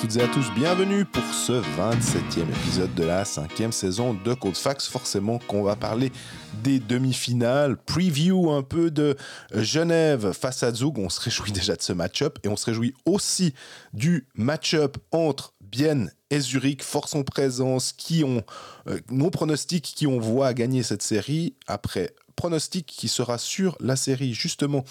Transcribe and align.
toutes 0.00 0.16
et 0.16 0.22
à 0.22 0.28
tous, 0.28 0.52
bienvenue 0.54 1.06
pour 1.06 1.22
ce 1.32 1.52
27e 1.52 2.42
épisode 2.42 2.94
de 2.94 3.04
la 3.04 3.24
cinquième 3.24 3.72
saison 3.72 4.12
de 4.12 4.34
Code 4.34 4.56
Fax. 4.56 4.88
Forcément 4.88 5.38
qu'on 5.38 5.62
va 5.62 5.74
parler 5.74 6.12
des 6.62 6.80
demi-finales, 6.80 7.78
preview 7.78 8.50
un 8.50 8.62
peu 8.62 8.90
de 8.90 9.16
Genève 9.54 10.32
face 10.32 10.62
à 10.62 10.72
Zug. 10.74 10.98
On 10.98 11.08
se 11.08 11.20
réjouit 11.20 11.52
déjà 11.52 11.76
de 11.76 11.82
ce 11.82 11.94
match-up 11.94 12.38
et 12.44 12.48
on 12.48 12.56
se 12.56 12.66
réjouit 12.66 12.94
aussi 13.06 13.54
du 13.94 14.26
match-up 14.34 14.98
entre 15.12 15.54
Bienne 15.62 16.12
et 16.30 16.40
Zurich, 16.40 16.82
force 16.82 17.14
en 17.14 17.22
présence, 17.22 17.92
qui 17.92 18.22
ont, 18.22 18.42
euh, 18.88 19.00
non 19.10 19.30
pronostic, 19.30 19.82
qui 19.82 20.06
on 20.06 20.18
voit 20.18 20.52
gagner 20.52 20.82
cette 20.82 21.02
série 21.02 21.54
après 21.66 22.12
pronostic 22.36 22.86
qui 22.86 23.08
sera 23.08 23.38
sur 23.38 23.76
la 23.80 23.96
série 23.96 24.34
justement 24.34 24.84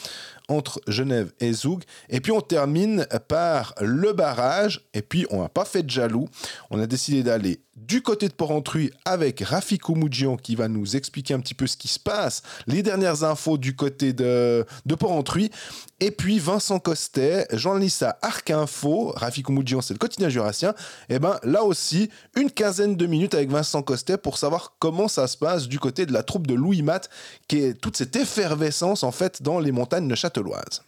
entre 0.49 0.81
Genève 0.87 1.31
et 1.39 1.53
Zoug. 1.53 1.83
Et 2.09 2.19
puis 2.19 2.31
on 2.31 2.41
termine 2.41 3.07
par 3.27 3.73
le 3.81 4.13
barrage. 4.13 4.81
Et 4.93 5.01
puis 5.01 5.25
on 5.29 5.41
n'a 5.41 5.49
pas 5.49 5.65
fait 5.65 5.83
de 5.83 5.89
jaloux. 5.89 6.27
On 6.69 6.79
a 6.79 6.87
décidé 6.87 7.23
d'aller 7.23 7.59
du 7.75 8.01
côté 8.01 8.29
de 8.29 8.33
Porrentruy 8.33 8.91
avec 9.03 9.41
Rafik 9.41 9.81
Koumoujian 9.81 10.37
qui 10.37 10.55
va 10.55 10.67
nous 10.67 10.95
expliquer 10.95 11.33
un 11.33 11.39
petit 11.41 11.53
peu 11.53 11.67
ce 11.67 11.75
qui 11.75 11.89
se 11.89 11.99
passe, 11.99 12.41
les 12.67 12.83
dernières 12.83 13.23
infos 13.23 13.57
du 13.57 13.75
côté 13.75 14.13
de, 14.13 14.65
de 14.85 14.95
Porrentruy. 14.95 15.51
Et 15.99 16.11
puis 16.11 16.39
Vincent 16.39 16.79
Costet, 16.79 17.47
journaliste 17.51 18.03
à 18.03 18.17
Arc 18.21 18.49
Info, 18.49 19.13
Rafik 19.15 19.45
Koumoujian 19.45 19.81
c'est 19.81 19.93
le 19.93 19.99
quotidien 19.99 20.29
jurassien. 20.29 20.73
Et 21.09 21.19
ben 21.19 21.37
là 21.43 21.63
aussi, 21.63 22.09
une 22.35 22.49
quinzaine 22.49 22.95
de 22.95 23.05
minutes 23.05 23.33
avec 23.33 23.49
Vincent 23.49 23.81
Costet 23.81 24.17
pour 24.17 24.37
savoir 24.37 24.75
comment 24.79 25.07
ça 25.07 25.27
se 25.27 25.37
passe 25.37 25.67
du 25.67 25.79
côté 25.79 26.05
de 26.05 26.13
la 26.13 26.23
troupe 26.23 26.47
de 26.47 26.53
Louis 26.53 26.81
Matt, 26.81 27.09
qui 27.47 27.57
est 27.57 27.73
toute 27.73 27.97
cette 27.97 28.15
effervescence 28.15 29.03
en 29.03 29.11
fait 29.11 29.41
dans 29.41 29.59
les 29.59 29.71
montagnes 29.71 30.07
de 30.07 30.15
Châteloise. 30.35 30.83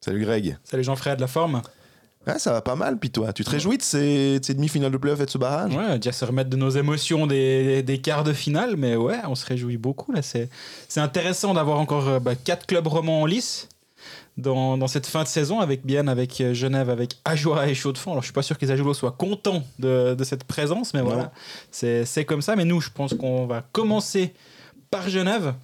Salut 0.00 0.20
Greg. 0.20 0.58
Salut 0.62 0.84
Jean-Fred, 0.84 1.16
de 1.16 1.20
la 1.20 1.26
forme? 1.26 1.62
Ouais, 2.26 2.38
ça 2.38 2.52
va 2.52 2.60
pas 2.62 2.76
mal, 2.76 2.98
puis 2.98 3.10
toi, 3.10 3.32
tu 3.32 3.42
te 3.44 3.50
réjouis 3.50 3.78
de 3.78 3.82
ces, 3.82 4.38
de 4.38 4.44
ces 4.44 4.54
demi-finales 4.54 4.92
de 4.92 4.96
playoff 4.98 5.20
et 5.20 5.24
de 5.24 5.30
ce 5.30 5.38
barrage? 5.38 5.74
Ouais, 5.74 5.96
déjà 5.96 6.12
se 6.12 6.24
remettre 6.24 6.50
de 6.50 6.56
nos 6.56 6.70
émotions 6.70 7.26
des, 7.26 7.82
des, 7.82 8.00
quarts 8.00 8.24
de 8.24 8.32
finale, 8.32 8.76
mais 8.76 8.94
ouais, 8.94 9.18
on 9.26 9.34
se 9.34 9.46
réjouit 9.46 9.78
beaucoup. 9.78 10.12
là. 10.12 10.22
C'est 10.22 10.48
c'est 10.88 11.00
intéressant 11.00 11.54
d'avoir 11.54 11.80
encore 11.80 12.08
euh, 12.08 12.20
bah, 12.20 12.36
quatre 12.36 12.66
clubs 12.66 12.86
romans 12.86 13.22
en 13.22 13.26
lice 13.26 13.68
dans, 14.40 14.76
dans, 14.76 14.86
cette 14.86 15.06
fin 15.06 15.22
de 15.22 15.28
saison, 15.28 15.60
avec 15.60 15.84
bien 15.84 16.08
avec 16.08 16.40
euh, 16.40 16.54
Genève, 16.54 16.90
avec 16.90 17.16
Ajoie 17.24 17.68
et 17.68 17.74
Chaux-de-Fonds. 17.74 18.12
Alors 18.12 18.22
je 18.22 18.26
suis 18.26 18.32
pas 18.34 18.42
sûr 18.42 18.58
que 18.58 18.64
les 18.64 18.70
Ajoulots 18.70 18.94
soient 18.94 19.12
contents 19.12 19.62
de, 19.78 20.14
de 20.14 20.24
cette 20.24 20.44
présence, 20.44 20.94
mais 20.94 21.02
voilà, 21.02 21.32
c'est 21.70 22.24
comme 22.24 22.42
ça. 22.42 22.56
Mais 22.56 22.64
nous, 22.64 22.80
je 22.80 22.90
pense 22.90 23.14
qu'on 23.14 23.46
va 23.46 23.62
commencer 23.72 24.34
par 24.90 25.08
Genève. 25.08 25.54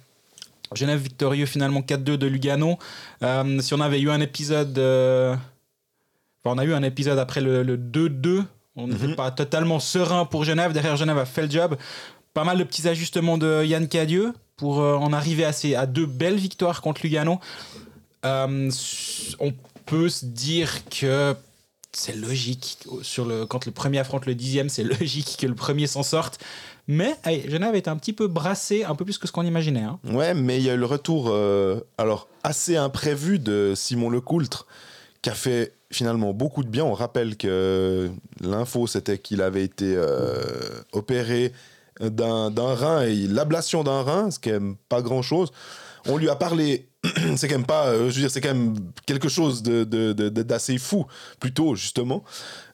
Genève 0.73 0.99
victorieux 0.99 1.45
finalement 1.45 1.81
4-2 1.81 2.17
de 2.17 2.27
Lugano. 2.27 2.77
Euh, 3.23 3.59
si 3.61 3.73
on 3.73 3.81
avait 3.81 3.99
eu 3.99 4.09
un 4.09 4.21
épisode... 4.21 4.77
Euh 4.77 5.35
on 6.49 6.57
a 6.57 6.63
eu 6.63 6.73
un 6.73 6.83
épisode 6.83 7.19
après 7.19 7.41
le 7.41 7.77
2-2. 7.77 8.45
On 8.75 8.87
n'était 8.87 9.07
mm 9.07 9.11
-hmm. 9.11 9.15
pas 9.15 9.31
totalement 9.31 9.79
serein 9.79 10.25
pour 10.25 10.43
Genève. 10.43 10.71
Derrière, 10.71 10.95
Genève 10.95 11.17
a 11.17 11.25
fait 11.25 11.41
le 11.41 11.49
job. 11.49 11.75
Pas 12.33 12.43
mal 12.43 12.57
de 12.57 12.63
petits 12.63 12.87
ajustements 12.87 13.37
de 13.37 13.65
Yann 13.65 13.87
Cadieux 13.87 14.33
pour 14.55 14.79
euh, 14.79 14.95
en 14.95 15.11
arriver 15.13 15.45
à, 15.45 15.51
ces, 15.51 15.75
à 15.75 15.85
deux 15.85 16.05
belles 16.05 16.37
victoires 16.37 16.81
contre 16.81 17.01
Lugano. 17.03 17.39
Euh, 18.25 18.71
on 19.39 19.53
peut 19.85 20.09
se 20.09 20.25
dire 20.25 20.87
que 20.89 21.35
c'est 21.91 22.15
logique. 22.15 22.77
Sur 23.01 23.25
le, 23.25 23.45
quand 23.45 23.65
le 23.65 23.71
premier 23.71 23.99
affronte 23.99 24.25
le 24.25 24.35
dixième, 24.35 24.69
c'est 24.69 24.83
logique 24.99 25.37
que 25.39 25.47
le 25.47 25.55
premier 25.55 25.87
s'en 25.87 26.03
sorte. 26.03 26.39
Mais 26.87 27.17
Genève 27.47 27.75
est 27.75 27.89
un 27.89 27.97
petit 27.97 28.13
peu 28.13 28.27
brassé, 28.27 28.85
un 28.85 28.95
peu 28.95 29.03
plus 29.03 29.17
que 29.17 29.27
ce 29.27 29.33
qu'on 29.33 29.43
imaginait. 29.43 29.81
Hein. 29.81 29.99
Ouais, 30.05 30.33
mais 30.33 30.57
il 30.57 30.63
y 30.63 30.69
a 30.69 30.73
eu 30.73 30.77
le 30.77 30.85
retour 30.85 31.27
euh, 31.29 31.81
alors 31.97 32.29
assez 32.43 32.77
imprévu 32.77 33.39
de 33.39 33.73
Simon 33.75 34.09
Lecoultre 34.09 34.67
qui 35.21 35.29
a 35.29 35.33
fait 35.33 35.73
finalement 35.91 36.33
beaucoup 36.33 36.63
de 36.63 36.69
bien. 36.69 36.85
On 36.85 36.93
rappelle 36.93 37.35
que 37.35 38.09
l'info, 38.39 38.87
c'était 38.87 39.17
qu'il 39.17 39.41
avait 39.41 39.63
été 39.63 39.95
euh, 39.97 40.81
opéré 40.93 41.51
d'un 41.99 42.51
rein 42.75 43.01
et 43.01 43.27
l'ablation 43.27 43.83
d'un 43.83 44.03
rein, 44.03 44.31
ce 44.31 44.39
qui 44.39 44.51
n'est 44.51 44.75
pas 44.87 45.01
grand-chose. 45.01 45.51
On 46.07 46.15
lui 46.15 46.29
a 46.29 46.35
parlé, 46.35 46.87
c'est 47.35 47.47
quand 47.47 47.55
même 47.55 47.65
pas, 47.65 47.87
euh, 47.87 48.09
je 48.09 48.15
veux 48.15 48.21
dire, 48.21 48.31
c'est 48.31 48.41
quand 48.41 48.53
même 48.53 48.75
quelque 49.05 49.29
chose 49.29 49.63
d'assez 49.63 49.85
de, 49.85 50.13
de, 50.13 50.29
de, 50.29 50.77
fou, 50.77 51.05
plutôt, 51.39 51.75
justement. 51.75 52.23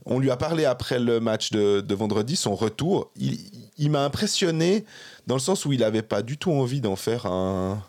On 0.05 0.19
lui 0.19 0.31
a 0.31 0.37
parlé 0.37 0.65
après 0.65 0.99
le 0.99 1.19
match 1.19 1.51
de, 1.51 1.81
de 1.81 1.95
vendredi, 1.95 2.35
son 2.35 2.55
retour. 2.55 3.11
Il, 3.15 3.37
il 3.77 3.89
m'a 3.91 4.03
impressionné 4.03 4.85
dans 5.27 5.35
le 5.35 5.41
sens 5.41 5.65
où 5.65 5.73
il 5.73 5.79
n'avait 5.79 6.01
pas 6.01 6.21
du 6.21 6.37
tout 6.37 6.51
envie 6.51 6.81
d'en 6.81 6.95
faire 6.95 7.25
un, 7.25 7.81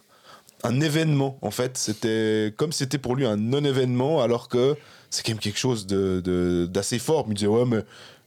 un 0.64 0.80
événement, 0.80 1.38
en 1.42 1.50
fait. 1.50 1.76
C'était 1.76 2.52
comme 2.56 2.72
c'était 2.72 2.98
pour 2.98 3.14
lui 3.14 3.26
un 3.26 3.36
non-événement, 3.36 4.22
alors 4.22 4.48
que 4.48 4.76
c'est 5.10 5.24
quand 5.24 5.32
même 5.32 5.38
quelque 5.38 5.58
chose 5.58 5.86
d'assez 5.86 6.96
de, 6.96 7.02
fort. 7.02 7.24
Il 7.26 7.30
me 7.30 7.34
disait, 7.34 7.46
ouais, 7.46 7.64
mais 7.66 7.84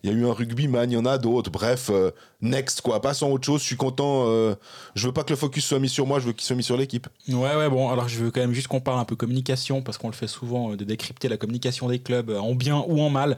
il 0.08 0.14
y 0.14 0.16
a 0.16 0.20
eu 0.20 0.26
un 0.26 0.34
rugbyman, 0.34 0.90
il 0.90 0.94
y 0.94 0.98
en 0.98 1.06
a 1.06 1.18
d'autres. 1.18 1.52
Bref, 1.52 1.90
euh, 1.90 2.12
next, 2.42 2.82
quoi. 2.82 3.02
Passons 3.02 3.28
à 3.28 3.30
autre 3.30 3.46
chose. 3.46 3.62
Je 3.62 3.66
suis 3.66 3.76
content. 3.76 4.24
Euh, 4.28 4.56
je 4.96 5.08
veux 5.08 5.14
pas 5.14 5.24
que 5.24 5.32
le 5.32 5.36
focus 5.36 5.66
soit 5.66 5.80
mis 5.80 5.90
sur 5.90 6.08
moi, 6.08 6.20
je 6.20 6.28
veux 6.28 6.34
qu'il 6.34 6.46
soit 6.46 6.56
mis 6.56 6.64
sur 6.64 6.78
l'équipe. 6.78 7.08
Ouais, 7.28 7.56
ouais, 7.56 7.70
bon. 7.70 7.90
Alors, 7.90 8.08
je 8.08 8.18
veux 8.18 8.32
quand 8.32 8.40
même 8.40 8.54
juste 8.54 8.68
qu'on 8.68 8.80
parle 8.80 9.00
un 9.00 9.06
peu 9.06 9.18
communication, 9.18 9.82
parce 9.82 9.98
qu'on 9.98 10.08
le 10.08 10.14
fait 10.14 10.28
souvent, 10.28 10.72
euh, 10.72 10.78
de 10.78 10.86
décrypter 10.86 11.28
la 11.28 11.36
communication 11.36 11.90
des 11.90 12.00
clubs, 12.00 12.30
en 12.30 12.56
bien 12.56 12.84
ou 12.88 13.02
en 13.02 13.10
mal. 13.10 13.36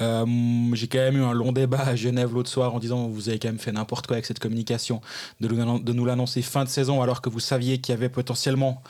Euh, 0.00 0.24
J'ai 0.72 0.88
quand 0.88 0.98
même 0.98 1.16
eu 1.16 1.22
un 1.22 1.32
long 1.32 1.52
débat 1.52 1.80
à 1.80 1.96
Genève 1.96 2.32
l'autre 2.32 2.50
soir 2.50 2.74
en 2.74 2.80
disant 2.80 3.06
vous 3.08 3.28
avez 3.28 3.38
quand 3.38 3.48
même 3.48 3.60
fait 3.60 3.72
n'importe 3.72 4.06
quoi 4.06 4.16
avec 4.16 4.26
cette 4.26 4.40
communication, 4.40 5.00
de, 5.40 5.48
de 5.48 5.92
nous 5.92 6.04
l'annoncer 6.04 6.42
fin 6.42 6.64
de 6.64 6.68
saison 6.68 7.00
alors 7.00 7.22
que 7.22 7.28
vous 7.28 7.38
saviez 7.40 7.78
qu'il 7.78 7.92
y 7.92 7.96
avait 7.96 8.08
potentiellement 8.08 8.82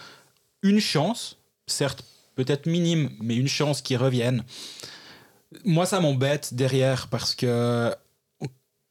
une 0.63 0.81
chance, 0.81 1.37
certes 1.67 2.05
peut-être 2.37 2.67
minime, 2.67 3.11
mais 3.21 3.37
une 3.37 3.49
chance 3.49 3.83
qu'ils 3.83 3.99
reviennent. 3.99 4.45
Moi, 5.65 5.87
ça 5.87 6.01
m'embête 6.01 6.55
derrière 6.55 7.09
parce 7.09 7.35
que 7.35 7.95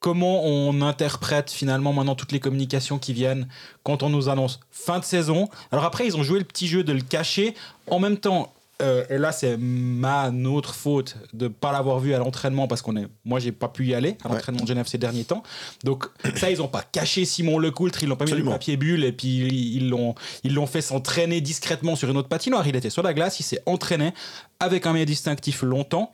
comment 0.04 0.44
on 0.44 0.82
interprète 0.82 1.50
finalement 1.50 1.94
maintenant 1.94 2.16
toutes 2.16 2.34
les 2.34 2.42
communications 2.42 3.00
qui 3.00 3.14
viennent 3.14 3.48
quand 3.84 4.04
on 4.04 4.10
nous 4.10 4.28
annonce 4.28 4.60
fin 4.70 5.00
de 5.00 5.06
saison. 5.06 5.48
Alors 5.72 5.86
après, 5.86 6.06
ils 6.06 6.18
ont 6.18 6.24
joué 6.24 6.40
le 6.40 6.46
petit 6.46 6.68
jeu 6.68 6.84
de 6.84 6.92
le 6.92 7.00
cacher. 7.00 7.56
En 7.88 8.00
même 8.00 8.18
temps, 8.18 8.52
euh, 8.82 9.06
et 9.10 9.18
là, 9.18 9.32
c'est 9.32 9.56
ma 9.58 10.30
notre 10.30 10.76
faute 10.76 11.16
de 11.32 11.48
pas 11.48 11.72
l'avoir 11.72 12.00
vu 12.00 12.14
à 12.14 12.18
l'entraînement 12.18 12.68
parce 12.68 12.82
qu'on 12.82 12.98
est, 12.98 13.08
moi, 13.24 13.40
j'ai 13.40 13.54
pas 13.54 13.70
pu 13.70 13.86
y 13.86 13.94
aller 13.94 14.18
à 14.26 14.28
l'entraînement 14.28 14.60
ouais. 14.60 14.66
de 14.66 14.68
Genève 14.68 14.88
ces 14.88 14.98
derniers 14.98 15.24
temps. 15.24 15.42
Donc 15.86 16.08
ça, 16.36 16.52
ils 16.52 16.62
ont 16.62 16.68
pas 16.68 16.82
caché 16.82 17.24
Simon 17.24 17.58
Lecoultre, 17.58 18.04
ils 18.04 18.10
l'ont 18.10 18.18
pas 18.18 18.24
Absolument. 18.24 18.48
mis 18.48 18.52
le 18.52 18.56
papier 18.56 18.76
bulle 18.76 19.06
et 19.06 19.14
puis 19.14 19.48
ils 19.48 19.88
l'ont, 19.88 20.16
ils 20.44 20.54
l'ont 20.54 20.68
fait 20.68 20.82
s'entraîner 20.82 21.40
discrètement 21.40 21.96
sur 21.96 22.10
une 22.10 22.18
autre 22.18 22.28
patinoire. 22.28 22.68
Il 22.68 22.76
était 22.76 22.90
sur 22.90 23.04
la 23.04 23.14
glace, 23.14 23.40
il 23.40 23.44
s'est 23.44 23.62
entraîné 23.66 24.14
avec 24.60 24.86
un 24.86 24.92
meilleur 24.92 25.08
distinctif 25.08 25.62
longtemps 25.62 26.12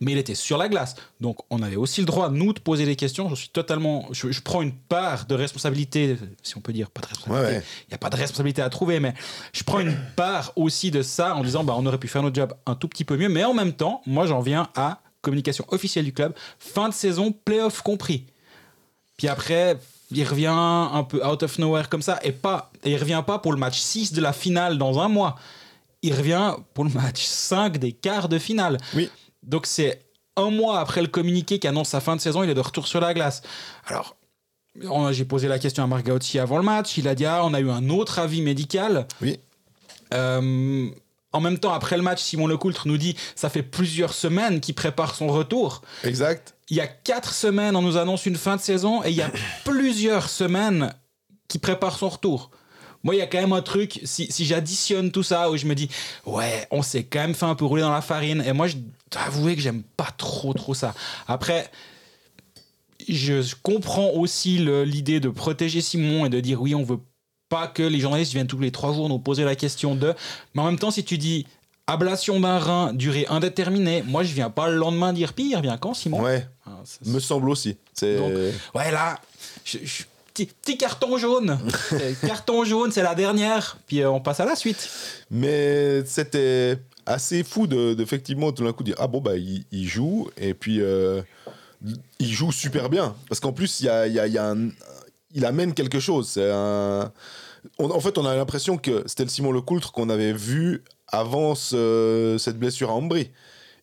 mais 0.00 0.12
il 0.12 0.18
était 0.18 0.34
sur 0.34 0.58
la 0.58 0.68
glace. 0.68 0.96
Donc 1.20 1.38
on 1.50 1.62
avait 1.62 1.76
aussi 1.76 2.00
le 2.00 2.06
droit, 2.06 2.30
nous, 2.30 2.52
de 2.52 2.60
poser 2.60 2.84
des 2.84 2.96
questions. 2.96 3.28
Je 3.30 3.34
suis 3.34 3.48
totalement. 3.48 4.08
Je, 4.12 4.30
je 4.30 4.40
prends 4.40 4.62
une 4.62 4.72
part 4.72 5.26
de 5.26 5.34
responsabilité, 5.34 6.16
si 6.42 6.56
on 6.56 6.60
peut 6.60 6.72
dire, 6.72 6.90
pas 6.90 7.00
de 7.00 7.06
responsabilité. 7.06 7.50
Il 7.50 7.54
ouais, 7.54 7.58
ouais. 7.58 7.64
n'y 7.88 7.94
a 7.94 7.98
pas 7.98 8.10
de 8.10 8.16
responsabilité 8.16 8.62
à 8.62 8.70
trouver, 8.70 9.00
mais 9.00 9.14
je 9.52 9.62
prends 9.62 9.80
une 9.80 9.96
part 10.16 10.52
aussi 10.56 10.90
de 10.90 11.02
ça 11.02 11.34
en 11.34 11.42
disant 11.42 11.64
bah, 11.64 11.74
on 11.76 11.86
aurait 11.86 11.98
pu 11.98 12.08
faire 12.08 12.22
notre 12.22 12.36
job 12.36 12.52
un 12.66 12.74
tout 12.74 12.88
petit 12.88 13.04
peu 13.04 13.16
mieux. 13.16 13.28
Mais 13.28 13.44
en 13.44 13.54
même 13.54 13.72
temps, 13.72 14.02
moi, 14.06 14.26
j'en 14.26 14.40
viens 14.40 14.68
à 14.74 15.00
communication 15.24 15.64
officielle 15.68 16.04
du 16.04 16.12
club, 16.12 16.34
fin 16.58 16.88
de 16.88 16.94
saison, 16.94 17.32
playoff 17.32 17.82
compris. 17.82 18.26
Puis 19.16 19.26
après, 19.26 19.78
il 20.10 20.24
revient 20.24 20.46
un 20.46 21.02
peu 21.02 21.24
out 21.26 21.42
of 21.42 21.58
nowhere 21.58 21.88
comme 21.88 22.02
ça, 22.02 22.20
et, 22.22 22.32
pas, 22.32 22.70
et 22.84 22.92
il 22.92 22.96
revient 22.96 23.22
pas 23.26 23.38
pour 23.38 23.52
le 23.52 23.58
match 23.58 23.78
6 23.78 24.12
de 24.12 24.20
la 24.20 24.32
finale 24.32 24.78
dans 24.78 25.00
un 25.00 25.08
mois. 25.08 25.36
Il 26.02 26.14
revient 26.14 26.52
pour 26.74 26.84
le 26.84 26.90
match 26.90 27.24
5 27.24 27.78
des 27.78 27.92
quarts 27.92 28.28
de 28.28 28.38
finale. 28.38 28.78
Oui. 28.94 29.08
Donc 29.46 29.66
c'est 29.66 30.00
un 30.36 30.50
mois 30.50 30.80
après 30.80 31.00
le 31.00 31.08
communiqué 31.08 31.58
qui 31.58 31.68
annonce 31.68 31.90
sa 31.90 32.00
fin 32.00 32.16
de 32.16 32.20
saison, 32.20 32.42
il 32.42 32.50
est 32.50 32.54
de 32.54 32.60
retour 32.60 32.86
sur 32.86 33.00
la 33.00 33.14
glace. 33.14 33.42
Alors, 33.86 34.16
j'ai 35.12 35.24
posé 35.24 35.48
la 35.48 35.58
question 35.58 35.84
à 35.84 35.86
Marc 35.86 36.06
Gauthier 36.06 36.40
avant 36.40 36.56
le 36.56 36.64
match. 36.64 36.98
Il 36.98 37.06
a 37.08 37.14
dit 37.14 37.26
ah, 37.26 37.42
on 37.44 37.54
a 37.54 37.60
eu 37.60 37.70
un 37.70 37.88
autre 37.90 38.18
avis 38.18 38.42
médical. 38.42 39.06
Oui. 39.20 39.38
Euh, 40.12 40.88
en 41.32 41.40
même 41.40 41.58
temps, 41.58 41.72
après 41.72 41.96
le 41.96 42.02
match, 42.02 42.22
Simon 42.22 42.46
Lecoultre 42.46 42.86
nous 42.86 42.96
dit 42.96 43.16
ça 43.34 43.50
fait 43.50 43.62
plusieurs 43.62 44.14
semaines 44.14 44.60
qu'il 44.60 44.74
prépare 44.74 45.14
son 45.14 45.28
retour. 45.28 45.82
Exact. 46.04 46.54
Il 46.70 46.76
y 46.76 46.80
a 46.80 46.86
quatre 46.86 47.34
semaines, 47.34 47.76
on 47.76 47.82
nous 47.82 47.96
annonce 47.96 48.26
une 48.26 48.36
fin 48.36 48.56
de 48.56 48.60
saison 48.60 49.02
et 49.04 49.10
il 49.10 49.16
y 49.16 49.22
a 49.22 49.30
plusieurs 49.64 50.28
semaines 50.28 50.94
qu'il 51.48 51.60
prépare 51.60 51.98
son 51.98 52.08
retour. 52.08 52.50
Moi, 53.04 53.14
il 53.14 53.18
y 53.18 53.22
a 53.22 53.26
quand 53.26 53.40
même 53.40 53.52
un 53.52 53.62
truc, 53.62 54.00
si, 54.02 54.26
si 54.32 54.46
j'additionne 54.46 55.12
tout 55.12 55.22
ça, 55.22 55.50
où 55.50 55.56
je 55.56 55.66
me 55.66 55.74
dis, 55.74 55.88
ouais, 56.26 56.66
on 56.70 56.82
s'est 56.82 57.04
quand 57.04 57.20
même 57.20 57.34
fait 57.34 57.46
un 57.46 57.54
peu 57.54 57.66
rouler 57.66 57.82
dans 57.82 57.92
la 57.92 58.00
farine. 58.00 58.42
Et 58.46 58.52
moi, 58.52 58.66
je 58.66 58.76
dois 59.12 59.22
avouer 59.22 59.54
que 59.54 59.60
j'aime 59.60 59.82
pas 59.96 60.08
trop, 60.16 60.54
trop 60.54 60.72
ça. 60.72 60.94
Après, 61.28 61.70
je 63.06 63.54
comprends 63.62 64.08
aussi 64.10 64.58
l'idée 64.58 65.20
de 65.20 65.28
protéger 65.28 65.82
Simon 65.82 66.24
et 66.24 66.30
de 66.30 66.40
dire, 66.40 66.60
oui, 66.62 66.74
on 66.74 66.82
veut 66.82 67.00
pas 67.50 67.66
que 67.66 67.82
les 67.82 68.00
journalistes 68.00 68.32
viennent 68.32 68.46
tous 68.46 68.58
les 68.58 68.72
trois 68.72 68.94
jours 68.94 69.08
nous 69.10 69.18
poser 69.18 69.44
la 69.44 69.54
question 69.54 69.94
de. 69.94 70.14
Mais 70.54 70.62
en 70.62 70.64
même 70.64 70.78
temps, 70.78 70.90
si 70.90 71.04
tu 71.04 71.18
dis 71.18 71.46
ablation 71.86 72.40
d'un 72.40 72.58
rein, 72.58 72.94
durée 72.94 73.26
indéterminée, 73.28 74.02
moi, 74.06 74.24
je 74.24 74.32
viens 74.32 74.48
pas 74.48 74.70
le 74.70 74.76
lendemain 74.76 75.12
dire 75.12 75.34
pire, 75.34 75.60
viens 75.60 75.76
quand, 75.76 75.92
Simon? 75.92 76.22
Ouais. 76.22 76.48
Ah, 76.64 76.82
me 77.04 77.20
semble 77.20 77.50
aussi. 77.50 77.76
Donc, 78.00 78.32
ouais, 78.74 78.90
là, 78.90 79.20
je, 79.66 79.78
je 79.84 80.04
petit, 80.34 80.46
petit 80.46 80.76
carton 80.76 81.16
jaune. 81.16 81.58
carton 82.26 82.64
jaune, 82.64 82.92
c'est 82.92 83.02
la 83.02 83.14
dernière. 83.14 83.78
Puis 83.86 84.02
euh, 84.02 84.10
on 84.10 84.20
passe 84.20 84.40
à 84.40 84.44
la 84.44 84.56
suite. 84.56 84.90
Mais 85.30 86.04
c'était 86.04 86.78
assez 87.06 87.44
fou 87.44 87.66
de, 87.66 87.96
effectivement 88.00 88.52
tout 88.52 88.64
d'un 88.64 88.72
coup 88.72 88.82
dire 88.82 88.96
ah 88.98 89.06
bon 89.06 89.20
bah 89.20 89.36
il, 89.36 89.86
joue 89.86 90.30
et 90.38 90.54
puis 90.54 90.80
euh, 90.80 91.20
il 92.18 92.32
joue 92.32 92.50
super 92.50 92.88
bien 92.88 93.14
parce 93.28 93.40
qu'en 93.40 93.52
plus 93.52 93.80
il 93.80 93.86
y 93.86 93.88
a, 93.90 94.06
y 94.06 94.18
a, 94.18 94.26
y 94.26 94.38
a 94.38 94.50
un, 94.52 94.70
il 95.34 95.44
amène 95.44 95.74
quelque 95.74 96.00
chose. 96.00 96.30
C'est 96.30 96.50
un 96.50 97.12
en 97.78 98.00
fait, 98.00 98.18
on 98.18 98.26
a 98.26 98.36
l'impression 98.36 98.76
que 98.76 99.02
c'était 99.06 99.24
le 99.24 99.30
Simon 99.30 99.52
Lecoultre 99.52 99.92
qu'on 99.92 100.10
avait 100.10 100.32
vu 100.32 100.84
avant 101.08 101.54
cette 101.54 102.58
blessure 102.58 102.90
à 102.90 102.94
Ambry. 102.94 103.30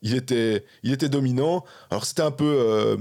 Il 0.02 0.16
était, 0.16 0.66
il 0.84 0.92
était 0.92 1.10
dominant. 1.10 1.64
Alors, 1.90 2.06
c'était 2.06 2.22
un 2.22 2.32
peu 2.32 2.46
euh, 2.46 2.98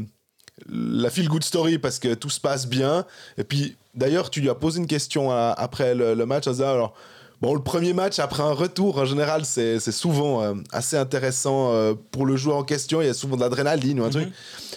la 0.69 1.11
feel 1.11 1.29
good 1.29 1.45
story 1.45 1.79
parce 1.79 1.99
que 1.99 2.15
tout 2.15 2.31
se 2.31 2.41
passe 2.41 2.67
bien. 2.67 3.05
Et 3.39 3.45
puis, 3.45 3.77
d'ailleurs, 3.95 4.31
tu 4.31 4.41
lui 4.41 4.51
as 4.51 4.55
posé 4.55 4.79
une 4.79 4.87
question 4.87 5.31
après 5.31 5.95
le, 5.95 6.27
match. 6.27 6.47
Alors, 6.47 6.95
bon, 7.41 7.55
le 7.55 7.63
premier 7.63 7.93
match, 7.93 8.19
après 8.19 8.43
un 8.43 8.53
retour, 8.53 8.99
en 8.99 9.05
général, 9.05 9.45
c'est 9.45 9.79
souvent 9.91 10.43
euh, 10.43 10.55
assez 10.73 10.97
intéressant 10.97 11.73
euh, 11.73 11.95
pour 12.11 12.27
le 12.27 12.37
joueur 12.37 12.57
en 12.57 12.65
question. 12.65 13.01
Il 13.01 13.07
y 13.07 13.11
a 13.11 13.15
souvent 13.15 13.37
de 13.37 13.43
l'adrénaline 13.43 14.01
ou 14.01 14.05
un 14.05 14.07
mhm. 14.07 14.13
truc. 14.13 14.29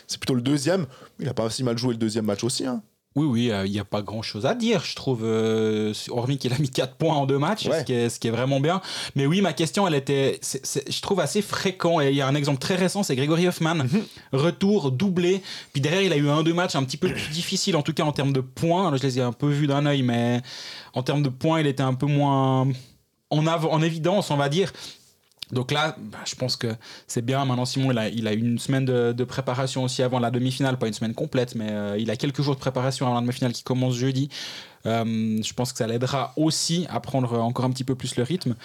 C'est 0.08 0.20
plutôt 0.20 0.36
le 0.36 0.42
deuxième. 0.42 0.86
Il 1.20 1.28
a 1.28 1.34
pas 1.34 1.50
si 1.50 1.64
mal 1.64 1.78
joué 1.78 1.92
le 1.92 2.00
deuxième 2.00 2.26
match 2.26 2.44
aussi. 2.44 2.66
Hein. 2.66 2.82
Oui, 3.16 3.26
oui, 3.28 3.52
il 3.66 3.72
n'y 3.72 3.80
a 3.80 3.86
pas 3.86 4.02
grand 4.02 4.24
chose 4.24 4.48
à 4.48 4.56
dire, 4.56 4.84
je 4.84 4.96
trouve, 4.96 5.22
euh, 5.24 5.94
hormis 6.10 6.40
qu'il 6.40 6.52
a 6.52 6.58
mis 6.58 6.70
4 6.70 6.96
points 6.96 7.16
en 7.16 7.28
deux 7.28 7.38
matchs, 7.38 7.70
ce, 7.70 7.84
qui 7.84 7.94
est, 7.94 8.10
ce, 8.10 8.20
qui 8.20 8.28
est, 8.28 8.32
vraiment 8.32 8.60
bien. 8.60 8.82
Mais 9.16 9.28
oui, 9.28 9.42
ma 9.42 9.54
question, 9.54 9.88
elle 9.88 9.94
était, 9.94 10.40
je 10.42 11.02
trouve, 11.02 11.20
assez 11.20 11.44
fréquent. 11.44 12.02
Et 12.02 12.10
il 12.10 12.16
y 12.16 12.22
a 12.22 12.28
un 12.28 12.34
exemple 12.34 12.58
très 12.58 12.76
récent, 12.76 13.04
c'est 13.04 13.16
Grégory 13.16 13.48
Hoffman. 13.48 13.76
Mhm. 13.76 14.04
Retour, 14.32 14.92
doublé. 14.92 15.44
Puis 15.74 15.82
derrière, 15.82 16.02
il 16.02 16.12
a 16.12 16.18
eu 16.18 16.28
un, 16.28 16.42
deux 16.42 16.56
matchs 16.56 16.76
un 16.76 16.84
petit 16.84 16.98
peu 16.98 17.10
plus 17.10 17.30
difficiles, 17.30 17.76
en 17.76 17.84
tout 17.84 17.94
cas 17.94 18.04
en 18.04 18.14
termes 18.14 18.34
de 18.34 18.42
points. 18.42 18.96
je 18.98 19.04
les 19.04 19.20
ai 19.20 19.22
un 19.22 19.32
peu 19.32 19.48
vus 19.48 19.68
d'un 19.68 19.86
œil, 19.86 20.02
mais 20.02 20.42
en 20.96 21.04
termes 21.04 21.22
de 21.22 21.30
points, 21.30 21.60
il 21.60 21.68
était 21.68 21.84
un 21.84 21.94
peu 21.94 22.08
moins 22.08 22.68
en, 23.30 23.48
en 23.48 23.82
évidence, 23.84 24.32
on 24.32 24.38
va 24.38 24.50
dire. 24.50 24.72
Donc 25.52 25.72
là, 25.72 25.96
bah, 26.00 26.20
je 26.26 26.36
pense 26.36 26.56
que 26.56 26.76
c'est 27.08 27.24
bien. 27.24 27.44
Maintenant, 27.46 27.66
Simon, 27.66 27.92
il 27.92 27.98
a, 27.98 28.10
il 28.10 28.28
a 28.28 28.34
une 28.34 28.60
semaine 28.60 28.86
de, 28.86 29.24
préparation 29.24 29.84
aussi 29.84 30.04
avant 30.04 30.20
la 30.20 30.32
demi-finale, 30.32 30.78
pas 30.78 30.88
une 30.88 30.94
semaine 30.94 31.14
complète, 31.14 31.56
mais 31.56 31.70
euh, 31.70 31.98
il 31.98 32.12
a 32.12 32.16
quelques 32.16 32.42
jours 32.42 32.56
de 32.56 32.60
préparation 32.60 33.06
avant 33.06 33.16
la 33.16 33.22
demi-finale 33.22 33.54
qui 33.54 33.64
commence 33.64 33.96
jeudi. 33.96 34.30
Euh, 34.86 35.42
je 35.42 35.54
pense 35.54 35.72
que 35.72 35.78
ça 35.78 35.88
l'aidera 35.88 36.34
aussi 36.36 36.86
à 36.90 37.00
prendre 37.00 37.40
encore 37.40 37.66
un 37.66 37.72
petit 37.72 37.84
peu 37.84 37.96
plus 37.96 38.16
le 38.16 38.24
rythme. 38.24 38.56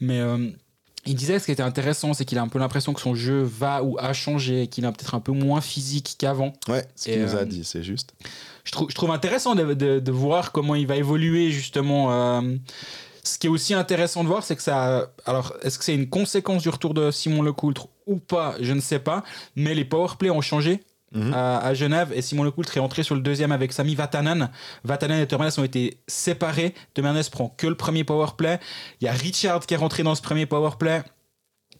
Mais 0.00 0.20
euh, 0.20 0.48
il 1.04 1.14
disait 1.14 1.38
ce 1.38 1.46
qui 1.46 1.52
était 1.52 1.62
intéressant, 1.62 2.14
c'est 2.14 2.24
qu'il 2.24 2.38
a 2.38 2.42
un 2.42 2.48
peu 2.48 2.58
l'impression 2.58 2.94
que 2.94 3.00
son 3.00 3.14
jeu 3.14 3.42
va 3.42 3.82
ou 3.82 3.98
a 3.98 4.12
changé, 4.12 4.66
qu'il 4.68 4.84
est 4.84 4.92
peut-être 4.92 5.14
un 5.14 5.20
peu 5.20 5.32
moins 5.32 5.60
physique 5.60 6.16
qu'avant. 6.18 6.52
Ouais, 6.68 6.84
ce 6.96 7.10
qu'il 7.10 7.22
nous 7.22 7.36
a 7.36 7.44
dit, 7.44 7.62
c'est 7.64 7.82
juste. 7.82 8.14
Je 8.64 8.72
trouve, 8.72 8.90
je 8.90 8.94
trouve 8.94 9.12
intéressant 9.12 9.54
de, 9.54 9.74
de, 9.74 10.00
de, 10.00 10.12
voir 10.12 10.50
comment 10.50 10.74
il 10.74 10.88
va 10.88 10.96
évoluer 10.96 11.52
justement 11.52 12.42
ce 13.26 13.38
qui 13.38 13.46
est 13.46 13.50
aussi 13.50 13.74
intéressant 13.74 14.22
de 14.22 14.28
voir, 14.28 14.44
c'est 14.44 14.56
que 14.56 14.62
ça. 14.62 15.10
Alors, 15.24 15.54
est-ce 15.62 15.78
que 15.78 15.84
c'est 15.84 15.94
une 15.94 16.08
conséquence 16.08 16.62
du 16.62 16.68
retour 16.68 16.94
de 16.94 17.10
Simon 17.10 17.42
Lecoultre 17.42 17.88
ou 18.06 18.16
pas 18.16 18.54
Je 18.60 18.72
ne 18.72 18.80
sais 18.80 18.98
pas. 18.98 19.24
Mais 19.56 19.74
les 19.74 19.84
powerplays 19.84 20.30
ont 20.30 20.40
changé. 20.40 20.82
Mhm. 21.12 21.32
À, 21.32 21.72
Genève 21.72 22.12
et 22.14 22.20
Simon 22.20 22.42
Lecoultre 22.42 22.76
est 22.76 22.80
entré 22.80 23.02
sur 23.02 23.14
le 23.14 23.20
deuxième 23.20 23.52
avec 23.52 23.72
Sami 23.72 23.94
Vatanen. 23.94 24.50
Vatanen 24.84 25.20
et 25.20 25.26
Temernes 25.26 25.52
ont 25.58 25.64
été 25.64 25.98
séparés. 26.06 26.74
Temernes 26.94 27.22
prend 27.30 27.48
que 27.56 27.66
le 27.66 27.76
premier 27.76 28.04
powerplay. 28.04 28.58
Il 29.00 29.04
y 29.04 29.08
a 29.08 29.12
Richard 29.12 29.66
qui 29.66 29.74
est 29.74 29.78
rentré 29.78 30.02
dans 30.02 30.14
ce 30.14 30.22
premier 30.22 30.46
powerplay. 30.46 31.02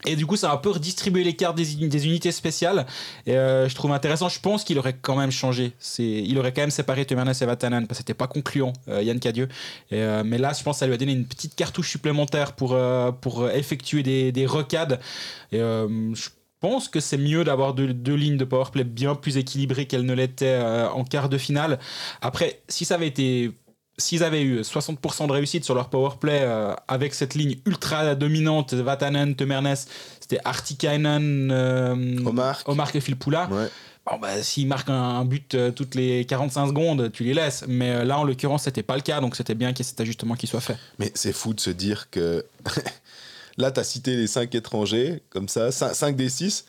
Et 0.05 0.17
du 0.17 0.27
coup, 0.27 0.37
ça 0.37 0.51
a 0.51 0.55
un 0.55 0.59
peu 0.59 0.71
redistribué 0.71 1.25
les 1.25 1.35
cartes 1.35 1.57
des, 1.57 2.07
unités 2.07 2.33
spéciales. 2.33 2.87
Et 3.27 3.37
euh, 3.37 3.69
je 3.69 3.75
trouve 3.75 3.93
intéressant. 3.93 4.29
Je 4.29 4.41
pense 4.41 4.65
qu'il 4.65 4.79
aurait 4.79 4.97
quand 5.01 5.17
même 5.17 5.31
changé. 5.31 5.73
Il 5.99 6.39
aurait 6.39 6.53
quand 6.53 6.63
même 6.63 6.71
séparé 6.71 7.05
Temernes 7.05 7.33
et 7.41 7.45
Vatanen 7.47 7.87
parce 7.87 7.99
que 7.99 8.03
c'était 8.03 8.15
pas 8.15 8.27
concluant, 8.27 8.73
euh, 8.89 9.03
Yann 9.03 9.19
Cadieux. 9.19 9.49
Euh, 9.93 10.23
mais 10.25 10.39
là, 10.39 10.53
je 10.57 10.63
pense 10.63 10.77
que 10.77 10.81
ça 10.81 10.87
lui 10.87 10.95
a 10.95 10.97
donné 10.97 11.13
une 11.13 11.27
petite 11.27 11.55
cartouche 11.55 11.91
supplémentaire 11.91 12.53
pour, 12.53 12.77
effectuer 13.55 14.03
des, 14.03 14.33
des. 14.33 14.47
Et 15.53 15.59
je 15.59 16.29
pense 16.61 16.89
que 16.89 17.01
c'est 17.01 17.19
mieux 17.19 17.45
d'avoir 17.45 17.75
deux, 17.75 17.93
deux, 17.93 18.15
lignes 18.15 18.37
de 18.37 18.45
powerplay 18.45 18.85
bien 18.85 19.15
plus 19.15 19.37
équilibrées 19.37 19.87
qu'elles 19.87 20.07
ne 20.07 20.15
l'étaient 20.15 20.59
en 20.93 21.05
quart 21.05 21.29
de 21.29 21.39
finale. 21.39 21.79
Après, 22.21 22.61
si 22.69 22.85
ça 22.85 22.95
avait 22.95 23.09
été 23.09 23.53
s'ils 23.99 24.23
avaient 24.23 24.43
eu 24.43 24.61
60% 24.61 25.27
de 25.27 25.33
réussite 25.33 25.65
sur 25.65 25.75
leur 25.75 25.89
powerplay 25.89 26.41
euh, 26.43 26.75
avec 26.89 27.15
cette 27.15 27.35
ligne 27.35 27.57
ultra 27.65 28.15
dominante, 28.15 28.75
Vatanen, 28.75 29.35
Temernes, 29.35 29.77
c'était 30.21 30.41
Artikainen, 30.45 31.51
euh, 31.51 32.25
Omar. 32.25 32.63
Omar 32.67 32.95
et 32.95 33.01
Filpula. 33.01 33.49
Bon, 33.49 34.19
bah, 34.21 34.41
s'ils 34.43 34.69
marquent 34.69 34.91
un, 34.91 35.25
but 35.25 35.55
euh, 35.55 35.73
toutes 35.73 35.97
les 35.97 36.25
45 36.27 36.69
secondes, 36.69 37.11
tu 37.11 37.25
les 37.25 37.35
laisses. 37.35 37.65
Mais 37.67 38.05
là, 38.05 38.19
en 38.19 38.25
l'occurrence, 38.25 38.65
c'était 38.65 38.85
pas 38.85 38.95
le 38.95 39.03
cas, 39.03 39.21
donc 39.21 39.35
c'était 39.35 39.55
bien 39.55 39.73
qu'il 39.73 39.85
y 39.85 39.89
ait 39.89 39.91
cet 39.91 40.01
ajustement 40.01 40.35
qui 40.35 40.47
soit 40.47 40.61
fait. 40.61 40.77
Mais 40.99 41.11
c'est 41.15 41.33
fou 41.33 41.55
de 41.55 41.61
se 41.61 41.71
dire 41.71 42.09
que 42.11 42.45
là, 43.57 43.73
tu 43.73 43.81
as 43.81 43.85
cité 43.85 44.15
les 44.15 44.27
5 44.27 44.55
étrangers, 44.55 45.23
comme 45.31 45.49
ça, 45.49 45.73
5 45.73 46.15
des 46.15 46.29
6. 46.29 46.67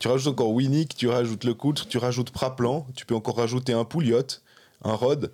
Tu 0.00 0.08
rajoutes 0.08 0.32
encore 0.32 0.50
Winnick, 0.50 0.96
tu 0.96 1.08
rajoutes 1.08 1.44
Le 1.44 1.52
Coultre, 1.52 1.86
tu 1.86 1.98
rajoutes 1.98 2.30
Praplan, 2.30 2.86
tu 2.96 3.04
peux 3.04 3.14
encore 3.14 3.36
rajouter 3.36 3.74
un 3.74 3.84
Pouliot, 3.84 4.22
un 4.82 4.94
Rod 4.94 5.30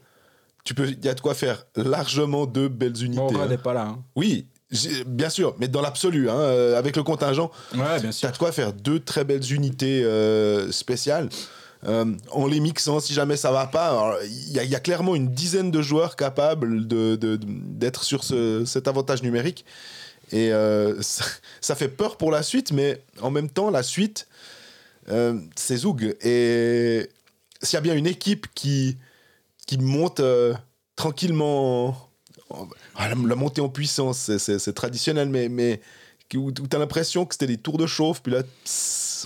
tu 0.66 0.74
peux, 0.74 0.88
il 0.88 1.02
y 1.02 1.08
a 1.08 1.14
de 1.14 1.20
quoi 1.20 1.34
faire 1.34 1.64
largement 1.76 2.44
deux 2.44 2.68
belles 2.68 3.02
unités. 3.02 3.22
Bon, 3.22 3.40
on 3.40 3.46
n'est 3.46 3.56
pas 3.56 3.72
là. 3.72 3.82
Hein. 3.82 4.02
Oui, 4.16 4.48
bien 5.06 5.30
sûr, 5.30 5.54
mais 5.58 5.68
dans 5.68 5.80
l'absolu, 5.80 6.28
hein, 6.28 6.38
euh, 6.38 6.76
avec 6.76 6.96
le 6.96 7.04
contingent, 7.04 7.52
ouais, 7.74 8.00
bien 8.00 8.10
sûr. 8.10 8.30
de 8.32 8.36
quoi 8.36 8.50
faire 8.50 8.72
deux 8.72 8.98
très 8.98 9.24
belles 9.24 9.52
unités 9.52 10.02
euh, 10.02 10.70
spéciales. 10.72 11.28
Euh, 11.86 12.04
en 12.32 12.48
les 12.48 12.58
mixant, 12.58 12.98
si 12.98 13.14
jamais 13.14 13.36
ça 13.36 13.52
va 13.52 13.66
pas, 13.66 14.18
il 14.24 14.52
y, 14.52 14.74
a 14.74 14.80
clairement 14.80 15.14
une 15.14 15.28
dizaine 15.28 15.70
de 15.70 15.82
joueurs 15.82 16.16
capables 16.16 16.88
d'être 16.88 17.20
de, 17.20 17.38
d'être 17.40 18.02
sur 18.02 18.24
ce, 18.24 18.64
cet 18.64 18.88
avantage 18.88 19.22
numérique. 19.22 19.64
Et 20.32 20.50
ça, 21.00 21.24
ça, 21.60 21.76
fait 21.76 21.88
peur 21.88 22.16
pour 22.16 22.32
la 22.32 22.42
suite, 22.42 22.72
mais 22.72 23.04
en 23.20 23.30
même 23.30 23.48
temps, 23.48 23.70
la 23.70 23.84
suite, 23.84 24.26
c'est 25.54 25.76
Zoug. 25.76 26.16
Et 26.22 27.08
s'il 27.62 27.76
y 27.76 27.76
a 27.76 27.82
bien 27.82 27.94
une 27.94 28.08
équipe 28.08 28.48
qui, 28.54 28.96
qui 29.66 29.78
monte 29.78 30.20
euh, 30.20 30.54
tranquillement. 30.94 31.96
La, 32.98 33.34
montée 33.34 33.60
en 33.60 33.68
puissance, 33.68 34.30
c'est 34.38 34.72
traditionnel, 34.72 35.28
mais, 35.28 35.48
mais 35.48 35.80
où, 36.34 36.52
tu 36.52 36.62
as 36.72 36.78
l'impression 36.78 37.26
que 37.26 37.34
c'était 37.34 37.48
des 37.48 37.58
tours 37.58 37.76
de 37.76 37.86
chauffe, 37.86 38.22
puis 38.22 38.32
là, 38.32 38.42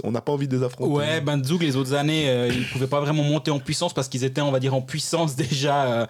on 0.03 0.11
n'a 0.11 0.23
pas 0.23 0.33
envie 0.33 0.49
de 0.49 0.57
les 0.57 0.65
affronter. 0.65 0.91
Ouais, 0.91 1.21
ben 1.21 1.41
les 1.61 1.77
autres 1.77 1.93
années, 1.93 2.31
euh, 2.31 2.49
ils 2.49 2.67
pouvaient 2.67 2.87
pas 2.87 3.01
vraiment 3.01 3.23
monter 3.23 3.51
en 3.51 3.59
puissance 3.59 3.93
parce 3.93 4.09
qu'ils 4.09 4.25
étaient, 4.25 4.41
on 4.41 4.51
va 4.51 4.59
dire, 4.59 4.75
en 4.75 4.83
puissance 4.83 5.37
déjà. 5.37 5.93
Euh, 5.93 6.07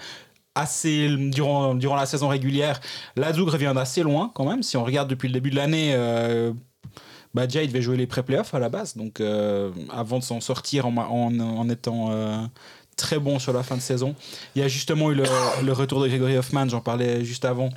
assez 0.57 1.09
durant, 1.09 1.77
durant 1.77 1.95
la 1.95 2.07
saison 2.07 2.27
régulière. 2.27 2.81
Là, 3.15 3.33
Zug 3.33 3.49
revient 3.49 3.73
d'assez 3.73 4.03
loin 4.03 4.33
quand 4.35 4.45
même. 4.45 4.65
Si 4.65 4.77
on 4.77 4.85
regarde 4.85 5.09
depuis 5.09 5.29
le 5.29 5.33
début 5.33 5.51
de 5.51 5.55
l'année, 5.55 5.95
bah, 7.33 7.47
déjà 7.47 7.63
il 7.63 7.69
devait 7.69 7.81
jouer 7.81 7.97
les 7.97 8.09
pré-playoffs 8.09 8.53
à 8.53 8.59
la 8.59 8.69
base. 8.69 8.97
Donc 8.97 9.23
avant 9.91 10.19
de 10.19 10.25
s'en 10.25 10.41
sortir 10.41 10.89
en, 10.89 10.97
en 10.97 11.69
étant 11.69 12.51
très 13.01 13.19
bon 13.19 13.39
sur 13.39 13.53
la 13.53 13.63
fin 13.63 13.77
de 13.77 13.81
saison. 13.81 14.15
Il 14.55 14.63
y 14.63 14.65
a 14.65 14.69
justement 14.69 15.11
eu 15.11 15.15
le, 15.15 15.73
retour 15.73 16.03
de 16.03 16.09
Gregory 16.09 16.37
Hoffman, 16.37 16.69
j'en 16.69 16.81
parlais 16.81 17.25
juste 17.25 17.45
avant, 17.45 17.71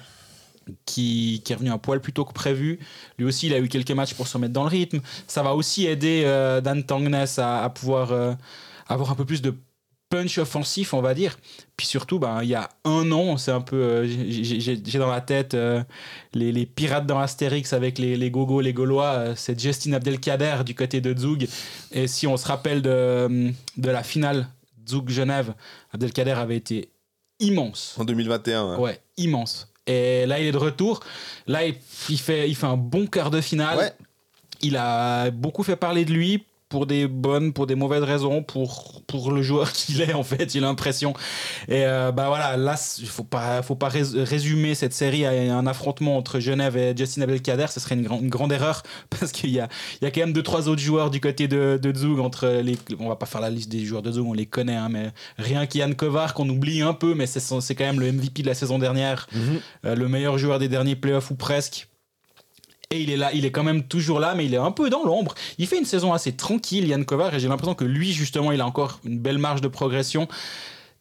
qui, 0.86 1.42
est 1.50 1.54
revenu 1.54 1.72
un 1.72 1.78
poil 1.78 2.02
plus 2.02 2.14
tôt 2.14 2.26
que 2.26 2.34
prévu. 2.34 2.80
Lui 3.18 3.26
aussi, 3.26 3.48
il 3.48 3.54
a 3.54 3.60
eu 3.60 3.70
quelques 3.70 3.92
matchs 3.92 4.14
pour 4.14 4.28
se 4.28 4.38
mettre 4.38 4.54
dans 4.54 4.64
le 4.64 4.70
rythme. 4.70 5.00
Ça 5.28 5.42
va 5.42 5.56
aussi 5.56 5.88
aider 5.88 6.24
euh, 6.26 6.62
Dan 6.62 6.84
Tangnes 6.84 7.16
à, 7.38 7.70
pouvoir 7.70 8.12
euh, 8.12 8.34
avoir 8.88 9.12
un 9.12 9.16
peu 9.16 9.26
plus 9.26 9.42
de 9.42 9.56
punch 10.10 10.38
offensif, 10.38 10.94
on 10.94 11.02
va 11.02 11.14
dire. 11.14 11.38
Puis 11.78 11.88
surtout, 11.88 12.20
ben, 12.20 12.44
il 12.44 12.50
y 12.50 12.56
a 12.56 12.70
un 12.84 13.10
an, 13.14 13.38
c'est 13.38 13.52
un 13.52 13.62
peu. 13.62 13.78
Euh, 13.78 14.06
j'ai 14.06 15.00
dans 15.00 15.10
la 15.10 15.22
tête 15.22 15.58
les, 16.34 16.66
pirates 16.66 17.08
dans 17.08 17.20
Astérix 17.20 17.72
avec 17.72 17.98
les, 17.98 18.18
les 18.18 18.30
gogos, 18.30 18.60
les 18.60 18.74
gaulois. 18.74 19.36
c'est 19.38 19.58
Justin 19.60 19.94
Abdelkader 19.94 20.64
du 20.66 20.76
côté 20.76 21.00
de 21.00 21.18
Zug. 21.18 21.48
Et 21.94 22.08
si 22.08 22.28
on 22.28 22.36
se 22.36 22.46
rappelle 22.46 22.82
de 22.82 23.54
la 23.78 24.04
finale 24.04 24.50
Zouk 24.88 25.10
Genève, 25.10 25.54
Abdelkader 25.94 26.32
avait 26.32 26.58
été 26.58 26.90
immense. 27.40 27.96
En 27.98 28.06
2021. 28.06 28.64
Hein. 28.64 28.80
Ouais, 28.80 29.00
immense. 29.18 29.72
Et 29.86 30.26
là, 30.26 30.40
il 30.40 30.48
est 30.48 30.52
de 30.52 30.58
retour. 30.58 31.02
Là, 31.48 31.66
il, 31.66 31.76
fait, 32.18 32.50
il 32.50 32.56
fait 32.56 32.66
un 32.66 32.78
bon 32.78 33.06
quart 33.08 33.32
de 33.32 33.42
finale. 33.42 33.94
Il 34.62 34.78
a 34.78 35.30
beaucoup 35.32 35.64
fait 35.64 35.76
parler 35.76 36.06
de 36.06 36.14
lui 36.14 36.46
pour 36.74 36.88
des 36.88 37.06
bonnes, 37.06 37.54
pour 37.54 37.68
des 37.68 37.76
mauvaises 37.76 38.02
raisons, 38.02 38.42
pour, 38.42 39.04
pour 39.06 39.32
le 39.32 39.44
joueur 39.44 39.72
qu'il 39.74 40.02
est, 40.02 40.14
en 40.14 40.24
fait, 40.24 40.52
j'ai 40.52 40.60
l'impression. 40.60 41.14
Et 41.68 41.86
euh, 41.86 42.12
bah 42.12 42.30
voilà, 42.30 42.58
là, 42.58 42.74
il 42.98 43.08
faut 43.08 43.24
pas, 43.24 43.62
faut 43.62 43.76
pas 43.76 43.90
résumer 43.90 44.74
cette 44.74 44.94
série 44.94 45.24
à 45.24 45.56
un 45.56 45.68
affrontement 45.68 46.18
entre 46.18 46.40
Genève 46.40 46.76
et 46.76 46.98
Justin 46.98 47.22
Abdelkader, 47.22 47.68
ce 47.70 47.80
serait 47.80 47.94
une, 47.94 48.12
une 48.12 48.30
grande 48.30 48.52
erreur, 48.52 48.82
parce 49.12 49.32
qu'il 49.32 49.52
y 49.52 49.60
a, 49.60 49.68
il 50.02 50.06
y 50.06 50.08
a 50.08 50.12
quand 50.12 50.22
même 50.22 50.34
deux, 50.34 50.42
trois 50.42 50.68
autres 50.68 50.82
joueurs 50.82 51.12
du 51.12 51.22
côté 51.22 51.48
de, 51.48 51.80
de 51.80 51.96
Zug, 51.96 52.18
entre 52.18 52.48
les, 52.48 52.76
on 52.98 53.08
va 53.08 53.18
pas 53.18 53.28
faire 53.28 53.42
la 53.42 53.52
liste 53.52 53.70
des 53.70 53.86
joueurs 53.86 54.02
de 54.02 54.12
Zug, 54.12 54.26
on 54.26 54.34
les 54.34 54.48
connaît, 54.48 54.76
hein, 54.76 54.90
mais 54.90 55.12
rien 55.38 55.68
qu'Yann 55.68 55.94
Kovar, 55.94 56.34
qu'on 56.34 56.50
oublie 56.50 56.82
un 56.82 56.96
peu, 56.96 57.14
mais 57.14 57.28
c'est 57.28 57.76
quand 57.76 57.86
même 57.86 58.00
le 58.00 58.12
MVP 58.12 58.42
de 58.42 58.48
la 58.48 58.56
saison 58.56 58.80
dernière, 58.80 59.28
mhm. 59.32 59.60
euh, 59.86 59.96
le 59.96 60.08
meilleur 60.08 60.40
joueur 60.40 60.58
des 60.58 60.70
derniers 60.70 60.96
playoffs 60.96 61.30
ou 61.30 61.36
presque 61.36 61.88
et 62.92 63.02
il 63.02 63.10
est 63.10 63.18
là, 63.18 63.32
il 63.34 63.46
est 63.46 63.52
quand 63.52 63.64
même 63.64 63.84
toujours 63.84 64.20
là, 64.20 64.36
mais 64.36 64.46
il 64.46 64.54
est 64.54 64.58
un 64.58 64.72
peu 64.72 64.90
dans 64.90 65.04
l'ombre. 65.04 65.34
Il 65.58 65.68
fait 65.68 65.78
une 65.78 65.86
saison 65.86 66.14
assez 66.14 66.34
tranquille, 66.34 66.88
Yann 66.88 67.06
Kovar, 67.06 67.34
et 67.34 67.40
j'ai 67.40 67.48
l'impression 67.48 67.76
que 67.76 67.86
lui, 67.86 68.14
justement, 68.14 68.52
il 68.52 68.62
a 68.62 68.66
encore 68.66 69.00
une 69.04 69.20
belle 69.20 69.40
marge 69.40 69.62
de 69.62 69.68
progression. 69.68 70.28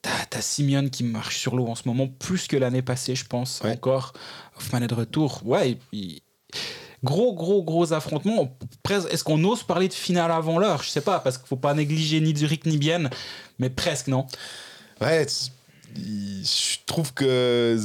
T'as 0.00 0.40
Simeon 0.40 0.88
qui 0.88 1.04
marche 1.04 1.38
sur 1.38 1.54
l'eau 1.54 1.68
en 1.68 1.74
ce 1.74 1.82
moment, 1.86 2.08
plus 2.08 2.48
que 2.48 2.56
l'année 2.56 2.82
passée, 2.82 3.14
je 3.14 3.24
pense. 3.24 3.62
Encore. 3.64 4.14
Hoffman 4.56 4.82
est 4.82 4.88
de 4.88 4.94
retour. 4.94 5.42
Ouais, 5.44 5.78
gros, 7.04 7.34
gros, 7.34 7.62
gros 7.62 7.92
affrontement. 7.92 8.56
Est-ce 8.88 9.22
qu'on 9.22 9.44
ose 9.44 9.62
parler 9.62 9.88
de 9.88 9.94
finale 9.94 10.32
avant 10.32 10.58
l'heure? 10.58 10.82
Je 10.82 10.88
sais 10.88 11.02
pas, 11.02 11.20
parce 11.20 11.38
qu'il 11.38 11.46
faut 11.46 11.56
pas 11.56 11.74
négliger 11.74 12.20
ni 12.20 12.34
Zurich 12.34 12.66
ni 12.66 12.78
Bienne, 12.78 13.10
mais 13.58 13.70
presque, 13.70 14.08
non? 14.08 14.26
Ouais, 15.00 15.26
je 15.94 16.76
trouve 16.86 17.12
que. 17.12 17.78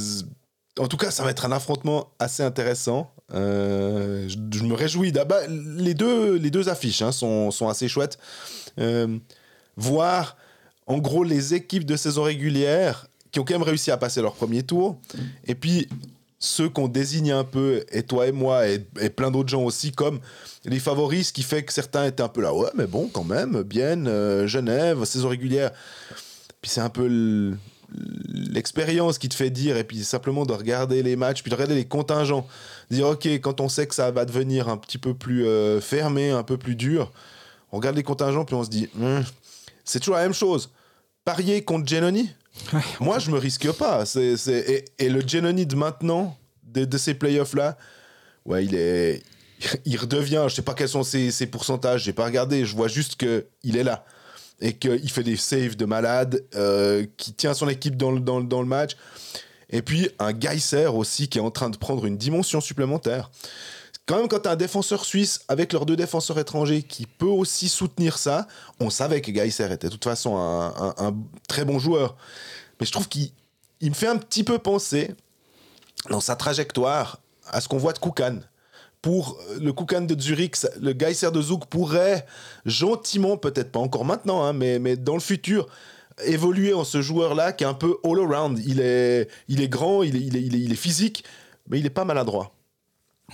En 0.78 0.88
tout 0.88 0.96
cas, 0.96 1.10
ça 1.10 1.22
va 1.22 1.30
être 1.30 1.44
un 1.44 1.52
affrontement 1.52 2.08
assez 2.18 2.42
intéressant. 2.42 3.12
Euh, 3.34 4.28
je, 4.28 4.62
me 4.62 4.74
réjouis. 4.74 5.12
Bah, 5.12 5.40
les, 5.48 5.94
deux, 5.94 6.68
affiches 6.68 7.02
hein, 7.02 7.12
sont, 7.12 7.68
assez 7.68 7.88
chouettes. 7.88 8.18
Euh, 8.78 9.18
voir, 9.76 10.36
en 10.86 10.98
gros, 10.98 11.24
les 11.24 11.54
équipes 11.54 11.84
de 11.84 11.96
saison 11.96 12.22
régulière 12.22 13.06
qui 13.30 13.40
ont 13.40 13.44
quand 13.44 13.54
même 13.54 13.62
réussi 13.62 13.90
à 13.90 13.96
passer 13.96 14.22
leur 14.22 14.34
premier 14.34 14.62
tour. 14.62 14.98
Et 15.46 15.54
puis, 15.54 15.88
ceux 16.38 16.68
qu'on 16.68 16.88
désigne 16.88 17.32
un 17.32 17.44
peu, 17.44 17.84
et 17.92 18.02
toi 18.02 18.26
et 18.26 18.32
moi, 18.32 18.68
et, 18.68 18.78
plein 19.10 19.30
d'autres 19.30 19.48
gens 19.48 19.64
aussi, 19.64 19.92
comme 19.92 20.20
les 20.64 20.78
favoris, 20.78 21.28
ce 21.28 21.32
qui 21.32 21.42
fait 21.42 21.62
que 21.64 21.72
certains 21.72 22.06
étaient 22.06 22.22
un 22.22 22.28
peu 22.28 22.40
là, 22.40 22.54
ouais, 22.54 22.70
mais 22.74 22.86
bon, 22.86 23.08
quand 23.12 23.24
même, 23.24 23.62
bien, 23.62 24.06
euh, 24.06 24.46
Genève, 24.46 25.04
saison 25.04 25.28
régulière. 25.28 25.72
Puis 26.62 26.70
c'est 26.70 26.80
un 26.80 26.88
peu 26.88 27.06
l'expérience 28.28 29.18
qui 29.18 29.28
te 29.28 29.34
fait 29.34 29.50
dire, 29.50 29.76
et 29.76 29.84
puis 29.84 30.04
simplement 30.04 30.44
de 30.44 30.52
regarder 30.52 31.02
les 31.02 31.16
matchs, 31.16 31.42
puis 31.42 31.50
de 31.50 31.54
regarder 31.54 31.74
les 31.74 31.86
contingents. 31.86 32.46
Dire, 32.90 33.08
ok, 33.08 33.26
quand 33.26 33.60
on 33.60 33.68
sait 33.68 33.86
que 33.86 33.94
ça 33.94 34.10
va 34.10 34.24
devenir 34.24 34.68
un 34.68 34.76
petit 34.76 34.98
peu 34.98 35.14
plus 35.14 35.46
euh, 35.46 35.80
fermé, 35.80 36.30
un 36.30 36.42
peu 36.42 36.56
plus 36.56 36.74
dur, 36.74 37.12
on 37.72 37.78
regarde 37.78 37.96
les 37.96 38.02
contingents, 38.02 38.44
puis 38.44 38.54
on 38.54 38.64
se 38.64 38.70
dit, 38.70 38.88
hmm, 38.94 39.20
c'est 39.84 40.00
toujours 40.00 40.16
la 40.16 40.22
même 40.22 40.34
chose. 40.34 40.70
Parier 41.24 41.64
contre 41.64 41.88
Genoni, 41.88 42.30
moi, 43.00 43.18
je 43.18 43.30
me 43.30 43.38
risque 43.38 43.70
pas. 43.72 44.04
C'est, 44.06 44.84
Et, 44.98 45.08
le 45.08 45.26
Genoni 45.26 45.66
de 45.66 45.76
maintenant, 45.76 46.36
de, 46.64 46.98
ces 46.98 47.14
playoffs-là, 47.14 47.76
ouais, 48.44 48.64
il 48.64 48.74
est. 48.74 49.22
Il 49.84 49.96
redevient, 49.96 50.44
je 50.48 50.54
sais 50.54 50.62
pas 50.62 50.72
quels 50.72 50.88
sont 50.88 51.02
ses, 51.02 51.32
ses 51.32 51.48
pourcentages, 51.48 52.04
j'ai 52.04 52.12
pas 52.12 52.24
regardé, 52.24 52.64
je 52.64 52.76
vois 52.76 52.86
juste 52.86 53.16
qu'il 53.16 53.76
est 53.76 53.82
là. 53.82 54.04
Et 54.60 54.76
qu'il 54.76 55.10
fait 55.10 55.22
des 55.22 55.36
saves 55.36 55.76
de 55.76 55.84
malade, 55.84 56.44
euh, 56.54 57.06
qui 57.16 57.32
tient 57.32 57.54
son 57.54 57.68
équipe 57.68 57.96
dans 57.96 58.10
le, 58.10 58.20
dans, 58.20 58.40
dans 58.40 58.60
le 58.60 58.66
match. 58.66 58.96
Et 59.70 59.82
puis 59.82 60.08
un 60.18 60.38
Geyser 60.38 60.86
aussi 60.86 61.28
qui 61.28 61.38
est 61.38 61.42
en 61.42 61.50
train 61.50 61.70
de 61.70 61.76
prendre 61.76 62.06
une 62.06 62.16
dimension 62.16 62.60
supplémentaire. 62.60 63.30
Quand 64.06 64.16
même, 64.16 64.28
quand 64.28 64.40
tu 64.40 64.48
as 64.48 64.52
un 64.52 64.56
défenseur 64.56 65.04
suisse 65.04 65.40
avec 65.48 65.72
leurs 65.74 65.84
deux 65.84 65.94
défenseurs 65.94 66.38
étrangers 66.38 66.82
qui 66.82 67.06
peut 67.06 67.26
aussi 67.26 67.68
soutenir 67.68 68.16
ça, 68.16 68.48
on 68.80 68.88
savait 68.88 69.20
que 69.20 69.32
Geyser 69.32 69.70
était 69.70 69.88
de 69.88 69.92
toute 69.92 70.04
façon 70.04 70.36
un, 70.38 70.94
un 70.96 71.14
très 71.46 71.64
bon 71.64 71.78
joueur. 71.78 72.16
Mais 72.80 72.86
je 72.86 72.92
trouve 72.92 73.08
qu'il 73.08 73.32
me 73.82 73.92
fait 73.92 74.06
un 74.06 74.16
petit 74.16 74.44
peu 74.44 74.58
penser, 74.58 75.14
dans 76.08 76.20
sa 76.20 76.36
trajectoire, 76.36 77.20
à 77.48 77.60
ce 77.60 77.68
qu'on 77.68 77.76
voit 77.78 77.92
de 77.92 77.98
Koukan. 77.98 78.38
Pour 79.02 79.38
euh, 79.50 79.58
le 79.60 79.72
Koukan 79.72 80.02
de 80.02 80.20
Zurich, 80.20 80.56
le 80.80 80.92
Geyser 80.98 81.30
de 81.30 81.40
Zouk 81.40 81.66
pourrait 81.66 82.26
gentiment, 82.66 83.36
peut-être 83.36 83.70
pas 83.70 83.78
encore 83.80 84.04
maintenant, 84.04 84.42
hein, 84.44 84.52
mais, 84.52 84.78
mais 84.78 84.96
dans 84.96 85.14
le 85.14 85.20
futur, 85.20 85.68
évoluer 86.24 86.74
en 86.74 86.84
ce 86.84 87.00
joueur-là 87.00 87.52
qui 87.52 87.64
est 87.64 87.66
un 87.66 87.74
peu 87.74 87.96
all-around. 88.04 88.60
Il 88.66 88.80
est, 88.80 89.28
il 89.48 89.60
est 89.60 89.68
grand, 89.68 90.02
il 90.02 90.16
est, 90.16 90.20
il, 90.20 90.36
est, 90.36 90.42
il 90.42 90.72
est 90.72 90.76
physique, 90.76 91.24
mais 91.68 91.78
il 91.78 91.86
est 91.86 91.90
pas 91.90 92.04
maladroit. 92.04 92.52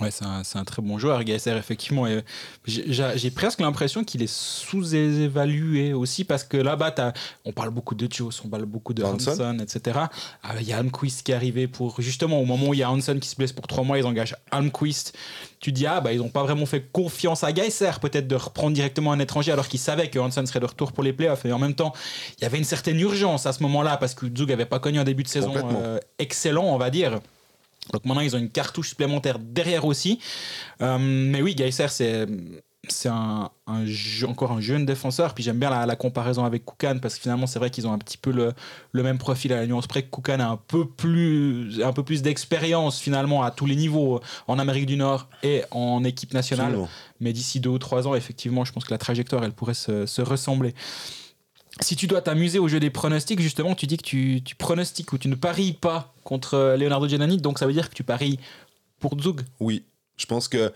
Ouais, 0.01 0.11
c'est 0.11 0.25
un, 0.25 0.41
un, 0.55 0.63
très 0.65 0.81
bon 0.81 0.97
joueur, 0.97 1.25
GSR, 1.25 1.55
effectivement. 1.55 2.05
J'ai 2.65 3.31
presque 3.31 3.61
l'impression 3.61 4.03
qu'il 4.03 4.21
est 4.21 4.31
sous-évalué 4.31 5.93
aussi 5.93 6.25
parce 6.25 6.43
que 6.43 6.57
là-bas, 6.57 7.13
on 7.45 7.53
parle 7.53 7.69
beaucoup 7.69 7.95
de 7.95 8.05
Joe, 8.11 8.41
on 8.43 8.49
parle 8.49 8.65
beaucoup 8.65 8.93
de 8.93 9.03
Hanson, 9.03 9.57
etc. 9.59 9.99
Ah, 10.43 10.55
il 10.59 10.67
y 10.67 10.73
a 10.73 10.79
Almquist 10.79 11.23
qui 11.23 11.31
est 11.31 11.35
arrivé 11.35 11.67
pour. 11.67 12.01
Justement, 12.01 12.41
au 12.41 12.45
moment 12.45 12.67
où 12.67 12.73
il 12.73 12.81
y 12.81 12.83
a 12.83 12.91
Hanson 12.91 13.17
qui 13.21 13.29
se 13.29 13.37
blesse 13.37 13.53
pour 13.53 13.67
trois 13.67 13.85
mois, 13.85 13.97
ils 13.97 14.05
engagent 14.05 14.35
Almquist. 14.51 15.17
Tu 15.61 15.71
dis, 15.71 15.87
ah, 15.87 16.01
bah, 16.01 16.11
ils 16.11 16.19
n'ont 16.19 16.27
pas 16.27 16.43
vraiment 16.43 16.65
fait 16.65 16.85
confiance 16.91 17.45
à 17.45 17.53
Geiser, 17.53 17.91
peut-être 18.01 18.27
de 18.27 18.35
reprendre 18.35 18.75
directement 18.75 19.13
un 19.13 19.19
étranger 19.19 19.53
alors 19.53 19.69
qu'ils 19.69 19.79
savaient 19.79 20.09
que 20.09 20.19
Hanson 20.19 20.45
serait 20.45 20.59
de 20.59 20.65
retour 20.65 20.91
pour 20.91 21.05
les 21.05 21.13
playoffs. 21.13 21.45
Et 21.45 21.53
en 21.53 21.59
même 21.59 21.73
temps, 21.73 21.93
il 22.37 22.41
y 22.41 22.45
avait 22.45 22.57
une 22.57 22.65
certaine 22.65 22.99
urgence 22.99 23.45
à 23.45 23.53
ce 23.53 23.63
moment-là 23.63 23.95
parce 23.95 24.13
que 24.13 24.25
Zug 24.25 24.49
n'avait 24.49 24.65
pas 24.65 24.79
connu 24.79 24.99
un 24.99 25.05
début 25.05 25.23
de 25.23 25.29
saison 25.29 25.53
euh, 25.55 25.99
excellent, 26.19 26.65
on 26.65 26.77
va 26.77 26.89
dire. 26.89 27.21
Donc 27.93 28.05
maintenant, 28.05 28.21
ils 28.21 28.35
ont 28.35 28.39
une 28.39 28.49
cartouche 28.49 28.89
supplémentaire 28.89 29.39
derrière 29.39 29.85
aussi. 29.85 30.19
Euh, 30.81 30.97
mais 30.99 31.41
oui, 31.41 31.55
Geyser, 31.57 31.87
c'est 31.89 32.25
c'est 32.89 33.09
un, 33.09 33.49
encore 34.27 34.51
un 34.51 34.61
jeune 34.61 34.85
défenseur. 34.85 35.33
Puis 35.33 35.43
j'aime 35.43 35.57
bien 35.57 35.85
la, 35.85 35.95
comparaison 35.95 36.45
avec 36.45 36.65
Koukan 36.65 36.99
parce 37.01 37.15
que 37.15 37.21
finalement, 37.21 37.47
c'est 37.47 37.59
vrai 37.59 37.69
qu'ils 37.69 37.87
ont 37.87 37.93
un 37.93 37.97
petit 37.97 38.17
peu 38.17 38.31
le, 38.31 38.53
le, 38.91 39.03
même 39.03 39.17
profil 39.17 39.53
à 39.53 39.57
la 39.57 39.67
nuance 39.67 39.87
près 39.87 40.03
que 40.03 40.09
Koukan 40.09 40.39
a 40.39 40.45
un 40.45 40.57
peu 40.57 40.87
plus, 40.87 41.81
un 41.83 41.93
peu 41.93 42.03
plus 42.03 42.21
d'expérience 42.21 42.99
finalement 42.99 43.43
à 43.43 43.51
tous 43.51 43.65
les 43.65 43.75
niveaux 43.75 44.19
en 44.47 44.59
Amérique 44.59 44.85
du 44.85 44.97
Nord 44.97 45.27
et 45.43 45.63
en 45.71 46.03
équipe 46.03 46.33
nationale. 46.33 46.77
Mais 47.19 47.33
d'ici 47.33 47.59
deux 47.59 47.69
ou 47.69 47.79
trois 47.79 48.07
ans, 48.07 48.15
effectivement, 48.15 48.65
je 48.65 48.71
pense 48.71 48.85
que 48.85 48.91
la 48.91 48.97
trajectoire, 48.97 49.43
elle 49.43 49.53
pourrait 49.53 49.73
se, 49.73 50.05
se 50.05 50.21
ressembler 50.21 50.73
si 51.81 51.95
tu 51.95 52.07
dois 52.07 52.21
t'amuser 52.21 52.59
au 52.59 52.67
jeu 52.67 52.79
des 52.79 52.89
pronostics, 52.89 53.39
justement, 53.39 53.75
tu 53.75 53.85
dis 53.85 53.97
que 53.97 54.03
tu, 54.03 54.41
tu 54.43 54.55
pronostiques 54.55 55.11
ou 55.13 55.17
tu 55.17 55.27
ne 55.27 55.35
paries 55.35 55.73
pas 55.73 56.13
contre 56.23 56.75
Leonardo 56.77 57.07
Giannini, 57.07 57.37
donc 57.37 57.59
ça 57.59 57.67
veut 57.67 57.73
dire 57.73 57.89
que 57.89 57.95
tu 57.95 58.03
paries 58.03 58.39
pour 58.99 59.19
Zug 59.19 59.41
Oui, 59.59 59.83
je 60.17 60.25
pense 60.25 60.47
que. 60.47 60.71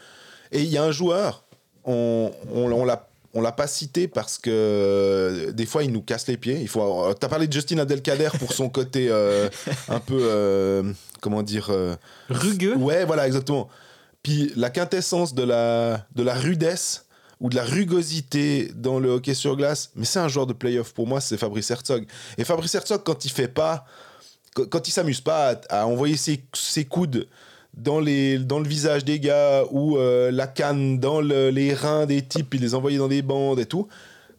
Et 0.51 0.61
il 0.61 0.69
y 0.69 0.77
a 0.77 0.83
un 0.83 0.91
joueur, 0.91 1.43
on, 1.85 2.31
on, 2.53 2.71
on 2.71 2.85
l'a 2.85 3.09
on 3.33 3.41
l'a 3.41 3.51
pas 3.51 3.67
cité 3.67 4.07
parce 4.07 4.37
que 4.37 4.49
euh, 4.49 5.51
des 5.51 5.65
fois 5.65 5.83
il 5.83 5.91
nous 5.91 6.01
casse 6.01 6.27
les 6.27 6.37
pieds. 6.37 6.59
Il 6.59 6.67
faut. 6.67 6.81
Euh, 6.81 7.13
t'as 7.13 7.27
parlé 7.27 7.47
de 7.47 7.53
Justin 7.53 7.77
Adelkader 7.77 8.29
pour 8.39 8.53
son 8.53 8.69
côté 8.69 9.07
euh, 9.09 9.49
un 9.87 9.99
peu 9.99 10.83
comment 11.21 11.43
dire 11.43 11.71
rugueux. 12.29 12.75
Ouais, 12.75 13.05
voilà 13.05 13.27
exactement. 13.27 13.69
Puis 14.23 14.51
la 14.55 14.69
quintessence 14.69 15.33
de 15.33 15.43
la 15.43 16.05
de 16.15 16.23
la 16.23 16.33
rudesse 16.33 17.05
ou 17.39 17.50
de 17.50 17.55
la 17.55 17.63
rugosité 17.63 18.72
dans 18.75 19.00
le 19.00 19.10
hockey 19.10 19.34
sur 19.34 19.55
glace, 19.55 19.91
mais 19.96 20.05
c'est 20.05 20.19
un 20.19 20.27
joueur 20.27 20.48
de 20.48 20.53
playoff 20.53 20.93
pour 20.93 21.08
moi, 21.08 21.22
c'est 21.22 21.38
Fabrice 21.38 21.72
Herzog. 21.72 22.05
Et 22.38 22.43
Fabrice 22.43 22.75
Herzog, 22.75 23.01
quand 23.03 23.25
il 23.25 23.31
fait 23.31 23.48
pas, 23.48 23.86
quand 24.53 24.88
il 24.88 24.91
s'amuse 24.91 25.22
pas 25.22 25.60
à, 25.69 25.88
envoyer 25.88 26.17
ses, 26.17 26.86
coudes 26.86 27.27
dans, 27.74 28.00
les, 28.00 28.39
dans 28.39 28.60
le 28.60 28.67
visage 28.67 29.05
des 29.05 29.19
gars 29.19 29.63
ou 29.72 29.98
euh, 29.98 30.31
la 30.31 30.48
canne 30.48 31.00
dans 31.00 31.22
les 31.22 31.74
reins 31.74 32.05
des 32.05 32.22
types, 32.22 32.53
il 32.53 32.62
les 32.62 32.75
envoyer 32.75 32.98
dans 32.98 33.08
des 33.08 33.22
bandes 33.22 33.60
et 33.60 33.65
tout, 33.65 33.88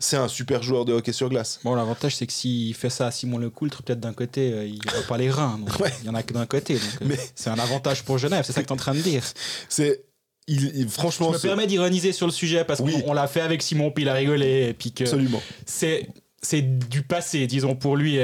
c'est 0.02 0.16
un 0.16 0.28
super 0.28 0.62
joueur 0.62 0.86
de 0.86 0.94
hockey 0.94 1.12
sur 1.12 1.28
glace. 1.28 1.60
Bon, 1.62 1.74
l'avantage, 1.74 2.16
c'est 2.16 2.26
que 2.26 2.32
s'il 2.32 2.74
fait 2.74 2.88
ça 2.88 3.08
à 3.08 3.10
Simon 3.10 3.36
Lecoultre, 3.38 3.82
peut-être 3.82 4.00
d'un 4.00 4.14
côté, 4.14 4.52
euh, 4.52 4.64
il 4.64 4.78
n'a 4.86 5.02
pas 5.06 5.18
les 5.18 5.30
reins. 5.30 5.60
Il 6.00 6.06
y 6.06 6.08
en 6.08 6.14
a 6.14 6.22
que 6.22 6.32
d'un 6.32 6.46
côté. 6.46 6.76
Euh, 6.76 7.04
mais... 7.04 7.18
C'est 7.34 7.50
un 7.50 7.58
avantage 7.58 8.02
pour 8.02 8.16
Genève, 8.16 8.44
c'est 8.46 8.52
ça 8.52 8.62
que 8.62 8.66
tu 8.66 8.72
es 8.72 8.74
en 8.74 8.78
train 8.78 8.94
de 8.94 9.00
dire. 9.00 9.22
C'est 9.68 10.02
il, 10.46 10.88
franchement, 10.88 11.32
je 11.32 11.38
me 11.38 11.42
permets 11.42 11.66
d'ironiser 11.66 12.12
sur 12.12 12.26
le 12.26 12.32
sujet 12.32 12.64
parce 12.64 12.80
qu'on 12.80 13.12
l'a 13.12 13.26
fait 13.26 13.40
avec 13.40 13.62
Simon, 13.62 13.90
puis 13.90 14.04
il 14.04 14.08
a 14.08 14.14
rigolé, 14.14 14.68
et 14.70 14.74
puis 14.74 14.92
que 14.92 15.04
Absolument. 15.04 15.42
c'est 15.66 16.08
c'est 16.42 16.62
du 16.62 17.02
passé, 17.02 17.46
disons 17.46 17.76
pour 17.76 17.96
lui. 17.96 18.18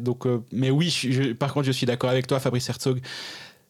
donc, 0.00 0.26
euh, 0.26 0.42
mais 0.52 0.70
oui, 0.70 0.94
par 1.38 1.54
contre, 1.54 1.66
je 1.66 1.72
suis 1.72 1.86
d'accord 1.86 2.10
avec 2.10 2.26
toi, 2.26 2.40
Fabrice 2.40 2.68
Herzog. 2.68 3.00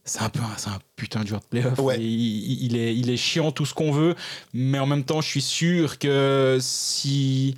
C'est 0.04 0.22
un 0.22 0.30
peu, 0.30 0.40
un 0.40 0.78
putain 0.96 1.22
de 1.22 1.28
joueur 1.28 1.40
de 1.40 1.46
playoff. 1.46 1.78
Il, 1.98 2.62
il, 2.64 2.76
est, 2.76 2.96
il 2.96 3.10
est 3.10 3.16
chiant 3.16 3.52
tout 3.52 3.66
ce 3.66 3.74
qu'on 3.74 3.92
veut, 3.92 4.16
mais 4.54 4.78
en 4.78 4.86
même 4.86 5.04
temps, 5.04 5.20
je 5.20 5.28
suis 5.28 5.42
sûr 5.42 5.98
que 5.98 6.58
si 6.60 7.54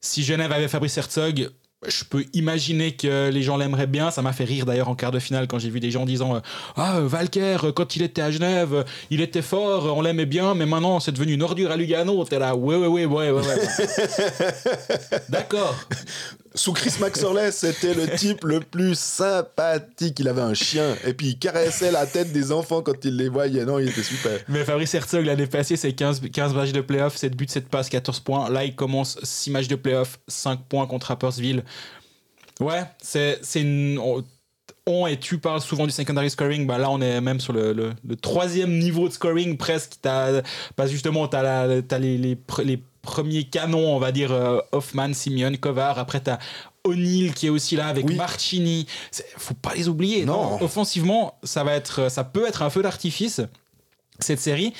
si 0.00 0.22
Genève 0.22 0.52
avait 0.52 0.68
Fabrice 0.68 0.96
Herzog, 0.96 1.50
je 1.86 2.04
peux 2.04 2.24
imaginer 2.32 2.92
que 2.92 3.30
les 3.30 3.42
gens 3.42 3.56
l'aimeraient 3.56 3.86
bien. 3.86 4.10
Ça 4.10 4.20
m'a 4.22 4.32
fait 4.32 4.44
rire 4.44 4.66
d'ailleurs 4.66 4.88
en 4.88 4.94
quart 4.96 5.12
de 5.12 5.18
finale 5.18 5.46
quand 5.46 5.58
j'ai 5.58 5.70
vu 5.70 5.78
des 5.78 5.90
gens 5.90 6.04
disant 6.04 6.36
euh, 6.36 6.40
Ah, 6.76 7.00
Valker, 7.00 7.58
quand 7.74 7.94
il 7.94 8.02
était 8.02 8.22
à 8.22 8.30
Genève, 8.30 8.84
il 9.10 9.20
était 9.20 9.42
fort, 9.42 9.96
on 9.96 10.02
l'aimait 10.02 10.26
bien, 10.26 10.54
mais 10.54 10.66
maintenant 10.66 10.98
c'est 10.98 11.12
devenu 11.12 11.34
une 11.34 11.42
ordure 11.42 11.70
à 11.70 11.76
Lugano. 11.76 12.24
T'es 12.24 12.38
là, 12.38 12.56
ouais, 12.56 12.76
ouais, 12.76 12.86
ouais, 12.86 13.06
ouais, 13.06 13.30
ouais. 13.30 13.46
ouais. 13.46 15.18
D'accord. 15.28 15.74
Sous 16.58 16.72
Chris 16.72 16.94
Maxorley, 16.98 17.52
c'était 17.52 17.94
le 17.94 18.08
type 18.16 18.42
le 18.42 18.58
plus 18.58 18.98
sympathique. 18.98 20.18
Il 20.18 20.26
avait 20.26 20.42
un 20.42 20.54
chien 20.54 20.96
et 21.06 21.14
puis 21.14 21.28
il 21.28 21.38
caressait 21.38 21.92
la 21.92 22.04
tête 22.04 22.32
des 22.32 22.50
enfants 22.50 22.82
quand 22.82 23.04
il 23.04 23.16
les 23.16 23.28
voyait. 23.28 23.64
Non, 23.64 23.78
il 23.78 23.88
était 23.88 24.02
super. 24.02 24.40
Mais 24.48 24.64
Fabrice 24.64 24.92
Herzog, 24.92 25.24
l'année 25.24 25.46
passée, 25.46 25.76
c'est 25.76 25.92
15, 25.92 26.20
15 26.32 26.54
matchs 26.54 26.72
de 26.72 26.80
playoff, 26.80 27.16
7 27.16 27.36
buts, 27.36 27.46
7 27.48 27.68
passes, 27.68 27.88
14 27.88 28.18
points. 28.20 28.50
Là, 28.50 28.64
il 28.64 28.74
commence 28.74 29.20
6 29.22 29.52
matchs 29.52 29.68
de 29.68 29.76
playoff, 29.76 30.18
5 30.26 30.64
points 30.68 30.88
contre 30.88 31.06
Rappersville. 31.06 31.62
Ouais, 32.58 32.82
c'est 33.00 33.38
une. 33.54 34.00
On, 34.84 35.06
et 35.06 35.16
tu 35.16 35.38
parles 35.38 35.60
souvent 35.60 35.86
du 35.86 35.92
secondary 35.92 36.30
scoring, 36.30 36.66
bah 36.66 36.78
là 36.78 36.90
on 36.90 37.00
est 37.02 37.20
même 37.20 37.40
sur 37.40 37.52
le, 37.52 37.92
troisième 38.20 38.78
niveau 38.78 39.06
de 39.06 39.12
scoring 39.12 39.56
presque. 39.56 39.94
As, 40.04 40.42
parce 40.74 40.90
justement, 40.90 41.28
tu 41.28 41.36
as, 41.36 41.98
les 41.98 42.36
premier 43.08 43.44
canon, 43.44 43.94
on 43.96 43.98
va 43.98 44.12
dire, 44.12 44.30
euh, 44.32 44.58
Hoffman, 44.72 45.12
Simeon, 45.14 45.54
Kovar. 45.56 45.98
Après, 45.98 46.22
tu 46.22 46.30
as 46.30 46.38
O'Neill 46.84 47.32
qui 47.34 47.46
est 47.46 47.50
aussi 47.50 47.74
là 47.76 47.88
avec 47.88 48.06
Marchini. 48.16 48.86
Faut 49.36 49.54
pas 49.54 49.74
les 49.74 49.88
oublier. 49.88 50.24
Non. 50.24 50.62
Offensivement, 50.62 51.38
ça, 51.42 51.64
va 51.64 51.72
être, 51.72 52.10
ça 52.10 52.24
peut 52.24 52.46
être 52.46 52.62
un 52.62 52.70
feu 52.70 52.82
d'artifice, 52.82 53.40
cette 54.18 54.40
série. 54.40 54.72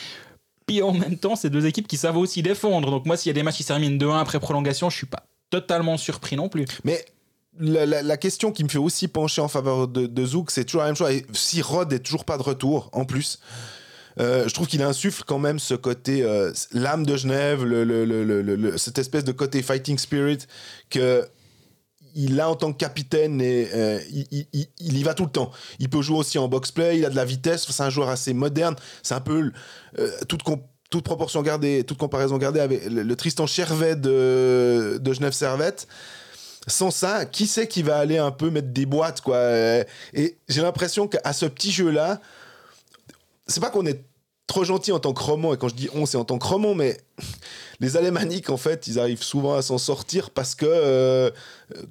Puis 0.66 0.82
en 0.82 0.92
même 0.92 1.16
temps, 1.18 1.35
c'est 1.37 1.49
deux 1.50 1.64
équipes 1.66 1.88
qui 1.88 1.97
savent 1.97 2.18
aussi 2.18 2.42
défendre. 2.42 2.90
Donc 2.90 3.06
moi, 3.06 3.16
s'il 3.16 3.30
y 3.30 3.30
a 3.30 3.35
des 3.35 3.42
matchs 3.42 3.56
qui 3.56 3.62
se 3.62 3.68
terminent 3.68 3.97
2-1 3.97 4.20
après 4.20 4.38
prolongation, 4.40 4.90
je 4.90 4.97
suis 4.97 5.06
pas 5.06 5.23
totalement 5.50 5.97
surpris 5.97 6.37
non 6.37 6.49
plus. 6.50 6.66
Mais 6.85 7.04
la, 7.58 7.87
la- 7.87 8.02
la 8.02 8.16
question 8.18 8.52
qui 8.52 8.64
me 8.64 8.68
fait 8.68 8.78
aussi 8.78 9.08
pencher 9.08 9.40
en 9.40 9.49
faveur 9.49 9.88
de, 9.88 10.06
de 10.06 10.25
Zouk, 10.26 10.50
c'est 10.50 10.64
toujours 10.66 10.82
la 10.82 10.88
même 10.88 10.97
chose. 10.97 11.11
Et 11.11 11.25
si 11.32 11.62
Rod 11.62 11.90
est 11.92 12.00
toujours 12.00 12.25
pas 12.26 12.37
de 12.37 12.42
retour, 12.42 12.90
en 12.92 13.04
plus, 13.06 13.38
je 14.19 14.53
trouve 14.53 14.67
qu'il 14.67 14.83
insuffle 14.83 15.23
quand 15.27 15.39
même 15.39 15.59
ce 15.59 15.75
côté, 15.75 16.23
euh, 16.23 16.53
l'âme 16.73 17.07
de 17.07 17.17
Genève, 17.17 17.65
cette 18.77 18.99
espèce 18.99 19.25
de 19.25 19.33
côté 19.33 19.63
fighting 19.63 19.99
spirit 19.99 20.39
que 20.91 21.25
il 22.15 22.41
a 22.41 22.51
en 22.51 22.57
tant 22.57 22.73
que 22.73 22.79
capitaine 22.79 23.41
et 23.41 23.69
euh, 23.73 24.01
il, 24.11 24.99
y 24.99 25.03
va 25.05 25.15
tout 25.15 25.25
le 25.25 25.31
temps. 25.31 25.53
Il 25.79 25.89
peut 25.89 26.03
jouer 26.03 26.19
aussi 26.19 26.37
en 26.39 26.49
box-play, 26.49 26.99
il 26.99 27.05
a 27.05 27.11
de 27.11 27.17
la 27.17 27.25
vitesse, 27.25 27.67
c'est 27.71 27.83
un 27.83 27.91
joueur 27.91 28.09
assez 28.09 28.35
moderne. 28.35 28.75
C'est 29.05 29.15
un 29.15 29.21
peu 29.21 29.53
euh, 29.99 30.11
toute, 30.27 30.43
proportion 31.05 31.43
gardée, 31.43 31.85
toute 31.85 31.99
comparaison 31.99 32.37
gardée 32.39 32.59
avec 32.59 32.87
le, 32.87 33.15
Tristan 33.15 33.47
Chervet 33.47 33.95
de, 33.95 35.01
Genève 35.13 35.33
Servette. 35.33 35.87
Sans 36.67 36.91
ça, 36.91 37.25
qui 37.25 37.47
sait 37.47 37.69
qui 37.69 37.83
va 37.83 37.99
aller 37.99 38.19
un 38.19 38.33
peu 38.33 38.51
mettre 38.51 38.69
des 38.69 38.85
boîtes 38.85 39.23
quoi? 39.23 39.37
Euh, 39.37 39.85
Et 40.13 40.37
j'ai 40.49 40.61
l'impression 40.61 41.07
qu'à 41.07 41.33
ce 41.33 41.47
petit 41.47 41.71
jeu-là, 41.71 42.21
c'est 43.47 43.61
pas 43.61 43.71
qu'on 43.71 43.87
est 43.87 44.05
trop 44.49 44.64
gentil 44.64 44.90
en 44.90 44.99
tant 44.99 45.12
que 45.12 45.23
roman, 45.23 45.55
et 45.55 45.57
quand 45.59 45.69
je 45.69 45.76
dis 45.76 45.88
on, 45.95 46.05
c'est 46.07 46.17
en 46.17 46.25
tant 46.25 46.38
que 46.38 46.47
roman, 46.47 46.75
mais 46.75 46.99
les 47.81 47.97
Alémaniques, 47.97 48.50
en 48.50 48.57
fait, 48.57 48.88
ils 48.88 48.99
arrivent 48.99 49.23
souvent 49.23 49.55
à 49.55 49.62
s'en 49.62 49.78
sortir 49.78 50.31
parce 50.31 50.57
que 50.57 50.67
euh, 50.67 51.31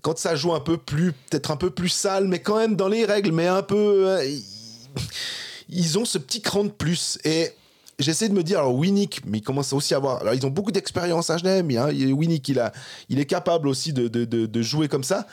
quand 0.02 0.18
ça 0.18 0.36
joue 0.36 0.54
un 0.54 0.60
peu 0.60 0.78
plus, 0.78 1.14
peut-être 1.14 1.52
un 1.52 1.56
peu 1.58 1.70
plus 1.70 1.88
sale, 1.90 2.28
mais 2.28 2.40
quand 2.40 2.58
même 2.58 2.76
dans 2.76 2.90
les 2.90 3.06
règles, 3.06 3.32
mais 3.32 3.48
un 3.48 3.64
peu. 3.64 4.10
euh, 4.10 4.26
ils, 5.70 5.98
ont 5.98 6.06
ce 6.06 6.18
petit 6.18 6.42
cran 6.42 6.64
de 6.66 6.70
plus. 6.70 7.20
Et 7.24 7.52
j'essaie 8.00 8.30
de 8.30 8.34
me 8.34 8.44
dire, 8.44 8.60
alors 8.60 8.76
Winnick, 8.76 9.22
mais 9.26 9.38
il 9.40 9.42
commence 9.44 9.72
aussi 9.74 9.94
à 9.94 9.98
avoir. 9.98 10.22
Alors 10.22 10.34
ils 10.34 10.46
ont 10.46 10.50
beaucoup 10.50 10.72
d'expérience 10.72 11.30
à 11.30 11.38
Genève, 11.38 11.66
hein, 11.78 11.90
il- 11.92 12.14
Winnick, 12.14 12.48
il, 12.50 12.60
a, 12.60 12.72
il 13.10 13.20
est 13.20 13.26
capable 13.26 13.68
aussi 13.68 13.94
de, 13.94 14.08
de- 14.08 14.26
de 14.46 14.62
jouer 14.62 14.88
comme 14.88 15.04
ça. 15.04 15.28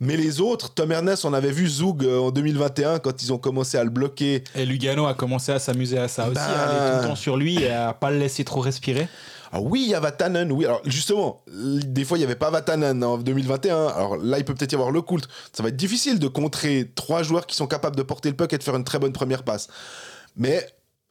Mais 0.00 0.16
les 0.16 0.40
autres, 0.40 0.74
Tom 0.74 0.92
Ernest, 0.92 1.24
on 1.24 1.32
avait 1.32 1.50
vu 1.50 1.66
Zoug 1.68 2.04
euh, 2.04 2.18
en 2.18 2.30
2021 2.30 2.98
quand 2.98 3.22
ils 3.22 3.32
ont 3.32 3.38
commencé 3.38 3.78
à 3.78 3.84
le 3.84 3.90
bloquer. 3.90 4.44
Et 4.54 4.66
Lugano 4.66 5.06
a 5.06 5.14
commencé 5.14 5.52
à 5.52 5.58
s'amuser 5.58 5.98
à 5.98 6.08
ça 6.08 6.24
aussi, 6.24 6.34
Bah. 6.34 6.42
à 6.44 6.68
aller 6.68 6.92
tout 6.96 7.02
le 7.02 7.08
temps 7.08 7.16
sur 7.16 7.36
lui 7.36 7.62
et 7.62 7.70
à 7.70 7.92
pas 7.94 8.10
le 8.10 8.18
laisser 8.18 8.44
trop 8.44 8.60
respirer. 8.60 9.08
Alors 9.52 9.64
oui, 9.64 9.82
il 9.86 9.90
y 9.90 9.94
a 9.94 10.00
Vatanen, 10.00 10.50
oui. 10.52 10.66
Alors 10.66 10.82
justement, 10.84 11.42
des 11.50 12.04
fois, 12.04 12.18
il 12.18 12.20
n'y 12.20 12.24
avait 12.26 12.34
pas 12.34 12.50
Vatanen 12.50 13.02
en 13.02 13.16
2021. 13.16 13.86
Alors 13.86 14.16
là, 14.18 14.38
il 14.38 14.44
peut 14.44 14.54
peut-être 14.54 14.72
y 14.72 14.74
avoir 14.74 14.90
le 14.90 15.00
culte. 15.00 15.28
Ça 15.52 15.62
va 15.62 15.70
être 15.70 15.76
difficile 15.76 16.18
de 16.18 16.28
contrer 16.28 16.90
trois 16.94 17.22
joueurs 17.22 17.46
qui 17.46 17.56
sont 17.56 17.66
capables 17.68 17.96
de 17.96 18.02
porter 18.02 18.28
le 18.28 18.36
puck 18.36 18.52
et 18.52 18.58
de 18.58 18.62
faire 18.62 18.76
une 18.76 18.84
très 18.84 18.98
bonne 18.98 19.12
première 19.12 19.44
passe. 19.44 19.68
Mais 20.36 20.66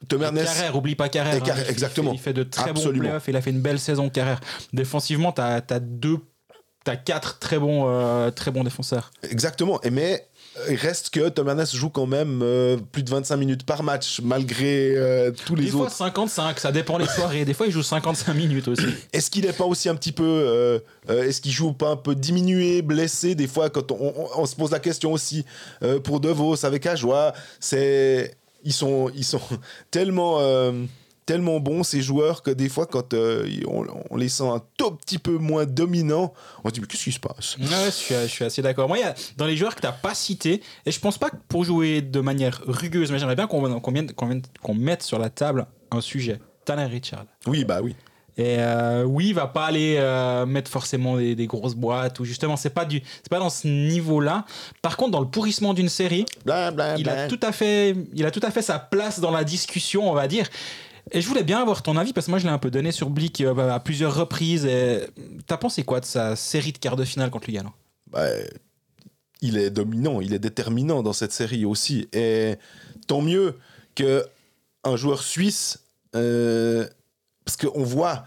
Tom 0.08 0.22
Ernest... 0.22 0.46
Carrère, 0.54 0.76
oublie 0.76 0.94
pas 0.94 1.08
Carrère. 1.08 1.34
Il 1.38 1.44
fait- 1.44 1.70
exactement. 1.70 2.12
Il 2.12 2.18
fait, 2.20 2.34
de 2.34 2.42
très 2.44 2.70
Absolument. 2.70 2.92
bons 2.92 3.00
playoffs. 3.08 3.24
Il 3.28 3.36
a 3.36 3.40
fait 3.40 3.50
une 3.50 3.62
belle 3.62 3.80
saison 3.80 4.10
Carrère. 4.10 4.38
Défensivement, 4.72 5.32
t'as 5.32 5.60
as 5.68 5.80
deux, 5.80 6.18
t'as 6.86 6.96
quatre 6.96 7.38
très 7.40 7.58
bons, 7.58 7.84
euh, 7.88 8.30
très 8.30 8.50
bons 8.50 8.62
défenseurs. 8.64 9.10
Exactement. 9.28 9.80
Et 9.82 9.90
mais 9.90 10.26
il 10.70 10.76
reste 10.76 11.10
que 11.10 11.28
Tom 11.28 11.48
Ernest 11.48 11.74
joue 11.76 11.90
quand 11.90 12.06
même 12.06 12.40
euh, 12.42 12.78
plus 12.92 13.02
de 13.02 13.10
25 13.10 13.36
minutes 13.36 13.66
par 13.66 13.82
match, 13.82 14.20
malgré 14.22 14.94
euh, 14.96 15.30
tous 15.44 15.54
les 15.56 15.64
Des 15.64 15.70
fois 15.70 15.82
autres. 15.82 15.92
55, 15.96 16.58
ça 16.60 16.72
dépend 16.72 16.96
les 16.96 17.06
soirées. 17.06 17.44
Des 17.44 17.52
fois, 17.52 17.66
il 17.66 17.72
joue 17.72 17.82
55 17.82 18.32
minutes 18.32 18.68
aussi. 18.68 18.86
Est-ce 19.12 19.30
qu'il 19.30 19.44
n'est 19.44 19.52
pas 19.52 19.64
aussi 19.66 19.88
un 19.90 19.94
petit 19.96 20.12
peu. 20.12 20.24
euh, 20.24 20.78
Est-ce 21.08 21.40
qu'il 21.42 21.52
joue 21.52 21.72
pas 21.72 21.90
un 21.90 21.96
peu 21.96 22.14
diminué, 22.14 22.80
blessé 22.82 23.34
Des 23.34 23.48
fois, 23.48 23.68
quand 23.68 23.90
on, 23.92 23.96
on- 24.16 24.28
on 24.42 24.46
se 24.46 24.54
pose 24.56 24.70
la 24.70 24.78
question 24.78 25.12
aussi 25.12 25.44
pour 26.04 26.20
De 26.20 26.30
Vos 26.30 26.64
avec 26.64 26.86
Ajoie, 26.86 27.34
c'est. 27.60 28.34
Ils 28.64 28.72
sont, 28.72 29.10
ils 29.14 29.24
sont 29.24 29.40
tellement. 29.90 30.38
Tellement 31.26 31.58
bons 31.60 31.82
ces 31.82 32.00
joueurs 32.00 32.42
que 32.42 32.50
des 32.52 32.68
fois 32.68 32.86
quand 32.86 33.12
euh, 33.12 33.48
on, 33.66 33.84
on 34.10 34.16
les 34.16 34.28
sent 34.28 34.46
un 34.48 34.62
tout 34.78 34.92
petit 34.92 35.18
peu 35.18 35.36
moins 35.38 35.64
dominants 35.66 36.32
on 36.64 36.68
se 36.68 36.74
dit 36.74 36.80
mais 36.80 36.86
qu'est-ce 36.86 37.04
qui 37.04 37.12
se 37.12 37.20
passe? 37.20 37.56
Ouais, 37.58 37.66
je, 37.86 37.90
suis, 37.90 38.14
je 38.14 38.26
suis 38.28 38.44
assez 38.44 38.62
d'accord. 38.62 38.88
Moi, 38.88 38.98
il 38.98 39.02
y 39.02 39.04
a, 39.04 39.14
dans 39.36 39.46
les 39.46 39.56
joueurs 39.56 39.74
que 39.74 39.80
tu 39.80 39.86
n'as 39.86 39.92
pas 39.92 40.14
cités, 40.14 40.62
et 40.86 40.90
je 40.90 41.00
pense 41.00 41.18
pas 41.18 41.30
que 41.30 41.36
pour 41.48 41.64
jouer 41.64 42.00
de 42.00 42.20
manière 42.20 42.62
rugueuse, 42.66 43.10
mais 43.10 43.18
j'aimerais 43.18 43.36
bien 43.36 43.46
qu'on 43.46 43.80
qu'on 43.80 43.92
vienne- 43.92 44.12
qu'on 44.12 44.26
vienne- 44.26 44.42
qu'on 44.62 44.74
mette 44.74 45.02
sur 45.02 45.18
la 45.18 45.28
table 45.30 45.66
un 45.90 46.00
sujet. 46.00 46.38
Tanner 46.64 46.84
Richard. 46.86 47.24
oui 47.46 47.64
bah 47.64 47.80
oui 47.82 47.94
Et 48.38 48.56
euh, 48.58 49.04
oui, 49.04 49.28
il 49.28 49.34
va 49.34 49.46
pas 49.46 49.66
aller 49.66 49.96
euh, 49.98 50.44
mettre 50.46 50.70
forcément 50.70 51.16
des, 51.16 51.34
des 51.34 51.46
grosses 51.46 51.74
boîtes 51.74 52.20
ou 52.20 52.24
justement, 52.24 52.56
c'est 52.56 52.70
pas 52.70 52.84
du, 52.84 53.00
c'est 53.22 53.30
pas 53.30 53.38
dans 53.38 53.50
ce 53.50 53.66
niveau-là. 53.68 54.44
Par 54.82 54.96
contre, 54.96 55.12
dans 55.12 55.20
le 55.20 55.28
pourrissement 55.28 55.72
d'une 55.74 55.88
série, 55.88 56.26
bla 56.44 56.70
bla 56.70 56.96
il 56.98 57.04
bla. 57.04 57.22
a 57.22 57.28
tout 57.28 57.40
à 57.42 57.52
fait, 57.52 57.96
il 58.14 58.26
a 58.26 58.30
tout 58.30 58.42
à 58.42 58.50
fait 58.50 58.62
sa 58.62 58.78
place 58.78 59.20
dans 59.20 59.30
la 59.30 59.42
discussion, 59.44 60.10
on 60.10 60.14
va 60.14 60.26
dire. 60.28 60.46
Et 61.12 61.20
je 61.20 61.28
voulais 61.28 61.44
bien 61.44 61.60
avoir 61.60 61.82
ton 61.82 61.96
avis 61.96 62.12
parce 62.12 62.26
que 62.26 62.30
moi 62.30 62.38
je 62.38 62.44
l'ai 62.44 62.52
un 62.52 62.58
peu 62.58 62.70
donné 62.70 62.90
sur 62.90 63.10
Blick 63.10 63.40
euh, 63.40 63.70
à 63.70 63.80
plusieurs 63.80 64.14
reprises. 64.14 64.68
T'as 65.46 65.56
pensé 65.56 65.84
quoi 65.84 66.00
de 66.00 66.04
sa 66.04 66.36
série 66.36 66.72
de 66.72 66.78
quarts 66.78 66.96
de 66.96 67.04
finale 67.04 67.30
contre 67.30 67.46
Lugano? 67.46 67.70
Bah, 68.10 68.26
il 69.40 69.56
est 69.58 69.70
dominant, 69.70 70.20
il 70.20 70.34
est 70.34 70.38
déterminant 70.38 71.02
dans 71.02 71.12
cette 71.12 71.32
série 71.32 71.64
aussi. 71.64 72.08
Et 72.12 72.56
tant 73.06 73.20
mieux 73.20 73.56
que 73.94 74.24
un 74.84 74.96
joueur 74.96 75.22
suisse, 75.22 75.80
euh, 76.14 76.88
parce 77.44 77.56
qu'on 77.56 77.82
voit, 77.82 78.24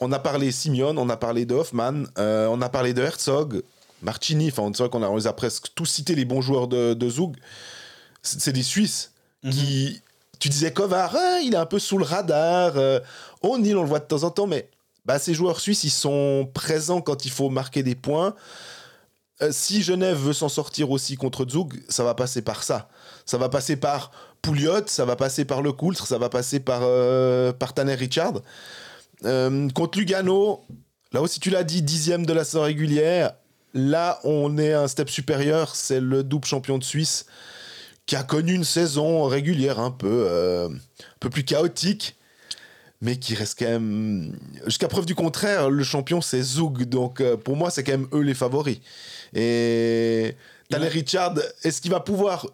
on 0.00 0.12
a 0.12 0.18
parlé 0.18 0.50
Simeone, 0.50 0.98
on 0.98 1.08
a 1.08 1.16
parlé 1.16 1.44
de 1.44 1.54
Hoffman, 1.54 2.04
euh, 2.18 2.46
on 2.48 2.60
a 2.62 2.68
parlé 2.68 2.94
de 2.94 3.02
Herzog, 3.02 3.62
Marchini, 4.02 4.48
enfin, 4.48 4.70
a, 4.70 5.08
on 5.08 5.16
les 5.16 5.26
a 5.26 5.32
presque 5.32 5.68
tous 5.74 5.86
cités 5.86 6.14
les 6.14 6.24
bons 6.24 6.40
joueurs 6.40 6.68
de, 6.68 6.94
de 6.94 7.08
Zug. 7.08 7.36
C'est 8.22 8.40
c'est 8.40 8.52
des 8.52 8.62
Suisses 8.62 9.12
qui. 9.50 10.02
Tu 10.40 10.48
disais 10.48 10.72
Kovar, 10.72 11.14
hein, 11.14 11.38
il 11.44 11.54
est 11.54 11.58
un 11.58 11.66
peu 11.66 11.78
sous 11.78 11.98
le 11.98 12.04
radar. 12.04 12.72
Euh, 12.76 12.98
O'Neill, 13.42 13.76
on 13.76 13.82
le 13.82 13.88
voit 13.88 14.00
de 14.00 14.06
temps 14.06 14.24
en 14.24 14.30
temps, 14.30 14.46
mais 14.46 14.68
bah, 15.04 15.18
ces 15.18 15.34
joueurs 15.34 15.60
suisses, 15.60 15.84
ils 15.84 15.90
sont 15.90 16.50
présents 16.52 17.00
quand 17.00 17.24
il 17.24 17.30
faut 17.30 17.50
marquer 17.50 17.82
des 17.82 17.94
points. 17.94 18.34
Euh, 19.42 19.50
si 19.52 19.82
Genève 19.82 20.16
veut 20.16 20.32
s'en 20.32 20.48
sortir 20.48 20.90
aussi 20.90 21.16
contre 21.16 21.48
Zug, 21.48 21.82
ça 21.88 22.04
va 22.04 22.14
passer 22.14 22.42
par 22.42 22.62
ça. 22.62 22.88
Ça 23.24 23.38
va 23.38 23.48
passer 23.48 23.76
par 23.76 24.10
Pouliot, 24.42 24.86
ça 24.86 25.04
va 25.04 25.16
passer 25.16 25.44
par 25.44 25.62
Le 25.62 25.72
Coultre, 25.72 26.06
ça 26.06 26.18
va 26.18 26.28
passer 26.28 26.60
par, 26.60 26.80
euh, 26.82 27.52
Tanner 27.74 27.94
Richard. 27.94 28.40
Euh, 29.24 29.68
contre 29.70 29.98
Lugano, 29.98 30.62
là 31.12 31.20
aussi 31.22 31.40
tu 31.40 31.50
l'as 31.50 31.64
dit, 31.64 31.82
dixième 31.82 32.26
de 32.26 32.32
la 32.32 32.44
saison 32.44 32.62
régulière. 32.62 33.32
Là, 33.72 34.18
on 34.24 34.58
est 34.58 34.72
un 34.72 34.88
step 34.88 35.08
supérieur. 35.08 35.74
C'est 35.76 36.00
le 36.00 36.24
double 36.24 36.46
champion 36.46 36.76
de 36.76 36.84
Suisse 36.84 37.26
qui 38.10 38.16
a 38.16 38.24
connu 38.24 38.54
une 38.54 38.64
saison 38.64 39.22
régulière 39.26 39.78
un 39.78 39.92
peu, 39.92 40.24
euh, 40.28 40.68
un 40.68 41.18
peu 41.20 41.30
plus 41.30 41.44
chaotique, 41.44 42.16
mais 43.00 43.16
qui 43.20 43.36
reste 43.36 43.56
quand 43.56 43.66
même. 43.66 44.36
Jusqu'à 44.66 44.88
preuve 44.88 45.06
du 45.06 45.14
contraire, 45.14 45.70
le 45.70 45.84
champion 45.84 46.20
c'est 46.20 46.42
Zug. 46.42 46.86
Donc 46.86 47.20
euh, 47.20 47.36
pour 47.36 47.54
moi, 47.54 47.70
c'est 47.70 47.84
quand 47.84 47.92
même 47.92 48.08
eux 48.12 48.22
les 48.22 48.34
favoris. 48.34 48.78
Et 49.32 50.34
a- 50.72 50.78
Richard, 50.78 51.36
est-ce 51.62 51.80
qu'il 51.80 51.92
va 51.92 52.00
pouvoir 52.00 52.48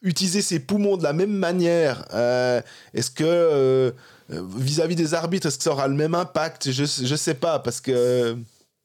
utiliser 0.00 0.40
ses 0.40 0.60
poumons 0.60 0.96
de 0.96 1.02
la 1.02 1.12
même 1.12 1.32
manière 1.34 2.06
Euh, 2.14 2.62
Est-ce 2.94 3.10
que 3.10 3.92
vis-à-vis 4.30 4.96
des 4.96 5.12
arbitres, 5.12 5.46
est-ce 5.48 5.58
que 5.58 5.64
ça 5.64 5.72
aura 5.72 5.88
le 5.88 5.94
même 5.94 6.14
impact? 6.14 6.70
Je 6.70 6.84
je 6.86 7.16
sais 7.16 7.34
pas 7.34 7.58
parce 7.58 7.82
que 7.82 8.34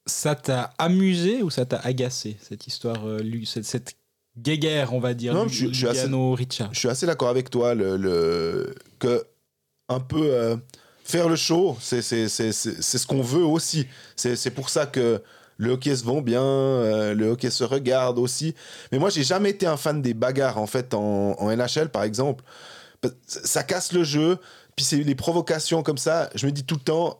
Ça 0.07 0.35
t'a 0.35 0.73
amusé 0.77 1.41
ou 1.41 1.49
ça 1.49 1.65
t'a 1.65 1.77
agacé 1.77 2.35
cette 2.41 2.67
histoire, 2.67 2.99
cette, 3.45 3.63
cette 3.63 3.95
guéguerre, 4.41 4.93
on 4.93 4.99
va 4.99 5.13
dire, 5.13 5.33
Non, 5.33 5.43
Lu- 5.45 5.49
je- 5.49 5.67
je 5.67 5.73
suis 5.73 5.87
assez- 5.87 6.07
je 6.71 6.79
suis 6.79 6.87
assez 6.89 7.05
d'accord 7.05 7.29
avec 7.29 7.49
toi 7.49 7.73
le, 7.75 7.97
le- 7.97 8.73
que 8.99 9.23
un 9.89 9.99
peu 9.99 10.21
euh, 10.33 10.55
faire 11.03 11.27
le 11.29 11.35
show, 11.35 11.77
c'est 11.81 12.01
ce 12.01 13.07
qu'on 13.07 13.21
veut 13.21 13.43
aussi. 13.45 13.87
C'est 14.15 14.51
pour 14.51 14.69
ça 14.69 14.85
que 14.85 15.21
le 15.57 15.71
hockey 15.71 15.95
se 15.95 16.03
vend 16.05 16.21
bien, 16.21 16.43
euh, 16.43 17.13
le 17.13 17.29
hockey 17.31 17.49
se 17.49 17.63
regarde 17.63 18.17
aussi. 18.19 18.55
Mais 18.91 18.99
moi, 18.99 19.09
j'ai 19.09 19.23
jamais 19.23 19.49
été 19.49 19.65
un 19.65 19.77
fan 19.77 20.01
des 20.01 20.13
bagarres 20.13 20.57
en 20.57 20.67
fait 20.67 20.93
en, 20.93 21.35
en 21.39 21.49
NHL 21.55 21.89
par 21.89 22.03
exemple. 22.03 22.43
Ça 23.27 23.63
casse 23.63 23.93
le 23.93 24.03
jeu, 24.03 24.37
puis 24.75 24.85
c'est 24.85 24.97
les 24.97 25.15
provocations 25.15 25.83
comme 25.83 25.97
ça. 25.97 26.29
Je 26.35 26.45
me 26.45 26.51
dis 26.51 26.63
tout 26.63 26.75
le 26.75 26.81
temps. 26.81 27.19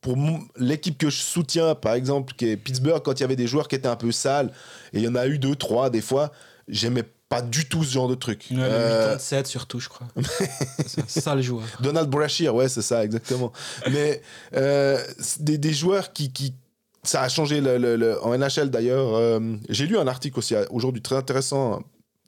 Pour 0.00 0.18
l'équipe 0.58 0.98
que 0.98 1.08
je 1.08 1.16
soutiens, 1.22 1.74
par 1.74 1.94
exemple, 1.94 2.34
qui 2.36 2.50
est 2.50 2.58
Pittsburgh, 2.58 3.00
quand 3.02 3.12
il 3.18 3.20
y 3.22 3.24
avait 3.24 3.36
des 3.36 3.46
joueurs 3.46 3.68
qui 3.68 3.74
étaient 3.76 3.88
un 3.88 3.96
peu 3.96 4.12
sales, 4.12 4.52
et 4.92 4.98
il 4.98 5.02
y 5.02 5.08
en 5.08 5.14
a 5.14 5.26
eu 5.26 5.38
deux, 5.38 5.56
trois 5.56 5.88
des 5.88 6.02
fois, 6.02 6.30
j'aimais 6.68 7.04
pas 7.28 7.42
du 7.42 7.68
tout 7.68 7.82
ce 7.84 7.92
genre 7.92 8.08
de 8.08 8.14
truc. 8.14 8.46
Ouais, 8.50 8.56
Euh, 8.60 9.00
87 9.16 9.46
surtout, 9.46 9.80
je 9.80 9.88
crois. 9.88 10.06
c'est 10.86 11.08
ça, 11.20 11.34
le 11.34 11.42
joueur. 11.42 11.64
Donald 11.80 12.08
Brashear, 12.08 12.54
ouais, 12.54 12.68
c'est 12.68 12.82
ça, 12.82 13.04
exactement. 13.04 13.52
Mais 13.90 14.22
euh, 14.54 14.98
des, 15.40 15.58
des 15.58 15.72
joueurs 15.72 16.12
qui, 16.12 16.32
qui. 16.32 16.54
Ça 17.02 17.20
a 17.22 17.28
changé 17.28 17.60
le, 17.60 17.76
le- 17.76 17.96
le- 17.96 18.24
en 18.24 18.36
NHL 18.38 18.70
d'ailleurs. 18.70 19.14
euh, 19.14 19.38
J'ai 19.68 19.86
lu 19.86 19.98
un 19.98 20.06
article 20.06 20.38
aussi 20.38 20.54
euh, 20.54 20.64
aujourd'hui 20.70 21.02
très 21.02 21.16
intéressant. 21.16 21.82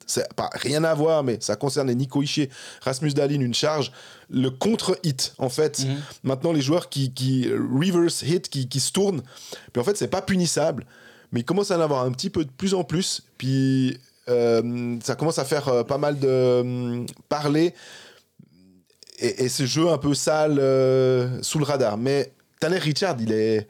C'est 0.05 0.31
pas 0.35 0.49
rien 0.53 0.83
à 0.83 0.93
voir, 0.93 1.23
mais 1.23 1.37
ça 1.41 1.55
concerne 1.55 1.87
les 1.87 1.95
Nico 1.95 2.21
Ishii, 2.21 2.47
Rasmus 2.81 3.11
Dahlin, 3.13 3.41
une 3.41 3.53
charge. 3.55 3.91
Le 4.29 4.49
contre-hit, 4.49 5.33
en 5.37 5.49
fait. 5.49 5.79
Mhm. 5.79 5.97
Maintenant, 6.23 6.53
les 6.53 6.61
joueurs 6.61 6.89
qui, 6.89 7.11
qui 7.11 7.49
reverse 7.51 8.21
hit, 8.21 8.49
qui, 8.49 8.69
qui 8.69 8.79
se 8.79 8.91
tournent. 8.91 9.21
Puis 9.73 9.81
en 9.81 9.83
fait, 9.83 9.97
c'est 9.97 10.07
pas 10.07 10.21
punissable, 10.21 10.85
mais 11.31 11.41
il 11.41 11.43
commence 11.43 11.71
à 11.71 11.77
en 11.77 11.81
avoir 11.81 12.05
un 12.05 12.11
petit 12.11 12.29
peu 12.29 12.45
de 12.45 12.51
plus 12.51 12.73
en 12.73 12.83
plus. 12.83 13.23
Puis 13.37 13.97
ça 14.27 15.15
commence 15.15 15.39
à 15.39 15.45
faire 15.45 15.67
euh, 15.69 15.83
pas 15.83 15.97
mal 15.97 16.19
de 16.19 16.27
euh, 16.27 17.05
parler. 17.29 17.73
Et, 19.19 19.45
et 19.45 19.49
ce 19.49 19.65
jeu 19.65 19.89
un 19.89 19.97
peu 19.97 20.13
sale 20.13 20.57
euh, 20.59 21.41
sous 21.41 21.59
le 21.59 21.65
radar. 21.65 21.97
Mais 21.97 22.33
Tanner 22.59 22.77
Richard, 22.77 23.17
il 23.19 23.31
est. 23.31 23.67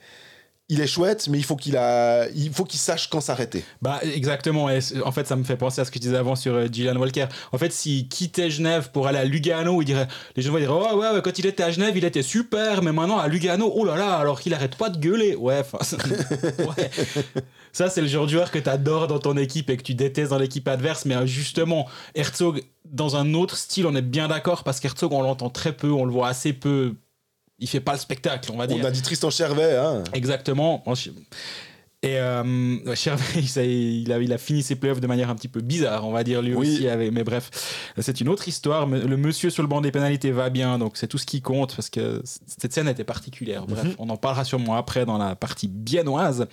il 0.70 0.82
est 0.82 0.88
chouette, 0.88 1.30
mais 1.30 1.38
il 1.38 1.46
faut 1.46 1.56
qu'il 1.56 1.78
a, 1.78 2.28
il 2.36 2.52
faut 2.52 2.66
qu'il 2.66 2.80
sache 2.80 3.10
quand 3.10 3.22
s'arrêter. 3.22 3.64
Bah 3.82 4.00
exactement. 4.04 4.70
Et 4.70 4.80
en 5.06 5.12
fait, 5.14 5.26
ça 5.28 5.36
me 5.38 5.44
fait 5.44 5.56
penser 5.56 5.80
à 5.80 5.86
ce 5.86 5.92
que 5.92 5.96
je 5.96 6.02
disais 6.02 6.18
avant 6.18 6.36
sur 6.36 6.56
euh, 6.56 6.68
Walker. 6.98 7.28
En 7.54 7.58
fait, 7.58 7.72
s'il 7.72 8.10
quittait 8.10 8.50
Genève 8.50 8.92
pour 8.92 9.08
aller 9.08 9.20
à 9.20 9.26
Lugano, 9.26 9.82
il 9.82 9.86
dirait, 9.86 10.08
les 10.36 10.44
gens 10.44 10.52
vont 10.52 10.60
dire, 10.60 10.72
oh 10.72 10.98
ouais, 10.98 11.10
ouais, 11.12 11.22
quand 11.22 11.40
il 11.40 11.46
était 11.46 11.64
à 11.64 11.72
Genève, 11.72 11.96
il 11.96 12.04
était 12.04 12.24
super, 12.24 12.82
mais 12.82 12.92
maintenant 12.92 13.20
à 13.20 13.28
Lugano, 13.30 13.72
oh 13.74 13.86
là 13.86 13.96
là, 13.96 14.16
alors 14.18 14.42
qu'il 14.42 14.54
arrête 14.54 14.76
pas 14.76 14.90
de 14.90 14.98
gueuler. 14.98 15.36
Ouais, 15.36 15.62
ouais. 16.60 16.92
Ça, 17.78 17.92
c'est 17.92 18.02
le 18.02 18.08
genre 18.08 18.26
de 18.26 18.32
joueur 18.32 18.50
que 18.50 18.58
tu 18.58 18.68
adores 18.68 19.08
dans 19.08 19.20
ton 19.20 19.38
équipe 19.38 19.70
et 19.70 19.78
que 19.78 19.84
tu 19.84 19.94
détestes 19.94 20.32
dans 20.32 20.40
l'équipe 20.40 20.68
adverse. 20.68 21.06
Mais 21.06 21.16
euh, 21.16 21.28
justement, 21.28 21.88
Herzog, 22.16 22.64
dans 22.86 23.18
un 23.18 23.36
autre 23.36 23.56
style, 23.56 23.86
on 23.86 23.96
est 23.96 24.02
bien 24.02 24.28
d'accord 24.28 24.64
parce 24.64 24.80
qu'Herzog, 24.80 25.14
on 25.14 25.22
l'entend 25.22 25.52
très 25.52 25.74
peu, 25.74 25.92
on 25.92 26.04
le 26.04 26.12
voit 26.12 26.28
assez 26.28 26.54
peu 26.54 26.96
il 27.60 27.68
fait 27.68 27.80
pas 27.80 27.94
le 27.94 28.00
spectacle, 28.00 28.52
on 28.54 28.58
va 28.58 28.68
dire. 28.68 28.78
On 28.80 28.86
a 28.86 28.92
dit 28.92 29.02
Tristan 29.02 29.30
Chervet, 29.30 29.76
hein. 29.76 30.04
Exactement. 30.14 30.84
Et 32.04 32.20
euh, 32.20 32.96
Chervet, 32.96 33.42
il 33.42 34.12
a, 34.12 34.20
il 34.20 34.32
a 34.32 34.38
fini 34.38 34.62
ses 34.62 34.76
playoffs 34.76 35.00
de 35.00 35.08
manière 35.08 35.32
un 35.32 35.36
petit 35.36 35.48
peu 35.48 35.62
bizarre, 35.62 36.06
on 36.06 36.12
va 36.12 36.24
dire 36.24 36.44
lui 36.44 36.54
aussi. 36.54 36.86
mais 37.12 37.24
bref, 37.24 37.50
c'est 37.98 38.22
une 38.22 38.30
autre 38.30 38.48
histoire. 38.48 38.86
Le 38.86 39.18
monsieur 39.18 39.50
sur 39.50 39.64
le 39.64 39.68
banc 39.68 39.82
des 39.82 39.92
pénalités 39.92 40.32
va 40.32 40.50
bien, 40.50 40.78
donc 40.78 40.96
c'est 40.96 41.08
tout 41.08 41.18
ce 41.18 41.26
qui 41.26 41.42
compte 41.42 41.76
parce 41.76 41.90
que 41.90 42.22
cette 42.24 42.72
scène 42.72 42.88
était 42.88 43.04
particulière. 43.04 43.66
Bref, 43.66 43.86
mhm. 43.86 43.96
on 43.98 44.10
en 44.10 44.18
parlera 44.18 44.44
sûrement 44.44 44.76
après 44.76 45.06
dans 45.06 45.18
la 45.18 45.36
partie 45.36 45.68
biennoise. 45.68 46.48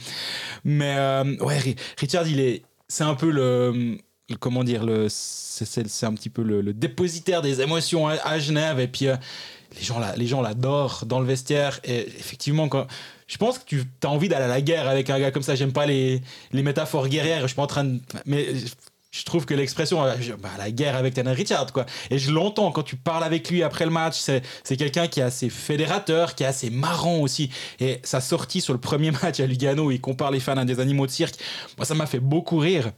Mais 0.65 0.95
euh, 0.97 1.37
ouais, 1.41 1.77
Richard, 1.99 2.27
il 2.27 2.41
est, 2.41 2.63
c'est 2.89 3.05
un 3.05 3.15
peu 3.15 3.31
le 3.31 3.99
comment 4.41 4.65
dire 4.65 4.85
le 4.85 5.09
c'est 5.11 6.05
un 6.05 6.15
petit 6.15 6.31
peu 6.31 6.43
le, 6.43 6.73
dépositaire 6.73 7.43
des 7.43 7.61
émotions 7.61 8.09
à, 8.09 8.39
Genève 8.39 8.81
et 8.81 8.89
puis 8.89 9.09
euh, 9.09 9.17
les 9.77 9.83
gens 9.83 10.01
les 10.17 10.27
gens 10.27 10.41
l'adorent 10.41 11.05
dans 11.07 11.21
le 11.21 11.27
vestiaire 11.27 11.79
et 11.85 12.01
effectivement 12.01 12.69
quand 12.69 12.87
je 13.35 13.39
pense 13.39 13.59
que 13.59 13.65
tu 13.65 13.83
as 14.05 14.09
envie 14.09 14.29
d'aller 14.29 14.45
à 14.45 14.49
la 14.49 14.61
guerre 14.61 14.87
avec 14.87 15.11
un 15.11 15.19
gars 15.19 15.33
comme 15.33 15.43
ça. 15.43 15.57
J'aime 15.57 15.73
pas 15.73 15.87
les, 15.87 16.23
les 16.53 16.63
métaphores 16.63 17.09
guerrières. 17.09 17.49
Je 17.49 17.53
suis 17.53 17.61
en 17.61 17.67
train 17.67 17.83
de 17.83 17.99
mais 18.27 18.47
je 19.11 19.25
trouve 19.25 19.45
que 19.45 19.55
l'expression 19.55 20.05
euh, 20.05 20.15
bah, 20.39 20.51
la 20.57 20.71
guerre 20.71 20.95
avec 20.95 21.15
Tanner 21.15 21.33
Richard 21.33 21.73
quoi. 21.73 21.85
Et 22.13 22.19
je 22.21 22.31
l'entends 22.31 22.71
quand 22.71 22.85
tu 22.85 22.95
parles 22.95 23.25
avec 23.25 23.51
lui 23.51 23.65
après 23.65 23.87
le 23.87 23.91
match 23.91 24.21
c'est, 24.21 24.43
c'est 24.63 24.77
quelqu'un 24.77 25.09
qui 25.09 25.19
est 25.19 25.25
assez 25.25 25.51
fédérateur 25.51 26.37
qui 26.37 26.45
est 26.45 26.47
assez 26.47 26.71
marrant 26.71 27.19
aussi. 27.19 27.51
Et 27.81 27.99
sa 28.05 28.21
sortie 28.21 28.61
sur 28.61 28.73
le 28.73 28.79
premier 28.79 29.11
match 29.23 29.41
à 29.41 29.47
Lugano 29.47 29.87
où 29.87 29.91
il 29.91 30.01
compare 30.01 30.31
les 30.31 30.39
fans 30.39 30.57
à 30.57 30.65
des 30.65 30.79
animaux 30.79 31.07
de 31.07 31.11
cirque. 31.11 31.35
Moi 31.77 31.87
ça 31.87 31.97
m'a 31.97 32.07
fait 32.07 32.21
beaucoup 32.21 32.59
rire 32.59 32.93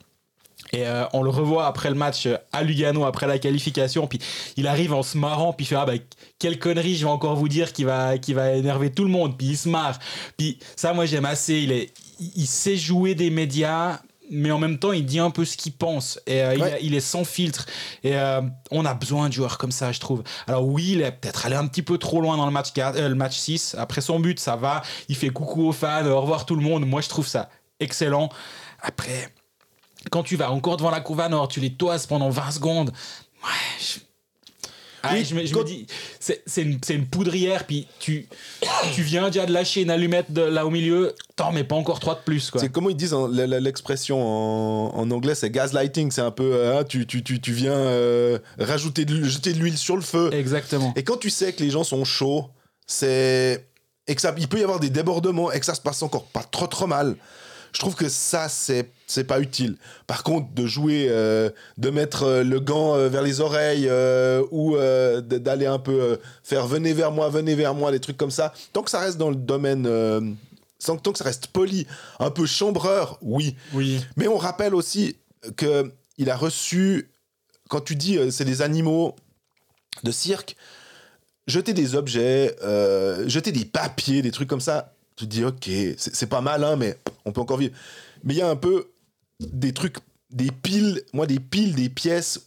et 0.72 0.86
euh, 0.86 1.04
on 1.12 1.22
le 1.22 1.30
revoit 1.30 1.66
après 1.66 1.88
le 1.88 1.94
match 1.94 2.26
euh, 2.26 2.36
à 2.52 2.62
Lugano, 2.62 3.04
après 3.04 3.26
la 3.26 3.38
qualification. 3.38 4.06
Puis 4.06 4.18
il 4.56 4.66
arrive 4.66 4.92
en 4.92 5.02
se 5.02 5.16
marrant, 5.16 5.52
puis 5.52 5.64
il 5.64 5.68
fait 5.68 5.76
Ah, 5.76 5.86
bah, 5.86 5.94
quelle 6.38 6.58
connerie, 6.58 6.96
je 6.96 7.04
vais 7.04 7.10
encore 7.10 7.36
vous 7.36 7.48
dire, 7.48 7.72
qui 7.72 7.84
va, 7.84 8.18
qui 8.18 8.34
va 8.34 8.52
énerver 8.52 8.90
tout 8.90 9.04
le 9.04 9.10
monde. 9.10 9.36
Puis 9.36 9.48
il 9.48 9.56
se 9.56 9.68
marre. 9.68 9.98
Puis 10.36 10.58
ça, 10.74 10.92
moi, 10.92 11.06
j'aime 11.06 11.24
assez. 11.24 11.54
Il, 11.54 11.72
est, 11.72 11.92
il 12.18 12.46
sait 12.46 12.76
jouer 12.76 13.14
des 13.14 13.30
médias, 13.30 14.00
mais 14.30 14.50
en 14.50 14.58
même 14.58 14.78
temps, 14.78 14.92
il 14.92 15.06
dit 15.06 15.20
un 15.20 15.30
peu 15.30 15.44
ce 15.44 15.56
qu'il 15.56 15.72
pense. 15.72 16.18
Et 16.26 16.42
euh, 16.42 16.78
il, 16.80 16.94
est 16.94 17.00
sans 17.00 17.24
filtre. 17.24 17.66
Et 18.02 18.16
on 18.72 18.84
a 18.84 18.94
besoin 18.94 19.28
de 19.28 19.32
joueurs 19.32 19.58
comme 19.58 19.72
ça, 19.72 19.92
je 19.92 20.00
trouve. 20.00 20.24
Alors, 20.48 20.66
oui, 20.66 20.90
il 20.92 21.02
est 21.02 21.12
peut-être 21.12 21.46
allé 21.46 21.54
un 21.54 21.66
petit 21.68 21.82
peu 21.82 21.96
trop 21.96 22.20
loin 22.20 22.36
dans 22.36 22.46
le 22.46 22.52
match, 22.52 22.72
4, 22.72 23.00
le 23.00 23.14
match 23.14 23.36
6. 23.36 23.76
Après 23.78 24.00
son 24.00 24.18
but, 24.18 24.40
ça 24.40 24.56
va. 24.56 24.82
Il 25.08 25.14
fait 25.14 25.30
coucou 25.30 25.68
aux 25.68 25.72
fans, 25.72 26.04
au 26.06 26.20
revoir 26.20 26.44
tout 26.44 26.56
le 26.56 26.62
monde. 26.62 26.84
Moi, 26.86 27.02
je 27.02 27.08
trouve 27.08 27.26
ça 27.26 27.50
excellent. 27.78 28.30
Après 28.82 29.32
quand 30.10 30.22
tu 30.22 30.36
vas 30.36 30.50
encore 30.50 30.76
devant 30.76 30.90
la 30.90 31.28
nord, 31.28 31.48
tu 31.48 31.60
les 31.60 31.72
toises 31.72 32.06
pendant 32.06 32.30
20 32.30 32.50
secondes. 32.52 32.92
Ouais, 33.42 33.50
je... 33.80 34.00
Ah, 35.08 35.22
je, 35.22 35.34
me, 35.36 35.64
dis, 35.64 35.86
c'est 36.18 36.62
une, 36.62 36.80
une, 36.88 37.06
poudrière, 37.06 37.64
puis 37.64 37.86
tu, 38.00 38.26
tu 38.92 39.02
viens 39.02 39.26
déjà 39.26 39.46
de 39.46 39.52
lâcher 39.52 39.82
une 39.82 39.90
allumette 39.90 40.32
de, 40.32 40.42
là 40.42 40.66
au 40.66 40.70
milieu, 40.70 41.14
t'en 41.36 41.52
mets 41.52 41.62
pas 41.62 41.76
encore 41.76 42.00
trois 42.00 42.14
de 42.14 42.20
plus. 42.24 42.50
C'est 42.56 42.72
comment 42.72 42.90
ils 42.90 42.96
disent 42.96 43.14
l'expression 43.14 44.20
en, 44.20 44.98
en, 44.98 45.10
anglais, 45.12 45.36
c'est 45.36 45.50
gaslighting, 45.50 46.10
c'est 46.10 46.22
un 46.22 46.32
peu, 46.32 46.54
euh, 46.54 46.80
hein, 46.80 46.84
tu, 46.84 47.06
tu, 47.06 47.22
tu, 47.22 47.40
tu, 47.40 47.52
viens 47.52 47.72
euh, 47.72 48.38
rajouter 48.58 49.04
de, 49.04 49.22
jeter 49.22 49.52
de 49.52 49.58
l'huile 49.58 49.78
sur 49.78 49.94
le 49.94 50.02
feu. 50.02 50.30
Exactement. 50.32 50.92
Et 50.96 51.04
quand 51.04 51.18
tu 51.18 51.30
sais 51.30 51.52
que 51.52 51.62
les 51.62 51.70
gens 51.70 51.84
sont 51.84 52.04
chauds, 52.04 52.50
c'est 52.86 53.64
et 54.08 54.14
que 54.14 54.20
ça, 54.20 54.34
il 54.38 54.48
peut 54.48 54.58
y 54.58 54.64
avoir 54.64 54.80
des 54.80 54.90
débordements 54.90 55.52
et 55.52 55.60
que 55.60 55.66
ça 55.66 55.74
se 55.74 55.80
passe 55.80 56.02
encore 56.02 56.24
pas 56.26 56.42
trop 56.42 56.66
trop 56.66 56.86
mal. 56.86 57.16
Je 57.72 57.78
trouve 57.78 57.94
que 57.94 58.08
ça, 58.08 58.48
c'est 58.48 58.90
c'est 59.06 59.24
pas 59.24 59.40
utile. 59.40 59.76
Par 60.06 60.22
contre, 60.22 60.52
de 60.52 60.66
jouer, 60.66 61.06
euh, 61.08 61.50
de 61.78 61.90
mettre 61.90 62.24
euh, 62.24 62.42
le 62.42 62.58
gant 62.60 62.96
euh, 62.96 63.08
vers 63.08 63.22
les 63.22 63.40
oreilles 63.40 63.88
ou 64.50 64.76
d'aller 65.22 65.66
un 65.66 65.78
peu 65.78 66.18
faire 66.42 66.66
venez 66.66 66.92
vers 66.92 67.12
moi, 67.12 67.28
venez 67.28 67.54
vers 67.54 67.74
moi, 67.74 67.92
des 67.92 68.00
trucs 68.00 68.16
comme 68.16 68.30
ça, 68.30 68.52
tant 68.72 68.82
que 68.82 68.90
ça 68.90 69.00
reste 69.00 69.18
dans 69.18 69.30
le 69.30 69.36
domaine, 69.36 69.84
tant 70.84 71.12
que 71.12 71.18
ça 71.18 71.24
reste 71.24 71.48
poli, 71.48 71.86
un 72.18 72.30
peu 72.30 72.46
chambreur, 72.46 73.18
oui. 73.22 73.56
Oui. 73.72 74.04
Mais 74.16 74.28
on 74.28 74.36
rappelle 74.36 74.74
aussi 74.74 75.16
que 75.56 75.90
il 76.18 76.30
a 76.30 76.36
reçu, 76.36 77.10
quand 77.68 77.80
tu 77.80 77.94
dis 77.94 78.18
c'est 78.30 78.44
des 78.44 78.62
animaux 78.62 79.14
de 80.02 80.10
cirque, 80.10 80.56
jeter 81.46 81.72
des 81.72 81.94
objets, 81.94 82.56
jeter 83.26 83.52
des 83.52 83.64
papiers, 83.64 84.22
des 84.22 84.30
trucs 84.30 84.48
comme 84.48 84.60
ça 84.60 84.92
tu 85.16 85.24
te 85.24 85.30
dis, 85.30 85.44
ok, 85.44 85.70
c'est 85.96 86.28
pas 86.28 86.42
mal, 86.42 86.62
hein, 86.62 86.76
mais 86.76 86.98
on 87.24 87.32
peut 87.32 87.40
encore 87.40 87.56
vivre. 87.56 87.74
Mais 88.22 88.34
il 88.34 88.36
y 88.36 88.42
a 88.42 88.48
un 88.48 88.56
peu 88.56 88.90
des 89.40 89.72
trucs, 89.72 89.96
des 90.30 90.50
piles, 90.50 91.02
moi, 91.12 91.26
des 91.26 91.40
piles, 91.40 91.74
des 91.74 91.88
pièces, 91.88 92.46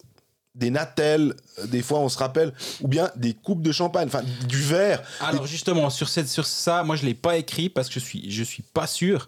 des 0.56 0.70
natelles, 0.70 1.34
euh, 1.60 1.68
des 1.68 1.82
fois 1.82 2.00
on 2.00 2.10
se 2.10 2.18
rappelle, 2.18 2.54
ou 2.82 2.88
bien 2.88 3.10
des 3.16 3.34
coupes 3.34 3.62
de 3.62 3.72
champagne, 3.72 4.08
enfin 4.08 4.24
du 4.48 4.62
verre. 4.62 5.02
Alors 5.22 5.48
justement, 5.48 5.90
sur, 5.90 6.10
cette, 6.10 6.28
sur 6.28 6.46
ça, 6.46 6.84
moi 6.84 6.96
je 6.96 7.06
l'ai 7.06 7.14
pas 7.14 7.38
écrit 7.38 7.70
parce 7.70 7.88
que 7.88 7.96
je 7.96 8.00
suis, 8.00 8.32
je 8.32 8.44
suis 8.44 8.64
pas 8.64 8.88
sûr. 8.88 9.28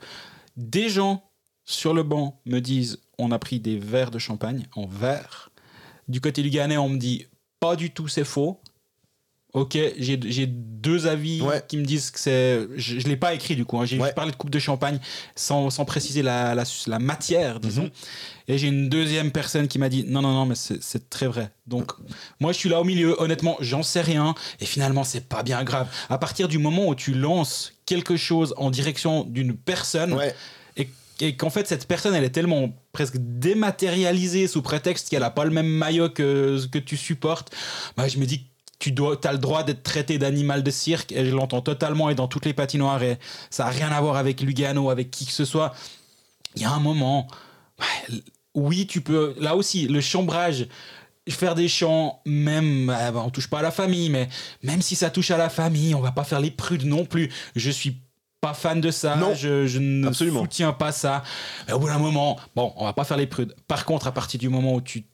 Des 0.58 0.90
gens 0.90 1.24
sur 1.66 1.94
le 1.94 2.04
banc 2.04 2.40
me 2.46 2.60
disent, 2.60 3.00
on 3.18 3.32
a 3.32 3.40
pris 3.40 3.60
des 3.60 3.78
verres 3.78 4.12
de 4.12 4.20
champagne 4.20 4.68
en 4.76 4.86
verre. 4.86 5.52
Du 6.08 6.20
côté 6.20 6.42
du 6.42 6.60
on 6.60 6.90
me 6.90 6.98
dit, 6.98 7.28
pas 7.60 7.76
du 7.76 7.92
tout, 7.92 8.08
c'est 8.08 8.26
faux. 8.26 8.60
Ok, 9.54 9.78
j'ai 9.98 10.48
deux 10.48 11.08
avis 11.08 11.44
qui 11.68 11.78
me 11.78 11.84
disent 11.84 12.10
que 12.10 12.20
c'est. 12.20 12.68
Je 12.78 12.96
ne 12.96 13.10
l'ai 13.10 13.18
pas 13.18 13.34
écrit 13.34 13.56
du 13.56 13.66
coup, 13.66 13.78
hein. 13.80 13.86
j'ai 13.86 13.98
parlé 14.16 14.32
de 14.32 14.38
coupe 14.38 14.50
de 14.50 14.60
champagne 14.60 15.00
sans, 15.36 15.70
sans 15.70 15.84
préciser 15.84 16.22
la, 16.22 16.56
la, 16.56 16.64
la, 16.88 17.00
matière, 17.00 17.60
disons. 17.60 17.84
Mhm. 17.84 17.92
Et 18.48 18.58
j'ai 18.58 18.68
une 18.68 18.88
deuxième 18.88 19.32
personne 19.32 19.68
qui 19.68 19.78
m'a 19.78 19.90
dit 19.90 20.06
non, 20.08 20.22
non, 20.22 20.34
non, 20.34 20.46
mais 20.46 20.56
c'est 20.56 21.10
très 21.10 21.28
vrai. 21.28 21.52
Donc, 21.68 21.92
moi 22.40 22.54
je 22.54 22.58
suis 22.58 22.70
là 22.70 22.80
au 22.80 22.86
milieu, 22.86 23.16
honnêtement, 23.22 23.58
j'en 23.60 23.84
sais 23.84 24.02
rien. 24.02 24.36
Et 24.62 24.66
finalement, 24.66 25.04
c'est 25.04 25.28
pas 25.28 25.44
bien 25.44 25.64
grave. 25.66 25.88
À 26.10 26.18
partir 26.18 26.48
du 26.48 26.58
moment 26.58 26.88
où 26.88 26.96
tu 26.96 27.14
lances 27.14 27.74
quelque 27.86 28.16
chose 28.16 28.54
en 28.58 28.72
direction 28.72 29.26
d'une 29.26 29.56
personne. 29.56 30.18
Et 30.78 30.88
et 31.22 31.36
qu'en 31.36 31.52
fait 31.52 31.68
cette 31.68 31.88
personne 31.88 32.16
elle 32.16 32.24
est 32.24 32.32
tellement 32.32 32.76
presque 32.94 33.18
dématérialisée 33.18 34.48
sous 34.48 34.64
prétexte 34.64 35.10
qu'elle 35.10 35.24
a 35.24 35.30
pas 35.30 35.46
le 35.46 35.52
même 35.52 35.68
maillot 35.68 36.10
que, 36.10 36.60
que 36.68 36.80
tu 36.80 36.98
supportes, 36.98 37.54
bah, 37.96 38.08
je 38.08 38.18
me 38.18 38.26
dis 38.26 38.48
tu 38.82 38.92
dois, 38.92 39.20
as 39.26 39.32
le 39.32 39.38
droit 39.38 39.64
d'être 39.64 39.84
traité 39.84 40.18
d'animal 40.18 40.64
de 40.64 40.72
cirque, 40.72 41.12
et 41.12 41.26
je 41.26 41.36
l'entends 41.36 41.62
totalement, 41.62 42.10
et 42.10 42.16
dans 42.16 42.28
toutes 42.28 42.46
les 42.46 42.54
patinoires, 42.54 43.02
et 43.04 43.20
ça 43.50 43.66
n'a 43.66 43.70
rien 43.70 43.90
à 43.90 44.02
voir 44.02 44.18
avec 44.18 44.42
Lugano, 44.42 44.90
avec 44.90 45.12
qui 45.12 45.26
que 45.26 45.32
ce 45.32 45.46
soit. 45.46 45.74
Il 46.56 46.64
y 46.64 46.66
a 46.66 46.72
un 46.72 46.80
moment, 46.80 47.28
oui, 48.56 48.88
tu 48.88 49.02
peux, 49.02 49.36
là 49.40 49.56
aussi, 49.56 49.88
le 49.88 50.02
chambrage, 50.02 50.68
faire 51.30 51.54
des 51.54 51.68
chants, 51.68 52.22
même, 52.26 52.88
bah, 52.88 53.14
on 53.24 53.30
touche 53.30 53.48
pas 53.48 53.60
à 53.60 53.62
la 53.62 53.72
famille, 53.72 54.10
mais 54.10 54.28
même 54.64 54.82
si 54.82 54.96
ça 54.96 55.12
touche 55.12 55.30
à 55.32 55.38
la 55.38 55.50
famille, 55.50 55.94
on 55.94 56.02
va 56.02 56.12
pas 56.12 56.24
faire 56.24 56.40
les 56.40 56.52
prudes 56.52 56.86
non 56.86 57.06
plus. 57.06 57.32
Je 57.56 57.70
suis 57.70 58.02
pas 58.42 58.56
fan 58.56 58.82
de 58.82 58.90
ça, 58.90 59.16
non, 59.16 59.36
je, 59.36 59.68
je 59.68 59.78
ne 59.78 60.12
soutiens 60.12 60.74
pas 60.74 60.92
ça. 60.92 61.24
Mais 61.68 61.74
au 61.74 61.80
bout 61.80 61.88
d'un 61.88 62.00
moment, 62.00 62.40
bon, 62.56 62.74
on 62.76 62.86
va 62.86 62.94
pas 62.94 63.04
faire 63.04 63.18
les 63.18 63.28
prudes. 63.28 63.56
Par 63.68 63.86
contre, 63.86 64.08
à 64.08 64.12
partir 64.12 64.40
du 64.40 64.50
moment 64.50 64.74
où 64.74 64.82
tu 64.82 65.06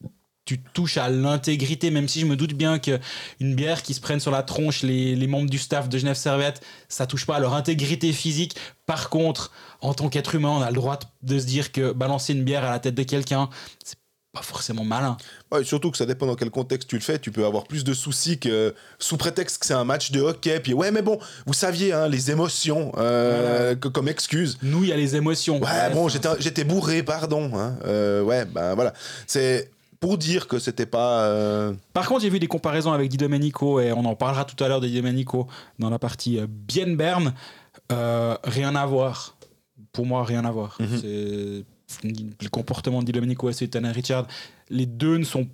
tu 0.47 0.59
touches 0.59 0.97
à 0.97 1.09
l'intégrité, 1.09 1.91
même 1.91 2.07
si 2.07 2.21
je 2.21 2.25
me 2.25 2.37
doute 2.37 2.53
bien 2.53 2.79
qu'une 2.79 3.53
bière 3.55 3.83
qui 3.83 3.93
se 3.93 3.99
prenne 3.99 4.21
sur 4.21 4.31
la 4.31 4.43
tronche 4.43 4.81
les, 4.81 5.27
membres 5.27 5.49
du 5.49 5.57
staff 5.57 5.89
de 5.89 5.97
Genève 5.97 6.15
Servette, 6.15 6.61
ça 6.87 7.05
touche 7.05 7.25
pas 7.25 7.35
à 7.35 7.39
leur 7.39 7.53
intégrité 7.53 8.13
physique. 8.13 8.55
Par 8.85 9.09
contre, 9.09 9.51
en 9.81 9.93
tant 9.93 10.07
qu'être 10.07 10.35
humain, 10.35 10.49
on 10.49 10.61
a 10.61 10.69
le 10.69 10.75
droit 10.75 10.99
de 11.21 11.37
se 11.37 11.45
dire 11.45 11.73
que 11.73 11.91
balancer 11.91 12.31
une 12.31 12.45
bière 12.45 12.63
à 12.63 12.71
la 12.71 12.79
tête 12.79 12.95
de 12.95 13.03
quelqu'un, 13.03 13.49
c'est 13.83 13.97
pas 14.31 14.41
forcément 14.41 14.85
malin. 14.85 15.17
surtout 15.63 15.91
que 15.91 15.97
ça 15.97 16.05
dépend 16.05 16.27
dans 16.27 16.35
quel 16.35 16.49
contexte 16.49 16.87
tu 16.87 16.95
le 16.95 17.01
fais. 17.01 17.19
Tu 17.19 17.31
peux 17.31 17.45
avoir 17.45 17.65
plus 17.65 17.83
de 17.83 17.93
soucis 17.93 18.39
que 18.39 18.73
sous 18.99 19.17
prétexte 19.17 19.59
que 19.59 19.65
c'est 19.65 19.73
un 19.73 19.83
match 19.83 20.11
de 20.11 20.21
hockey. 20.21 20.61
Puis 20.61 20.73
ouais, 20.73 20.91
mais 20.91 21.01
bon, 21.01 21.19
vous 21.45 21.53
saviez, 21.53 21.91
hein, 21.91 22.07
les 22.07 22.31
émotions 22.31 22.93
euh, 22.97 23.75
comme 23.75 24.07
excuse. 24.07 24.57
Nous, 24.61 24.85
il 24.85 24.89
y 24.91 24.93
a 24.93 24.97
les 24.97 25.17
émotions. 25.17 25.59
Ouais, 25.61 25.89
bon, 25.91 26.07
j'étais 26.07 26.63
bourré, 26.63 27.03
pardon. 27.03 27.51
Hein. 27.53 27.75
Euh, 27.85 28.21
ouais, 28.21 28.45
ben 28.45 28.75
voilà. 28.75 28.93
C'est 29.25 29.71
pour 29.99 30.17
dire 30.17 30.47
que 30.47 30.59
c'était 30.59 30.85
pas. 30.85 31.23
Euh, 31.23 31.73
Par 31.93 32.07
contre, 32.07 32.21
j'ai 32.21 32.29
vu 32.29 32.39
des 32.39 32.47
comparaisons 32.47 32.91
avec 32.91 33.09
Di 33.09 33.17
Domenico 33.17 33.79
et 33.79 33.91
on 33.91 34.05
en 34.05 34.15
parlera 34.15 34.45
tout 34.45 34.61
à 34.63 34.67
l'heure 34.67 34.81
de 34.81 34.87
Di 34.87 34.95
Domenico 34.95 35.47
dans 35.79 35.89
la 35.89 35.99
partie 35.99 36.39
euh, 36.39 36.47
bien 36.49 36.95
Bern. 36.95 37.33
Euh, 37.91 38.37
rien 38.43 38.75
à 38.75 38.85
voir. 38.85 39.35
Pour 39.91 40.05
moi, 40.05 40.23
rien 40.23 40.45
à 40.45 40.51
voir. 40.51 40.77
Mhm. 40.79 41.63
Le 42.03 42.49
comportement 42.49 43.01
de 43.01 43.05
Di 43.05 43.11
Domenico 43.11 43.49
et 43.49 43.67
Tanner 43.67 43.91
Richard. 43.91 44.27
Les 44.69 44.85
deux 44.85 45.17
ne 45.17 45.23
sont 45.23 45.47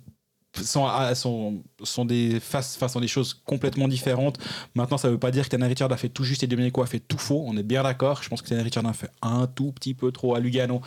sont, 0.62 0.86
ah, 0.86 1.14
sont, 1.16 1.62
sont, 1.82 2.04
des 2.04 2.38
faces, 2.38 2.76
enfin, 2.76 2.86
sont 2.86 3.00
des 3.00 3.08
choses 3.08 3.34
complètement 3.44 3.88
différentes. 3.88 4.38
Maintenant, 4.76 4.98
ça 4.98 5.10
veut 5.10 5.18
pas 5.18 5.32
dire 5.32 5.44
que 5.44 5.48
Tanner 5.48 5.66
Richard 5.66 5.90
a 5.90 5.96
fait 5.96 6.08
tout 6.08 6.22
juste 6.22 6.44
et 6.44 6.46
Domenico 6.46 6.80
a 6.82 6.86
fait 6.86 7.00
tout 7.00 7.18
faux. 7.18 7.42
On 7.46 7.56
est 7.56 7.64
bien 7.64 7.82
d'accord. 7.82 8.22
Je 8.22 8.28
pense 8.28 8.40
que 8.40 8.48
Tanner 8.48 8.62
Richard 8.62 8.86
a 8.86 8.92
fait 8.92 9.10
un 9.22 9.48
tout 9.48 9.72
petit 9.72 9.94
peu 9.94 10.12
trop 10.12 10.36
à 10.36 10.40
Lugano. 10.40 10.80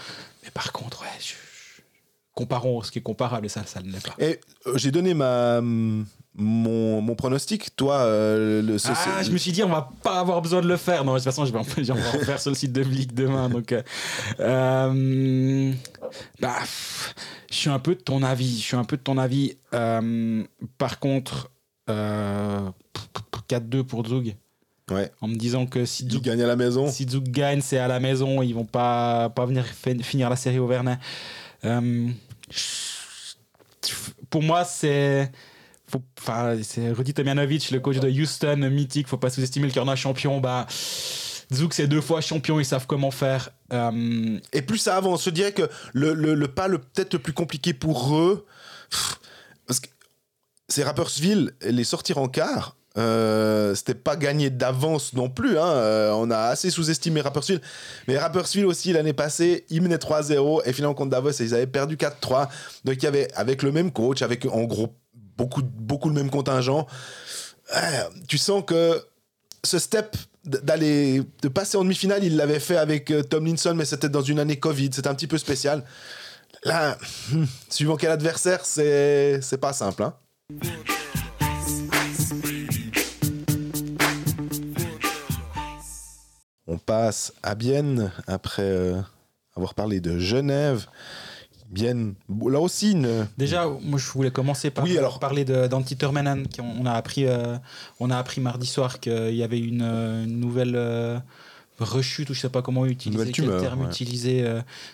Mais 0.44 0.52
par 0.52 0.72
contre, 0.72 1.02
ouais, 1.02 1.08
comparons 2.38 2.84
ce 2.84 2.92
qui 2.92 3.00
est 3.00 3.02
comparable 3.02 3.48
et 3.48 3.50
ça, 3.50 3.66
ça 3.66 3.82
ne 3.82 3.92
l'est 3.92 4.06
pas. 4.06 4.14
Et 4.20 4.40
euh, 4.68 4.78
j'ai 4.78 4.92
donné 4.92 5.16
ma 5.16 5.60
mon, 6.40 7.02
mon, 7.02 7.16
pronostic, 7.16 7.76
toi, 7.76 7.96
euh, 8.02 8.62
le, 8.62 8.78
ah, 8.86 9.24
je 9.24 9.32
me 9.32 9.38
suis 9.38 9.52
dit, 9.52 9.64
on 9.64 9.70
va 9.70 9.90
pas 10.04 10.20
avoir 10.20 10.40
besoin 10.44 10.62
de 10.62 10.68
le 10.68 10.78
faire. 10.78 11.04
Non, 11.04 11.14
de 11.14 11.18
toute 11.18 11.26
façon, 11.26 11.46
je 11.46 11.52
vais 11.52 11.58
en, 11.58 11.64
je 11.78 11.82
vais 11.82 11.92
en 11.92 12.20
faire 12.26 12.40
sur 12.40 12.52
le 12.52 12.56
site 12.56 12.74
de 12.74 12.84
Blick 12.84 13.16
demain. 13.16 13.50
Donc, 13.50 13.72
euh, 13.72 13.82
euh, 14.40 15.74
bah, 16.40 16.58
je 17.50 17.56
suis 17.56 17.72
un 17.72 17.80
peu 17.80 17.96
de 17.96 18.02
ton 18.02 18.22
avis. 18.22 18.60
Je 18.60 18.64
suis 18.64 18.78
un 18.78 18.84
peu 18.84 18.98
de 18.98 19.02
ton 19.02 19.18
avis. 19.18 19.56
par 19.72 21.00
contre, 21.00 21.50
4-2 21.88 23.82
pour 23.84 24.06
Zug. 24.06 24.36
Ouais. 24.92 25.12
En 25.22 25.28
me 25.28 25.36
disant 25.36 25.66
que 25.66 25.86
si 25.86 26.08
Zug 26.08 26.22
gagne 26.22 26.44
à 26.44 26.48
la 26.48 26.56
maison, 26.56 26.88
si 26.88 27.10
Zug 27.10 27.30
gagne, 27.30 27.62
c'est 27.62 27.80
à 27.80 27.88
la 27.88 28.00
maison. 28.00 28.44
Ils 28.44 28.54
vont 28.54 28.64
pas 28.64 29.30
pas 29.30 29.46
venir 29.46 29.66
finir 29.66 30.30
la 30.30 30.36
série 30.36 30.60
au 30.60 30.68
Vernet. 30.68 31.00
Pour 34.30 34.44
moi, 34.44 34.66
c'est 34.66 35.32
enfin, 36.20 36.58
c'est 36.64 36.92
Rudy 36.92 37.14
Tomjanovic, 37.14 37.72
le 37.72 37.80
coach 37.80 37.98
de 38.00 38.10
Houston, 38.10 38.70
mythique, 38.70 39.08
faut 39.08 39.18
pas 39.18 39.30
sous-estimer 39.30 39.68
le 39.68 39.74
corner 39.74 39.96
champion. 39.96 40.40
Bah, 40.40 40.68
Zouk, 41.54 41.74
c'est 41.74 41.88
deux 41.88 42.02
fois 42.02 42.20
champion, 42.22 42.60
ils 42.60 42.66
savent 42.66 42.88
comment 42.88 43.12
faire. 43.12 43.50
Euh, 43.72 44.40
Et 44.54 44.62
plus 44.62 44.80
ça 44.80 44.98
avance, 44.98 45.24
je 45.24 45.30
dirais 45.30 45.54
que 45.54 45.70
le, 45.94 46.14
le, 46.14 46.48
pas 46.48 46.68
le 46.68 46.80
peut-être 46.80 47.14
le 47.14 47.20
plus 47.20 47.34
compliqué 47.34 47.74
pour 47.74 48.18
eux, 48.18 48.46
parce 49.66 49.80
que 49.80 49.88
c'est 50.68 50.84
Rappersville, 50.84 51.54
les 51.62 51.86
sortir 51.86 52.18
en 52.18 52.28
quart, 52.28 52.76
euh, 52.98 53.76
c'était 53.76 53.96
pas 53.96 54.16
gagné 54.16 54.50
d'avance 54.50 55.14
non 55.14 55.30
plus. 55.30 55.58
Hein. 55.58 55.68
Euh, 55.68 56.12
on 56.12 56.32
a 56.32 56.38
assez 56.38 56.70
sous-estimé 56.70 57.22
Rappersville. 57.22 57.62
Mais 58.08 58.18
Rappersville 58.18 58.66
aussi, 58.66 58.94
l'année 58.94 59.14
passée, 59.14 59.66
ils 59.70 59.82
menaient 59.82 59.98
3-0 59.98 60.62
et 60.66 60.74
finalement 60.74 60.96
contre 60.96 61.12
Davos, 61.12 61.32
ils 61.32 61.54
avaient 61.54 61.68
perdu 61.68 61.96
4-3. 61.96 62.48
Donc 62.86 62.96
il 62.96 63.04
y 63.04 63.08
avait, 63.08 63.32
avec 63.36 63.64
le 63.64 63.72
même 63.72 63.92
coach, 63.92 64.22
avec 64.22 64.46
en 64.46 64.64
gros 64.64 64.96
beaucoup, 65.38 65.62
beaucoup 65.62 66.10
le 66.10 66.16
même 66.16 66.30
contingent. 66.30 66.88
tu 68.28 68.38
sens 68.38 68.64
que 68.66 69.02
ce 69.64 69.80
step 69.80 70.16
d'aller 70.48 71.22
de 71.42 71.48
passer 71.50 71.78
en 71.78 71.84
demi-finale, 71.84 72.24
il 72.24 72.38
l'avait 72.38 72.60
fait 72.60 72.78
avec 72.78 73.12
euh, 73.12 73.22
Tom 73.22 73.42
Tomlinson, 73.42 73.74
mais 73.76 73.86
c'était 73.86 74.10
dans 74.10 74.22
une 74.22 74.40
année 74.40 74.58
Covid, 74.58 74.90
c'était 74.94 75.10
un 75.10 75.16
petit 75.16 75.28
peu 75.28 75.38
spécial. 75.38 75.84
Là, 76.64 76.98
hmm, 77.32 77.44
suivant 77.70 77.98
quel 77.98 78.12
adversaire, 78.12 78.66
c'est 78.66 79.60
pas 79.60 79.74
simple. 79.74 80.04
Hein. 80.04 80.14
On 86.68 86.78
passe 86.78 87.34
à 87.44 87.56
Bienne 87.56 88.12
après 88.28 88.64
euh, 88.64 89.02
avoir 89.56 89.74
parlé 89.74 90.00
de 90.00 90.20
Genève. 90.20 90.88
Bien 91.70 92.14
là 92.30 92.62
aussi 92.62 92.94
une... 92.94 93.28
déjà 93.38 93.68
moi 93.68 94.00
je 94.00 94.10
voulais 94.10 94.32
commencer 94.32 94.72
par 94.72 94.86
oui, 94.86 94.98
alors... 94.98 95.20
parler 95.20 95.44
d'Antti 95.44 95.98
Termanen 95.98 96.48
on 96.60 96.86
a 96.86 96.94
appris 96.94 97.26
euh, 97.26 97.58
on 98.00 98.10
a 98.10 98.18
appris 98.18 98.40
mardi 98.40 98.66
soir 98.66 99.02
qu'il 99.02 99.36
y 99.36 99.44
avait 99.44 99.60
une, 99.60 99.82
euh, 99.82 100.26
nouvelle 100.26 100.76
euh, 100.78 101.20
rechute 101.80 102.30
ou 102.30 102.34
je 102.34 102.40
sais 102.40 102.50
pas 102.50 102.62
comment 102.62 102.86
utiliser 102.86 103.32
quel 103.32 103.58
terme 103.60 103.86
utiliser 103.86 104.46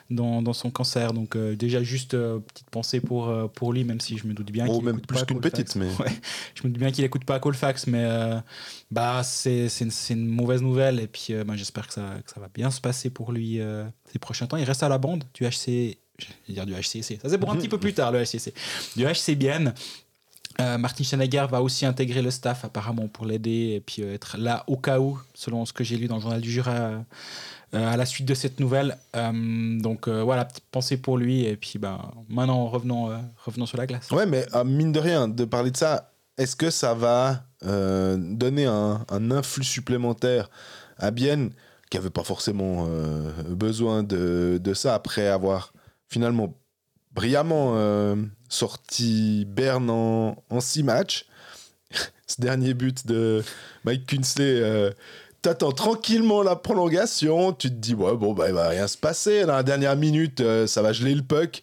dans, 0.09 0.41
dans, 0.41 0.53
son 0.53 0.69
cancer 0.69 1.13
donc 1.13 1.37
déjà 1.37 1.81
juste 1.83 2.11
petite 2.11 2.69
pensée 2.69 2.99
pour 2.99 3.33
pour 3.53 3.73
lui 3.73 3.83
même 3.83 3.99
si 3.99 4.17
je 4.17 4.27
me 4.27 4.33
doute 4.33 4.51
bien 4.51 4.65
oh, 4.67 4.81
même 4.81 4.99
plus 4.99 5.23
qu'une 5.23 5.39
petite 5.39 5.75
mais 5.75 5.87
je 6.55 6.63
me 6.63 6.69
doute 6.69 6.79
bien 6.79 6.91
qu'il 6.91 7.03
écoute 7.03 7.25
pas 7.25 7.39
Colfax 7.39 7.87
mais 7.87 8.05
bah 8.91 9.21
c'est 9.23 9.67
une, 9.81 9.91
une, 10.09 10.27
mauvaise 10.27 10.61
nouvelle 10.61 10.99
et 10.99 11.07
puis 11.07 11.33
bah, 11.45 11.53
j'espère 11.55 11.87
que 11.87 11.93
ça, 11.93 12.15
que 12.25 12.31
ça 12.31 12.39
va 12.39 12.49
bien 12.53 12.69
se 12.69 12.81
passer 12.81 13.09
pour 13.09 13.31
lui 13.31 13.59
ces 14.11 14.19
prochains 14.19 14.47
temps 14.47 14.57
il 14.57 14.65
reste 14.65 14.83
à 14.83 14.89
la 14.89 14.97
bande 14.97 15.23
du 15.33 15.45
HC 15.45 15.97
je 16.19 16.27
vais 16.47 16.53
dire 16.53 16.65
du 16.65 16.73
HCC. 16.73 17.19
Ça, 17.21 17.29
c'est 17.29 17.37
pour 17.37 17.51
un 17.51 17.55
petit 17.55 17.69
peu 17.69 17.77
plus 17.77 17.93
tard, 17.93 18.11
le 18.11 18.23
HCC. 18.23 18.53
Du 18.95 19.05
HC 19.05 19.35
Bien. 19.35 19.73
Euh, 20.59 20.77
Martin 20.77 21.03
Schneider 21.03 21.47
va 21.47 21.61
aussi 21.61 21.85
intégrer 21.85 22.21
le 22.21 22.29
staff 22.29 22.65
apparemment 22.65 23.07
pour 23.07 23.25
l'aider 23.25 23.73
et 23.75 23.79
puis 23.81 24.03
euh, 24.03 24.13
être 24.13 24.37
là 24.37 24.63
au 24.67 24.77
cas 24.77 24.99
où, 24.99 25.19
selon 25.33 25.65
ce 25.65 25.73
que 25.73 25.83
j'ai 25.83 25.97
lu 25.97 26.07
dans 26.07 26.15
le 26.15 26.21
journal 26.21 26.41
du 26.41 26.51
Jura, 26.51 26.71
euh, 26.71 27.03
à 27.73 27.97
la 27.97 28.05
suite 28.05 28.27
de 28.27 28.35
cette 28.35 28.59
nouvelle. 28.59 28.97
donc 29.13 30.07
voilà, 30.07 30.45
petite 30.45 30.65
pensée 30.69 30.97
pour 30.97 31.17
lui 31.17 31.45
et 31.45 31.57
puis 31.57 31.79
ben, 31.79 31.99
maintenant 32.29 32.67
revenons, 32.67 33.09
revenons 33.43 33.65
sur 33.65 33.79
la 33.79 33.87
glace. 33.87 34.11
Ouais, 34.11 34.27
mais 34.27 34.45
mine 34.63 34.91
de 34.91 34.99
rien, 34.99 35.27
de 35.27 35.43
parler 35.43 35.71
de 35.71 35.77
ça, 35.77 36.11
est-ce 36.37 36.55
que 36.55 36.69
ça 36.69 36.93
va 36.93 37.45
donner 37.63 38.65
un, 38.65 39.03
un, 39.09 39.31
influx 39.31 39.63
supplémentaire 39.63 40.51
à 40.97 41.09
Bienne 41.09 41.49
qui 41.89 41.97
avait 41.97 42.11
pas 42.11 42.23
forcément 42.23 42.87
besoin 43.49 44.03
de, 44.03 44.59
de 44.61 44.73
ça 44.75 44.93
après 44.93 45.27
avoir 45.27 45.73
finalement 46.09 46.53
brillamment 47.11 47.73
sorti 48.53 49.45
Berne 49.47 49.89
en, 49.89 50.59
six 50.59 50.83
matchs. 50.83 51.25
Ce 52.27 52.39
dernier 52.39 52.73
but 52.73 53.05
de 53.05 53.43
Mike 53.83 54.07
Kunsley, 54.07 54.61
euh, 54.61 54.91
t'attends 55.41 55.71
tranquillement 55.71 56.41
la 56.41 56.55
prolongation, 56.55 57.53
tu 57.53 57.69
te 57.69 57.75
dis, 57.75 57.93
ouais, 57.93 58.15
bon, 58.15 58.33
bah, 58.33 58.47
il 58.47 58.53
va 58.53 58.69
rien 58.69 58.87
se 58.87 58.97
passer. 58.97 59.45
Dans 59.45 59.55
la 59.55 59.63
dernière 59.63 59.95
minute, 59.95 60.41
euh, 60.41 60.67
ça 60.67 60.81
va 60.81 60.93
geler 60.93 61.15
le 61.15 61.21
puck. 61.21 61.61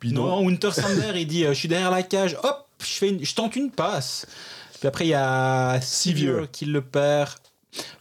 Puis 0.00 0.12
non, 0.12 0.26
non 0.26 0.44
Winter 0.44 0.72
Sander, 0.72 1.12
il 1.14 1.26
dit, 1.26 1.44
je 1.44 1.52
suis 1.52 1.68
derrière 1.68 1.90
la 1.90 2.02
cage, 2.02 2.36
hop, 2.42 2.66
je, 2.80 2.86
fais 2.86 3.18
je 3.20 3.34
tente 3.34 3.56
une 3.56 3.70
passe. 3.70 4.26
Puis 4.78 4.88
après, 4.88 5.06
il 5.06 5.10
y 5.10 5.14
a 5.14 5.80
Sivir 5.80 6.48
qui 6.50 6.66
le 6.66 6.82
perd. 6.82 7.38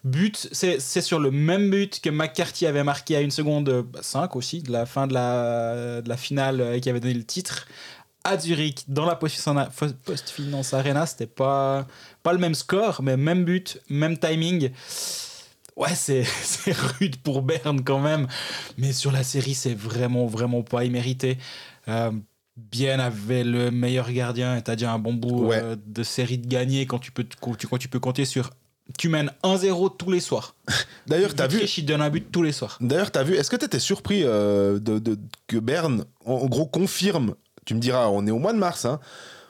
But, 0.04 0.50
c'est 0.52 1.02
sur 1.02 1.20
le 1.20 1.32
même 1.32 1.70
but 1.70 2.00
que 2.00 2.10
McCarthy 2.10 2.66
avait 2.66 2.84
marqué 2.84 3.16
à 3.16 3.22
une 3.22 3.32
seconde 3.32 3.86
5 4.02 4.22
bah, 4.22 4.30
aussi, 4.36 4.62
de 4.62 4.72
la 4.72 4.86
fin 4.86 5.08
de 5.08 5.14
la, 5.14 6.02
de 6.02 6.08
la 6.08 6.18
finale 6.18 6.62
euh, 6.62 6.80
qui 6.80 6.90
avait 6.90 7.00
donné 7.00 7.14
le 7.14 7.24
titre 7.24 7.68
à 8.26 8.38
Zurich 8.38 8.84
dans 8.90 9.06
la 9.06 9.16
post-finance 9.16 10.74
arena. 10.74 11.06
C'était 11.06 11.28
pas, 11.28 11.88
pas 12.24 12.34
le 12.34 12.40
même 12.40 12.56
score, 12.56 13.02
mais 13.02 13.16
même 13.16 13.46
but, 13.46 13.80
même 13.90 14.18
timing. 14.18 14.72
Ouais, 15.78 15.90
c'est 15.96 16.26
rude 17.00 17.18
pour 17.18 17.42
Berne 17.42 17.84
quand 17.84 18.00
même. 18.00 18.28
Mais 18.78 18.92
sur 18.92 19.12
la 19.12 19.24
série, 19.24 19.54
c'est 19.54 19.76
vraiment, 19.76 20.26
vraiment 20.26 20.64
pas 20.64 20.84
immérité. 20.84 21.38
Euh, 21.88 22.12
Bien 22.58 23.00
avait 23.02 23.44
le 23.44 23.70
meilleur 23.70 24.10
gardien 24.14 24.56
et 24.56 24.62
t'as 24.62 24.78
déjà 24.78 24.94
un 24.94 24.98
bon 24.98 25.14
bout 25.14 25.52
euh, 25.52 25.76
de 25.86 26.04
série 26.04 26.38
de 26.38 26.48
gagner 26.48 26.86
quand 26.86 27.00
tu 27.00 27.12
peux, 27.12 27.26
quand 27.42 27.78
tu 27.78 27.90
peux 27.90 28.00
compter 28.00 28.24
sur 28.24 28.52
tu 28.98 29.10
mènes 29.10 29.32
1-0 29.44 29.98
tous 29.98 30.12
les 30.12 30.20
soirs. 30.20 30.56
D'ailleurs, 31.08 31.36
tu 31.36 31.42
as 31.42 31.48
vu. 31.48 31.62
Il 31.78 31.86
donne 31.86 32.02
un 32.02 32.10
but 32.10 32.32
tous 32.32 32.44
les 32.44 32.52
soirs. 32.52 32.78
D'ailleurs, 32.82 33.12
tu 33.12 33.20
as 33.20 33.24
vu. 33.24 33.36
Est-ce 33.36 33.50
que 33.50 33.56
tu 33.56 33.66
étais 33.66 33.80
surpris 33.80 34.22
euh, 34.24 34.80
de, 34.80 35.18
que 35.48 35.58
Berne, 35.58 36.06
en, 36.26 36.46
gros, 36.46 36.66
confirme 36.66 37.36
Tu 37.66 37.74
me 37.74 37.80
diras, 37.80 38.08
on 38.08 38.26
est 38.28 38.32
au 38.32 38.40
mois 38.40 38.54
de 38.54 38.58
mars, 38.58 38.86
hein, 38.86 39.00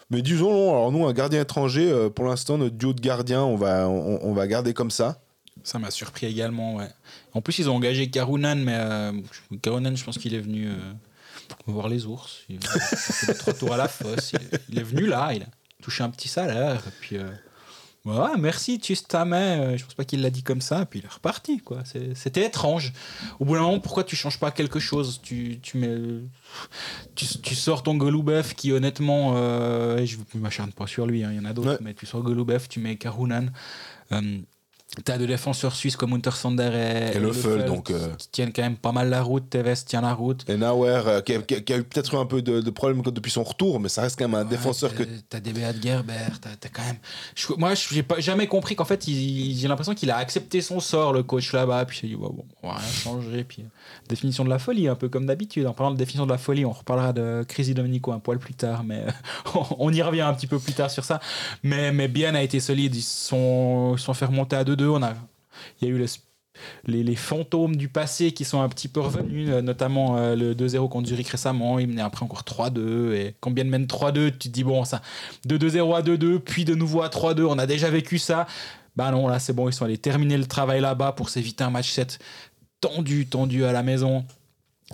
mais 0.09 0.21
disons, 0.21 0.71
alors 0.71 0.91
nous, 0.91 1.05
un 1.05 1.13
gardien 1.13 1.41
étranger, 1.41 1.91
euh, 1.91 2.09
pour 2.09 2.25
l'instant, 2.25 2.57
notre 2.57 2.75
duo 2.75 2.93
de 2.93 3.01
gardiens, 3.01 3.43
on 3.43 3.55
va, 3.55 4.47
garder 4.47 4.73
comme 4.73 4.91
ça. 4.91 5.19
Ça 5.63 5.79
m'a 5.79 5.91
surpris 5.91 6.27
également, 6.27 6.75
ouais. 6.75 6.89
En 7.33 7.41
plus, 7.41 7.59
ils 7.59 7.69
ont 7.69 7.75
engagé 7.75 8.09
Karunan, 8.09 8.55
mais 8.55 8.75
euh, 8.75 9.11
Karunan, 9.61 9.95
je 9.95 10.03
pense 10.03 10.17
qu'il 10.17 10.33
est 10.33 10.39
venu 10.39 10.69
voir 11.65 11.89
les 11.89 12.05
ours. 12.05 12.43
Il. 12.49 12.59
Il, 14.69 14.79
est 14.79 14.83
venu 14.83 15.07
là, 15.07 15.33
il 15.33 15.43
a 15.43 15.47
touché 15.81 16.03
un 16.03 16.09
petit 16.09 16.27
salaire, 16.27 16.81
et 16.87 16.91
puis 17.01 17.17
Ouais, 18.05 18.37
merci, 18.37 18.77
tu 18.77 18.95
ta 18.97 19.25
main. 19.25 19.59
Euh, 19.59 19.77
je 19.77 19.83
pense 19.83 19.95
pas 19.95 20.05
qu'il 20.05 20.21
l'a 20.21 20.29
dit 20.29 20.43
comme 20.43 20.61
ça, 20.61 20.85
puis 20.85 20.99
il 20.99 21.05
est 21.05 21.11
reparti. 21.11 21.57
quoi. 21.57 21.79
C'était 22.13 22.45
étrange. 22.45 22.93
Au 23.39 23.45
bout 23.45 23.55
d'un 23.55 23.61
moment, 23.61 23.79
pourquoi 23.79 24.03
tu 24.03 24.15
changes 24.15 24.39
pas 24.39 24.51
quelque 24.51 24.79
chose? 24.79 25.19
Tu, 25.23 25.59
tu, 25.61 25.77
mets, 25.77 25.97
tu, 27.15 27.55
sors 27.55 27.81
ton 27.81 27.95
Golubev 27.95 28.53
qui, 28.53 28.71
honnêtement, 28.71 29.33
euh, 29.35 30.05
je 30.05 30.17
ne 30.35 30.39
m'acharne 30.39 30.71
pas 30.71 30.85
sur 30.85 31.07
lui, 31.07 31.23
hein, 31.23 31.31
il 31.31 31.37
y 31.37 31.39
en 31.39 31.45
a 31.45 31.53
d'autres, 31.53 31.79
mais 31.81 31.95
tu 31.95 32.05
sors 32.05 32.21
Golubev, 32.21 32.67
tu 32.67 32.79
mets 32.79 32.95
Karunan. 32.95 33.51
Euh, 34.11 34.39
T'as 35.03 35.17
deux 35.17 35.27
défenseurs 35.27 35.75
suisses 35.75 35.95
comme 35.95 36.13
Untersander 36.13 36.71
et, 36.73 37.17
et, 37.17 37.19
Leffel, 37.19 37.65
donc 37.65 37.91
euh, 37.91 38.07
qui 38.17 38.29
tiennent 38.29 38.53
quand 38.53 38.61
même 38.61 38.77
pas 38.77 38.91
mal 38.91 39.09
la 39.09 39.21
route. 39.21 39.49
Teves 39.49 39.83
tient 39.85 40.01
la 40.01 40.13
route. 40.13 40.49
Et 40.49 40.55
Nauer, 40.55 41.01
euh, 41.05 41.21
qui, 41.21 41.33
a, 41.33 41.37
eu 41.37 41.83
peut-être 41.83 42.13
eu 42.13 42.17
un 42.17 42.25
peu 42.25 42.41
de, 42.41 42.61
de 42.61 42.69
problèmes 42.69 43.01
depuis 43.01 43.31
son 43.31 43.43
retour, 43.43 43.79
mais 43.79 43.89
ça 43.89 44.03
reste 44.03 44.17
quand 44.17 44.27
même 44.27 44.39
un 44.39 44.45
défenseur 44.45 44.93
que. 44.93 45.03
T'as 45.29 45.39
des 45.39 45.51
de 45.51 45.81
Gerber, 45.81 46.13
t'as 46.41 46.69
quand 46.69 46.83
même. 46.83 46.97
Je, 47.35 47.47
moi, 47.57 47.73
j'ai 47.75 48.03
pas 48.03 48.19
jamais 48.19 48.47
compris 48.47 48.75
qu'en 48.75 48.85
fait, 48.85 49.05
j'ai 49.05 49.67
l'impression 49.67 49.93
qu'il 49.93 50.11
a 50.11 50.17
accepté 50.17 50.61
son 50.61 50.79
sort, 50.79 51.13
le 51.13 51.23
coach 51.23 51.51
là-bas. 51.53 51.85
Puis 51.85 52.01
il 52.03 52.09
dit 52.09 52.15
bon, 52.15 52.35
on 52.63 52.69
va 52.69 52.75
rien 52.75 52.87
changer. 52.87 53.43
Puis 53.43 53.63
euh, 53.63 53.69
définition 54.07 54.43
de 54.43 54.49
la 54.49 54.59
folie, 54.59 54.87
un 54.87 54.95
peu 54.95 55.09
comme 55.09 55.25
d'habitude. 55.25 55.65
En 55.67 55.73
parlant 55.73 55.91
de 55.91 55.97
définition 55.97 56.25
de 56.25 56.31
la 56.31 56.37
folie, 56.37 56.65
on 56.65 56.71
reparlera 56.71 57.13
de 57.13 57.43
Crisi 57.47 57.73
Domenico 57.73 58.11
un 58.11 58.19
poil 58.19 58.39
plus 58.39 58.53
tard, 58.53 58.83
mais 58.83 59.05
on 59.79 59.91
y 59.91 60.01
revient 60.01 60.21
un 60.21 60.33
petit 60.33 60.47
peu 60.47 60.59
plus 60.59 60.73
tard 60.73 60.89
sur 60.89 61.03
ça. 61.03 61.19
Mais, 61.63 61.91
mais 61.91 62.07
Bien 62.07 62.33
a 62.35 62.41
été 62.41 62.59
solide. 62.59 62.95
Ils 62.95 63.01
sont, 63.01 63.97
sont 63.97 64.13
fait 64.13 64.25
remonter 64.25 64.55
à 64.55 64.63
2-2. 64.63 64.84
On 64.87 65.03
a 65.03 65.13
il 65.81 65.87
y 65.87 65.91
a 65.91 65.93
eu 65.93 66.05
les, 66.85 67.15
fantômes 67.15 67.75
du 67.75 67.89
passé 67.89 68.31
qui 68.31 68.45
sont 68.45 68.61
un 68.61 68.69
petit 68.69 68.87
peu 68.87 69.01
revenus, 69.01 69.49
euh, 69.49 69.61
notamment 69.61 70.17
euh, 70.17 70.35
le 70.35 70.55
2-0 70.55 70.89
contre 70.89 71.07
Zurich 71.07 71.27
récemment. 71.27 71.79
Il 71.79 71.87
menait 71.87 72.01
après 72.01 72.23
encore 72.23 72.43
3-2. 72.43 73.13
Et 73.13 73.35
quand 73.39 73.51
bien 73.51 73.63
mène 73.65 73.85
3-2, 73.85 74.31
tu 74.31 74.37
te 74.37 74.47
dis, 74.49 74.63
bon, 74.63 74.85
ça, 74.85 75.01
de 75.45 75.57
2-0 75.57 75.95
à 75.95 76.01
2-2, 76.01 76.39
puis 76.39 76.65
de 76.65 76.75
nouveau 76.75 77.01
à 77.01 77.09
3-2, 77.09 77.43
on 77.43 77.57
a 77.57 77.65
déjà 77.65 77.89
vécu 77.89 78.17
ça. 78.17 78.47
Bah 78.95 79.11
non, 79.11 79.27
là, 79.27 79.39
c'est 79.39 79.53
bon, 79.53 79.67
ils 79.67 79.73
sont 79.73 79.85
allés 79.85 79.97
terminer 79.97 80.37
le 80.37 80.45
travail 80.45 80.79
là-bas 80.79 81.11
pour 81.11 81.29
s'éviter 81.29 81.63
un 81.63 81.69
match 81.69 81.91
7 81.91 82.19
tendu, 82.79 83.25
tendu 83.27 83.65
à 83.65 83.71
la 83.73 83.83
maison 83.83 84.25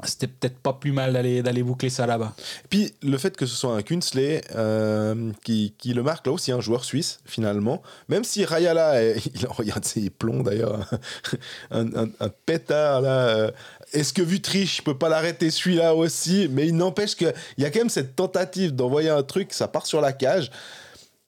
c'était 0.05 0.27
peut-être 0.27 0.57
pas 0.57 0.73
plus 0.73 0.93
mal 0.93 1.11
d'aller 1.11 1.43
d'aller 1.43 1.63
boucler 1.63 1.89
ça 1.89 2.07
là-bas. 2.07 2.33
Puis 2.69 2.93
le 3.03 3.17
fait 3.17 3.35
que 3.35 3.45
ce 3.45 3.55
soit 3.55 3.75
un 3.75 3.81
Kunsley 3.81 4.41
euh, 4.55 5.31
qui, 5.43 5.73
qui, 5.77 5.93
le 5.93 6.01
marque 6.01 6.25
là 6.25 6.31
aussi 6.31 6.53
un 6.53 6.61
joueur 6.61 6.85
suisse 6.85 7.19
finalement, 7.25 7.81
même 8.07 8.23
si 8.23 8.45
Rayala 8.45 9.03
il 9.13 9.47
regarde 9.49 9.83
ses 9.83 10.09
plombs 10.09 10.43
d'ailleurs 10.43 10.89
un, 11.71 12.07
pétard 12.45 13.01
là. 13.01 13.27
Euh, 13.27 13.51
est-ce 13.91 14.13
que 14.13 14.21
Vutriche 14.21 14.77
je 14.77 14.81
peux 14.81 14.97
pas 14.97 15.09
l'arrêter 15.09 15.51
celui-là 15.51 15.93
aussi? 15.93 16.47
Mais 16.49 16.67
il 16.67 16.75
n'empêche 16.77 17.15
qu'il 17.15 17.33
y 17.57 17.65
a 17.65 17.69
quand 17.69 17.79
même 17.79 17.89
cette 17.89 18.15
tentative 18.15 18.73
d'envoyer 18.73 19.09
un 19.09 19.23
truc, 19.23 19.51
ça 19.51 19.67
part 19.67 19.85
sur 19.85 19.99
la 19.99 20.13
cage. 20.13 20.51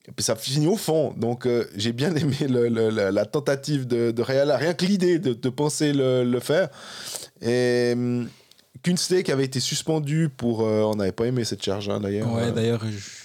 Et 0.08 0.12
puis 0.12 0.23
ça 0.23 0.38
finit 0.38 0.67
au 0.67 0.78
fond. 0.78 1.13
Donc 1.17 1.45
euh, 1.45 1.65
j'ai 1.76 1.91
bien 1.91 2.15
aimé 2.15 2.36
la, 2.47 3.26
tentative 3.26 3.88
de, 3.88 4.21
Rayala, 4.21 4.56
rien 4.56 4.73
que 4.73 4.86
l'idée 4.86 5.19
de, 5.19 5.49
penser 5.49 5.91
le, 5.91 6.23
le 6.23 6.39
faire. 6.39 6.69
Et 7.41 7.93
Kunstler 8.84 9.24
qui 9.24 9.32
avait 9.32 9.46
été 9.46 9.60
suspendu 9.60 10.30
pour. 10.30 10.62
Euh, 10.62 10.82
on 10.82 10.96
n'avait 10.96 11.13
pas 11.13 11.26
aimé 11.26 11.46
cette 11.46 11.63
charge 11.63 11.89
hein, 11.89 12.00
d'ailleurs. 12.02 12.32
Ouais, 12.32 12.52
d'ailleurs, 12.52 12.84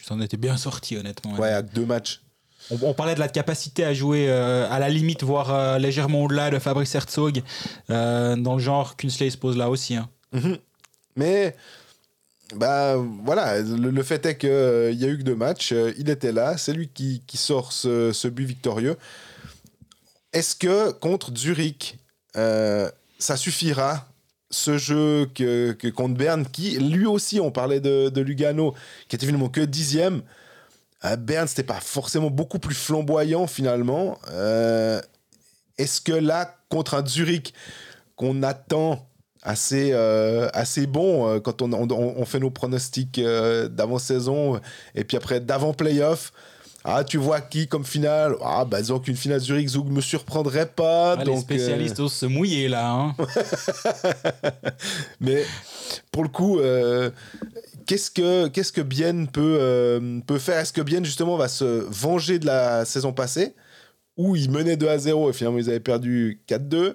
j'en 0.09 0.21
étais 0.21 0.37
bien 0.37 0.57
sorti 0.57 0.97
honnêtement. 0.97 1.35
Ouais, 1.35 1.53
avec 1.53 1.73
deux 1.73 1.85
matchs. 1.85 2.23
On, 2.71 2.79
on, 2.83 2.95
parlait 2.95 3.15
de 3.15 3.21
la 3.21 3.29
capacité 3.29 3.85
à 3.85 3.95
jouer 3.95 4.27
euh, 4.29 4.69
à 4.71 4.79
la 4.79 4.89
limite, 4.89 5.23
voire 5.23 5.53
euh, 5.53 5.79
légèrement 5.79 6.25
au-delà 6.25 6.51
de 6.51 6.59
Fabrice 6.59 6.95
Herzog. 6.95 7.43
Euh, 7.91 8.37
dans 8.37 8.55
le 8.55 8.61
genre, 8.61 8.97
Kunsley 8.97 9.31
se 9.31 9.39
pose 9.39 9.57
là 9.57 9.69
aussi. 9.71 9.97
Hein. 9.97 10.09
Mm 10.33 10.39
-hmm. 10.39 10.59
Mais. 11.17 11.57
Bah 12.55 12.97
voilà, 13.27 13.61
le, 13.61 13.91
le 13.91 14.03
fait 14.03 14.25
est 14.25 14.39
qu'il 14.39 14.49
euh, 14.49 14.91
y 14.93 15.05
a 15.05 15.09
eu 15.09 15.19
que 15.19 15.23
deux 15.23 15.37
matchs, 15.37 15.75
il 15.99 16.09
était 16.09 16.33
là, 16.33 16.57
c'est 16.57 16.73
lui 16.73 16.89
qui, 16.89 17.21
qui 17.27 17.37
sort 17.37 17.73
ce, 17.73 18.11
ce, 18.13 18.27
but 18.27 18.47
victorieux. 18.47 18.97
Est-ce 20.33 20.57
que 20.57 20.93
contre 20.93 21.31
Zurich, 21.37 21.99
ça 22.35 23.37
suffira 23.37 24.09
ce 24.51 24.79
jeu 24.79 25.27
que, 25.35 25.73
contre 25.91 26.15
Berne, 26.15 26.47
qui 26.47 26.79
lui 26.79 27.07
aussi, 27.07 27.41
on 27.41 27.51
parlait 27.51 27.81
de, 27.81 28.21
Lugano, 28.21 28.75
qui 29.09 29.17
était 29.17 29.27
finalement 29.27 29.49
que 29.49 29.61
dixième. 29.61 30.23
Euh, 31.05 31.17
Berne, 31.17 31.47
c'était 31.47 31.63
pas 31.63 31.81
forcément 31.81 32.31
beaucoup 32.31 32.59
plus 32.59 32.75
flamboyant 32.75 33.47
finalement. 33.47 34.19
Euh, 34.31 35.01
Est-ce 35.77 36.01
que 36.01 36.13
là, 36.13 36.57
contre 36.69 36.95
un 36.95 37.07
Zurich 37.07 37.55
qu'on 38.17 38.43
attend 38.43 39.07
assez, 39.43 39.91
euh, 39.93 40.49
assez 40.53 40.87
bon 40.87 41.29
euh, 41.29 41.41
quand 41.41 41.63
on, 41.63 41.73
on, 41.73 42.25
fait 42.25 42.41
nos 42.41 42.51
pronostics 42.51 43.21
d'avant-saison 43.21 44.61
et 44.97 45.05
puis 45.05 45.17
après 45.17 45.41
d'avant-playoff, 45.41 46.33
ah, 46.85 47.05
tu 47.05 47.19
vois 47.19 47.41
qui 47.41 47.67
comme 47.67 47.85
finale? 47.85 48.37
Ah, 48.43 48.65
bah, 48.65 48.81
disons 48.81 49.01
qu'une 49.01 49.17
finale 49.17 49.41
Zurich, 49.41 49.69
Zoug 49.69 49.91
me 49.91 50.01
surprendrait 50.01 50.69
pas. 50.69 51.13
Ah, 51.13 51.25
donc, 51.25 51.35
les 51.35 51.41
spécialistes 51.41 52.01
euh... 52.01 52.05
osent 52.05 52.15
se 52.15 52.27
mouiller 52.27 52.69
là. 52.69 52.91
Hein. 52.91 53.17
Mais 55.21 55.45
pour 56.13 56.23
le 56.23 56.29
coup, 56.29 56.61
euh, 56.61 57.11
qu'est-ce 57.87 58.11
que, 58.11 58.49
qu'est-ce 58.49 58.73
que 58.73 58.81
Bienne 58.81 59.29
peut, 59.29 59.59
euh, 59.61 60.21
peut 60.27 60.39
faire? 60.39 60.59
Est-ce 60.59 60.73
que 60.73 60.81
Bienne, 60.81 61.05
justement, 61.05 61.37
va 61.37 61.49
se 61.49 61.65
venger 61.65 62.39
de 62.39 62.47
la 62.47 62.85
saison 62.85 63.13
passée 63.13 63.55
où 64.17 64.37
ils 64.37 64.51
menaient 64.51 64.77
2 64.77 64.89
à 64.89 64.99
0 64.99 65.31
et 65.31 65.33
finalement 65.33 65.59
ils 65.59 65.69
avaient 65.69 65.81
perdu 65.81 66.43
4-2 66.49 66.95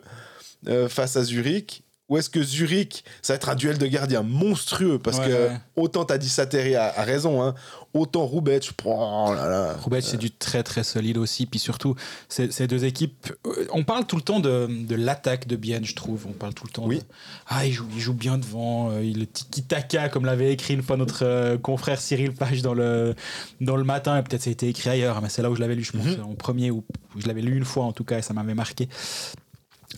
euh, 0.67 0.89
face 0.89 1.17
à 1.17 1.23
Zurich? 1.23 1.83
Ou 2.13 2.17
est-ce 2.17 2.29
que 2.29 2.43
Zurich, 2.43 3.03
ça 3.23 3.33
va 3.33 3.35
être 3.37 3.49
un 3.49 3.55
duel 3.55 3.79
de 3.79 3.87
gardiens 3.87 4.21
monstrueux 4.21 4.99
Parce 4.99 5.17
Ouais, 5.17 5.27
que 5.27 5.31
ouais. 5.49 5.57
autant 5.75 6.05
t'as 6.05 6.19
dit 6.19 6.29
Sateri 6.29 6.75
a, 6.75 6.93
a 6.95 7.03
raison, 7.03 7.41
hein, 7.41 7.55
autant 7.95 8.25
Roubaix, 8.25 8.59
oh 8.85 9.33
là 9.35 9.49
là. 9.49 9.73
Roubaix, 9.81 10.01
c'est 10.01 10.17
du 10.17 10.29
très 10.29 10.61
très 10.63 10.83
solide 10.83 11.17
aussi. 11.17 11.45
Puis 11.47 11.59
surtout, 11.59 11.95
ces, 12.29 12.67
deux 12.67 12.85
équipes, 12.85 13.31
euh, 13.47 13.65
on 13.73 13.83
parle 13.83 14.05
tout 14.05 14.15
le 14.15 14.21
temps 14.21 14.39
de, 14.39 14.67
de 14.67 14.95
l'attaque 14.95 15.47
de 15.47 15.55
Bienne, 15.55 15.85
je 15.85 15.95
trouve. 15.95 16.25
On 16.27 16.33
parle 16.33 16.53
tout 16.53 16.65
le 16.67 16.71
temps 16.71 16.85
Oui. 16.85 16.99
de. 16.99 17.03
Ah, 17.47 17.65
il 17.65 17.71
joue, 17.73 17.87
il 17.95 17.99
joue 17.99 18.13
bien 18.13 18.37
devant. 18.37 18.91
euh, 18.91 19.03
il 19.03 19.25
tiki-taka, 19.27 20.09
comme 20.09 20.25
l'avait 20.25 20.53
écrit 20.53 20.73
une 20.75 20.83
fois 20.83 20.97
notre 20.97 21.25
euh, 21.25 21.57
confrère 21.57 21.99
Cyril 21.99 22.33
Page 22.33 22.61
dans 22.61 22.73
le, 22.75 23.15
dans 23.61 23.75
le 23.75 23.83
matin. 23.83 24.17
Et 24.17 24.21
peut-être 24.23 24.43
ça 24.43 24.49
a 24.49 24.53
été 24.53 24.67
écrit 24.67 24.89
ailleurs, 24.89 25.21
mais 25.21 25.29
c'est 25.29 25.41
là 25.41 25.49
où 25.49 25.55
je 25.55 25.61
l'avais 25.61 25.75
lu, 25.75 25.83
je 25.83 25.91
pense, 25.93 26.05
Mhm. 26.05 26.23
en 26.23 26.35
premier, 26.35 26.69
ou 26.71 26.83
je 27.17 27.27
l'avais 27.27 27.41
lu 27.41 27.57
une 27.57 27.65
fois 27.65 27.85
en 27.85 27.91
tout 27.91 28.03
cas, 28.03 28.19
et 28.19 28.21
ça 28.21 28.33
m'avait 28.33 28.53
marqué. 28.53 28.87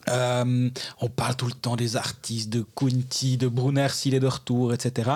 Euh, 0.10 0.70
on 1.02 1.10
parle 1.10 1.36
tout 1.36 1.48
le 1.48 1.54
temps 1.54 1.76
des 1.76 1.96
artistes, 1.96 2.50
de 2.50 2.66
Kunti, 2.76 3.38
de 3.38 3.48
Brunner 3.48 3.88
s'il 3.90 4.14
est 4.14 4.20
de 4.20 4.28
retour, 4.28 4.74
etc. 4.74 5.12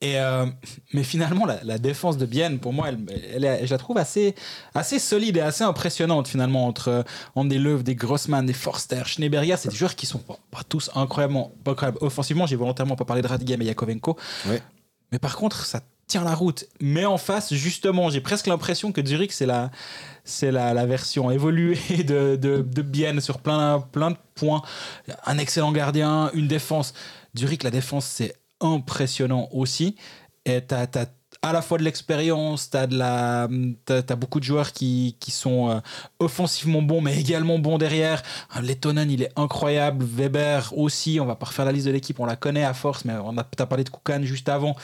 Et 0.00 0.20
euh, 0.20 0.46
mais 0.92 1.02
finalement, 1.02 1.44
la, 1.44 1.58
la, 1.64 1.78
défense 1.78 2.18
de 2.18 2.26
Bienne, 2.26 2.60
pour 2.60 2.72
moi, 2.72 2.88
elle, 2.88 3.60
je 3.64 3.70
la 3.70 3.78
trouve 3.78 3.98
assez, 3.98 4.36
assez 4.74 5.00
solide 5.00 5.38
et 5.38 5.40
assez 5.40 5.64
impressionnante 5.64 6.28
finalement 6.28 6.66
entre, 6.68 7.04
entre 7.34 7.48
des 7.48 7.58
Löw, 7.58 7.82
des 7.82 7.96
Grossman, 7.96 8.46
des 8.46 8.52
Forster, 8.52 9.02
Schneeberger. 9.06 9.56
C'est 9.56 9.70
des 9.70 9.76
joueurs 9.76 9.96
qui 9.96 10.06
sont 10.06 10.20
pas, 10.20 10.38
pas 10.52 10.62
tous 10.68 10.88
incroyablement 10.94 11.52
pas 11.64 11.72
incroyables. 11.72 11.98
Offensivement, 12.00 12.46
j'ai 12.46 12.54
volontairement 12.54 12.94
pas 12.94 13.04
parlé 13.04 13.22
de 13.22 13.26
Radgem 13.26 13.60
et 13.60 13.64
Yakovenko. 13.64 14.16
Mais 15.10 15.18
par 15.18 15.36
contre, 15.36 15.66
ça 15.66 15.80
tient 16.08 16.24
la 16.24 16.34
route. 16.34 16.64
Mais 16.80 17.04
en 17.04 17.18
face, 17.18 17.54
justement, 17.54 18.10
j'ai 18.10 18.20
presque 18.20 18.46
l'impression 18.46 18.90
que 18.90 19.04
Zurich, 19.04 19.32
c'est 19.32 19.46
la, 19.46 19.70
c'est 20.24 20.50
la, 20.50 20.86
version 20.86 21.30
évoluée 21.30 21.78
de, 22.04 22.36
de, 22.36 22.62
de 22.62 23.20
sur 23.20 23.38
plein, 23.38 23.80
plein 23.92 24.10
de 24.10 24.16
points. 24.34 24.62
Un 25.26 25.38
excellent 25.38 25.70
gardien, 25.70 26.30
une 26.34 26.48
défense. 26.48 26.94
Zurich, 27.36 27.62
la 27.62 27.70
défense, 27.70 28.06
c'est 28.06 28.34
impressionnant 28.60 29.48
aussi. 29.52 29.94
Et 30.44 30.64
tu 30.66 30.74
as, 30.74 30.88
à 31.42 31.52
la 31.52 31.62
fois 31.62 31.78
de 31.78 31.84
l'expérience, 31.84 32.70
tu 32.70 32.76
as, 32.76 33.44
as, 33.44 34.16
beaucoup 34.16 34.40
de 34.40 34.44
joueurs 34.44 34.72
qui, 34.72 35.16
qui 35.20 35.30
sont 35.30 35.70
euh, 35.70 35.80
offensivement 36.18 36.82
bons, 36.82 37.00
mais 37.00 37.18
également 37.18 37.58
bons 37.58 37.78
derrière. 37.78 38.22
Lettonen, 38.60 39.10
il 39.10 39.22
est 39.22 39.32
incroyable. 39.36 40.04
Weber 40.04 40.72
aussi, 40.76 41.20
on 41.20 41.26
va 41.26 41.36
pas 41.36 41.46
refaire 41.46 41.64
la 41.64 41.72
liste 41.72 41.86
de 41.86 41.92
l'équipe, 41.92 42.18
on 42.18 42.26
la 42.26 42.36
connaît 42.36 42.64
à 42.64 42.74
force, 42.74 43.04
mais 43.04 43.14
on 43.22 43.36
a, 43.38 43.42
as 43.42 43.66
parlé 43.66 43.84
de 43.84 43.90
Koukan 43.90 44.22
juste 44.22 44.48
avant. 44.48 44.74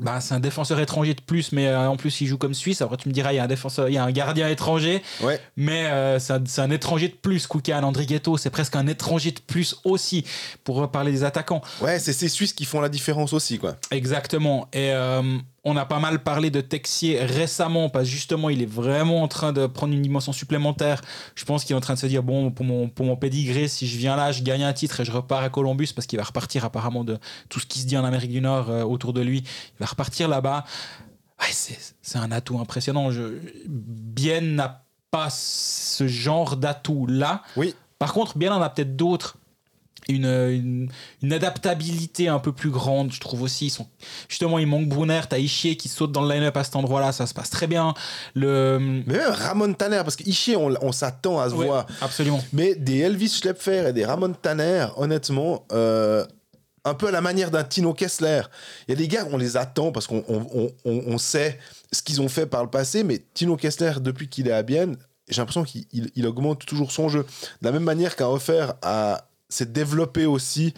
Bah, 0.00 0.20
c'est 0.20 0.34
un 0.34 0.40
défenseur 0.40 0.78
étranger 0.80 1.14
de 1.14 1.20
plus, 1.20 1.52
mais 1.52 1.66
euh, 1.68 1.88
en 1.88 1.96
plus 1.96 2.20
il 2.20 2.26
joue 2.26 2.38
comme 2.38 2.54
Suisse. 2.54 2.82
Après 2.82 2.96
tu 2.96 3.08
me 3.08 3.14
diras, 3.14 3.32
il 3.32 3.36
y 3.36 3.38
a 3.38 3.44
un 3.44 3.48
défenseur, 3.48 3.88
il 3.88 3.94
y 3.94 3.98
a 3.98 4.04
un 4.04 4.12
gardien 4.12 4.48
étranger, 4.48 5.02
ouais. 5.22 5.40
mais 5.56 5.86
euh, 5.86 6.18
c'est 6.18 6.32
un, 6.32 6.42
un, 6.64 6.70
étranger 6.70 7.08
de 7.08 7.14
plus. 7.14 7.46
Koukan, 7.46 7.82
André 7.82 8.06
Ghetto, 8.06 8.36
c'est 8.36 8.50
presque 8.50 8.76
un 8.76 8.86
étranger 8.86 9.32
de 9.32 9.40
plus 9.40 9.76
aussi 9.84 10.24
pour 10.64 10.90
parler 10.90 11.12
des 11.12 11.24
attaquants. 11.24 11.62
Ouais, 11.80 11.98
c'est 11.98 12.12
ces 12.12 12.28
Suisses 12.28 12.52
qui 12.52 12.64
font 12.64 12.80
la 12.80 12.88
différence 12.88 13.32
aussi, 13.32 13.58
quoi. 13.58 13.76
Exactement. 13.90 14.68
Et 14.72 14.92
euh, 14.92 15.22
on 15.68 15.76
a 15.76 15.84
pas 15.84 15.98
mal 15.98 16.22
parlé 16.22 16.50
de 16.50 16.60
Texier 16.60 17.24
récemment 17.24 17.88
parce 17.88 18.06
justement 18.06 18.48
il 18.50 18.62
est 18.62 18.70
vraiment 18.70 19.22
en 19.22 19.28
train 19.28 19.52
de 19.52 19.66
prendre 19.66 19.92
une 19.92 20.02
dimension 20.02 20.32
supplémentaire. 20.32 21.00
Je 21.34 21.44
pense 21.44 21.64
qu'il 21.64 21.74
est 21.74 21.76
en 21.76 21.80
train 21.80 21.94
de 21.94 21.98
se 21.98 22.06
dire 22.06 22.22
bon 22.22 22.50
pour 22.50 22.64
mon 22.64 22.88
pour 22.88 23.06
mon 23.06 23.16
pédigré 23.16 23.68
si 23.68 23.86
je 23.86 23.98
viens 23.98 24.16
là 24.16 24.32
je 24.32 24.42
gagne 24.42 24.64
un 24.64 24.72
titre 24.72 25.00
et 25.00 25.04
je 25.04 25.12
repars 25.12 25.42
à 25.42 25.50
Columbus 25.50 25.88
parce 25.94 26.06
qu'il 26.06 26.18
va 26.18 26.24
repartir 26.24 26.64
apparemment 26.64 27.04
de 27.04 27.18
tout 27.48 27.60
ce 27.60 27.66
qui 27.66 27.80
se 27.80 27.86
dit 27.86 27.96
en 27.96 28.04
Amérique 28.04 28.30
du 28.30 28.40
Nord 28.40 28.70
euh, 28.70 28.82
autour 28.82 29.12
de 29.12 29.20
lui. 29.20 29.38
Il 29.38 29.80
va 29.80 29.86
repartir 29.86 30.28
là-bas. 30.28 30.64
Ouais, 31.40 31.52
c'est 31.52 32.18
un 32.18 32.32
atout 32.32 32.58
impressionnant. 32.58 33.10
Je, 33.10 33.38
Bien 33.66 34.40
n'a 34.40 34.84
pas 35.10 35.28
ce 35.30 36.08
genre 36.08 36.56
d'atout 36.56 37.06
là. 37.06 37.42
Oui. 37.56 37.74
Par 37.98 38.12
contre, 38.12 38.38
Bien 38.38 38.54
en 38.54 38.62
a 38.62 38.70
peut-être 38.70 38.96
d'autres 38.96 39.36
une, 40.08 40.26
une, 40.26 40.88
une, 41.22 41.32
adaptabilité 41.32 42.28
un 42.28 42.38
peu 42.38 42.52
plus 42.52 42.70
grande, 42.70 43.12
je 43.12 43.20
trouve 43.20 43.42
aussi. 43.42 43.66
Ils 43.66 43.70
sont, 43.70 43.86
justement, 44.28 44.58
il 44.58 44.66
manque 44.66 44.88
Brunner, 44.88 45.20
t'as 45.28 45.38
Ishier 45.38 45.76
qui 45.76 45.88
saute 45.88 46.12
dans 46.12 46.22
le 46.22 46.34
line-up 46.34 46.56
à 46.56 46.64
cet 46.64 46.76
endroit-là, 46.76 47.12
ça 47.12 47.26
se 47.26 47.34
passe 47.34 47.50
très 47.50 47.66
bien. 47.66 47.94
Le... 48.34 48.78
Mais 49.06 49.18
même 49.18 49.32
Ramon 49.32 49.72
Tanner, 49.74 50.00
parce 50.04 50.16
qu'Ishier, 50.16 50.56
on, 50.56 50.74
on 50.80 50.92
s'attend 50.92 51.38
à 51.40 51.50
se 51.50 51.54
ouais, 51.54 51.66
voir. 51.66 51.86
Absolument. 52.00 52.42
Mais 52.52 52.74
des 52.74 52.98
Elvis 52.98 53.28
Schlepfer 53.28 53.88
et 53.88 53.92
des 53.92 54.04
Ramon 54.04 54.32
Tanner, 54.32 54.86
honnêtement, 54.96 55.66
euh, 55.72 56.24
un 56.84 56.94
peu 56.94 57.08
à 57.08 57.10
la 57.10 57.20
manière 57.20 57.50
d'un 57.50 57.64
Tino 57.64 57.92
Kessler. 57.92 58.42
Il 58.86 58.92
y 58.92 58.94
a 58.94 58.96
des 58.96 59.08
gars, 59.08 59.26
on 59.30 59.36
les 59.36 59.56
attend 59.56 59.92
parce 59.92 60.06
qu'on 60.06 60.24
on, 60.28 60.72
on, 60.84 61.02
on 61.06 61.18
sait 61.18 61.58
ce 61.92 62.02
qu'ils 62.02 62.20
ont 62.20 62.28
fait 62.28 62.46
par 62.46 62.62
le 62.62 62.70
passé, 62.70 63.04
mais 63.04 63.22
Tino 63.34 63.56
Kessler, 63.56 63.92
depuis 64.00 64.28
qu'il 64.28 64.48
est 64.48 64.52
à 64.52 64.62
Bienne, 64.62 64.96
j'ai 65.28 65.40
l'impression 65.40 65.64
qu'il 65.64 65.84
il, 65.92 66.10
il 66.14 66.26
augmente 66.26 66.64
toujours 66.64 66.90
son 66.90 67.08
jeu. 67.08 67.24
De 67.60 67.66
la 67.66 67.72
même 67.72 67.82
manière 67.82 68.16
qu'un 68.16 68.28
offert 68.28 68.74
à 68.82 69.28
s'est 69.48 69.66
développé 69.66 70.26
aussi 70.26 70.74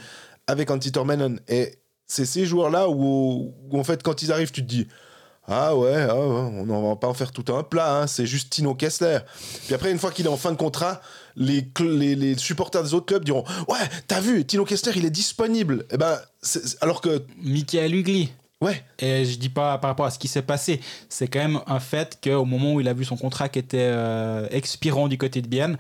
avec 0.47 0.71
Antti 0.71 0.93
Tormenon. 0.93 1.37
Et 1.49 1.79
c'est 2.07 2.25
ces 2.25 2.45
joueurs-là 2.45 2.89
où, 2.89 3.55
où, 3.71 3.79
en 3.79 3.85
fait, 3.85 4.03
quand 4.03 4.23
ils 4.23 4.33
arrivent, 4.33 4.51
tu 4.51 4.63
te 4.63 4.69
dis 4.69 4.89
Ah 5.47 5.77
ouais, 5.77 6.07
ah 6.09 6.15
ouais 6.15 6.21
on 6.21 6.67
ne 6.67 6.89
va 6.89 6.97
pas 6.97 7.09
en 7.09 7.15
faire 7.15 7.33
tout 7.33 7.53
un 7.55 7.63
plat, 7.63 8.01
hein, 8.01 8.07
c'est 8.07 8.27
juste 8.27 8.51
Tino 8.51 8.75
Kessler. 8.75 9.21
Puis 9.67 9.75
après, 9.75 9.91
une 9.91 9.99
fois 9.99 10.11
qu'il 10.11 10.27
est 10.27 10.31
en 10.31 10.37
fin 10.37 10.53
de 10.53 10.57
contrat, 10.57 11.01
les, 11.37 11.71
les, 11.81 12.17
les, 12.17 12.37
supporters 12.37 12.83
des 12.83 12.95
autres 12.95 13.07
clubs 13.07 13.25
diront 13.25 13.45
Ouais, 13.69 13.79
t'as 14.09 14.21
vu, 14.21 14.45
Tino 14.45 14.65
Kessler, 14.65 14.93
il 14.97 15.05
est 15.05 15.11
disponible. 15.11 15.87
Et 15.91 15.97
ben, 15.97 16.19
c'est, 16.43 16.83
alors 16.83 17.01
que. 17.01 17.25
Michael 17.43 17.95
Ugly. 17.95 18.33
Ouais. 18.61 18.85
Et 18.99 19.25
je 19.25 19.39
dis 19.39 19.49
pas 19.49 19.79
par 19.79 19.89
rapport 19.89 20.05
à 20.05 20.11
ce 20.11 20.19
qui 20.19 20.29
s'est 20.29 20.43
passé, 20.43 20.81
c'est 21.09 21.29
quand 21.29 21.39
même 21.39 21.61
un 21.67 21.81
fait 21.81 22.19
qu'au 22.23 22.45
moment 22.45 22.75
où 22.75 22.81
il 22.81 22.89
a 22.89 22.93
vu 22.93 23.07
son 23.07 23.17
contrat 23.17 23.49
qui 23.49 23.59
était 23.59 23.79
euh, 23.81 24.47
expirant 24.51 25.09
du 25.09 25.17
côté 25.17 25.41
de 25.41 25.47
Bienne, 25.47 25.79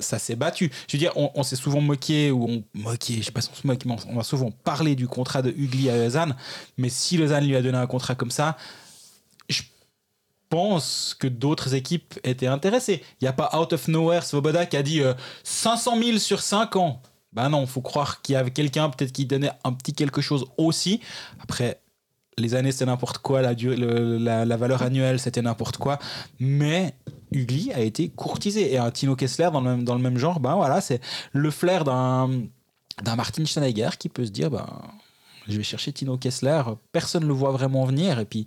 ça 0.00 0.18
s'est 0.18 0.36
battu. 0.36 0.70
Je 0.86 0.96
veux 0.96 0.98
dire, 0.98 1.12
on, 1.16 1.42
s'est 1.42 1.56
souvent 1.56 1.80
moqué, 1.80 2.30
ou 2.30 2.44
on 2.44 2.64
moqué, 2.74 3.14
je 3.18 3.22
sais 3.22 3.32
pas 3.32 3.40
si 3.40 3.50
on 3.52 3.56
se 3.56 3.66
moque, 3.66 3.84
mais 3.84 3.96
on, 4.08 4.18
a 4.18 4.24
souvent 4.24 4.50
parlé 4.50 4.94
du 4.94 5.08
contrat 5.08 5.42
de 5.42 5.50
Ugly 5.50 5.90
à 5.90 5.96
Lausanne. 5.96 6.36
Mais 6.76 6.88
si 6.88 7.16
Lausanne 7.16 7.46
lui 7.46 7.56
a 7.56 7.62
donné 7.62 7.78
un 7.78 7.86
contrat 7.86 8.14
comme 8.14 8.30
ça, 8.30 8.56
je 9.48 9.62
pense 10.48 11.16
que 11.18 11.26
d'autres 11.26 11.74
équipes 11.74 12.18
étaient 12.24 12.46
intéressées. 12.46 13.02
Il 13.20 13.24
n'y 13.24 13.28
a 13.28 13.32
pas 13.32 13.50
out 13.58 13.72
of 13.72 13.88
nowhere 13.88 14.22
Svoboda 14.22 14.66
qui 14.66 14.76
a 14.76 14.82
dit 14.82 15.02
500 15.44 15.96
euh, 15.96 16.02
000 16.02 16.18
sur 16.18 16.40
5 16.40 16.76
ans. 16.76 17.02
Ben 17.32 17.50
non, 17.50 17.66
faut 17.66 17.82
croire 17.82 18.22
qu'il 18.22 18.32
y 18.32 18.36
avait 18.36 18.50
quelqu'un 18.50 18.88
peut-être 18.88 19.12
qui 19.12 19.26
donnait 19.26 19.50
un 19.64 19.72
petit 19.72 19.92
quelque 19.92 20.22
chose 20.22 20.46
aussi. 20.56 21.00
Après, 21.40 21.80
les 22.38 22.54
années 22.54 22.72
c'est 22.72 22.86
n'importe 22.86 23.18
quoi, 23.18 23.42
la, 23.42 23.52
la, 23.52 24.44
la, 24.44 24.56
valeur 24.56 24.82
annuelle 24.82 25.18
c'était 25.18 25.42
n'importe 25.42 25.76
quoi, 25.76 25.98
mais 26.38 26.94
Ugly 27.32 27.72
a 27.72 27.80
été 27.80 28.08
courtisé. 28.08 28.72
Et 28.72 28.78
un 28.78 28.90
Tino 28.90 29.16
Kessler 29.16 29.50
dans 29.52 29.60
le 29.60 29.70
même, 29.70 29.84
dans 29.84 29.94
le 29.94 30.02
même 30.02 30.18
genre, 30.18 30.40
ben 30.40 30.54
voilà, 30.54 30.80
c'est 30.80 31.00
le 31.32 31.50
flair 31.50 31.84
d'un, 31.84 32.30
d'un 33.02 33.16
Martin 33.16 33.44
Steinegger 33.44 33.90
qui 33.98 34.08
peut 34.08 34.24
se 34.24 34.30
dire, 34.30 34.50
ben, 34.50 34.66
je 35.48 35.56
vais 35.56 35.62
chercher 35.62 35.92
Tino 35.92 36.16
Kessler, 36.18 36.62
personne 36.92 37.22
ne 37.22 37.28
le 37.28 37.34
voit 37.34 37.52
vraiment 37.52 37.84
venir, 37.84 38.18
et 38.18 38.24
puis 38.24 38.44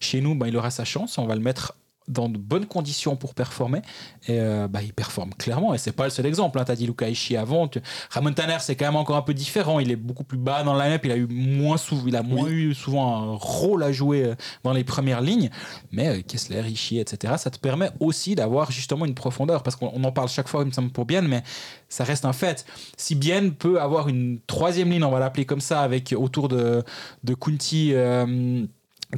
chez 0.00 0.20
nous, 0.20 0.34
ben, 0.34 0.46
il 0.46 0.56
aura 0.56 0.70
sa 0.70 0.84
chance, 0.84 1.18
on 1.18 1.26
va 1.26 1.34
le 1.34 1.40
mettre 1.40 1.74
dans 2.10 2.28
de 2.28 2.38
bonnes 2.38 2.66
conditions 2.66 3.16
pour 3.16 3.34
performer. 3.34 3.80
Et 4.26 4.38
euh, 4.40 4.68
bah, 4.68 4.82
il 4.82 4.92
performe 4.92 5.30
clairement. 5.34 5.72
Et 5.72 5.78
c'est 5.78 5.92
pas 5.92 6.04
le 6.04 6.10
seul 6.10 6.26
exemple. 6.26 6.58
Hein. 6.58 6.64
Tu 6.64 6.72
as 6.72 6.76
dit 6.76 6.86
Luca 6.86 7.08
Ishii 7.08 7.36
avant. 7.36 7.70
Ramon 8.10 8.32
Tanner, 8.32 8.58
c'est 8.60 8.76
quand 8.76 8.84
même 8.84 8.96
encore 8.96 9.16
un 9.16 9.22
peu 9.22 9.34
différent. 9.34 9.80
Il 9.80 9.90
est 9.90 9.96
beaucoup 9.96 10.24
plus 10.24 10.38
bas 10.38 10.62
dans 10.62 10.74
la 10.74 10.88
map. 10.88 10.98
Il 11.04 11.12
a 11.12 11.16
eu 11.16 11.26
moins, 11.26 11.76
souvent, 11.76 12.06
il 12.06 12.16
a 12.16 12.22
moins 12.22 12.48
eu 12.48 12.74
souvent 12.74 13.14
un 13.14 13.36
rôle 13.36 13.82
à 13.82 13.92
jouer 13.92 14.24
euh, 14.24 14.34
dans 14.64 14.72
les 14.72 14.84
premières 14.84 15.20
lignes. 15.20 15.50
Mais 15.92 16.08
euh, 16.08 16.20
Kessler, 16.22 16.68
Ishii, 16.68 16.98
etc., 16.98 17.34
ça 17.38 17.50
te 17.50 17.58
permet 17.58 17.90
aussi 18.00 18.34
d'avoir 18.34 18.72
justement 18.72 19.06
une 19.06 19.14
profondeur. 19.14 19.62
Parce 19.62 19.76
qu'on 19.76 20.02
en 20.02 20.12
parle 20.12 20.28
chaque 20.28 20.48
fois, 20.48 20.62
il 20.62 20.66
me 20.66 20.72
semble, 20.72 20.90
pour 20.90 21.06
Bien, 21.10 21.22
mais 21.22 21.42
ça 21.88 22.04
reste 22.04 22.24
un 22.24 22.32
fait. 22.32 22.66
Si 22.96 23.14
Bien 23.14 23.50
peut 23.50 23.80
avoir 23.80 24.08
une 24.08 24.38
troisième 24.46 24.90
ligne, 24.90 25.02
on 25.02 25.10
va 25.10 25.18
l'appeler 25.18 25.44
comme 25.44 25.60
ça, 25.60 25.80
avec 25.80 26.14
autour 26.16 26.48
de, 26.48 26.84
de 27.24 27.34
Kunti. 27.34 27.94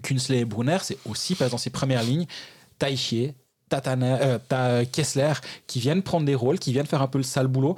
Kunsley 0.03 0.39
et 0.39 0.45
Brunner, 0.47 0.79
c'est 0.81 0.97
aussi 1.05 1.37
dans 1.51 1.59
ses 1.59 1.71
premières 1.71 2.03
lignes 2.03 2.27
Taichier, 2.83 3.37
euh, 3.73 4.85
Kessler 4.91 5.33
qui 5.69 5.79
viennent 5.79 6.03
prendre 6.03 6.27
des 6.27 6.35
rôles, 6.35 6.59
qui 6.59 6.73
viennent 6.73 6.87
faire 6.87 7.01
un 7.01 7.07
peu 7.07 7.19
le 7.19 7.25
sale 7.25 7.47
boulot. 7.47 7.77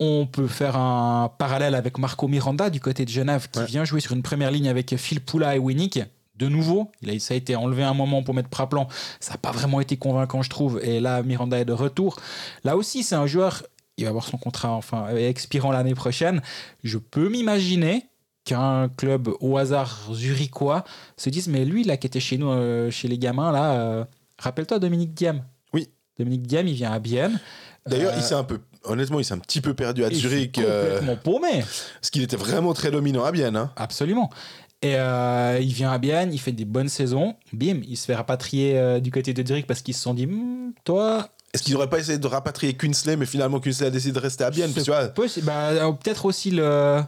On 0.00 0.26
peut 0.26 0.48
faire 0.48 0.76
un 0.76 1.30
parallèle 1.36 1.74
avec 1.74 1.98
Marco 1.98 2.26
Miranda 2.26 2.70
du 2.70 2.80
côté 2.80 3.04
de 3.04 3.10
Genève 3.10 3.48
qui 3.50 3.62
vient 3.64 3.84
jouer 3.84 4.00
sur 4.00 4.12
une 4.12 4.22
première 4.22 4.50
ligne 4.50 4.68
avec 4.68 4.96
Phil 4.96 5.20
Poula 5.20 5.56
et 5.56 5.58
Winnick. 5.58 6.00
De 6.36 6.48
nouveau, 6.48 6.90
il 7.02 7.10
a, 7.10 7.18
ça 7.18 7.34
a 7.34 7.36
été 7.36 7.54
enlevé 7.54 7.82
un 7.82 7.92
moment 7.92 8.22
pour 8.22 8.34
mettre 8.34 8.48
Praplan. 8.48 8.88
Ça 9.20 9.32
n'a 9.32 9.38
pas 9.38 9.52
vraiment 9.52 9.80
été 9.80 9.98
convaincant, 9.98 10.42
je 10.42 10.50
trouve. 10.50 10.80
Et 10.82 11.00
là, 11.00 11.22
Miranda 11.22 11.58
est 11.58 11.64
de 11.66 11.72
retour. 11.72 12.16
Là 12.64 12.76
aussi, 12.76 13.02
c'est 13.02 13.14
un 13.14 13.26
joueur, 13.26 13.62
il 13.98 14.04
va 14.04 14.10
avoir 14.10 14.24
son 14.24 14.38
contrat 14.38 14.70
enfin 14.70 15.08
expirant 15.16 15.70
l'année 15.70 15.94
prochaine. 15.94 16.40
Je 16.82 16.96
peux 16.96 17.28
m'imaginer 17.28 18.06
qu'un 18.46 18.88
club 18.88 19.28
au 19.40 19.58
hasard 19.58 20.08
zurichois 20.12 20.84
se 21.16 21.28
dise 21.28 21.48
mais 21.48 21.64
lui 21.64 21.84
là 21.84 21.96
qui 21.96 22.06
était 22.06 22.20
chez 22.20 22.38
nous 22.38 22.48
euh, 22.48 22.90
chez 22.92 23.08
les 23.08 23.18
gamins 23.18 23.50
là 23.50 23.72
euh, 23.72 24.04
Rappelle-toi 24.38 24.78
Dominique 24.78 25.14
Diam. 25.14 25.44
Oui. 25.72 25.88
Dominique 26.18 26.46
Diam, 26.46 26.66
il 26.66 26.74
vient 26.74 26.92
à 26.92 26.98
Bienne. 26.98 27.38
D'ailleurs, 27.86 28.12
il 28.16 28.20
euh, 28.20 28.22
s'est 28.22 28.34
un 28.34 28.44
peu, 28.44 28.60
honnêtement, 28.84 29.20
il 29.20 29.24
s'est 29.24 29.34
un 29.34 29.38
petit 29.38 29.60
peu 29.60 29.74
perdu 29.74 30.04
à 30.04 30.10
Zurich. 30.10 30.58
Euh, 30.58 30.98
complètement 30.98 31.16
paumé. 31.16 31.64
Parce 32.00 32.10
qu'il 32.10 32.22
était 32.22 32.36
vraiment 32.36 32.74
très 32.74 32.90
dominant 32.90 33.24
à 33.24 33.32
Bienne. 33.32 33.56
Hein. 33.56 33.72
Absolument. 33.76 34.30
Et 34.82 34.96
euh, 34.96 35.58
il 35.60 35.72
vient 35.72 35.90
à 35.90 35.98
Bienne, 35.98 36.32
il 36.32 36.38
fait 36.38 36.52
des 36.52 36.64
bonnes 36.64 36.88
saisons. 36.88 37.36
Bim, 37.52 37.80
il 37.88 37.96
se 37.96 38.04
fait 38.06 38.14
rapatrier 38.14 39.00
du 39.00 39.10
côté 39.10 39.32
de 39.32 39.46
Zurich 39.46 39.66
parce 39.66 39.82
qu'ils 39.82 39.94
se 39.94 40.02
sont 40.02 40.14
dit, 40.14 40.26
hmm, 40.26 40.72
toi, 40.84 41.28
est-ce 41.54 41.62
qu'ils 41.62 41.72
n'auraient 41.72 41.88
pas 41.88 41.98
essayé 41.98 42.18
de 42.18 42.26
rapatrier 42.26 42.74
Kunsley, 42.74 43.16
mais 43.16 43.24
finalement 43.24 43.60
Kunsley 43.60 43.86
a 43.86 43.90
décidé 43.90 44.12
de 44.12 44.18
rester 44.18 44.44
à 44.44 44.50
Bienne 44.50 44.72
bah, 44.74 45.92
Peut-être 46.02 46.26
aussi 46.26 46.50
le, 46.50 47.00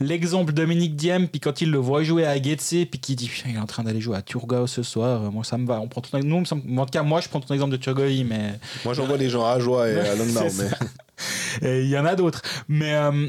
l'exemple 0.00 0.52
Dominique 0.52 0.96
Diem, 0.96 1.28
puis 1.28 1.40
quand 1.40 1.60
il 1.60 1.70
le 1.70 1.78
voit 1.78 2.02
jouer 2.02 2.24
à 2.24 2.40
Getse, 2.40 2.86
puis 2.90 3.00
qu'il 3.00 3.16
dit 3.16 3.30
il 3.46 3.56
est 3.56 3.58
en 3.58 3.66
train 3.66 3.82
d'aller 3.82 4.00
jouer 4.00 4.16
à 4.16 4.22
Turgau 4.22 4.66
ce 4.66 4.82
soir, 4.82 5.32
moi 5.32 5.44
ça 5.44 5.58
me 5.58 5.66
va. 5.66 5.80
On 5.80 5.88
prend 5.88 6.00
ton, 6.00 6.18
nous, 6.20 6.36
en 6.36 6.44
tout 6.44 6.90
cas, 6.90 7.02
moi 7.02 7.20
je 7.20 7.28
prends 7.28 7.40
ton 7.40 7.54
exemple 7.54 7.72
de 7.72 7.76
Turgau, 7.76 8.04
mais. 8.24 8.58
Moi 8.84 8.94
j'envoie 8.94 9.16
les 9.16 9.28
gens 9.28 9.46
à 9.46 9.58
Joie 9.58 9.88
et 9.88 9.98
à 9.98 10.14
Langnau, 10.16 10.48
mais. 11.62 11.82
Il 11.82 11.88
y 11.88 11.98
en 11.98 12.04
a 12.04 12.14
d'autres. 12.14 12.42
Mais. 12.68 12.94
Euh, 12.94 13.28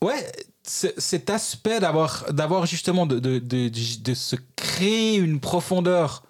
ouais, 0.00 0.32
cet 0.64 1.30
aspect 1.30 1.80
d'avoir, 1.80 2.32
d'avoir 2.32 2.66
justement 2.66 3.06
de, 3.06 3.18
de, 3.18 3.38
de, 3.38 3.68
de, 3.68 4.14
se 4.14 4.36
créer 4.56 5.16
une 5.16 5.40
profondeur 5.40 6.22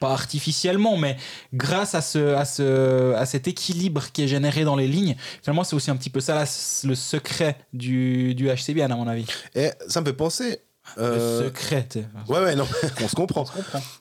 pas 0.00 0.12
artificiellement, 0.12 0.96
mais 0.96 1.16
grâce 1.52 1.94
à, 1.94 2.00
ce, 2.00 2.34
à, 2.34 2.44
ce, 2.44 3.12
à 3.14 3.26
cet 3.26 3.46
équilibre 3.46 4.10
qui 4.12 4.22
est 4.24 4.28
généré 4.28 4.64
dans 4.64 4.74
les 4.74 4.88
lignes, 4.88 5.14
finalement, 5.42 5.62
c'est 5.62 5.76
aussi 5.76 5.90
un 5.90 5.96
petit 5.96 6.10
peu 6.10 6.20
ça 6.20 6.44
le 6.84 6.94
secret 6.94 7.58
du, 7.72 8.34
du 8.34 8.48
HCBN, 8.48 8.90
à 8.90 8.96
mon 8.96 9.06
avis. 9.06 9.26
Et 9.54 9.70
ça 9.86 10.00
me 10.00 10.06
fait 10.06 10.14
penser. 10.14 10.62
Le 10.96 11.02
euh, 11.02 11.44
secret. 11.44 11.86
Ouais, 12.28 12.40
ouais, 12.40 12.56
non, 12.56 12.66
on 13.02 13.08
se 13.08 13.14
comprend. 13.14 13.44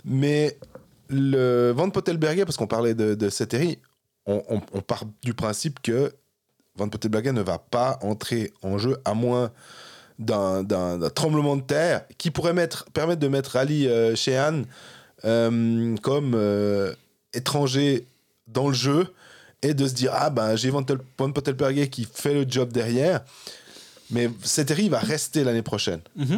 Mais 0.05 0.57
le 1.09 1.73
Van 1.75 1.89
Pottelberger, 1.89 2.45
parce 2.45 2.55
qu'on 2.57 2.67
parlait 2.67 2.95
de, 2.95 3.13
de 3.13 3.29
cette 3.29 3.51
série, 3.51 3.77
on, 4.25 4.41
on, 4.49 4.81
part 4.81 5.03
du 5.21 5.33
principe 5.33 5.81
que 5.81 6.13
Van 6.75 6.87
Pottelberger 6.87 7.33
ne 7.33 7.41
va 7.41 7.59
pas 7.59 7.99
entrer 8.01 8.53
en 8.61 8.77
jeu 8.77 8.97
à 9.03 9.13
moins 9.13 9.51
d'un 10.17 10.99
tremblement 11.13 11.57
de 11.57 11.61
terre 11.61 12.03
qui 12.17 12.31
pourrait 12.31 12.53
mettre, 12.53 12.85
permettre 12.93 13.19
de 13.19 13.27
mettre 13.27 13.55
Ali 13.55 13.87
euh, 13.87 14.15
Sheehan 14.15 14.63
euh, 15.25 15.95
comme 15.97 16.33
euh, 16.33 16.93
étranger 17.33 18.05
dans 18.47 18.69
le 18.69 18.73
jeu 18.73 19.07
et 19.61 19.73
de 19.73 19.87
se 19.87 19.93
dire 19.93 20.11
ah 20.13 20.29
ben 20.29 20.55
j'ai 20.55 20.69
Van 20.69 20.83
Pottelberger 20.83 21.89
qui 21.89 22.07
fait 22.11 22.33
le 22.33 22.45
job 22.47 22.71
derrière 22.71 23.21
mais 24.11 24.29
cette 24.43 24.69
série 24.69 24.89
va 24.89 24.99
rester 24.99 25.43
l'année 25.43 25.61
prochaine. 25.61 26.01
Mm 26.15 26.37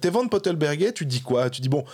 t'es 0.00 0.10
Van 0.10 0.26
Pottelberger 0.26 0.92
tu 0.92 1.06
dis 1.06 1.20
quoi? 1.20 1.50
Tu 1.50 1.60
dis 1.60 1.68
bon 1.68 1.84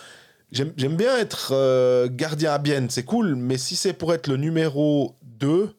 j'aime 0.52 0.96
bien 0.96 1.18
être 1.18 1.50
euh, 1.52 2.08
gardien 2.10 2.52
à 2.52 2.58
Bienne 2.58 2.88
c'est 2.88 3.02
cool 3.02 3.34
mais 3.34 3.58
si 3.58 3.76
c'est 3.76 3.92
pour 3.92 4.14
être 4.14 4.28
le 4.28 4.36
numéro 4.36 5.14
2 5.40 5.74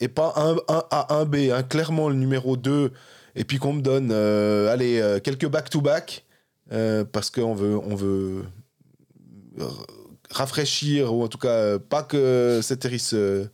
et 0.00 0.08
pas 0.08 0.34
un, 0.36 0.56
un 0.68 0.84
A, 0.90 1.14
un 1.14 1.24
B 1.24 1.36
hein, 1.52 1.62
clairement 1.62 2.08
le 2.08 2.16
numéro 2.16 2.56
2 2.56 2.92
et 3.36 3.44
puis 3.44 3.58
qu'on 3.58 3.74
me 3.74 3.82
donne 3.82 4.10
allez 4.10 5.18
quelques 5.22 5.46
back-to-back 5.46 6.24
parce 7.12 7.30
qu'on 7.30 7.54
veut, 7.54 7.78
on 7.78 7.94
veut 7.94 8.42
rafraîchir, 10.30 11.12
ou 11.14 11.24
en 11.24 11.28
tout 11.28 11.38
cas 11.38 11.78
pas 11.78 12.02
que 12.02 12.60
cette 12.62 12.82
série 12.82 12.98
se, 12.98 13.48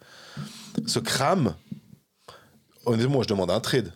se 0.87 0.99
crame, 0.99 1.55
honnêtement, 2.85 3.23
je 3.23 3.29
demande 3.29 3.51
un 3.51 3.61
trade. 3.61 3.93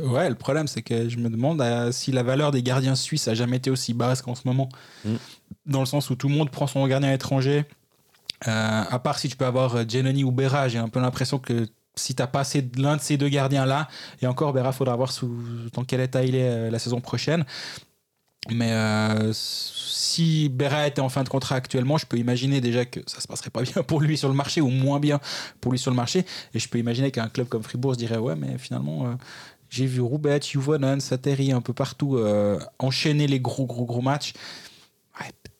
Ouais, 0.00 0.28
le 0.28 0.34
problème, 0.34 0.66
c'est 0.66 0.82
que 0.82 1.08
je 1.08 1.18
me 1.18 1.28
demande 1.28 1.60
euh, 1.60 1.92
si 1.92 2.10
la 2.10 2.22
valeur 2.22 2.50
des 2.50 2.62
gardiens 2.62 2.96
suisses 2.96 3.28
a 3.28 3.34
jamais 3.34 3.58
été 3.58 3.70
aussi 3.70 3.94
basse 3.94 4.22
qu'en 4.22 4.34
ce 4.34 4.42
moment. 4.44 4.68
Mm. 5.04 5.14
Dans 5.66 5.80
le 5.80 5.86
sens 5.86 6.10
où 6.10 6.16
tout 6.16 6.28
le 6.28 6.34
monde 6.34 6.50
prend 6.50 6.66
son 6.66 6.86
gardien 6.86 7.12
étranger. 7.12 7.64
Euh, 8.48 8.82
à 8.90 8.98
part 8.98 9.18
si 9.18 9.28
tu 9.28 9.36
peux 9.36 9.46
avoir 9.46 9.88
Genoni 9.88 10.22
euh, 10.22 10.26
ou 10.26 10.32
Berra, 10.32 10.68
j'ai 10.68 10.78
un 10.78 10.88
peu 10.88 11.00
l'impression 11.00 11.38
que 11.38 11.66
si 11.94 12.14
tu 12.14 12.22
as 12.22 12.26
passé 12.26 12.68
l'un 12.76 12.96
de 12.96 13.00
ces 13.00 13.16
deux 13.16 13.28
gardiens-là, 13.28 13.88
et 14.20 14.26
encore, 14.26 14.52
Berra, 14.52 14.72
faudra 14.72 14.96
voir 14.96 15.12
sous, 15.12 15.32
dans 15.72 15.84
quel 15.84 16.00
état 16.00 16.24
il 16.24 16.34
est 16.34 16.70
la 16.70 16.78
saison 16.80 17.00
prochaine. 17.00 17.44
Mais 18.50 18.72
euh, 18.72 19.32
si 19.32 20.48
Berra 20.50 20.86
était 20.86 21.00
en 21.00 21.08
fin 21.08 21.24
de 21.24 21.28
contrat 21.28 21.56
actuellement, 21.56 21.96
je 21.96 22.04
peux 22.04 22.18
imaginer 22.18 22.60
déjà 22.60 22.84
que 22.84 23.00
ça 23.06 23.20
se 23.20 23.26
passerait 23.26 23.50
pas 23.50 23.62
bien 23.62 23.82
pour 23.82 24.00
lui 24.00 24.18
sur 24.18 24.28
le 24.28 24.34
marché 24.34 24.60
ou 24.60 24.68
moins 24.68 25.00
bien 25.00 25.20
pour 25.60 25.72
lui 25.72 25.78
sur 25.78 25.90
le 25.90 25.96
marché. 25.96 26.26
Et 26.52 26.58
je 26.58 26.68
peux 26.68 26.78
imaginer 26.78 27.10
qu'un 27.10 27.28
club 27.28 27.48
comme 27.48 27.62
Fribourg 27.62 27.94
se 27.94 27.98
dirait 27.98 28.18
ouais, 28.18 28.36
mais 28.36 28.58
finalement, 28.58 29.06
euh, 29.06 29.14
j'ai 29.70 29.86
vu 29.86 30.00
Roubaix, 30.00 30.40
Juvonen, 30.42 31.00
Sateri 31.00 31.52
un 31.52 31.62
peu 31.62 31.72
partout 31.72 32.16
euh, 32.16 32.58
enchaîner 32.78 33.26
les 33.26 33.40
gros 33.40 33.64
gros 33.66 33.86
gros 33.86 34.02
matchs. 34.02 34.34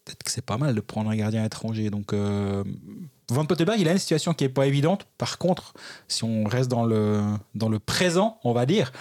peut-être 0.05 0.23
que 0.23 0.31
c'est 0.31 0.45
pas 0.45 0.59
mal 0.59 0.75
de 0.75 0.81
prendre 0.81 1.09
un 1.09 1.17
gardien 1.17 1.43
étranger. 1.43 1.89
Donc 1.89 2.13
Van 2.13 3.47
Pottenberg, 3.47 3.81
il 3.81 3.89
a 3.89 3.93
une 3.93 3.99
situation 3.99 4.35
qui 4.35 4.45
est 4.45 4.51
pas 4.51 4.67
évidente. 4.67 5.07
Par 5.17 5.39
contre, 5.39 5.73
si 6.07 6.25
on 6.25 6.45
reste 6.45 6.71
dans 6.71 6.85
le 6.85 7.23
dans 7.55 7.71
le 7.71 7.79
présent, 7.79 8.39
on 8.45 8.53
va 8.53 8.67
dire 8.67 8.93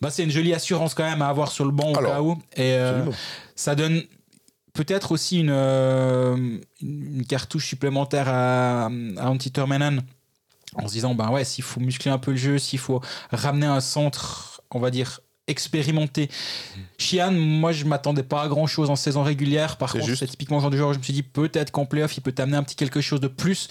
bah, 0.00 0.10
c'est 0.10 0.24
une 0.24 0.30
jolie 0.30 0.54
assurance 0.54 0.94
quand 0.94 1.04
même 1.04 1.22
à 1.22 1.28
avoir 1.28 1.50
sur 1.50 1.64
le 1.64 1.70
banc 1.70 1.90
au 1.90 1.94
cas 1.94 2.20
où. 2.20 2.34
Et 2.56 2.74
euh, 2.74 3.04
ça 3.54 3.74
donne 3.74 4.02
peut-être 4.72 5.12
aussi 5.12 5.40
une, 5.40 5.50
euh, 5.50 6.58
une 6.82 7.24
cartouche 7.26 7.66
supplémentaire 7.66 8.28
à, 8.28 8.86
à 9.16 9.30
en 10.74 10.88
se 10.88 10.92
disant 10.92 11.14
ben 11.14 11.30
ouais 11.30 11.44
s'il 11.44 11.64
faut 11.64 11.80
muscler 11.80 12.10
un 12.10 12.18
peu 12.18 12.32
le 12.32 12.36
jeu 12.36 12.58
s'il 12.58 12.78
faut 12.78 13.00
ramener 13.30 13.66
un 13.66 13.80
centre 13.80 14.60
on 14.70 14.78
va 14.80 14.90
dire 14.90 15.20
expérimenté. 15.46 16.28
Chian 16.98 17.30
moi 17.30 17.72
je 17.72 17.84
m'attendais 17.84 18.24
pas 18.24 18.42
à 18.42 18.48
grand 18.48 18.66
chose 18.66 18.90
en 18.90 18.96
saison 18.96 19.22
régulière. 19.22 19.76
Par 19.76 19.92
contre 19.92 20.14
c'est 20.14 20.26
typiquement 20.26 20.56
le 20.56 20.62
genre 20.62 20.70
de 20.70 20.76
joueur 20.76 20.92
je 20.92 20.98
me 20.98 21.04
suis 21.04 21.12
dit 21.12 21.22
peut-être 21.22 21.70
qu'en 21.70 21.86
playoff 21.86 22.16
il 22.16 22.20
peut 22.20 22.32
t'amener 22.32 22.56
un 22.56 22.62
petit 22.62 22.76
quelque 22.76 23.00
chose 23.00 23.20
de 23.20 23.28
plus 23.28 23.68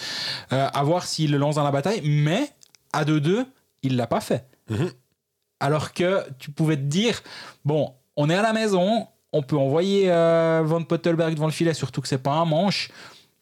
euh, 0.54 0.68
à 0.74 0.84
voir 0.84 1.06
s'il 1.06 1.32
le 1.32 1.38
lance 1.38 1.56
dans 1.56 1.64
la 1.64 1.72
bataille. 1.72 2.02
Mais 2.04 2.50
à 2.94 3.04
2-2 3.04 3.46
il 3.84 3.98
l'a 3.98 4.08
pas 4.08 4.22
fait. 4.22 4.48
Mhm. 4.70 4.90
Alors 5.60 5.93
que 5.93 6.24
tu 6.39 6.51
pouvais 6.51 6.76
te 6.78 6.82
dire, 6.84 7.22
bon, 7.64 7.93
on 8.18 8.30
est 8.30 8.36
à 8.36 8.41
la 8.41 8.53
maison, 8.53 9.08
on 9.32 9.41
peut 9.41 9.58
envoyer 9.58 10.12
euh, 10.12 10.62
Van 10.66 10.84
Pottelberg 10.84 11.34
devant 11.36 11.45
le 11.47 11.51
filet, 11.51 11.74
surtout 11.74 12.01
que 12.01 12.08
c'est 12.08 12.18
pas 12.22 12.34
un 12.34 12.45
manche. 12.45 12.89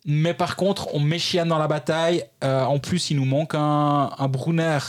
Mais 0.05 0.33
par 0.33 0.55
contre, 0.55 0.93
on 0.93 0.99
met 0.99 1.17
Chian 1.19 1.45
dans 1.45 1.57
la 1.57 1.67
bataille. 1.67 2.23
Euh, 2.43 2.63
en 2.65 2.77
plus, 2.79 3.09
il 3.09 3.17
nous 3.17 3.25
manque 3.25 3.55
un, 3.55 4.11
un 4.17 4.27
Brunner 4.27 4.79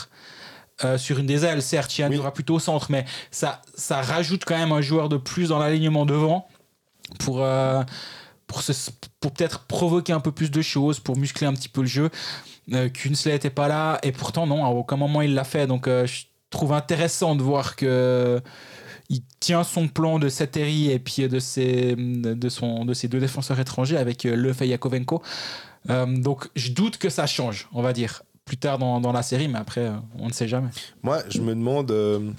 euh, 0.85 0.99
sur 0.99 1.19
une 1.21 1.27
des 1.27 1.45
ailes. 1.45 1.63
Certes, 1.63 1.91
Chian 1.93 2.09
Oui. 2.11 2.19
aura 2.19 2.33
plutôt 2.33 2.55
au 2.57 2.59
centre, 2.59 2.89
mais 2.91 3.05
ça, 3.31 3.63
ça 3.77 4.03
rajoute 4.03 4.45
quand 4.45 4.57
même 4.59 4.73
un 4.73 4.81
joueur 4.81 5.09
de 5.09 5.17
plus 5.17 5.51
dans 5.51 5.59
l'alignement 5.59 6.05
devant 6.05 6.49
pour, 7.21 7.43
euh, 7.45 7.83
pour, 8.49 8.63
se- 8.63 8.91
pour 9.21 9.31
peut-être 9.33 9.61
provoquer 9.67 10.13
un 10.13 10.21
peu 10.21 10.33
plus 10.33 10.51
de 10.51 10.63
choses, 10.63 10.99
pour 10.99 11.17
muscler 11.17 11.47
un 11.47 11.53
petit 11.55 11.69
peu 11.69 11.83
le 11.83 11.87
jeu. 11.87 12.11
Kunsley 12.93 13.33
n'était 13.35 13.51
pas 13.51 13.69
là, 13.69 13.99
et 14.03 14.11
pourtant, 14.11 14.47
non, 14.47 14.65
à 14.65 14.69
aucun 14.71 14.97
moment 14.97 15.21
il 15.23 15.35
l'a 15.35 15.45
fait. 15.45 15.67
Donc, 15.67 15.87
je 15.87 16.25
trouve 16.55 16.73
intéressant 16.73 17.37
de 17.37 17.43
voir 17.43 17.77
que 17.77 18.41
il 19.11 19.23
tient 19.39 19.65
son 19.65 19.89
plan 19.89 20.19
de 20.19 20.29
Sateri 20.29 20.91
et 20.91 20.99
puis 20.99 21.29
de 21.29 21.39
ses, 21.39 21.95
de, 21.95 22.49
son, 22.49 22.87
de 22.87 22.95
ses 22.95 23.07
deux 23.07 23.21
défenseurs 23.21 23.61
étrangers 23.61 23.99
avec 23.99 24.25
euh, 24.25 24.35
Le 24.35 24.53
et 24.63 24.69
Yakovenko. 24.69 25.23
Euh, 25.91 26.07
donc, 26.07 26.49
je 26.57 26.73
doute 26.73 26.97
que 26.97 27.11
ça 27.11 27.27
change, 27.27 27.69
on 27.73 27.83
va 27.83 27.93
dire, 27.93 28.23
plus 28.47 28.57
tard 28.57 28.79
dans, 28.79 29.13
la 29.13 29.23
série, 29.23 29.49
mais 29.49 29.59
après, 29.59 29.83
euh, 29.83 29.97
on 30.19 30.29
ne 30.29 30.33
sait 30.33 30.49
jamais. 30.49 30.71
Moi, 31.03 31.23
je 31.29 31.41
me 31.41 31.55
demande, 31.55 31.91
euh, 31.91 32.31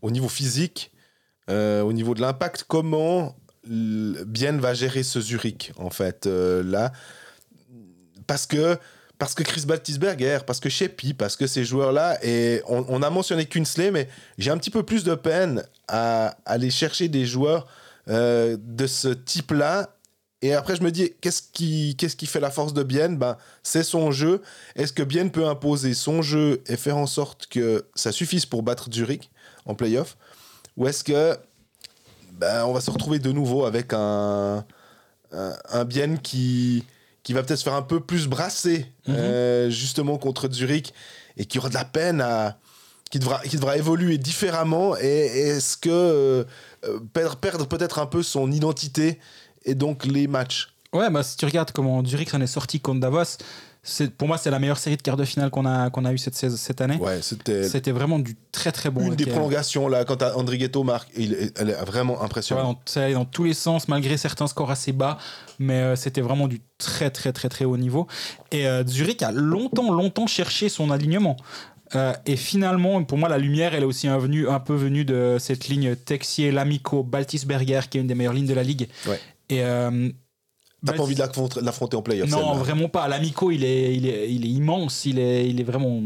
au 0.00 0.10
niveau 0.10 0.28
physique, 0.28 0.92
euh, 1.50 1.82
au 1.82 1.92
niveau 1.92 2.14
de 2.14 2.20
l'impact, 2.20 2.64
comment 2.66 3.34
Bien 3.70 4.56
va 4.56 4.72
gérer 4.72 5.02
ce 5.02 5.20
Zurich, 5.20 5.72
en 5.76 5.90
fait, 5.90 6.26
euh, 6.26 6.62
là. 6.62 6.90
Parce 8.26 8.46
que, 8.46 8.78
parce 9.18 9.34
que 9.34 9.42
Chris 9.42 9.64
Baltisberger, 9.66 10.38
parce 10.46 10.60
que 10.60 10.68
Sheppy, 10.68 11.12
parce 11.12 11.36
que 11.36 11.46
ces 11.46 11.64
joueurs-là, 11.64 12.24
et 12.24 12.62
on, 12.66 13.02
a 13.02 13.10
mentionné 13.10 13.46
Kunsley, 13.46 13.90
mais 13.90 14.08
j'ai 14.38 14.50
un 14.50 14.58
petit 14.58 14.70
peu 14.70 14.84
plus 14.84 15.02
de 15.02 15.14
peine 15.16 15.64
à 15.88 16.36
aller 16.44 16.70
chercher 16.70 17.08
des 17.08 17.26
joueurs 17.26 17.66
euh, 18.08 18.56
de 18.60 18.86
ce 18.86 19.08
type-là. 19.08 19.90
Et 20.40 20.54
après, 20.54 20.76
je 20.76 20.82
me 20.84 20.92
dis, 20.92 21.14
qu'est-ce 21.20 21.42
qui, 21.42 22.26
fait 22.26 22.38
la 22.38 22.52
force 22.52 22.72
de 22.72 22.84
Bien? 22.84 23.08
Ben, 23.08 23.36
C'est 23.64 23.82
son 23.82 24.12
jeu. 24.12 24.40
Est-ce 24.76 24.92
que 24.92 25.02
Bien 25.02 25.26
peut 25.26 25.48
imposer 25.48 25.94
son 25.94 26.22
jeu 26.22 26.62
et 26.68 26.76
faire 26.76 26.96
en 26.96 27.06
sorte 27.06 27.48
que 27.48 27.86
ça 27.96 28.12
suffise 28.12 28.46
pour 28.46 28.62
battre 28.62 28.88
Zurich 28.92 29.30
en 29.66 29.74
playoff? 29.74 30.16
Ou 30.76 30.86
est-ce 30.86 31.02
que 31.02 31.36
ben, 32.34 32.64
on 32.66 32.72
va 32.72 32.80
se 32.80 32.92
retrouver 32.92 33.18
de 33.18 33.32
nouveau 33.32 33.64
avec 33.64 33.92
un, 33.92 34.64
un 35.32 35.84
Bien 35.84 36.16
qui, 36.16 36.84
qui 37.28 37.34
va 37.34 37.42
peut-être 37.42 37.58
se 37.58 37.64
faire 37.64 37.74
un 37.74 37.82
peu 37.82 38.00
plus 38.00 38.26
brasser 38.26 38.86
Mhm. 39.06 39.14
euh, 39.14 39.68
justement 39.68 40.16
contre 40.16 40.50
Zurich 40.50 40.94
et 41.36 41.44
qui 41.44 41.58
aura 41.58 41.68
de 41.68 41.74
la 41.74 41.84
peine 41.84 42.22
à. 42.22 42.56
qui 43.10 43.18
devra, 43.18 43.40
qui 43.42 43.56
devra 43.56 43.76
évoluer 43.76 44.16
différemment 44.16 44.96
Et 44.96 45.26
est-ce 45.26 45.76
que 45.76 45.90
euh, 45.90 46.44
euh, 46.86 47.00
perdre, 47.12 47.36
perdre 47.36 47.66
peut-être 47.66 47.98
un 47.98 48.06
peu 48.06 48.22
son 48.22 48.50
identité 48.50 49.18
et 49.66 49.74
donc 49.74 50.06
les 50.06 50.26
matchs? 50.26 50.72
Ouais, 50.94 51.10
bah, 51.10 51.22
si 51.22 51.36
tu 51.36 51.44
regardes 51.44 51.70
comment 51.72 52.02
Zurich 52.02 52.30
s'en 52.30 52.40
est 52.40 52.46
sorti 52.46 52.80
contre 52.80 53.00
Davos, 53.00 53.36
pour 54.16 54.28
moi, 54.28 54.38
c'est 54.38 54.50
la 54.50 54.58
meilleure 54.58 54.78
série 54.78 54.96
de 54.96 55.02
quart 55.02 55.16
de 55.16 55.24
finale 55.24 55.50
qu'on 55.50 55.64
a, 55.66 55.90
qu'on 55.90 56.04
a 56.04 56.12
eu 56.12 56.18
cette, 56.18 56.34
cette 56.34 56.80
année. 56.80 56.96
Ouais, 56.96 57.20
c'était 57.22 57.62
C'était 57.68 57.90
vraiment 57.92 58.18
du 58.18 58.36
très 58.52 58.72
très 58.72 58.90
bon. 58.90 59.02
une 59.06 59.14
des 59.16 59.26
prolongations 59.26 59.88
là 59.88 60.04
quand 60.04 60.22
Andrighetto 60.22 60.82
marque. 60.84 61.08
Il, 61.16 61.32
est- 61.34 61.58
elle 61.58 61.70
est 61.70 61.84
vraiment 61.84 62.22
impressionnante. 62.22 62.78
on- 62.80 62.90
ça 62.90 63.04
allait 63.04 63.14
dans 63.14 63.24
tous 63.24 63.44
les 63.44 63.54
sens, 63.54 63.88
malgré 63.88 64.16
certains 64.16 64.46
scores 64.46 64.70
assez 64.70 64.92
bas, 64.92 65.18
mais 65.58 65.74
euh, 65.80 65.96
c'était 65.96 66.20
vraiment 66.20 66.48
du 66.48 66.60
très 66.78 67.10
très 67.10 67.32
très 67.32 67.48
très 67.48 67.64
haut 67.64 67.76
niveau. 67.76 68.06
Et 68.52 68.66
euh, 68.68 68.84
Zurich 68.86 69.22
a 69.22 69.32
longtemps 69.32 69.92
longtemps 69.92 70.26
cherché 70.26 70.68
son 70.68 70.90
alignement. 70.90 71.36
Euh, 71.94 72.12
et 72.26 72.36
finalement, 72.36 73.02
pour 73.02 73.16
moi, 73.16 73.30
la 73.30 73.38
lumière, 73.38 73.74
elle 73.74 73.82
est 73.82 73.86
aussi 73.86 74.08
un, 74.08 74.18
venu- 74.18 74.46
un 74.48 74.60
peu 74.60 74.74
venue 74.74 75.06
de 75.06 75.36
cette 75.38 75.68
ligne 75.68 75.96
Texier, 75.96 76.50
Lamico, 76.52 77.02
Baltisberger, 77.02 77.80
qui 77.88 77.96
est 77.96 78.02
une 78.02 78.06
des 78.06 78.14
meilleures 78.14 78.34
lignes 78.34 78.46
de 78.46 78.52
la 78.52 78.62
ligue. 78.62 78.88
Ouais. 79.06 79.18
Et 79.48 79.62
T'as 80.86 80.92
pas 80.92 81.02
envie 81.02 81.14
de 81.14 81.20
l'affronter- 81.20 81.96
en 81.96 82.02
playoff 82.02 82.30
non, 82.30 82.54
vraiment 82.54 82.88
pas. 82.88 83.08
L'Amico, 83.08 83.50
il 83.50 83.64
est, 83.64 83.94
il, 83.96 84.06
est, 84.06 84.32
il 84.32 84.44
est 84.46 84.48
immense. 84.50 85.04
Il 85.06 85.18
est, 85.18 85.48
il 85.48 85.60
est 85.60 85.64
vraiment 85.64 86.00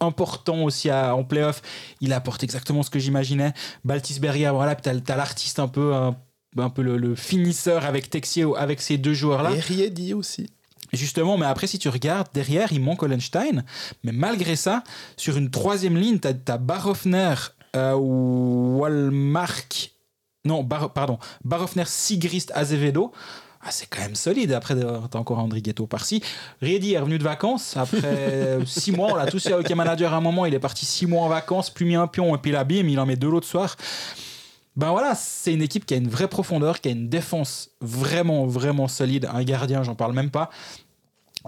important 0.00 0.62
aussi 0.64 0.90
à- 0.90 1.14
en 1.16 1.24
playoff. 1.24 1.62
Il 2.00 2.12
apporte 2.12 2.42
exactement 2.44 2.82
ce 2.82 2.90
que 2.90 2.98
j'imaginais. 2.98 3.52
Baltisberger, 3.84 4.50
voilà. 4.52 4.74
Puis 4.74 4.82
t'as, 4.82 4.98
t'as 5.00 5.16
l'artiste 5.16 5.58
un 5.58 5.68
peu, 5.68 5.94
un, 5.94 6.16
un 6.58 6.70
peu 6.70 6.82
le, 6.82 6.96
le 6.98 7.14
finisseur 7.14 7.84
avec 7.86 8.10
Texier, 8.10 8.44
avec 8.56 8.80
ces 8.80 8.98
deux 8.98 9.14
joueurs-là. 9.14 9.52
Et 9.52 9.60
Riedi 9.60 10.14
aussi. 10.14 10.48
Justement, 10.92 11.36
mais 11.36 11.46
après, 11.46 11.66
si 11.66 11.78
tu 11.78 11.88
regardes, 11.88 12.28
derrière, 12.32 12.72
il 12.72 12.80
manque 12.80 13.02
Hollenstein. 13.02 13.64
Mais 14.04 14.12
malgré 14.12 14.56
ça, 14.56 14.82
sur 15.16 15.36
une 15.36 15.50
troisième 15.50 15.96
ligne, 15.96 16.18
t'as, 16.18 16.32
t'as 16.34 16.56
Barofner 16.58 17.34
euh, 17.76 17.94
ou 17.94 18.78
Walmark. 18.78 19.92
Non, 20.44 20.62
Bar- 20.62 20.92
pardon. 20.92 21.18
Barofner, 21.44 21.84
Sigrist, 21.86 22.52
Azevedo. 22.54 23.12
Ah, 23.68 23.70
c'est 23.70 23.84
quand 23.84 24.00
même 24.00 24.14
solide. 24.14 24.52
Après, 24.52 24.74
t'as 24.74 25.18
encore 25.18 25.40
André 25.40 25.60
Ghetto 25.60 25.86
par-ci. 25.86 26.22
Riedi 26.62 26.94
est 26.94 26.98
revenu 26.98 27.18
de 27.18 27.22
vacances. 27.22 27.76
Après 27.76 28.60
six 28.66 28.92
mois, 28.92 29.12
on 29.12 29.14
l'a 29.14 29.26
tous 29.26 29.44
eu 29.44 29.52
à 29.52 29.58
Hockey 29.58 29.74
Manager 29.74 30.14
à 30.14 30.16
un 30.16 30.20
moment. 30.22 30.46
Il 30.46 30.54
est 30.54 30.58
parti 30.58 30.86
six 30.86 31.06
mois 31.06 31.22
en 31.22 31.28
vacances, 31.28 31.68
plus 31.68 31.84
mis 31.84 31.94
un 31.94 32.06
pion, 32.06 32.34
et 32.34 32.38
puis 32.38 32.50
la 32.50 32.64
bim, 32.64 32.88
il 32.88 32.98
en 32.98 33.04
met 33.04 33.16
deux 33.16 33.28
l'autre 33.28 33.46
soir. 33.46 33.76
Ben 34.74 34.90
voilà, 34.90 35.14
c'est 35.14 35.52
une 35.52 35.60
équipe 35.60 35.84
qui 35.84 35.92
a 35.92 35.98
une 35.98 36.08
vraie 36.08 36.28
profondeur, 36.28 36.80
qui 36.80 36.88
a 36.88 36.92
une 36.92 37.10
défense 37.10 37.68
vraiment, 37.82 38.46
vraiment 38.46 38.88
solide. 38.88 39.28
Un 39.30 39.44
gardien, 39.44 39.82
j'en 39.82 39.94
parle 39.94 40.14
même 40.14 40.30
pas. 40.30 40.48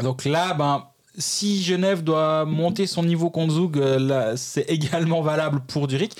Donc 0.03 0.27
là, 0.27 0.53
ben, 0.53 0.90
si 1.21 1.63
Genève 1.63 2.03
doit 2.03 2.45
monter 2.45 2.87
son 2.89 3.05
niveau 3.05 3.31
contre 3.31 3.55
Zug, 3.55 3.79
euh, 3.79 4.35
c'est 4.37 4.63
également 4.69 5.23
valable 5.23 5.61
pour 5.61 5.89
Zurich. 5.89 6.13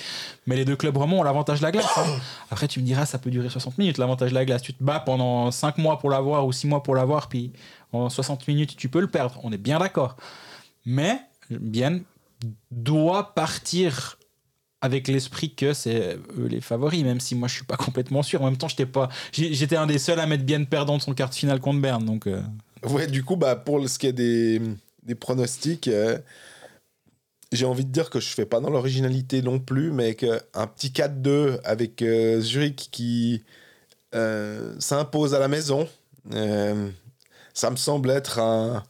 Mais 0.47 0.55
les 0.55 0.63
deux 0.63 0.75
clubs 0.77 0.95
vraiment 0.95 1.19
ont 1.19 1.23
l'avantage 1.23 1.59
de 1.59 1.63
la 1.63 1.71
glace. 1.71 1.85
hein. 1.97 2.05
Après, 2.49 2.67
tu 2.67 2.79
me 2.79 2.85
diras, 2.85 3.05
ça 3.05 3.17
peut 3.17 3.29
durer 3.29 3.49
60 3.49 3.77
minutes, 3.77 3.97
l'avantage 3.97 4.29
de 4.29 4.35
la 4.35 4.45
glace. 4.45 4.61
Tu 4.61 4.73
te 4.73 4.83
bats 4.83 4.99
pendant 4.99 5.51
5 5.51 5.77
mois 5.77 5.99
pour 5.99 6.09
l'avoir 6.09 6.45
ou 6.47 6.51
6 6.53 6.67
mois 6.67 6.81
pour 6.83 6.95
l'avoir, 6.95 7.27
puis 7.27 7.51
en 7.91 8.09
60 8.09 8.47
minutes, 8.47 8.75
tu 8.77 8.87
peux 8.87 9.01
le 9.01 9.07
perdre. 9.07 9.39
On 9.43 9.51
est 9.51 9.57
bien 9.57 9.79
d'accord. 9.79 10.15
Mais, 10.85 11.19
bien, 11.49 11.99
doit 12.71 13.33
partir 13.35 14.17
avec 14.83 15.07
l'esprit 15.07 15.53
que 15.53 15.73
c'est 15.73 16.17
eux 16.39 16.47
les 16.47 16.59
favoris, 16.61 17.03
même 17.03 17.19
si 17.19 17.35
moi 17.35 17.47
je 17.47 17.53
suis 17.53 17.65
pas 17.65 17.77
complètement 17.77 18.23
sûr. 18.23 18.41
En 18.41 18.45
même 18.45 18.57
temps, 18.57 18.67
j'étais 18.67 18.85
pas, 18.87 19.09
j'étais 19.31 19.75
un 19.75 19.85
des 19.85 19.99
seuls 19.99 20.19
à 20.19 20.25
mettre 20.25 20.43
bien 20.43 20.63
perdant 20.63 20.97
de 20.97 21.01
son 21.01 21.13
quart 21.13 21.29
de 21.29 21.35
finale 21.35 21.59
contre 21.59 21.79
Berne, 21.81 22.05
donc. 22.05 22.27
euh, 22.27 22.41
Ouais, 22.83 23.05
du 23.05 23.23
coup, 23.23 23.35
bah, 23.35 23.55
pour 23.55 23.87
ce 23.87 23.99
qui 23.99 24.07
est 24.07 24.13
des, 24.13 24.59
des 25.03 25.15
pronostics, 25.15 25.87
euh, 25.87 26.17
j'ai 27.51 27.65
envie 27.65 27.85
de 27.85 27.91
dire 27.91 28.09
que 28.09 28.19
je 28.19 28.29
fais 28.29 28.45
pas 28.45 28.59
dans 28.59 28.69
l'originalité 28.69 29.41
non 29.41 29.59
plus, 29.59 29.91
mais 29.91 30.15
qu'un 30.15 30.67
petit 30.67 30.89
4-2 30.89 31.59
avec 31.63 32.01
euh, 32.01 32.39
Zurich 32.39 32.89
qui 32.91 33.43
euh, 34.15 34.75
s'impose 34.79 35.33
à 35.33 35.39
la 35.39 35.47
maison, 35.47 35.87
ça 37.53 37.69
me 37.69 37.75
semble 37.75 38.09
être 38.11 38.39
un, 38.39 38.83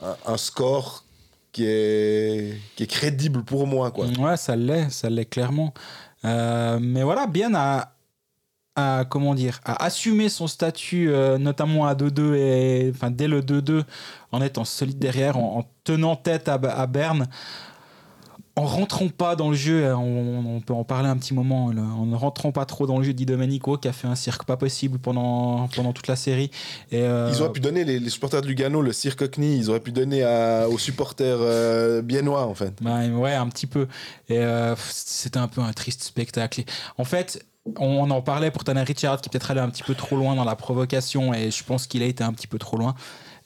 un, 0.00 0.16
un 0.26 0.36
score 0.36 1.04
qui 1.52 1.64
est, 1.66 2.56
qui 2.76 2.84
est 2.84 2.86
crédible 2.86 3.42
pour 3.42 3.66
moi. 3.66 3.90
Quoi. 3.90 4.06
Ouais, 4.18 4.36
ça 4.36 4.54
l'est, 4.54 4.90
ça 4.90 5.10
l'est 5.10 5.26
clairement. 5.26 5.74
Mais 6.22 7.02
voilà, 7.02 7.26
bien 7.26 7.54
à, 7.54 7.94
à 8.76 9.04
comment 9.08 9.34
dire, 9.34 9.60
à 9.64 9.84
assumer 9.84 10.28
son 10.28 10.46
statut, 10.46 11.10
euh, 11.10 11.38
notamment 11.38 11.86
à 11.86 11.94
2-2 11.94 12.34
et 12.34 12.92
enfin 12.94 13.10
dès 13.10 13.28
le 13.28 13.42
2-2, 13.42 13.82
en 14.32 14.40
étant 14.42 14.64
solide 14.64 14.98
derrière, 14.98 15.36
en, 15.38 15.58
en 15.58 15.64
tenant 15.84 16.16
tête 16.16 16.48
à, 16.48 16.54
à 16.54 16.86
Berne. 16.86 17.26
En 18.56 18.64
rentrant 18.66 19.08
pas 19.08 19.36
dans 19.36 19.48
le 19.48 19.56
jeu, 19.56 19.86
hein, 19.86 19.96
on, 19.96 20.56
on 20.56 20.60
peut 20.60 20.74
en 20.74 20.82
parler 20.84 21.08
un 21.08 21.16
petit 21.16 21.32
moment, 21.32 21.70
là, 21.72 21.82
en 21.82 22.04
ne 22.04 22.16
rentrant 22.16 22.50
pas 22.52 22.66
trop 22.66 22.86
dans 22.86 22.98
le 22.98 23.04
jeu 23.04 23.12
Di 23.14 23.24
Domenico 23.24 23.78
qui 23.78 23.86
a 23.88 23.92
fait 23.92 24.08
un 24.08 24.16
cirque 24.16 24.44
pas 24.44 24.56
possible 24.56 24.98
pendant, 24.98 25.68
pendant 25.68 25.92
toute 25.92 26.08
la 26.08 26.16
série. 26.16 26.50
Et, 26.90 27.00
euh, 27.00 27.30
Ils 27.32 27.40
auraient 27.40 27.52
pu 27.52 27.60
donner, 27.60 27.84
les, 27.84 27.98
les 28.00 28.10
supporters 28.10 28.42
de 28.42 28.48
Lugano, 28.48 28.82
le 28.82 28.92
cirque 28.92 29.20
Cockney, 29.20 29.56
ils 29.56 29.70
auraient 29.70 29.80
pu 29.80 29.92
donner 29.92 30.24
à- 30.24 30.68
aux 30.68 30.78
supporters 30.78 31.38
euh, 31.40 32.02
biennois, 32.02 32.44
en 32.46 32.54
fait. 32.54 32.74
Bah, 32.82 33.06
ouais, 33.06 33.32
un 33.34 33.48
petit 33.48 33.66
peu. 33.68 33.86
Et 34.28 34.38
euh, 34.38 34.74
c'était 34.90 35.38
un 35.38 35.48
peu 35.48 35.60
un 35.62 35.72
triste 35.72 36.02
spectacle. 36.02 36.64
En 36.98 37.04
fait, 37.04 37.46
on 37.78 38.10
en 38.10 38.22
parlait 38.22 38.50
pour 38.50 38.64
Tanner 38.64 38.82
Richard 38.82 39.20
qui 39.20 39.28
peut-être 39.28 39.50
allait 39.50 39.60
un 39.60 39.68
petit 39.70 39.82
peu 39.82 39.94
trop 39.94 40.16
loin 40.16 40.34
dans 40.34 40.44
la 40.44 40.56
provocation 40.56 41.34
et 41.34 41.50
je 41.50 41.62
pense 41.64 41.86
qu'il 41.86 42.02
a 42.02 42.06
été 42.06 42.24
un 42.24 42.32
petit 42.32 42.46
peu 42.46 42.58
trop 42.58 42.76
loin. 42.76 42.94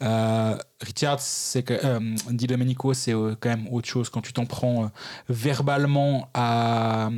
Euh, 0.02 0.56
Richard, 0.80 1.20
c'est 1.20 1.62
que 1.62 1.74
euh, 1.84 2.00
Di 2.30 2.46
Domenico, 2.46 2.94
c'est 2.94 3.14
euh, 3.14 3.34
quand 3.38 3.48
même 3.48 3.66
autre 3.72 3.88
chose 3.88 4.08
quand 4.10 4.20
tu 4.20 4.32
t'en 4.32 4.44
prends 4.46 4.84
euh, 4.84 4.88
verbalement 5.28 6.28
à, 6.34 7.08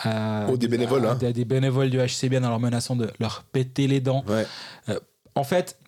à- 0.00 0.46
Oh, 0.50 0.56
des 0.56 0.68
bénévoles, 0.68 1.06
à- 1.06 1.12
hein. 1.12 1.18
à 1.22 1.32
des 1.32 1.44
bénévoles 1.44 1.90
du 1.90 1.98
HCBN 1.98 2.44
en 2.44 2.50
leur 2.50 2.60
menaçant 2.60 2.96
de 2.96 3.10
leur 3.18 3.44
péter 3.44 3.86
les 3.86 4.00
dents 4.00 4.24
Ouais. 4.28 4.46
en 5.34 5.44
fait, 5.44 5.78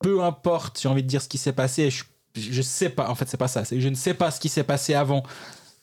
peu 0.00 0.22
importe, 0.22 0.80
j'ai 0.80 0.88
envie 0.88 1.02
de 1.02 1.08
dire 1.08 1.22
ce 1.22 1.28
qui 1.28 1.38
s'est 1.38 1.52
passé, 1.52 1.90
je, 1.90 2.04
je 2.36 2.62
sais 2.62 2.88
pas, 2.90 3.08
en 3.08 3.14
fait, 3.14 3.28
c'est 3.28 3.36
pas 3.36 3.48
ça, 3.48 3.64
c'est 3.64 3.80
je 3.80 3.88
ne 3.88 3.94
sais 3.94 4.14
pas 4.14 4.30
ce 4.30 4.40
qui 4.40 4.48
s'est 4.48 4.64
passé 4.64 4.94
avant. 4.94 5.22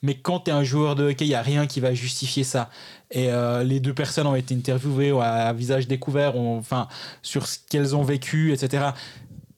Mais 0.02 0.16
quand 0.16 0.42
tu 0.42 0.52
es 0.52 0.54
un 0.54 0.64
joueur 0.64 0.96
de 0.96 1.04
hockey, 1.10 1.26
il 1.26 1.30
n'y 1.30 1.36
a 1.36 1.42
rien 1.42 1.68
qui 1.68 1.82
va 1.82 1.94
justifier 1.94 2.46
ça. 2.46 2.70
Et 3.12 3.32
euh, 3.32 3.64
les 3.64 3.80
deux 3.80 3.94
personnes 3.94 4.28
ont 4.28 4.36
été 4.36 4.54
interviewées 4.54 5.12
à, 5.20 5.52
visage 5.54 5.88
découvert, 5.88 6.36
ont- 6.36 6.58
enfin, 6.60 6.88
sur 7.22 7.48
ce 7.48 7.58
qu'elles 7.70 7.96
ont 7.96 8.04
vécu, 8.04 8.54
etc. 8.54 8.90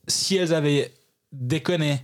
Si 0.08 0.38
elles 0.38 0.54
avaient 0.54 0.91
déconné, 1.34 2.02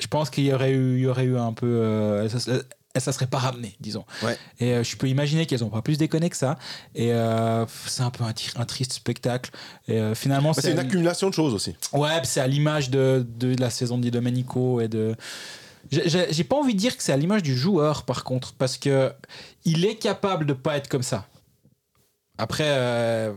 je 0.00 0.06
pense 0.06 0.30
qu'il 0.30 0.44
y 0.44 0.52
aurait 0.52 0.72
eu, 0.72 0.96
il 0.96 1.00
y 1.02 1.06
aurait 1.06 1.24
eu 1.24 1.36
un 1.38 1.52
peu. 1.52 1.66
euh, 1.66 2.28
ça- 2.28 2.52
ça 3.00 3.12
serait 3.12 3.26
pas 3.26 3.38
ramené, 3.38 3.74
disons. 3.80 4.04
Ouais. 4.22 4.36
Et 4.60 4.72
euh, 4.74 4.84
je 4.84 4.96
peux 4.96 5.08
imaginer 5.08 5.46
qu'elles 5.46 5.64
ont 5.64 5.70
pas 5.70 5.80
plus 5.80 5.96
déconné 5.96 6.28
que 6.28 6.36
ça. 6.36 6.58
Et 6.94 7.12
euh, 7.12 7.64
c'est 7.86 8.02
un 8.02 8.10
peu 8.10 8.22
un, 8.24 8.64
triste 8.66 8.92
spectacle. 8.92 9.50
Et 9.88 9.98
euh, 9.98 10.14
finalement, 10.14 10.50
Bah, 10.52 10.60
c'est 10.60 10.72
une 10.72 10.78
accumulation 10.78 11.30
de 11.30 11.34
choses 11.34 11.54
aussi. 11.54 11.74
Ouais, 11.94 12.20
c'est 12.24 12.40
à 12.40 12.46
l'image 12.46 12.90
de, 12.90 13.26
de 13.38 13.58
la 13.58 13.70
saison 13.70 13.96
de 13.96 14.02
Di 14.02 14.10
Domenico 14.10 14.80
et 14.82 14.88
de. 14.88 15.16
J'ai- 15.92 16.44
pas 16.44 16.56
envie 16.56 16.72
de 16.74 16.78
dire 16.78 16.96
que 16.96 17.02
c'est 17.02 17.12
à 17.12 17.16
l'image 17.18 17.42
du 17.42 17.54
joueur, 17.56 18.04
par 18.04 18.24
contre, 18.24 18.54
parce 18.54 18.78
que 18.78 19.12
il 19.66 19.84
est 19.84 19.96
capable 19.96 20.46
de 20.46 20.54
pas 20.54 20.76
être 20.78 20.88
comme 20.88 21.02
ça. 21.02 21.26
Après, 22.38 22.64
euh, 22.66 23.32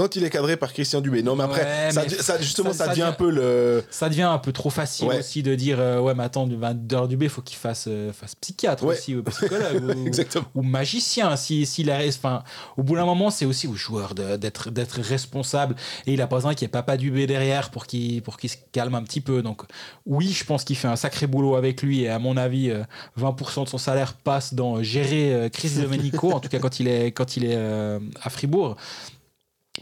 Quand 0.00 0.16
il 0.16 0.24
est 0.24 0.30
cadré 0.30 0.56
par 0.56 0.72
Christian 0.72 1.02
Dubé. 1.02 1.22
Non, 1.22 1.36
mais 1.36 1.44
après, 1.44 1.60
Ouais, 1.62 1.90
ça, 1.92 2.02
mais 2.02 2.08
ça- 2.08 2.40
justement, 2.40 2.72
ça- 2.72 2.88
devient 2.88 3.02
un 3.02 3.12
peu 3.12 3.28
le. 3.30 3.84
ça 3.90 4.08
devient 4.08 4.22
un 4.22 4.38
peu 4.38 4.50
trop 4.50 4.70
facile 4.70 5.08
Ouais. 5.08 5.18
aussi 5.18 5.42
de 5.42 5.54
dire 5.54 5.76
euh, 5.78 6.00
ouais, 6.00 6.14
mais 6.14 6.24
attends, 6.24 6.46
du 6.46 6.56
22 6.56 7.06
du 7.06 7.16
B, 7.18 7.28
faut 7.28 7.42
qu'il 7.42 7.58
fasse, 7.58 7.84
euh, 7.86 8.10
fasse 8.12 8.34
psychiatre 8.34 8.82
Ouais. 8.84 8.94
aussi, 8.96 9.14
ou 9.14 9.22
psychologue, 9.24 9.82
ou, 10.54 10.62
magicien. 10.62 11.36
Si, 11.36 11.66
s'il 11.66 11.90
a, 11.90 11.98
enfin, 12.08 12.42
au 12.78 12.82
bout 12.82 12.94
d'un 12.96 13.04
moment, 13.04 13.28
c'est 13.30 13.44
aussi 13.44 13.66
au 13.66 13.74
joueur 13.74 14.14
d'être, 14.14 14.70
d'être 14.70 15.00
responsable. 15.02 15.74
Et 16.06 16.14
il 16.14 16.22
a 16.22 16.26
pas 16.26 16.36
besoin 16.36 16.54
qu'il 16.54 16.62
y 16.64 16.66
ait 16.66 16.68
papa 16.70 16.96
Dubé 16.96 17.26
derrière 17.26 17.70
pour 17.70 17.86
qu'il, 17.86 18.22
pour 18.22 18.38
qu'il 18.38 18.48
se 18.48 18.56
calme 18.72 18.94
un 18.94 19.02
petit 19.02 19.20
peu. 19.20 19.42
Donc, 19.42 19.62
oui, 20.06 20.28
je 20.32 20.44
pense 20.44 20.64
qu'il 20.64 20.76
fait 20.76 20.88
un 20.88 20.96
sacré 20.96 21.26
boulot 21.26 21.56
avec 21.56 21.82
lui. 21.82 22.04
Et 22.04 22.08
à 22.08 22.18
mon 22.18 22.38
avis, 22.38 22.70
euh, 22.70 22.84
20% 23.18 23.64
de 23.64 23.68
son 23.68 23.76
salaire 23.78 24.14
passe 24.14 24.54
dans 24.54 24.76
euh, 24.78 24.82
gérer 24.82 25.34
euh, 25.34 25.48
Chris 25.50 25.72
Domenico, 25.80 26.32
en 26.32 26.40
tout 26.40 26.48
cas 26.48 26.58
quand 26.58 26.80
il 26.80 26.88
est, 26.88 27.12
quand 27.12 27.36
il 27.36 27.44
est 27.44 27.54
euh, 27.56 27.98
à 28.22 28.30
Fribourg. 28.30 28.76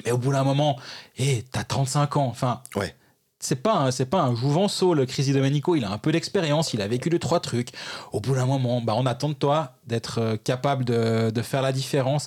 Mais 0.04 0.10
au 0.12 0.18
bout 0.18 0.32
d'un 0.32 0.44
moment, 0.44 0.78
hé, 1.18 1.44
t'as 1.52 1.64
35 1.64 2.16
ans. 2.16 2.26
Enfin, 2.26 2.62
Ouais. 2.76 2.94
c'est 3.40 3.56
pas 3.62 3.74
un, 3.74 3.90
c'est 3.90 4.06
pas 4.06 4.20
un 4.22 4.34
jouvenceau 4.34 4.94
le 4.94 5.06
Chris 5.06 5.32
Domenico 5.32 5.76
il 5.76 5.84
a 5.84 5.90
un 5.90 5.98
peu 5.98 6.10
d'expérience 6.10 6.74
il 6.74 6.82
a 6.82 6.88
vécu 6.88 7.08
deux 7.08 7.20
trois 7.20 7.38
trucs 7.40 7.68
au 8.12 8.20
bout 8.20 8.34
d'un 8.34 8.46
moment 8.46 8.80
bah 8.80 8.94
on 8.96 9.06
attend 9.06 9.28
de 9.28 9.34
toi 9.34 9.74
d'être 9.86 10.18
euh, 10.20 10.36
capable 10.36 10.84
de, 10.84 11.30
de 11.30 11.42
faire 11.42 11.62
la 11.62 11.70
différence 11.70 12.26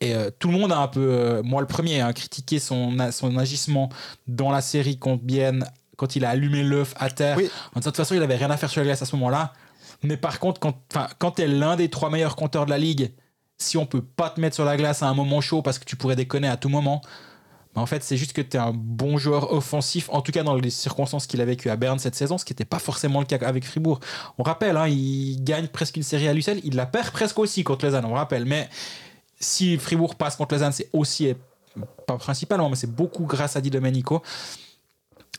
et 0.00 0.14
euh, 0.14 0.30
tout 0.38 0.48
le 0.52 0.58
monde 0.58 0.70
a 0.70 0.78
un 0.78 0.86
peu 0.86 1.00
euh, 1.00 1.42
moi 1.42 1.60
le 1.62 1.66
premier 1.66 2.00
hein, 2.00 2.12
critiqué 2.12 2.60
son 2.60 2.96
son 3.10 3.36
agissement 3.38 3.88
dans 4.28 4.52
la 4.52 4.60
série 4.60 4.98
contre 5.00 5.24
Bienne 5.24 5.64
quand 5.96 6.14
il 6.14 6.24
a 6.24 6.30
allumé 6.30 6.62
l'œuf 6.62 6.94
à 6.96 7.10
terre 7.10 7.36
Oui. 7.38 7.50
en 7.74 7.80
de 7.80 7.84
toute 7.84 7.96
façon 7.96 8.14
il 8.14 8.22
avait 8.22 8.36
rien 8.36 8.50
à 8.52 8.56
faire 8.56 8.70
sur 8.70 8.82
la 8.82 8.86
glace 8.86 9.02
à 9.02 9.06
ce 9.06 9.16
moment-là 9.16 9.52
mais 10.04 10.16
par 10.16 10.38
contre 10.38 10.60
quand 10.60 10.76
quand 11.18 11.32
t'es 11.32 11.48
l'un 11.48 11.74
des 11.74 11.88
trois 11.90 12.08
meilleurs 12.08 12.36
compteurs 12.36 12.66
de 12.66 12.70
la 12.70 12.78
ligue 12.78 13.10
si 13.62 13.76
on 13.76 13.86
peut 13.86 14.02
pas 14.02 14.30
te 14.30 14.40
mettre 14.40 14.54
sur 14.54 14.64
la 14.64 14.76
glace 14.76 15.02
à 15.02 15.06
un 15.06 15.14
moment 15.14 15.40
chaud 15.40 15.62
parce 15.62 15.78
que 15.78 15.84
tu 15.84 15.96
pourrais 15.96 16.16
déconner 16.16 16.48
à 16.48 16.56
tout 16.56 16.68
moment 16.68 17.02
bah, 17.74 17.80
en 17.80 17.86
fait, 17.86 18.02
c'est 18.02 18.16
juste 18.16 18.34
que 18.34 18.42
tu 18.42 18.56
es 18.56 18.60
un 18.60 18.72
bon 18.74 19.16
joueur 19.16 19.52
offensif, 19.52 20.08
en 20.10 20.20
tout 20.20 20.30
cas 20.30 20.42
dans 20.42 20.56
les 20.56 20.70
circonstances 20.70 21.26
qu'il 21.26 21.40
a 21.40 21.44
vécu 21.44 21.70
à 21.70 21.76
Berne 21.76 21.98
cette 21.98 22.14
saison, 22.14 22.36
ce 22.36 22.44
qui 22.44 22.52
n'était 22.52 22.66
pas 22.66 22.78
forcément 22.78 23.20
le 23.20 23.26
cas 23.26 23.38
avec 23.46 23.64
Fribourg. 23.64 24.00
On 24.36 24.42
rappelle, 24.42 24.76
hein, 24.76 24.88
il 24.88 25.42
gagne 25.42 25.68
presque 25.68 25.96
une 25.96 26.02
série 26.02 26.28
à 26.28 26.42
seul, 26.42 26.60
il 26.64 26.76
la 26.76 26.86
perd 26.86 27.10
presque 27.10 27.38
aussi 27.38 27.64
contre 27.64 27.86
Lausanne, 27.86 28.04
on 28.04 28.12
rappelle. 28.12 28.44
Mais 28.44 28.68
si 29.40 29.78
Fribourg 29.78 30.16
passe 30.16 30.36
contre 30.36 30.54
Lausanne, 30.54 30.72
c'est 30.72 30.90
aussi, 30.92 31.34
pas 32.06 32.18
principalement, 32.18 32.68
mais 32.68 32.76
c'est 32.76 32.94
beaucoup 32.94 33.24
grâce 33.24 33.56
à 33.56 33.62
Di 33.62 33.70
Domenico. 33.70 34.22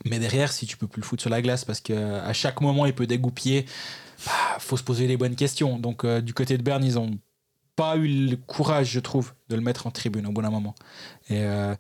Mais 0.06 0.18
derrière, 0.18 0.52
si 0.52 0.66
tu 0.66 0.76
peux 0.76 0.88
plus 0.88 1.02
le 1.02 1.06
foutre 1.06 1.22
sur 1.22 1.30
la 1.30 1.42
glace 1.42 1.64
parce 1.66 1.80
que 1.80 1.94
à 1.94 2.34
chaque 2.34 2.62
moment 2.62 2.88
il 2.88 2.96
peut 2.96 3.06
dégoupiller, 3.06 3.68
bah, 4.26 4.32
faut 4.58 4.76
se 4.76 4.84
poser 4.84 5.06
les 5.06 5.18
bonnes 5.18 5.36
questions. 5.36 5.78
Donc 5.78 6.04
euh, 6.04 6.20
du 6.20 6.34
côté 6.34 6.58
de 6.58 6.64
Berne, 6.64 6.84
ils 6.84 6.98
ont 6.98 7.12
pas 7.76 7.96
eu 7.98 8.08
le 8.30 8.36
courage, 8.38 8.90
je 8.92 9.00
trouve, 9.00 9.34
de 9.50 9.56
le 9.56 9.62
mettre 9.62 9.88
en 9.88 9.92
tribune 9.92 10.26
au 10.28 10.32
bout 10.32 10.42
d'un 10.42 10.50
moment. 10.52 10.76
Et 11.30 11.40
euh, 11.42 11.74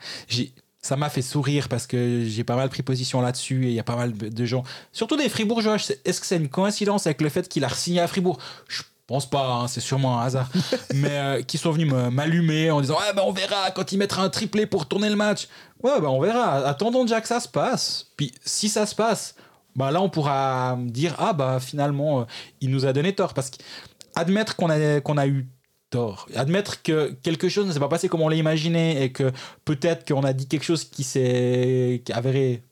ça 0.81 0.95
m'a 0.97 1.09
fait 1.09 1.21
sourire 1.21 1.69
parce 1.69 1.87
que 1.87 2.25
j'ai 2.27 2.43
pas 2.43 2.55
mal 2.55 2.69
pris 2.69 2.83
position 2.83 3.21
là-dessus 3.21 3.65
et 3.65 3.69
il 3.69 3.73
y 3.73 3.79
a 3.79 3.83
pas 3.83 3.95
mal 3.95 4.13
de 4.17 4.45
gens, 4.45 4.63
surtout 4.91 5.15
des 5.17 5.29
Fribourgeois. 5.29 5.77
Est-ce 6.05 6.19
que 6.19 6.25
c'est 6.27 6.37
une 6.37 6.49
coïncidence 6.49 7.05
avec 7.07 7.21
le 7.21 7.29
fait 7.29 7.47
qu'il 7.47 7.63
a 7.63 7.69
signé 7.69 8.01
à 8.01 8.07
Fribourg? 8.07 8.37
Je 8.67 8.81
pense 9.07 9.29
pas, 9.29 9.45
hein, 9.47 9.67
c'est 9.67 9.81
sûrement 9.81 10.19
un 10.19 10.25
hasard. 10.25 10.49
mais 10.93 11.09
euh, 11.11 11.41
qui 11.41 11.57
sont 11.57 11.71
venus 11.71 11.91
me- 11.91 12.09
m'allumer 12.09 12.71
en 12.71 12.81
disant 12.81 12.95
Ouais, 12.97 13.13
bah, 13.15 13.23
on 13.25 13.31
verra 13.31 13.71
quand 13.71 13.91
il 13.91 13.97
mettra 13.97 14.23
un 14.23 14.29
triplé 14.29 14.65
pour 14.65 14.87
tourner 14.87 15.09
le 15.09 15.15
match. 15.15 15.47
Ouais, 15.83 15.99
bah, 16.01 16.09
on 16.09 16.19
verra. 16.19 16.67
Attendons 16.67 17.03
déjà 17.03 17.21
que 17.21 17.27
ça 17.27 17.39
se 17.39 17.47
passe. 17.47 18.07
Puis 18.17 18.33
si 18.43 18.67
ça 18.69 18.85
se 18.85 18.95
passe, 18.95 19.35
bah, 19.75 19.91
là 19.91 20.01
on 20.01 20.09
pourra 20.09 20.77
dire 20.79 21.15
Ah, 21.17 21.33
bah 21.33 21.59
finalement, 21.59 22.21
euh, 22.21 22.25
il 22.61 22.69
nous 22.71 22.85
a 22.85 22.93
donné 22.93 23.13
tort. 23.13 23.33
Parce 23.33 23.51
qu'admettre 23.51 24.55
qu'on 24.55 24.69
a, 24.69 24.99
qu'on 25.01 25.17
a 25.17 25.27
eu 25.27 25.47
tort. 25.93 26.27
Admettre 26.35 26.81
que 26.81 27.15
quelque 27.21 27.49
chose 27.49 27.67
ne 27.67 27.71
s'est 27.71 27.79
pas 27.79 27.87
passé 27.87 28.09
comme 28.09 28.21
on 28.21 28.29
l'a 28.29 28.35
imaginé 28.35 29.03
et 29.03 29.11
que 29.11 29.31
peut-être 29.63 30.07
qu'on 30.07 30.23
a 30.23 30.33
dit 30.33 30.47
quelque 30.47 30.63
chose 30.63 30.85
qui 30.85 31.03
s'est 31.03 32.03
avéré, 32.11 32.63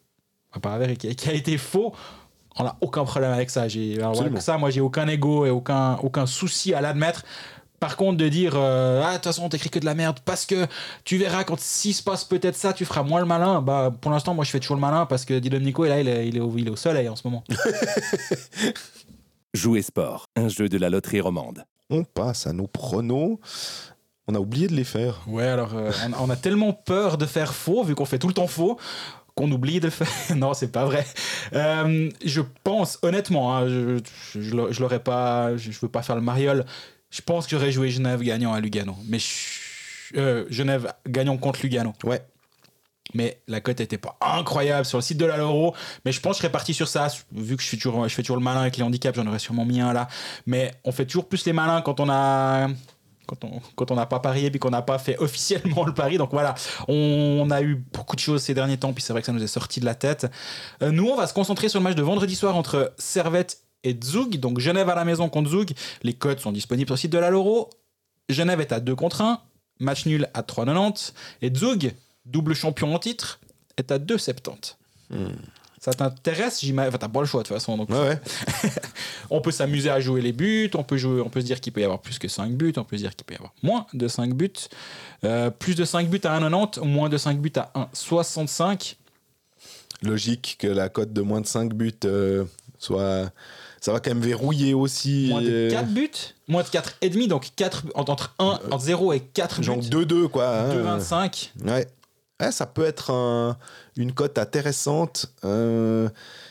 enfin, 0.49 0.59
pas 0.59 0.73
avéré, 0.73 0.97
qui 0.97 1.07
a, 1.07 1.13
qui 1.13 1.29
a 1.29 1.33
été 1.33 1.57
faux. 1.57 1.93
On 2.57 2.63
n'a 2.63 2.75
aucun 2.81 3.05
problème 3.05 3.31
avec 3.31 3.51
ça. 3.51 3.67
J'ai, 3.67 3.99
ça, 4.39 4.57
moi, 4.57 4.71
j'ai 4.71 4.81
aucun 4.81 5.07
ego 5.07 5.45
et 5.45 5.51
aucun, 5.51 5.97
aucun 5.97 6.25
souci 6.25 6.73
à 6.73 6.81
l'admettre. 6.81 7.23
Par 7.79 7.95
contre, 7.95 8.17
de 8.17 8.27
dire 8.27 8.53
euh, 8.55 9.01
ah 9.03 9.11
de 9.11 9.15
toute 9.15 9.23
façon 9.23 9.43
on 9.43 9.49
t'écrit 9.49 9.71
que 9.71 9.79
de 9.79 9.85
la 9.85 9.95
merde 9.95 10.19
parce 10.23 10.45
que 10.45 10.67
tu 11.03 11.17
verras 11.17 11.43
quand 11.43 11.59
s'il 11.59 11.95
se 11.95 12.03
passe 12.03 12.23
peut-être 12.23 12.55
ça, 12.55 12.73
tu 12.73 12.85
feras 12.85 13.01
moins 13.01 13.19
le 13.19 13.25
malin. 13.25 13.59
Bah 13.59 13.91
pour 14.01 14.11
l'instant, 14.11 14.35
moi 14.35 14.45
je 14.45 14.51
fais 14.51 14.59
toujours 14.59 14.75
le 14.75 14.81
malin 14.81 15.07
parce 15.07 15.25
que 15.25 15.39
Dylan 15.39 15.63
Nico 15.63 15.83
là 15.85 15.99
il 15.99 16.07
est, 16.07 16.27
il 16.27 16.37
est 16.37 16.39
au, 16.39 16.53
il 16.57 16.67
est 16.67 16.69
au 16.69 16.75
soleil 16.75 17.09
en 17.09 17.15
ce 17.15 17.27
moment. 17.27 17.43
Jouer 19.55 19.81
sport, 19.81 20.27
un 20.35 20.47
jeu 20.47 20.69
de 20.69 20.77
la 20.77 20.91
loterie 20.91 21.21
romande. 21.21 21.65
On 21.91 22.03
passe 22.03 22.47
à 22.47 22.53
nos 22.53 22.67
pronos. 22.67 23.37
On 24.27 24.35
a 24.35 24.39
oublié 24.39 24.67
de 24.67 24.73
les 24.75 24.83
faire. 24.83 25.21
Ouais, 25.27 25.45
alors 25.47 25.75
euh, 25.75 25.91
on, 26.17 26.25
on 26.25 26.29
a 26.29 26.35
tellement 26.35 26.73
peur 26.73 27.17
de 27.17 27.25
faire 27.25 27.53
faux, 27.53 27.83
vu 27.83 27.95
qu'on 27.95 28.05
fait 28.05 28.19
tout 28.19 28.27
le 28.27 28.33
temps 28.33 28.47
faux, 28.47 28.77
qu'on 29.35 29.51
oublie 29.51 29.79
de 29.79 29.89
faire. 29.89 30.07
non, 30.37 30.53
c'est 30.53 30.71
pas 30.71 30.85
vrai. 30.85 31.05
Euh, 31.53 32.09
je 32.23 32.41
pense, 32.63 32.97
honnêtement, 33.01 33.55
hein, 33.55 33.67
je, 33.67 33.99
je, 34.33 34.41
je 34.41 34.55
l'aurais- 34.55 34.73
je 34.73 34.79
l'aurais 34.81 35.03
pas, 35.03 35.57
je, 35.57 35.71
veux 35.81 35.89
pas 35.89 36.01
faire 36.01 36.15
le 36.15 36.21
mariole. 36.21 36.65
Je 37.09 37.21
pense 37.21 37.45
que 37.45 37.51
j'aurais 37.57 37.71
joué 37.71 37.89
Genève 37.89 38.21
gagnant 38.21 38.53
à 38.53 38.59
Lugano. 38.61 38.95
Mais 39.07 39.17
euh, 40.15 40.45
Genève 40.49 40.93
gagnant 41.07 41.35
contre 41.37 41.59
Lugano. 41.63 41.93
Ouais. 42.05 42.21
Mais 43.13 43.41
la 43.47 43.59
cote 43.61 43.81
était 43.81 43.97
pas 43.97 44.17
incroyable 44.21 44.85
sur 44.85 44.97
le 44.97 45.01
site 45.01 45.17
de 45.17 45.25
la 45.25 45.37
Loro. 45.37 45.75
Mais 46.05 46.11
je 46.11 46.19
pense 46.21 46.33
que 46.33 46.35
je 46.37 46.41
serais 46.43 46.51
parti 46.51 46.73
sur 46.73 46.87
ça. 46.87 47.07
Vu 47.31 47.57
que 47.57 47.61
je, 47.61 47.67
suis 47.67 47.77
toujours, 47.77 48.07
fais 48.07 48.21
toujours 48.21 48.37
le 48.37 48.43
malin 48.43 48.61
avec 48.61 48.77
les 48.77 48.83
handicaps, 48.83 49.15
j'en 49.15 49.27
aurais 49.27 49.39
sûrement 49.39 49.65
mis 49.65 49.81
un 49.81 49.93
là. 49.93 50.07
Mais 50.45 50.71
on 50.85 50.91
fait 50.91 51.05
toujours 51.05 51.27
plus 51.27 51.45
les 51.45 51.53
malins 51.53 51.81
quand 51.81 51.99
on 51.99 52.09
a. 52.09 52.67
Quand 53.27 53.43
on 53.43 53.61
quand 53.75 53.91
on 53.91 53.95
n'a 53.95 54.05
pas 54.05 54.19
parié 54.19 54.49
puis 54.49 54.59
qu'on 54.59 54.71
n'a 54.71 54.81
pas 54.81 54.97
fait 54.97 55.17
officiellement 55.19 55.85
le 55.85 55.93
pari. 55.93 56.17
Donc 56.17 56.31
voilà, 56.31 56.55
on, 56.87 57.49
a 57.51 57.61
eu 57.61 57.75
beaucoup 57.75 58.15
de 58.15 58.21
choses 58.21 58.41
ces 58.43 58.53
derniers 58.53 58.77
temps. 58.77 58.93
Puis 58.93 59.03
c'est 59.03 59.13
vrai 59.13 59.21
que 59.21 59.25
ça 59.25 59.33
nous 59.33 59.43
est 59.43 59.47
sorti 59.47 59.79
de 59.79 59.85
la 59.85 59.95
tête. 59.95 60.27
Euh, 60.81 60.91
nous, 60.91 61.07
on 61.07 61.15
va 61.15 61.27
se 61.27 61.33
concentrer 61.33 61.69
sur 61.69 61.79
le 61.79 61.83
match 61.83 61.95
de 61.95 62.03
vendredi 62.03 62.35
soir 62.35 62.55
entre 62.55 62.93
Servette 62.97 63.61
et 63.83 63.97
Zug. 64.01 64.39
Donc 64.39 64.59
Genève 64.59 64.89
à 64.89 64.95
la 64.95 65.05
maison 65.05 65.27
contre 65.27 65.49
Zug. 65.49 65.71
Les 66.03 66.13
codes 66.13 66.39
sont 66.39 66.51
disponibles 66.51 66.87
sur 66.87 66.95
le 66.95 66.99
site 66.99 67.11
de 67.11 67.17
la 67.17 67.29
Loro. 67.29 67.69
Genève 68.29 68.61
est 68.61 68.71
à 68.71 68.79
2 68.79 68.95
contre 68.95 69.21
1. 69.21 69.39
Match 69.79 70.05
nul 70.05 70.29
à 70.33 70.41
3,90. 70.41 71.13
Et 71.41 71.53
Zug, 71.53 71.93
double 72.25 72.53
champion 72.53 72.93
en 72.93 72.99
titre, 72.99 73.39
est 73.77 73.91
à 73.91 73.97
2,70. 73.99 74.75
Ça 75.79 75.93
t'intéresse 75.93 76.61
J'imagine. 76.61 76.89
Enfin, 76.89 76.99
t'as 76.99 77.07
pas 77.09 77.21
le 77.21 77.25
choix 77.25 77.41
de 77.41 77.47
toute 77.47 77.55
façon. 77.57 77.75
Donc 77.75 77.89
Ouais, 77.89 77.97
ouais. 78.09 78.19
on 79.31 79.41
peut 79.41 79.49
s'amuser 79.49 79.89
à 79.89 79.99
jouer 79.99 80.21
les 80.21 80.31
buts, 80.31 80.69
on 80.75 80.83
peut, 80.83 80.95
jouer, 80.97 81.21
on 81.21 81.29
peut 81.29 81.41
se 81.41 81.45
dire 81.47 81.59
qu'il 81.59 81.73
peut 81.73 81.81
y 81.81 81.83
avoir 81.83 81.99
plus 81.99 82.19
que 82.19 82.27
5 82.27 82.51
buts, 82.53 82.73
on 82.77 82.83
peut 82.83 82.97
se 82.97 83.01
dire 83.01 83.15
qu'il 83.15 83.25
peut 83.25 83.33
y 83.33 83.37
avoir 83.37 83.51
moins 83.63 83.87
de 83.93 84.07
5 84.07 84.33
buts. 84.35 84.51
Euh, 85.23 85.49
plus 85.49 85.73
de 85.73 85.83
5 85.83 86.07
buts 86.07 86.21
à 86.23 86.39
1,90, 86.39 86.85
moins 86.85 87.09
de 87.09 87.17
5 87.17 87.39
buts 87.41 87.51
à 87.55 87.71
1,65. 87.95 88.95
Logique 90.03 90.57
que 90.59 90.67
la 90.67 90.89
cote 90.89 91.13
de 91.13 91.21
moins 91.21 91.41
de 91.41 91.47
5 91.47 91.73
buts 91.73 91.93
euh, 92.05 92.45
soit. 92.77 93.31
Ça 93.79 93.91
va 93.91 93.99
quand 93.99 94.11
même 94.11 94.21
verrouiller 94.21 94.75
aussi. 94.75 95.29
Moins 95.29 95.41
de 95.41 95.49
euh, 95.49 95.71
4 95.71 95.87
buts, 95.87 96.11
moins 96.47 96.61
de 96.61 96.67
4,5, 96.67 97.27
donc 97.27 97.49
4, 97.55 97.85
entre 97.95 98.35
1, 98.37 98.45
entre 98.69 98.79
0 98.79 99.13
et 99.13 99.19
4 99.19 99.63
Genre 99.63 99.77
buts. 99.77 99.87
2-2, 99.89 100.27
quoi. 100.27 100.47
hein. 100.59 100.99
2,25. 100.99 101.49
Ouais. 101.65 101.87
Ouais, 102.41 102.51
ça 102.51 102.65
peut 102.65 102.85
être 102.85 103.11
un- 103.11 103.57
une 103.97 104.13
cote 104.13 104.37
intéressante. 104.37 105.27
euh, 105.45 106.09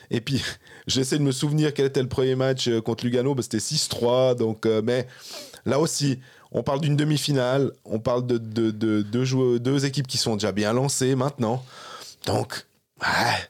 et 0.09 0.21
puis, 0.21 0.41
j'essaie 0.87 1.17
de 1.17 1.23
me 1.23 1.31
souvenir 1.31 1.73
quel 1.73 1.85
était 1.87 2.01
le 2.01 2.07
premier 2.09 2.35
match 2.35 2.67
euh, 2.67 2.81
contre 2.81 3.03
Lugano. 3.05 3.35
bah, 3.35 3.41
C'était 3.43 3.59
6-3. 3.59 4.35
Donc, 4.35 4.65
euh, 4.65 4.81
mais 4.83 5.05
là 5.65 5.79
aussi, 5.79 6.19
on 6.51 6.63
parle 6.63 6.81
d'une 6.81 6.95
demi-finale. 6.95 7.71
On 7.85 7.99
parle 7.99 8.25
de, 8.25 8.37
de- 8.37 8.71
de- 8.71 9.01
deux 9.57 9.85
équipes 9.85 10.07
qui 10.07 10.17
sont 10.17 10.35
déjà 10.35 10.51
bien 10.51 10.73
lancées 10.73 11.15
maintenant. 11.15 11.63
Donc, 12.25 12.65
ouais, 13.01 13.49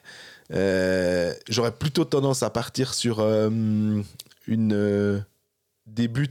euh, 0.52 1.32
j'aurais 1.48 1.72
plutôt 1.72 2.04
tendance 2.04 2.42
à 2.42 2.50
partir 2.50 2.92
sur 2.94 3.20
une, 3.20 4.04
des 5.86 6.08
buts. 6.08 6.28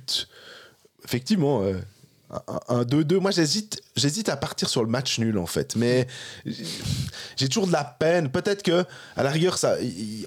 Effectivement. 1.06 1.62
Un- 2.48 2.60
un 2.80 2.84
2-2. 2.84 3.20
Moi, 3.20 3.32
j'hésite, 3.32 3.82
j'hésite 3.96 4.30
à 4.30 4.38
partir 4.38 4.70
sur 4.70 4.84
le 4.84 4.90
match 4.90 5.20
nul, 5.20 5.38
en 5.38 5.46
fait. 5.46 5.76
Mais 5.76 6.08
j'ai 7.38 7.48
toujours 7.50 7.68
de 7.68 7.72
la 7.72 7.84
peine. 7.84 8.30
Peut-être 8.32 8.64
que, 8.64 8.86
à 9.16 9.24
la 9.24 9.30
rigueur, 9.30 9.58
ça, 9.58 9.76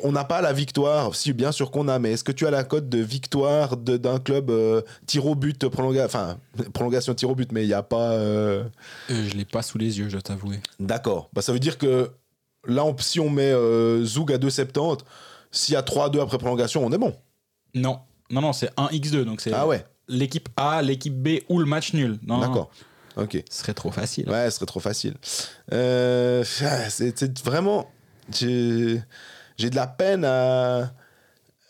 on 0.03 0.13
n'a 0.13 0.25
pas 0.25 0.41
la 0.41 0.53
victoire. 0.53 1.15
Si, 1.15 1.33
bien 1.33 1.53
sûr 1.53 1.71
qu'on 1.71 1.89
a. 1.89 1.99
Mais 1.99 2.13
est-ce 2.13 2.25
que 2.25 2.33
tu 2.33 2.47
as 2.47 2.51
la 2.51 2.65
cote 2.65 2.89
de 2.89 2.99
victoire 2.99 3.77
de- 3.77 3.97
d'un 3.97 4.19
club 4.19 4.51
euh, 4.51 4.83
tir 5.07 5.27
au 5.27 5.35
but, 5.35 5.69
prolonga, 5.69 6.05
enfin, 6.05 6.39
prolongation 6.75 7.15
tir 7.15 7.31
au 7.31 7.35
but, 7.35 7.51
mais 7.53 7.65
il 7.65 7.69
n'y 7.69 7.75
a 7.75 7.83
pas. 7.83 8.13
euh, 8.13 8.65
Euh, 9.11 9.29
je 9.29 9.37
l'ai 9.37 9.45
pas 9.45 9.63
sous 9.63 9.79
les 9.79 9.99
yeux, 9.99 10.07
je 10.07 10.13
dois 10.13 10.23
t'avouer. 10.23 10.61
D'accord. 10.81 11.31
Bah, 11.33 11.43
ça 11.43 11.53
veut 11.53 11.59
dire 11.61 11.79
que 11.79 12.11
là, 12.67 12.85
on- 12.85 12.97
si 12.99 13.21
on 13.21 13.31
met 13.31 13.53
euh, 13.53 14.05
Zoug 14.05 14.33
à 14.33 14.39
2,70, 14.39 14.99
s'il 15.51 15.75
y 15.75 15.77
a 15.77 15.83
3-2 15.83 16.21
après 16.21 16.39
prolongation, 16.39 16.85
on 16.85 16.93
est 16.93 16.99
bon. 16.99 17.15
Non, 17.75 18.01
Non, 18.31 18.41
non, 18.41 18.53
c'est 18.53 18.71
1x2. 18.77 19.25
Donc 19.25 19.41
c'est 19.41 19.53
Ah 19.53 19.67
ouais, 19.67 19.85
l'équipe 20.09 20.49
A, 20.57 20.83
l'équipe 20.83 21.15
B 21.15 21.41
ou 21.49 21.59
le 21.59 21.67
match 21.67 21.93
nul. 21.95 22.19
D'accord. 22.23 22.71
Ok. 23.17 23.43
Ce 23.51 23.61
serait 23.61 23.75
trop 23.75 23.91
facile. 23.91 24.29
Ouais, 24.29 24.51
ce 24.51 24.57
serait 24.57 24.67
trop 24.67 24.81
facile. 24.81 25.15
Euh, 25.73 26.45
c'est 26.45 27.17
c'est 27.19 27.39
vraiment. 27.45 27.91
J'ai 28.33 29.01
de 29.71 29.77
la 29.77 29.87
peine 29.87 30.25
à, 30.25 30.93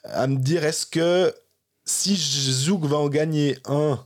à 0.05 0.27
me 0.27 0.37
dire 0.37 0.65
est-ce 0.65 0.87
que 0.87 1.35
si 1.85 2.17
Zouk 2.17 2.85
va 2.87 2.97
en 2.97 3.09
gagner 3.09 3.59
un 3.67 4.03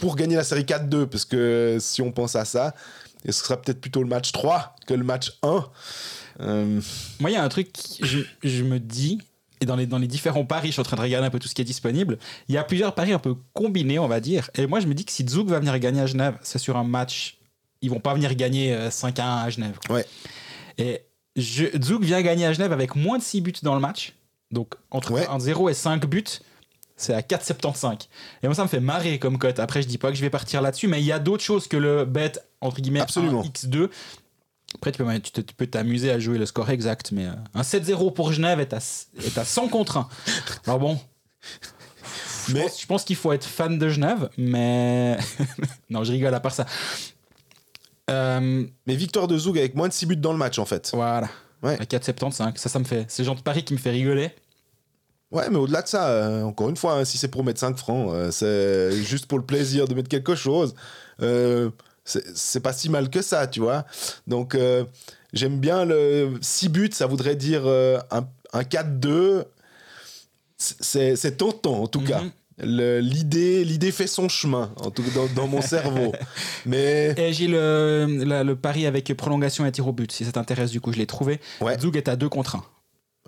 pour 0.00 0.16
gagner 0.16 0.36
la 0.36 0.44
série 0.44 0.62
4-2, 0.62 1.06
parce 1.06 1.24
que 1.24 1.78
si 1.80 2.00
on 2.02 2.12
pense 2.12 2.36
à 2.36 2.44
ça, 2.44 2.74
ce 3.26 3.32
sera 3.32 3.60
peut-être 3.60 3.80
plutôt 3.80 4.00
le 4.02 4.08
match 4.08 4.32
3 4.32 4.76
que 4.86 4.94
le 4.94 5.04
match 5.04 5.32
1. 5.42 5.64
Euh, 6.40 6.80
Moi, 7.18 7.30
il 7.30 7.34
y 7.34 7.36
a 7.36 7.42
un 7.42 7.48
truc, 7.48 7.70
je, 8.00 8.20
je 8.44 8.62
me 8.62 8.78
dis, 8.78 9.20
et 9.60 9.66
dans 9.66 9.76
les, 9.76 9.86
dans 9.86 9.98
les 9.98 10.06
différents 10.06 10.44
paris, 10.44 10.68
je 10.68 10.72
suis 10.72 10.80
en 10.80 10.84
train 10.84 10.96
de 10.96 11.02
regarder 11.02 11.26
un 11.26 11.30
peu 11.30 11.38
tout 11.38 11.48
ce 11.48 11.54
qui 11.54 11.62
est 11.62 11.64
disponible, 11.64 12.18
il 12.48 12.54
y 12.54 12.58
a 12.58 12.64
plusieurs 12.64 12.94
paris 12.94 13.12
un 13.12 13.18
peu 13.18 13.34
combinés, 13.52 13.98
on 13.98 14.08
va 14.08 14.20
dire. 14.20 14.50
Et 14.54 14.66
moi, 14.66 14.80
je 14.80 14.86
me 14.86 14.94
dis 14.94 15.04
que 15.04 15.12
si 15.12 15.26
Zouk 15.26 15.48
va 15.48 15.58
venir 15.58 15.78
gagner 15.78 16.00
à 16.00 16.06
Genève, 16.06 16.36
c'est 16.42 16.58
sur 16.58 16.76
un 16.76 16.84
match. 16.84 17.38
Ils 17.82 17.90
vont 17.90 18.00
pas 18.00 18.14
venir 18.14 18.34
gagner 18.34 18.74
euh, 18.74 18.90
5 18.90 19.18
à 19.18 19.24
1 19.26 19.36
à 19.44 19.50
Genève. 19.50 19.78
Ouais. 19.90 20.04
Et 20.78 21.02
je, 21.36 21.64
Zouk 21.82 22.02
vient 22.02 22.20
gagner 22.22 22.46
à 22.46 22.52
Genève 22.52 22.72
avec 22.72 22.96
moins 22.96 23.18
de 23.18 23.22
6 23.22 23.40
buts 23.40 23.52
dans 23.62 23.74
le 23.74 23.80
match. 23.80 24.14
Donc, 24.50 24.74
entre 24.90 25.12
Ouais. 25.12 25.26
0 25.38 25.68
et 25.68 25.74
5 25.74 26.06
buts, 26.06 26.24
c'est 26.96 27.14
à 27.14 27.20
4,75. 27.20 28.08
Et 28.42 28.46
moi, 28.46 28.54
ça 28.54 28.62
me 28.64 28.68
fait 28.68 28.80
marrer 28.80 29.18
comme 29.18 29.38
cote. 29.38 29.60
Après, 29.60 29.82
je 29.82 29.86
dis 29.88 29.98
pas 29.98 30.10
que 30.10 30.16
je 30.16 30.22
vais 30.22 30.30
partir 30.30 30.62
là-dessus, 30.62 30.88
mais 30.88 31.00
il 31.00 31.06
y 31.06 31.12
a 31.12 31.18
d'autres 31.18 31.44
choses 31.44 31.68
que 31.68 31.76
le 31.76 32.04
bet, 32.04 32.32
entre 32.60 32.80
guillemets, 32.80 33.00
Absolument. 33.00 33.42
1x2. 33.42 33.88
Après, 34.74 34.92
tu 34.92 35.00
peux 35.56 35.66
t'amuser 35.66 36.10
à 36.10 36.18
jouer 36.18 36.38
le 36.38 36.46
score 36.46 36.68
exact, 36.70 37.10
mais 37.12 37.26
euh, 37.26 37.32
un 37.54 37.62
7-0 37.62 38.12
pour 38.12 38.32
Genève 38.32 38.60
est 38.60 38.72
à, 38.74 38.78
est 39.24 39.38
à 39.38 39.44
100 39.44 39.68
contre 39.68 39.96
1. 39.96 40.08
Alors 40.66 40.78
bon, 40.78 41.00
je 42.46 42.52
Mais- 42.54 42.62
pense, 42.62 42.80
je 42.80 42.86
pense 42.86 43.04
qu'il 43.04 43.16
faut 43.16 43.32
être 43.32 43.44
fan 43.46 43.78
de 43.78 43.88
Genève, 43.88 44.28
mais... 44.36 45.16
non, 45.90 46.04
je 46.04 46.12
rigole 46.12 46.34
à 46.34 46.40
part 46.40 46.52
ça. 46.52 46.66
Euh, 48.10 48.64
mais 48.86 48.94
victoire 48.96 49.26
de 49.28 49.36
Zouk 49.36 49.56
avec 49.56 49.74
moins 49.74 49.88
de 49.88 49.92
6 49.92 50.06
buts 50.06 50.16
dans 50.16 50.32
le 50.32 50.38
match, 50.38 50.58
en 50.58 50.64
fait. 50.64 50.90
voilà. 50.94 51.28
Ouais. 51.62 51.78
À 51.80 51.84
4,75. 51.84 52.56
Ça, 52.56 52.68
ça 52.68 52.78
me 52.78 52.84
fait... 52.84 53.04
C'est 53.08 53.22
le 53.22 53.26
genre 53.26 53.34
de 53.36 53.40
pari 53.42 53.64
qui 53.64 53.72
me 53.74 53.78
fait 53.78 53.90
rigoler. 53.90 54.30
Ouais, 55.30 55.50
mais 55.50 55.56
au-delà 55.58 55.82
de 55.82 55.88
ça, 55.88 56.08
euh, 56.08 56.42
encore 56.42 56.70
une 56.70 56.76
fois, 56.76 56.94
hein, 56.94 57.04
si 57.04 57.18
c'est 57.18 57.28
pour 57.28 57.44
mettre 57.44 57.60
5 57.60 57.76
francs, 57.76 58.10
euh, 58.12 58.30
c'est 58.30 58.92
juste 59.02 59.26
pour 59.26 59.38
le 59.38 59.44
plaisir 59.44 59.86
de 59.88 59.94
mettre 59.94 60.08
quelque 60.08 60.34
chose. 60.34 60.74
euh, 61.20 61.70
c'est 62.34 62.60
pas 62.60 62.72
si 62.72 62.88
mal 62.88 63.10
que 63.10 63.22
ça, 63.22 63.46
tu 63.46 63.60
vois. 63.60 63.84
Donc, 64.26 64.54
euh, 64.54 64.84
j'aime 65.32 65.58
bien 65.60 65.84
le 65.84 66.38
6 66.40 66.68
buts, 66.68 66.90
ça 66.92 67.06
voudrait 67.06 67.36
dire 67.36 67.62
euh, 67.66 67.98
un, 68.10 68.26
un 68.52 68.62
4-2. 68.62 69.44
C'est 70.56 71.36
tentant, 71.36 71.82
en 71.82 71.86
tout 71.86 72.00
cas. 72.00 72.22
Mhm. 72.22 72.30
L'idée 72.60 73.62
l'idée 73.64 73.92
fait 73.92 74.08
son 74.08 74.28
chemin, 74.28 74.72
en 74.80 74.90
tout 74.90 75.04
cas 75.04 75.10
dans, 75.14 75.26
dans 75.42 75.46
mon 75.46 75.62
cerveau. 75.62 76.12
Mais 76.66 77.14
Et 77.16 77.32
j'ai 77.32 77.46
le, 77.46 78.42
le 78.42 78.56
pari 78.56 78.84
avec 78.84 79.14
prolongation 79.16 79.64
et 79.64 79.70
tir 79.70 79.86
au 79.86 79.92
but. 79.92 80.10
Si 80.10 80.24
ça 80.24 80.32
t'intéresse, 80.32 80.72
du 80.72 80.80
coup, 80.80 80.92
je 80.92 80.98
l'ai 80.98 81.06
trouvé. 81.06 81.40
Ouais. 81.60 81.78
Zoug 81.78 81.96
est 81.96 82.08
à 82.08 82.16
2 82.16 82.28
contre 82.28 82.56
1. 82.56 82.64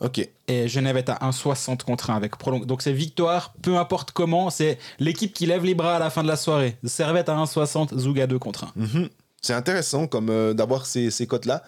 Ok, 0.00 0.28
Et 0.48 0.68
Genève 0.68 0.96
est 0.96 1.08
à 1.08 1.18
1,60 1.22 1.82
contre 1.82 2.10
1 2.10 2.16
avec 2.16 2.36
prolong. 2.36 2.60
Donc 2.60 2.82
c'est 2.82 2.92
victoire, 2.92 3.54
peu 3.62 3.76
importe 3.76 4.12
comment. 4.12 4.50
C'est 4.50 4.78
l'équipe 4.98 5.32
qui 5.32 5.46
lève 5.46 5.64
les 5.64 5.74
bras 5.74 5.96
à 5.96 5.98
la 5.98 6.10
fin 6.10 6.22
de 6.22 6.28
la 6.28 6.36
soirée. 6.36 6.76
Servette 6.84 7.28
à 7.28 7.36
1,60, 7.36 7.98
Zoug 7.98 8.20
à 8.20 8.26
2 8.26 8.38
contre 8.38 8.64
1. 8.64 8.72
Mhm. 8.76 9.08
c'est 9.42 9.54
intéressant 9.54 10.06
comme 10.06 10.30
euh, 10.30 10.54
d'avoir 10.54 10.86
ces, 10.86 11.10
ces 11.10 11.26
cotes-là. 11.26 11.62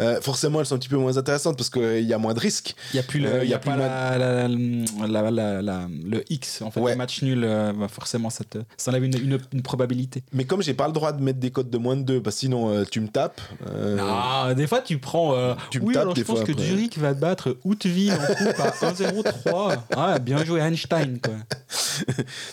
Euh, 0.00 0.20
forcément, 0.20 0.60
elles 0.60 0.66
sont 0.66 0.76
un 0.76 0.78
petit 0.78 0.88
peu 0.88 0.96
moins 0.96 1.16
intéressantes 1.16 1.56
parce 1.56 1.70
qu'il 1.70 2.04
y 2.04 2.12
a 2.12 2.18
moins 2.18 2.34
de 2.34 2.40
risques. 2.40 2.74
Il 2.92 2.96
n'y 2.96 3.00
a 3.00 3.02
plus, 3.02 3.20
le, 3.20 3.28
Euh, 3.28 3.44
il 3.44 3.48
y 3.48 3.50
y 3.50 3.54
a 3.54 3.58
plus 3.58 3.70
la, 3.70 4.18
le 4.18 6.24
X. 6.32 6.62
En 6.62 6.70
fait, 6.70 6.80
Ouais. 6.80 6.92
le 6.92 6.98
match 6.98 7.22
nul, 7.22 7.42
euh, 7.44 7.72
bah, 7.72 7.88
forcément, 7.88 8.30
ça, 8.30 8.44
te, 8.44 8.58
ça 8.76 8.90
enlève 8.90 9.04
une, 9.04 9.16
une- 9.16 9.38
une 9.52 9.62
probabilité. 9.62 10.22
Mais 10.32 10.44
comme 10.44 10.62
j'ai 10.62 10.74
pas 10.74 10.86
le 10.86 10.92
droit 10.92 11.12
de 11.12 11.22
mettre 11.22 11.38
des 11.40 11.50
cotes 11.50 11.70
de 11.70 11.78
moins 11.78 11.96
de 11.96 12.02
2, 12.02 12.22
parce 12.22 12.36
que 12.36 12.40
sinon 12.40 12.70
euh, 12.72 12.84
tu 12.90 13.00
me 13.00 13.08
tapes. 13.08 13.40
euh, 13.68 13.96
Non, 13.96 14.54
des 14.54 14.66
fois, 14.66 14.80
tu 14.80 14.98
prends. 14.98 15.34
euh, 15.34 15.54
Tu 15.70 15.80
me 15.80 15.86
oui, 15.86 15.94
tapes 15.94 16.02
alors 16.02 16.14
des 16.14 16.20
je 16.22 16.26
pense 16.26 16.36
fois 16.38 16.46
que 16.46 16.52
après. 16.52 16.64
Zurich 16.64 16.98
va 16.98 17.14
battre 17.14 17.56
Outville 17.64 18.12
en 18.12 18.34
coupe 18.34 18.60
à 18.60 18.70
1-0-3. 18.70 19.76
Ah, 19.96 20.18
bien 20.20 20.44
joué, 20.44 20.60
Einstein. 20.60 21.18
Quoi. 21.20 21.34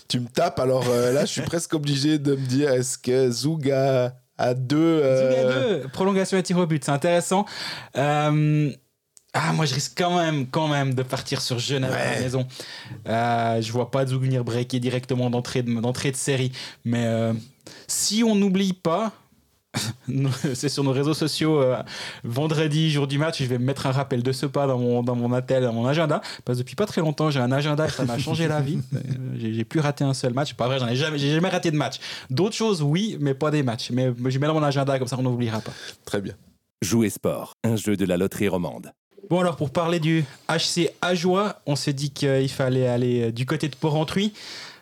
tu 0.08 0.20
me 0.20 0.28
tapes, 0.28 0.60
alors 0.60 0.86
euh, 0.90 1.14
là 1.14 1.22
je 1.26 1.32
suis 1.32 1.42
presque 1.42 1.74
obligé 1.74 2.18
de 2.20 2.32
me 2.36 2.46
dire 2.46 2.70
est-ce 2.72 2.98
que 2.98 3.30
Zouga 3.32 4.16
a 4.38 4.54
2 4.54 4.78
euh, 4.78 5.86
à 5.86 5.90
prolongation 5.90 6.38
et 6.38 6.44
tir 6.44 6.58
au 6.58 6.66
but, 6.66 6.84
c'est 6.84 6.92
intéressant. 6.92 7.46
Euh, 7.98 8.72
ah, 9.34 9.52
moi 9.54 9.66
je 9.66 9.74
risque 9.74 9.94
quand 9.98 10.18
même, 10.18 10.48
quand 10.48 10.68
même 10.68 10.94
de 10.94 11.04
partir 11.04 11.42
sur 11.42 11.60
Genève 11.60 11.92
à 11.92 11.98
la 11.98 12.12
Ouais. 12.12 12.20
maison. 12.22 12.48
Euh, 13.08 13.62
je 13.62 13.72
vois 13.72 13.92
pas 13.92 14.06
Zug 14.06 14.22
venir 14.22 14.44
breaker 14.46 14.80
directement 14.80 15.30
d'entrée 15.30 15.62
de, 15.62 15.74
d'entrée 15.82 16.12
de 16.12 16.16
série. 16.16 16.52
Mais 16.86 17.06
euh, 17.06 17.34
si 17.88 18.24
on 18.24 18.36
n'oublie 18.36 18.74
pas, 18.74 19.12
c'est 20.54 20.70
sur 20.70 20.84
nos 20.84 20.92
réseaux 20.92 21.14
sociaux, 21.14 21.60
euh, 21.62 21.78
vendredi, 22.24 22.92
jour 22.92 23.08
du 23.08 23.18
match, 23.18 23.42
je 23.42 23.48
vais 23.48 23.58
me 23.58 23.66
mettre 23.66 23.86
un 23.88 23.92
rappel 23.92 24.24
de 24.24 24.32
ce 24.32 24.46
pas 24.46 24.68
dans 24.68 24.78
mon, 24.78 25.04
dans 25.04 25.16
mon 25.16 25.34
attel, 25.34 25.64
dans 25.64 25.74
mon 25.74 25.86
agenda. 25.86 26.22
Parce 26.44 26.58
que 26.58 26.64
depuis 26.64 26.76
pas 26.76 26.86
très 26.86 27.02
longtemps, 27.02 27.30
j'ai 27.30 27.40
un 27.40 27.52
agenda 27.52 27.86
et 27.88 27.90
ça 27.90 28.06
m'a 28.06 28.18
changé 28.18 28.48
la 28.48 28.62
vie. 28.62 28.80
Euh, 28.96 29.36
J'ai 29.38 29.66
plus 29.66 29.80
raté 29.80 30.04
un 30.04 30.14
seul 30.14 30.34
match. 30.34 30.54
Pas 30.54 30.68
vrai, 30.68 30.80
j'en 30.80 30.88
ai 30.88 30.96
jamais, 30.96 31.18
j'ai 31.18 31.34
jamais 31.34 31.50
raté 31.50 31.70
de 31.70 31.76
match. 31.76 31.96
D'autres 32.30 32.56
choses, 32.56 32.82
oui, 32.82 33.18
mais 33.20 33.34
pas 33.34 33.52
des 33.52 33.62
matchs. 33.62 33.92
Mais 33.92 34.14
je 34.28 34.40
mets 34.40 34.48
dans 34.48 34.54
mon 34.54 34.64
agenda, 34.64 34.98
comme 34.98 35.08
ça 35.08 35.18
on 35.20 35.24
n'oubliera 35.24 35.60
pas. 35.60 35.72
Très 36.06 36.22
bien. 36.22 36.34
Jouer 36.82 37.10
sport, 37.10 37.54
un 37.64 37.76
jeu 37.76 37.98
de 37.98 38.06
la 38.06 38.16
loterie 38.18 38.48
romande. 38.48 38.92
Bon, 39.30 39.40
alors 39.40 39.56
pour 39.56 39.72
parler 39.72 40.00
du 40.00 40.24
HC 40.50 40.92
Ajoie, 41.02 41.62
on 41.66 41.76
s'est 41.76 41.94
dit 41.94 42.12
qu'il 42.12 42.50
fallait 42.50 42.88
aller 42.88 43.24
euh, 43.24 43.32
du 43.32 43.46
côté 43.46 43.68
de 43.68 43.76
Porrentruy. 43.76 44.34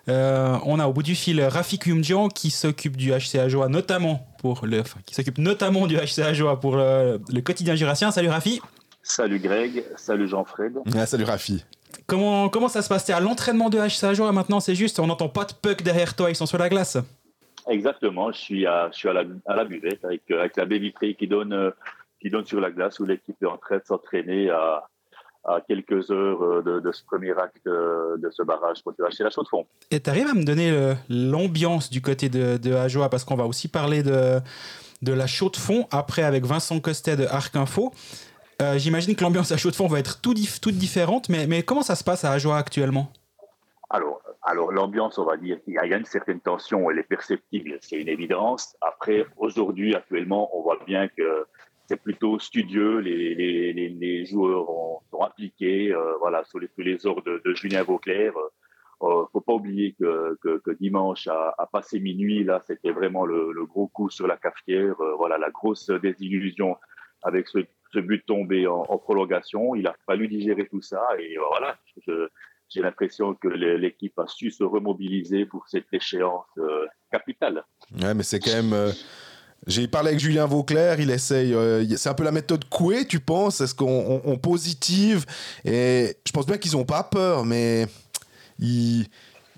Euh, 0.10 0.58
on 0.66 0.80
a 0.80 0.88
au 0.88 0.94
bout 0.94 1.04
du 1.04 1.16
fil 1.16 1.42
Rafik 1.42 1.86
Yumdian 1.86 2.28
qui 2.28 2.50
s'occupe 2.52 2.98
du 2.98 3.12
HC 3.12 3.36
Ajoie 3.36 3.70
notamment 3.70 4.28
pour 4.44 4.66
le, 4.66 4.82
enfin, 4.82 5.00
qui 5.06 5.16
s'occupe 5.16 5.38
notamment 5.38 5.88
du 5.88 5.96
HC 5.96 6.20
Ajoie 6.20 6.60
pour 6.60 6.76
le, 6.76 7.18
le 7.34 7.42
quotidien 7.42 7.76
jurassien. 7.76 8.12
Salut 8.12 8.28
Rafi. 8.28 8.60
Salut 9.02 9.40
Greg, 9.40 9.86
salut 9.96 10.28
Jean-Fred. 10.28 10.80
Ah, 10.98 11.06
salut 11.06 11.24
Rafi. 11.24 11.64
Comment, 12.08 12.50
comment 12.50 12.68
ça 12.68 12.82
se 12.82 12.90
passe? 12.90 13.06
T'es 13.06 13.14
à 13.14 13.22
l'entraînement 13.22 13.70
de 13.70 13.78
HC 13.78 14.04
Ajoie 14.04 14.34
maintenant, 14.34 14.60
c'est 14.60 14.76
juste, 14.76 15.00
on 15.00 15.08
n'entend 15.08 15.30
pas 15.30 15.46
de 15.46 15.54
puck 15.54 15.82
derrière 15.82 16.14
toi, 16.14 16.30
ils 16.30 16.36
sont 16.36 16.46
sur 16.46 16.58
la 16.58 16.68
glace? 16.68 16.98
Exactement, 17.70 18.34
je 18.34 18.38
suis 18.38 18.66
à, 18.68 18.90
je 18.92 18.98
suis 18.98 19.08
à, 19.08 19.14
la, 19.14 19.24
à 19.46 19.56
la 19.56 19.64
buvette 19.64 20.04
avec, 20.04 20.24
euh, 20.30 20.42
avec 20.42 20.58
la 20.58 20.66
baie 20.66 20.80
vitrée 20.80 21.16
qui 21.16 21.28
donne, 21.30 21.54
euh, 21.54 21.72
qui 22.22 22.30
donne 22.30 22.46
sur 22.46 22.60
la 22.60 22.70
glace 22.70 23.00
où 23.00 23.06
l'équipe 23.06 23.42
est 23.42 23.46
en 23.46 23.56
train 23.56 23.78
de 23.78 23.84
s'entraîner 23.86 24.50
à, 24.50 24.90
à 25.46 25.62
quelques 25.68 26.10
heures 26.12 26.42
euh, 26.42 26.62
de, 26.62 26.80
de 26.80 26.92
ce 26.92 27.04
premier 27.04 27.32
acte 27.32 27.68
euh, 27.68 28.18
de 28.18 28.30
ce 28.30 28.44
barrage 28.44 28.82
pour 28.84 28.94
acheter 29.06 29.24
la 29.24 29.30
chaux 29.30 29.44
de 29.44 29.48
fond. 29.50 29.66
Et 29.92 30.00
t'arrives 30.00 30.28
à 30.28 30.34
me 30.34 30.44
donner 30.44 30.96
l'ambiance 31.10 31.90
du 31.90 32.02
côté 32.02 32.30
de, 32.30 32.58
de 32.58 32.74
Ajoie 32.74 33.10
parce 33.10 33.24
qu'on 33.24 33.36
va 33.36 33.46
aussi 33.46 33.68
parler 33.68 34.04
de, 34.04 34.40
de 35.02 35.14
la 35.14 35.28
chaux 35.28 35.50
de 35.50 35.58
fond 35.58 35.88
après 35.92 36.24
avec 36.24 36.46
Vincent 36.46 36.80
Costet 36.80 37.18
de 37.18 37.26
Arc 37.26 37.56
Info. 37.56 37.92
Euh, 38.62 38.78
J'imagine 38.78 39.16
que 39.16 39.24
l'ambiance 39.24 39.52
à 39.52 39.58
chaux 39.58 39.72
de 39.72 39.76
fond 39.76 39.88
va 39.88 40.00
être 40.00 40.22
tout 40.22 40.34
dif- 40.34 40.60
toute 40.60 40.76
différente, 40.76 41.28
mais, 41.28 41.48
mais 41.48 41.64
comment 41.64 41.82
ça 41.82 41.96
se 41.96 42.04
passe 42.04 42.24
à 42.24 42.32
Ajoie 42.32 42.58
actuellement? 42.58 43.12
Alors, 43.90 44.22
alors 44.44 44.72
l'ambiance, 44.72 45.18
on 45.18 45.26
va 45.26 45.38
dire, 45.38 45.58
il 45.68 45.74
y 45.74 45.78
a 45.78 45.86
il 45.86 45.92
y 45.92 45.94
a 45.94 45.98
une 45.98 46.06
certaine 46.06 46.40
tension, 46.40 46.90
elle 46.90 47.00
est 47.00 47.04
perceptible, 47.04 47.78
c'est 47.82 47.98
une 47.98 48.08
évidence. 48.08 48.76
Après, 48.82 49.26
aujourd'hui, 49.38 49.96
actuellement, 49.96 50.50
on 50.58 50.62
voit 50.62 50.80
bien 50.86 51.08
que 51.08 51.46
c'est 51.88 52.02
plutôt 52.02 52.40
studieux, 52.40 53.00
les, 53.00 54.26
joueurs 54.26 54.70
ont- 54.70 55.00
sont 55.12 55.22
impliqués, 55.24 55.92
euh, 55.94 56.16
voilà, 56.20 56.44
sous 56.46 56.60
les, 56.60 57.06
ordres 57.06 57.24
de, 57.44 57.54
Julien 57.56 57.84
Vauclair. 57.84 58.34
Euh, 59.02 59.26
faut 59.34 59.42
pas 59.42 59.54
oublier 59.54 59.96
que, 60.00 60.38
dimanche, 60.80 61.28
à, 61.28 61.54
à 61.58 61.66
passer 61.66 62.00
minuit, 62.00 62.44
là, 62.44 62.62
c'était 62.66 62.92
vraiment 62.92 63.26
le, 63.26 63.66
gros 63.66 63.88
coup 63.88 64.10
sur 64.10 64.28
la 64.28 64.38
cafetière. 64.38 65.00
Euh, 65.02 65.16
voilà, 65.16 65.38
la 65.38 65.52
grosse 65.52 65.90
désillusion 65.90 66.78
avec 67.22 67.48
ce, 67.48 67.60
but 68.00 68.26
tombé 68.26 68.66
en, 68.66 68.84
en 68.88 68.98
prolongation. 68.98 69.76
Il 69.76 69.88
a 69.88 69.96
fallu 70.06 70.28
digérer 70.28 70.68
tout 70.68 70.82
ça 70.82 71.06
et 71.20 71.38
voilà. 71.38 71.78
J'ai 72.70 72.82
l'impression 72.82 73.36
que 73.36 73.48
l'équipe 73.50 74.18
a 74.18 74.26
su 74.26 74.50
se 74.50 74.64
remobiliser 74.64 75.46
pour 75.46 75.68
cette 75.68 75.86
échéance 75.94 76.48
euh, 76.58 76.88
capitale. 77.12 77.64
Ouais, 78.02 78.14
mais 78.16 78.24
c'est 78.24 78.40
quand 78.40 78.56
même. 78.56 78.74
J'ai 79.68 79.88
parlé 79.88 80.10
avec 80.10 80.20
Julien 80.20 80.46
Vauclair, 80.46 81.00
il 81.00 81.10
essaye. 81.10 81.54
euh, 81.54 81.86
c'est 81.98 82.10
un 82.10 82.14
peu 82.14 82.24
la 82.24 82.32
méthode 82.32 82.66
Coué, 82.70 83.06
tu 83.08 83.20
penses? 83.20 83.62
Est-ce 83.62 83.74
qu'on 83.76 83.86
on- 83.88 84.22
on 84.26 84.38
positive? 84.38 85.26
Et 85.64 86.18
je 86.28 86.32
pense 86.32 86.46
bien 86.46 86.58
qu'ils 86.58 86.74
n'ont 86.74 86.84
pas 86.86 87.04
peur, 87.04 87.46
mais 87.46 87.88
ils, 88.60 89.06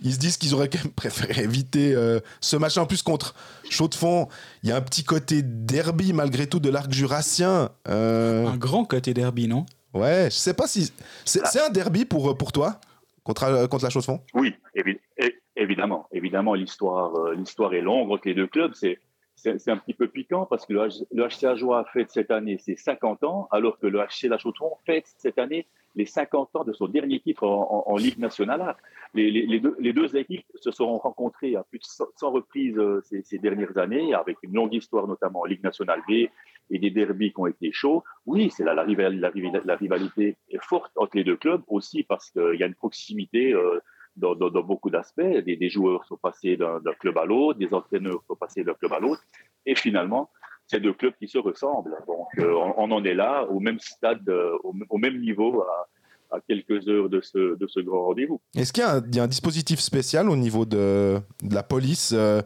ils 0.03 0.13
se 0.13 0.19
disent 0.19 0.37
qu'ils 0.37 0.53
auraient 0.53 0.69
quand 0.69 0.83
même 0.83 0.93
préféré 0.95 1.43
éviter 1.43 1.93
euh, 1.95 2.19
ce 2.41 2.55
match 2.55 2.77
en 2.77 2.85
plus 2.85 3.01
contre 3.01 3.33
Chaud 3.69 3.87
de 3.87 3.95
Fond. 3.95 4.27
Il 4.63 4.69
y 4.69 4.71
a 4.71 4.75
un 4.77 4.81
petit 4.81 5.03
côté 5.03 5.41
derby 5.41 6.13
malgré 6.13 6.47
tout 6.47 6.59
de 6.59 6.69
l'arc 6.69 6.91
jurassien. 6.91 7.69
Euh, 7.87 8.45
Un 8.47 8.57
grand 8.57 8.85
côté 8.85 9.13
derby, 9.13 9.47
non? 9.47 9.65
Ouais, 9.93 10.25
je 10.29 10.35
sais 10.35 10.53
pas 10.53 10.67
si. 10.67 10.91
C'est 11.23 11.45
c'est 11.47 11.61
un 11.61 11.69
derby 11.69 12.03
pour, 12.05 12.37
pour 12.37 12.51
toi 12.51 12.79
contre, 13.23 13.67
contre 13.67 13.83
la 13.85 13.89
Chaux 13.89 14.01
de 14.01 14.05
Fond 14.05 14.21
Oui, 14.33 14.53
évi- 14.75 14.99
é- 15.17 15.35
évidemment, 15.55 16.07
évidemment, 16.11 16.53
l'histoire, 16.53 17.15
euh, 17.15 17.33
l'histoire 17.33 17.73
est 17.73 17.81
longue 17.81 18.11
entre 18.11 18.23
les 18.27 18.33
deux 18.35 18.45
clubs. 18.47 18.73
C'est, 18.75 18.99
c'est 19.35 19.69
un 19.69 19.77
petit 19.77 19.93
peu 19.93 20.07
piquant 20.07 20.45
parce 20.45 20.65
que 20.65 20.73
le, 20.73 21.27
HC 21.27 21.45
Ajoie 21.45 21.85
fête 21.93 22.09
cette 22.09 22.31
année 22.31 22.57
ses 22.57 22.75
50 22.75 23.23
ans, 23.23 23.47
alors 23.51 23.77
que 23.77 23.87
le 23.87 23.99
HC 23.99 24.29
La 24.29 24.37
Chaux-de-Fonds 24.37 24.77
fête 24.85 25.05
cette 25.17 25.37
année 25.37 25.67
les 25.95 26.05
50 26.05 26.55
ans 26.55 26.63
de 26.63 26.73
son 26.73 26.87
dernier 26.87 27.19
titre 27.19 27.47
en, 27.47 27.95
Ligue 27.95 28.19
nationale. 28.19 28.75
Les, 29.13 29.31
les, 29.31 29.93
deux, 29.93 30.17
équipes 30.17 30.45
se 30.55 30.71
sont 30.71 30.97
rencontrées 30.97 31.55
à 31.55 31.63
plus 31.63 31.79
de 31.79 31.85
100 31.85 32.31
reprises 32.31 32.77
euh, 32.77 33.01
ces, 33.23 33.37
dernières 33.37 33.77
années, 33.77 34.13
avec 34.13 34.37
une 34.43 34.53
longue 34.53 34.73
histoire 34.73 35.07
notamment 35.07 35.41
en 35.41 35.45
Ligue 35.45 35.63
nationale 35.63 36.01
B 36.07 36.27
et 36.69 36.79
des 36.79 36.89
derbies 36.89 37.31
qui 37.31 37.39
ont 37.39 37.47
été 37.47 37.71
chauds. 37.71 38.03
Oui, 38.25 38.49
c'est 38.51 38.65
la, 38.65 38.73
la, 38.73 38.83
la, 38.83 39.75
rivalité 39.75 40.35
est 40.49 40.63
forte 40.63 40.91
entre 40.97 41.15
les 41.15 41.23
deux 41.23 41.37
clubs 41.37 41.63
aussi 41.67 42.03
parce 42.03 42.29
qu'il 42.31 42.57
y 42.59 42.63
a 42.63 42.67
une 42.67 42.75
proximité. 42.75 43.53
Euh, 43.53 43.79
dans, 44.15 44.35
dans, 44.35 44.49
dans, 44.49 44.63
beaucoup 44.63 44.89
d'aspects. 44.89 45.21
Des, 45.21 45.55
des, 45.55 45.69
joueurs 45.69 46.05
sont 46.05 46.17
passés 46.17 46.57
d'un 46.57 46.79
club 46.99 47.17
à 47.17 47.25
l'autre, 47.25 47.59
des 47.59 47.73
entraîneurs 47.73 48.23
sont 48.27 48.35
passés 48.35 48.63
d'un 48.63 48.73
club 48.73 48.93
à 48.93 48.99
l'autre. 48.99 49.21
Et 49.65 49.75
finalement, 49.75 50.29
c'est 50.67 50.79
deux 50.79 50.93
clubs 50.93 51.13
qui 51.19 51.27
se 51.27 51.37
ressemblent. 51.37 51.95
Donc, 52.07 52.27
euh, 52.39 52.53
on, 52.77 52.91
en 52.91 53.03
est 53.03 53.13
là, 53.13 53.45
au 53.49 53.59
même 53.59 53.79
stade, 53.79 54.27
euh, 54.29 54.57
au, 54.63 54.97
même 54.97 55.19
niveau, 55.19 55.61
à, 55.61 56.35
à, 56.37 56.39
quelques 56.41 56.87
heures 56.87 57.09
de 57.09 57.21
ce, 57.21 57.55
de 57.55 57.67
ce 57.67 57.79
grand 57.79 58.05
rendez-vous. 58.05 58.41
Est-ce 58.55 58.73
qu'il 58.73 58.83
y, 58.83 59.15
y, 59.15 59.19
a 59.19 59.23
un 59.23 59.27
dispositif 59.27 59.79
spécial 59.79 60.29
au 60.29 60.35
niveau 60.35 60.65
de, 60.65 61.19
de 61.43 61.53
la 61.53 61.63
police 61.63 62.13
euh, 62.13 62.41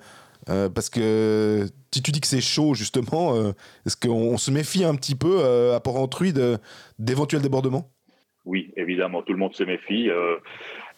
Parce 0.47 0.89
que 0.89 1.65
si 1.93 2.01
tu 2.01 2.11
dis 2.11 2.19
que 2.19 2.27
c'est 2.27 2.41
chaud, 2.41 2.73
justement, 2.73 3.35
est-ce 3.85 3.95
qu'on 3.95 4.37
se 4.37 4.51
méfie 4.51 4.83
un 4.83 4.95
petit 4.95 5.15
peu 5.15 5.43
à 5.73 5.79
Port-Entruy 5.79 6.33
d'éventuels 6.97 7.41
débordements? 7.41 7.89
Oui, 8.45 8.71
évidemment, 8.77 9.21
tout 9.21 9.33
le 9.33 9.39
monde 9.39 9.53
se 9.55 9.63
méfie. 9.63 10.09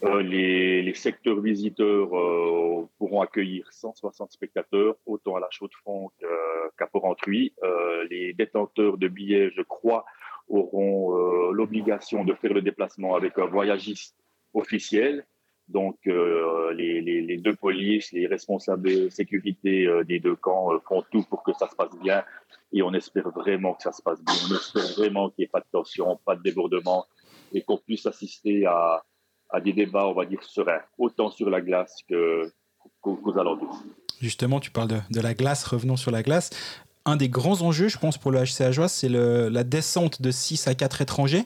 Euh, 0.03 0.23
les, 0.23 0.93
secteurs 0.95 1.39
visiteurs 1.39 2.15
euh, 2.15 2.87
pourront 2.97 3.21
accueillir 3.21 3.65
160 3.71 4.31
spectateurs, 4.31 4.95
autant 5.05 5.35
à 5.35 5.39
la 5.39 5.47
Chaux-de-Fonds 5.51 6.11
qu'à 6.77 6.87
Port-Entruy. 6.87 7.53
Euh, 7.63 8.05
les 8.09 8.33
détenteurs 8.33 8.97
de 8.97 9.07
billets, 9.07 9.51
je 9.55 9.61
crois, 9.61 10.05
auront 10.47 11.11
l'obligation 11.51 12.25
de 12.25 12.33
faire 12.33 12.53
le 12.53 12.61
déplacement 12.61 13.15
avec 13.15 13.37
un 13.37 13.45
voyagiste 13.45 14.15
officiel. 14.53 15.25
Donc, 15.69 15.97
les, 16.05 17.37
deux 17.37 17.55
polices, 17.55 18.11
les 18.11 18.27
responsables 18.27 18.89
de 18.89 19.09
sécurité 19.09 19.87
des 20.05 20.19
deux 20.19 20.35
camps 20.35 20.77
font 20.87 21.03
tout 21.09 21.23
pour 21.29 21.43
que 21.43 21.53
ça 21.53 21.69
se 21.69 21.75
passe 21.75 21.97
bien. 22.01 22.25
Et 22.73 22.81
on 22.81 22.93
espère 22.93 23.29
vraiment 23.29 23.75
que 23.75 23.83
ça 23.83 23.93
se 23.93 24.01
passe 24.01 24.21
bien. 24.21 24.35
On 24.49 24.55
espère 24.55 24.97
vraiment 24.97 25.29
qu'il 25.29 25.43
n'y 25.43 25.45
ait 25.45 25.49
pas 25.49 25.61
de 25.61 25.69
tension, 25.71 26.19
pas 26.25 26.35
de 26.35 26.41
débordement 26.41 27.05
et 27.53 27.61
qu'on 27.61 27.77
puisse 27.77 28.05
assister 28.05 28.65
à, 28.65 29.03
à 29.51 29.59
des 29.61 29.73
débats, 29.73 30.07
on 30.07 30.13
va 30.13 30.25
dire, 30.25 30.43
sereins, 30.43 30.81
autant 30.97 31.29
sur 31.29 31.49
la 31.49 31.61
glace 31.61 31.97
qu'aux 33.01 33.39
alentours. 33.39 33.83
Justement, 34.21 34.59
tu 34.59 34.71
parles 34.71 34.89
de, 35.09 35.21
la 35.21 35.33
glace, 35.33 35.63
revenons 35.65 35.97
sur 35.97 36.11
la 36.11 36.23
glace. 36.23 36.51
Un 37.05 37.15
des 37.15 37.29
grands 37.29 37.61
enjeux, 37.61 37.87
je 37.87 37.97
pense, 37.97 38.17
pour 38.17 38.31
le 38.31 38.39
HC 38.39 38.61
Ajoie, 38.61 38.87
c'est 38.87 39.09
la 39.09 39.63
descente 39.63 40.21
de 40.21 40.31
6 40.31 40.67
à 40.67 40.75
4 40.75 41.01
étrangers. 41.01 41.43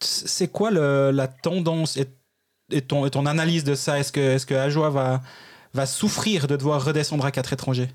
C'est 0.00 0.48
quoi 0.48 0.70
la 0.70 1.28
tendance? 1.28 1.98
Et, 2.70 2.80
ton, 2.82 3.26
analyse 3.26 3.64
de 3.64 3.74
ça? 3.74 3.98
Est-ce 3.98 4.12
que, 4.12 4.20
est 4.20 4.52
Ajoie 4.52 4.90
va, 4.90 5.20
va 5.74 5.86
souffrir 5.86 6.46
de 6.46 6.56
devoir 6.56 6.84
redescendre 6.84 7.24
à 7.24 7.30
4 7.32 7.52
étrangers? 7.52 7.88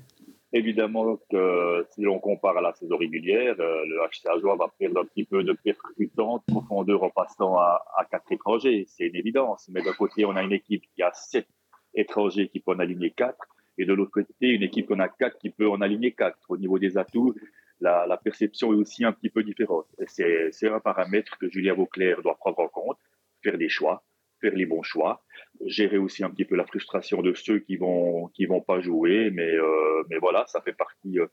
Évidemment 0.54 1.18
que 1.30 1.86
si 1.90 2.02
l'on 2.02 2.18
compare 2.18 2.58
à 2.58 2.60
la 2.60 2.74
saison 2.74 2.98
régulière, 2.98 3.56
euh, 3.58 3.86
le 3.86 3.96
HC 4.06 4.28
Ajoie 4.36 4.54
va 4.56 4.68
perdre 4.78 5.00
un 5.00 5.04
petit 5.06 5.24
peu 5.24 5.42
de 5.42 5.54
percutante 5.54 6.44
profondeur 6.46 7.02
en 7.02 7.08
passant 7.08 7.56
à, 7.56 7.82
quatre 8.10 8.30
étrangers, 8.32 8.84
c'est 8.86 9.06
une 9.06 9.16
évidence. 9.16 9.70
Mais 9.72 9.80
d'un 9.80 9.94
côté, 9.94 10.26
on 10.26 10.36
a 10.36 10.42
une 10.42 10.52
équipe 10.52 10.84
qui 10.94 11.02
a 11.02 11.10
sept 11.14 11.48
étrangers 11.94 12.48
qui 12.48 12.60
peut 12.60 12.72
en 12.72 12.80
aligner 12.80 13.12
quatre, 13.12 13.46
et 13.78 13.86
de 13.86 13.94
l'autre 13.94 14.10
côté, 14.10 14.48
une 14.48 14.62
équipe 14.62 14.88
qui 14.88 14.92
en 14.92 14.98
a 14.98 15.08
quatre 15.08 15.38
qui 15.38 15.48
peut 15.48 15.68
en 15.68 15.80
aligner 15.80 16.12
quatre. 16.12 16.38
Au 16.50 16.58
niveau 16.58 16.78
des 16.78 16.98
atouts, 16.98 17.34
la, 17.80 18.06
la 18.06 18.18
perception 18.18 18.74
est 18.74 18.76
aussi 18.76 19.06
un 19.06 19.12
petit 19.12 19.30
peu 19.30 19.42
différente. 19.42 19.86
C'est 20.06 20.68
un 20.68 20.80
paramètre 20.80 21.38
que 21.38 21.48
Julien 21.48 21.72
Vauclair 21.72 22.20
doit 22.20 22.36
prendre 22.36 22.60
en 22.60 22.68
compte, 22.68 22.98
faire 23.42 23.56
des 23.56 23.70
choix, 23.70 24.04
faire 24.42 24.54
les 24.54 24.66
bons 24.66 24.82
choix 24.82 25.24
gérer 25.66 25.98
aussi 25.98 26.24
un 26.24 26.30
petit 26.30 26.44
peu 26.44 26.56
la 26.56 26.64
frustration 26.64 27.22
de 27.22 27.34
ceux 27.34 27.58
qui 27.58 27.76
vont 27.76 28.28
qui 28.28 28.46
vont 28.46 28.60
pas 28.60 28.80
jouer, 28.80 29.30
mais 29.30 29.50
euh, 29.50 30.02
mais 30.10 30.18
voilà, 30.18 30.44
ça 30.46 30.60
fait 30.60 30.72
partie 30.72 31.18
euh, 31.18 31.26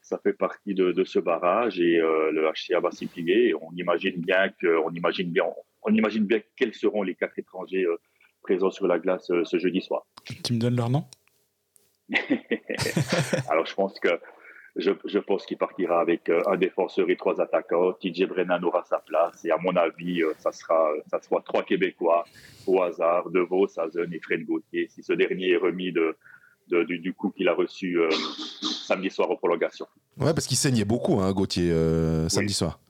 ça 0.00 0.18
fait 0.18 0.32
partie 0.32 0.74
de, 0.74 0.92
de 0.92 1.04
ce 1.04 1.18
barrage 1.18 1.80
et 1.80 1.98
euh, 1.98 2.30
le 2.30 2.50
HCA 2.50 2.80
va 2.80 2.90
s'y 2.90 3.06
plier. 3.06 3.54
On 3.54 3.70
imagine 3.76 4.20
bien 4.20 4.50
que 4.60 4.78
on 4.84 4.90
imagine 4.90 5.30
bien 5.30 5.44
on 5.82 5.94
imagine 5.94 6.24
bien 6.24 6.40
quels 6.56 6.74
seront 6.74 7.02
les 7.02 7.14
quatre 7.14 7.38
étrangers 7.38 7.86
présents 8.42 8.70
sur 8.70 8.86
la 8.86 8.98
glace 8.98 9.30
ce 9.44 9.58
jeudi 9.58 9.80
soir. 9.80 10.06
Tu 10.42 10.54
me 10.54 10.58
donnes 10.58 10.76
leur 10.76 10.90
nom? 10.90 11.04
Alors 13.48 13.66
je 13.66 13.74
pense 13.74 13.98
que 14.00 14.08
je, 14.76 14.90
je 15.04 15.18
pense 15.18 15.46
qu'il 15.46 15.56
partira 15.56 16.00
avec 16.00 16.28
euh, 16.28 16.42
un 16.46 16.56
défenseur 16.56 17.08
et 17.08 17.16
trois 17.16 17.40
attaquants. 17.40 17.92
TJ 17.92 18.26
Brennan 18.26 18.62
aura 18.64 18.82
sa 18.84 18.98
place. 18.98 19.44
Et 19.44 19.50
à 19.50 19.58
mon 19.58 19.74
avis, 19.76 20.22
euh, 20.22 20.32
ça 20.38 20.50
sera, 20.50 20.90
ça 21.10 21.20
sera 21.20 21.40
trois 21.42 21.62
Québécois 21.62 22.24
au 22.66 22.82
hasard, 22.82 23.30
De 23.30 23.40
Vos, 23.40 23.68
Sazen 23.68 24.12
et 24.12 24.20
Fred 24.20 24.44
Gauthier. 24.44 24.88
Si 24.88 25.02
ce 25.02 25.12
dernier 25.12 25.52
est 25.52 25.56
remis 25.56 25.92
de, 25.92 26.16
de 26.68 26.82
du, 26.82 26.98
du, 26.98 27.12
coup 27.12 27.30
qu'il 27.30 27.48
a 27.48 27.54
reçu 27.54 28.00
euh, 28.00 28.10
samedi 28.60 29.10
soir 29.10 29.30
en 29.30 29.36
prolongation. 29.36 29.86
Ouais, 30.18 30.34
parce 30.34 30.46
qu'il 30.46 30.56
saignait 30.56 30.84
beaucoup, 30.84 31.20
hein, 31.20 31.32
Gauthier, 31.32 31.72
samedi 32.28 32.54
soir. 32.54 32.80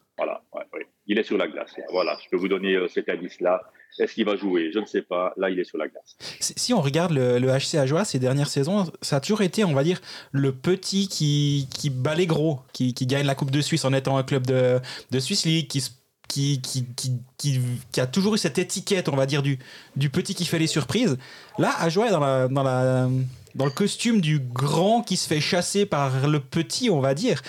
Il 1.07 1.19
est 1.19 1.25
sur 1.25 1.37
la 1.37 1.49
glace. 1.49 1.75
Voilà, 1.93 2.17
je 2.25 2.29
peux 2.31 2.37
vous 2.37 2.49
donner 2.49 2.79
cet 2.93 3.09
indice-là. 3.09 3.61
Est-ce 3.99 4.15
qu'il 4.15 4.25
va 4.25 4.37
jouer? 4.37 4.71
Je 4.73 4.79
ne 4.79 4.87
sais 4.87 5.03
pas. 5.03 5.33
Là, 5.37 5.51
il 5.51 5.59
est 5.59 5.65
sur 5.65 5.79
la 5.79 5.87
glace. 5.87 6.17
Si 6.41 6.73
on 6.73 6.81
regarde 6.81 7.13
le, 7.13 7.39
HC 7.47 7.77
Ajoie 7.77 8.05
ces 8.05 8.19
dernières 8.19 8.49
saisons, 8.49 8.91
ça 9.03 9.17
a 9.17 9.21
toujours 9.21 9.43
été, 9.43 9.65
on 9.65 9.73
va 9.73 9.85
dire, 9.85 10.01
le 10.33 10.53
petit 10.53 11.09
qui, 11.09 11.69
qui 11.75 11.91
bat 11.91 12.15
les 12.15 12.27
gros, 12.27 12.61
qui, 12.73 12.95
qui 12.95 13.07
gagne 13.07 13.27
la 13.27 13.35
Coupe 13.35 13.51
de 13.51 13.61
Suisse 13.61 13.85
en 13.85 13.93
étant 13.93 14.17
un 14.17 14.23
club 14.23 14.47
de, 14.47 14.81
de 15.11 15.21
Swiss 15.21 15.43
qui, 15.43 15.69
qui, 15.69 16.61
qui, 16.61 16.61
qui, 16.97 17.61
qui, 17.93 18.01
a 18.01 18.07
toujours 18.07 18.35
eu 18.35 18.39
cette 18.39 18.59
étiquette, 18.59 19.09
on 19.09 19.17
va 19.17 19.27
dire, 19.27 19.43
du, 19.43 19.59
du 19.95 20.11
petit 20.11 20.35
qui 20.35 20.45
fait 20.45 20.59
les 20.59 20.67
surprises. 20.67 21.17
Là, 21.59 21.73
Ajoie 21.79 22.09
est 22.09 22.13
dans, 22.13 22.21
la, 22.21 22.49
dans, 22.49 22.63
la, 22.65 23.09
dans 23.55 23.65
le 23.65 23.71
costume 23.71 24.21
du 24.21 24.41
grand 24.41 25.03
qui 25.03 25.17
se 25.17 25.29
fait 25.29 25.41
chasser 25.41 25.87
par 25.87 26.27
le 26.27 26.41
petit, 26.41 26.91
on 26.91 27.01
va 27.01 27.15
dire. 27.15 27.43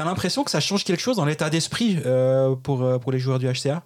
T'as 0.00 0.06
l'impression 0.06 0.44
que 0.44 0.50
ça 0.50 0.60
change 0.60 0.84
quelque 0.84 1.02
chose 1.02 1.16
dans 1.18 1.26
l'état 1.26 1.50
d'esprit 1.50 1.98
euh, 2.06 2.56
pour, 2.56 2.98
pour 3.00 3.12
les 3.12 3.18
joueurs 3.18 3.38
du 3.38 3.46
HCA 3.46 3.84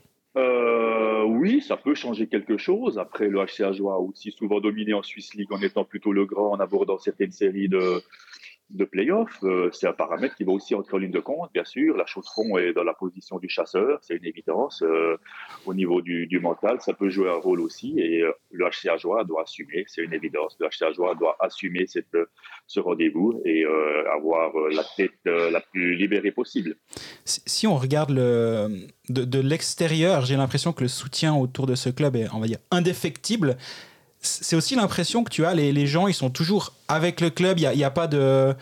oui, 1.26 1.60
ça 1.60 1.76
peut 1.76 1.94
changer 1.94 2.26
quelque 2.26 2.56
chose. 2.56 2.98
Après, 2.98 3.28
le 3.28 3.44
HCA 3.44 3.72
Joie 3.72 3.94
a 3.94 3.98
aussi 3.98 4.30
souvent 4.30 4.60
dominé 4.60 4.94
en 4.94 5.02
Swiss 5.02 5.34
League 5.34 5.52
en 5.52 5.60
étant 5.60 5.84
plutôt 5.84 6.12
le 6.12 6.24
grand, 6.26 6.52
en 6.52 6.60
abordant 6.60 6.98
certaines 6.98 7.32
séries 7.32 7.68
de, 7.68 8.02
de 8.70 8.84
playoffs. 8.84 9.38
Euh, 9.42 9.70
c'est 9.72 9.86
un 9.86 9.92
paramètre 9.92 10.34
qui 10.36 10.44
va 10.44 10.52
aussi 10.52 10.74
entrer 10.74 10.96
en 10.96 10.98
ligne 10.98 11.10
de 11.10 11.20
compte, 11.20 11.50
bien 11.52 11.64
sûr. 11.64 11.96
La 11.96 12.06
chose 12.06 12.26
fond 12.34 12.56
est 12.58 12.72
dans 12.72 12.82
la 12.82 12.94
position 12.94 13.38
du 13.38 13.48
chasseur, 13.48 13.98
c'est 14.02 14.16
une 14.16 14.24
évidence. 14.24 14.82
Euh, 14.82 15.16
au 15.66 15.74
niveau 15.74 16.00
du, 16.00 16.26
du, 16.26 16.40
mental, 16.40 16.80
ça 16.80 16.92
peut 16.92 17.10
jouer 17.10 17.30
un 17.30 17.36
rôle 17.36 17.60
aussi. 17.60 17.98
Et 17.98 18.22
euh, 18.22 18.32
le 18.50 18.66
HCA 18.66 18.96
Joie 18.96 19.24
doit 19.24 19.42
assumer, 19.42 19.84
c'est 19.86 20.02
une 20.02 20.12
évidence. 20.12 20.56
Le 20.60 20.68
HCA 20.68 20.92
doit 20.92 21.36
assumer 21.40 21.86
cette, 21.86 22.16
ce 22.66 22.80
rendez-vous 22.80 23.42
et 23.44 23.64
avoir 24.12 24.52
la 24.70 24.84
tête 24.96 25.12
la 25.24 25.60
plus 25.60 25.94
libérée 25.94 26.30
possible. 26.30 26.76
Si 27.24 27.66
on 27.66 27.76
regarde 27.76 28.10
le, 28.10 28.68
de, 29.08 29.24
de 29.24 29.40
l'extérieur, 29.40 30.24
j'ai 30.24 30.36
l'impression 30.36 30.72
que 30.72 30.82
le 30.82 30.88
soutien 30.88 31.34
autour 31.34 31.66
de 31.66 31.74
ce 31.74 31.90
club 31.90 32.16
est, 32.16 32.26
on 32.32 32.40
va 32.40 32.46
dire, 32.46 32.58
indéfectible 32.70 33.56
c'est 34.24 34.56
aussi 34.56 34.74
l'impression 34.74 35.24
que 35.24 35.30
tu 35.30 35.44
as, 35.44 35.54
les, 35.54 35.86
gens, 35.86 36.08
ils 36.08 36.14
sont 36.14 36.30
toujours 36.30 36.72
avec 36.88 37.20
le 37.20 37.30
club, 37.30 37.58
il 37.58 37.68
n'y 37.68 37.84
a, 37.84 37.90
pas 37.90 38.06
de... 38.06 38.54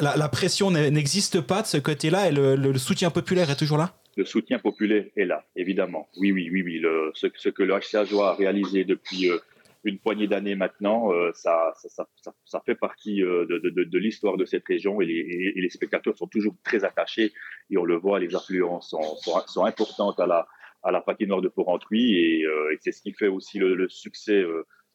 La, 0.00 0.28
pression 0.28 0.70
n'existe 0.70 1.40
pas 1.40 1.62
de 1.62 1.66
ce 1.66 1.78
côté-là 1.78 2.28
et 2.28 2.32
le, 2.32 2.78
soutien 2.78 3.10
populaire 3.10 3.50
est 3.50 3.56
toujours 3.56 3.78
là? 3.78 3.94
Le 4.16 4.24
soutien 4.24 4.58
populaire 4.58 5.04
est 5.16 5.24
là, 5.24 5.44
évidemment. 5.54 6.08
Oui, 6.18 6.32
oui, 6.32 6.50
oui, 6.52 6.62
oui. 6.62 6.82
Ce, 7.14 7.48
que 7.48 7.62
le 7.62 7.78
HCA 7.78 8.00
a 8.00 8.34
réalisé 8.34 8.84
depuis 8.84 9.30
euh, 9.30 9.38
une 9.84 9.98
poignée 10.00 10.26
d'années 10.26 10.56
maintenant, 10.56 11.12
euh, 11.12 11.30
ça, 11.32 11.72
fait 12.66 12.74
partie 12.74 13.22
euh, 13.22 13.46
de, 13.46 13.98
l'histoire 13.98 14.36
de 14.36 14.44
cette 14.44 14.66
région 14.66 15.00
et 15.00 15.06
les, 15.06 15.70
spectateurs 15.70 16.16
sont 16.18 16.26
toujours 16.26 16.56
très 16.64 16.84
attachés 16.84 17.32
et 17.70 17.78
on 17.78 17.84
le 17.84 17.96
voit, 17.96 18.18
les 18.18 18.34
influences 18.34 18.90
sont, 18.90 19.16
sont, 19.46 19.64
importantes 19.64 20.18
à 20.18 20.26
la, 20.26 20.48
à 20.82 20.90
la 20.90 21.00
patinoire 21.00 21.40
de 21.40 21.48
Port-Entruy 21.48 22.16
et, 22.16 22.44
c'est 22.80 22.92
ce 22.92 23.00
qui 23.00 23.12
fait 23.12 23.28
aussi 23.28 23.60
le 23.60 23.88
succès 23.88 24.44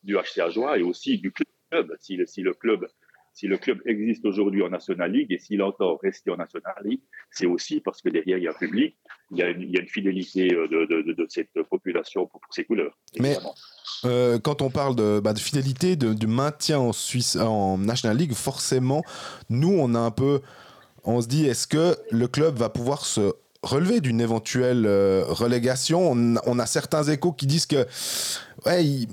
du 0.03 0.15
HCA 0.15 0.49
Joie 0.49 0.77
et 0.77 0.83
aussi 0.83 1.17
du 1.17 1.31
club. 1.31 1.95
Si 1.99 2.15
le, 2.15 2.27
si 2.27 2.41
le 2.41 2.53
club 2.53 2.87
si 3.33 3.47
le 3.47 3.57
club 3.57 3.79
existe 3.85 4.25
aujourd'hui 4.25 4.61
en 4.61 4.69
National 4.69 5.11
League 5.11 5.31
et 5.31 5.39
s'il 5.39 5.61
entend 5.61 5.97
rester 5.97 6.29
en 6.29 6.37
National 6.37 6.75
League, 6.85 7.01
c'est 7.31 7.47
aussi 7.47 7.79
parce 7.79 8.01
que 8.01 8.09
derrière 8.09 8.37
il 8.37 8.43
y 8.43 8.47
a 8.47 8.51
un 8.51 8.53
public, 8.53 8.95
il 9.31 9.39
y 9.39 9.41
a 9.41 9.49
une, 9.49 9.61
il 9.61 9.71
y 9.71 9.77
a 9.77 9.81
une 9.81 9.87
fidélité 9.87 10.53
euh, 10.53 10.67
de, 10.67 10.85
de, 10.85 11.13
de, 11.13 11.25
cette 11.29 11.49
population 11.69 12.27
pour, 12.27 12.39
pour 12.39 12.53
ses 12.53 12.63
couleurs. 12.63 12.95
Mais 13.19 13.37
euh, 14.05 14.37
quand 14.37 14.61
on 14.61 14.69
parle 14.69 14.95
de, 14.95 15.19
bah, 15.19 15.33
de 15.33 15.39
fidélité, 15.39 15.95
de, 15.95 16.13
de, 16.13 16.27
maintien 16.27 16.77
en 16.77 16.93
Suisse, 16.93 17.35
en 17.35 17.79
National 17.79 18.17
League, 18.17 18.33
forcément, 18.33 19.03
nous 19.49 19.73
on 19.73 19.95
a 19.95 19.99
un 19.99 20.11
peu, 20.11 20.41
on 21.03 21.19
se 21.19 21.27
dit, 21.27 21.47
est-ce 21.47 21.65
que 21.65 21.95
le 22.11 22.27
club 22.27 22.55
va 22.55 22.69
pouvoir 22.69 23.03
se 23.03 23.33
relever 23.63 23.99
d'une 23.99 24.21
éventuelle 24.21 24.85
euh, 24.85 25.23
relégation? 25.25 26.11
On, 26.11 26.35
on, 26.45 26.59
a 26.59 26.67
certains 26.67 27.03
échos 27.03 27.31
qui 27.31 27.47
disent 27.47 27.65
que 27.65 27.87
ouais, 28.67 28.85
il, 28.85 29.07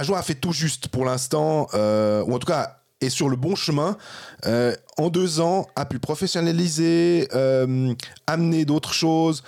Ajoie 0.00 0.16
a 0.16 0.22
fait 0.22 0.34
tout 0.34 0.52
juste 0.52 0.88
pour 0.88 1.04
l'instant, 1.04 1.66
euh, 1.74 2.24
ou 2.24 2.32
en 2.32 2.38
tout 2.38 2.46
cas 2.46 2.78
est 3.02 3.10
sur 3.10 3.28
le 3.28 3.36
bon 3.36 3.54
chemin. 3.54 3.98
Euh, 4.46 4.74
en 4.96 5.10
deux 5.10 5.40
ans, 5.40 5.66
a 5.76 5.84
pu 5.84 5.98
professionnaliser, 5.98 7.28
euh, 7.34 7.92
amener 8.26 8.64
d'autres 8.64 8.94
choses, 8.94 9.44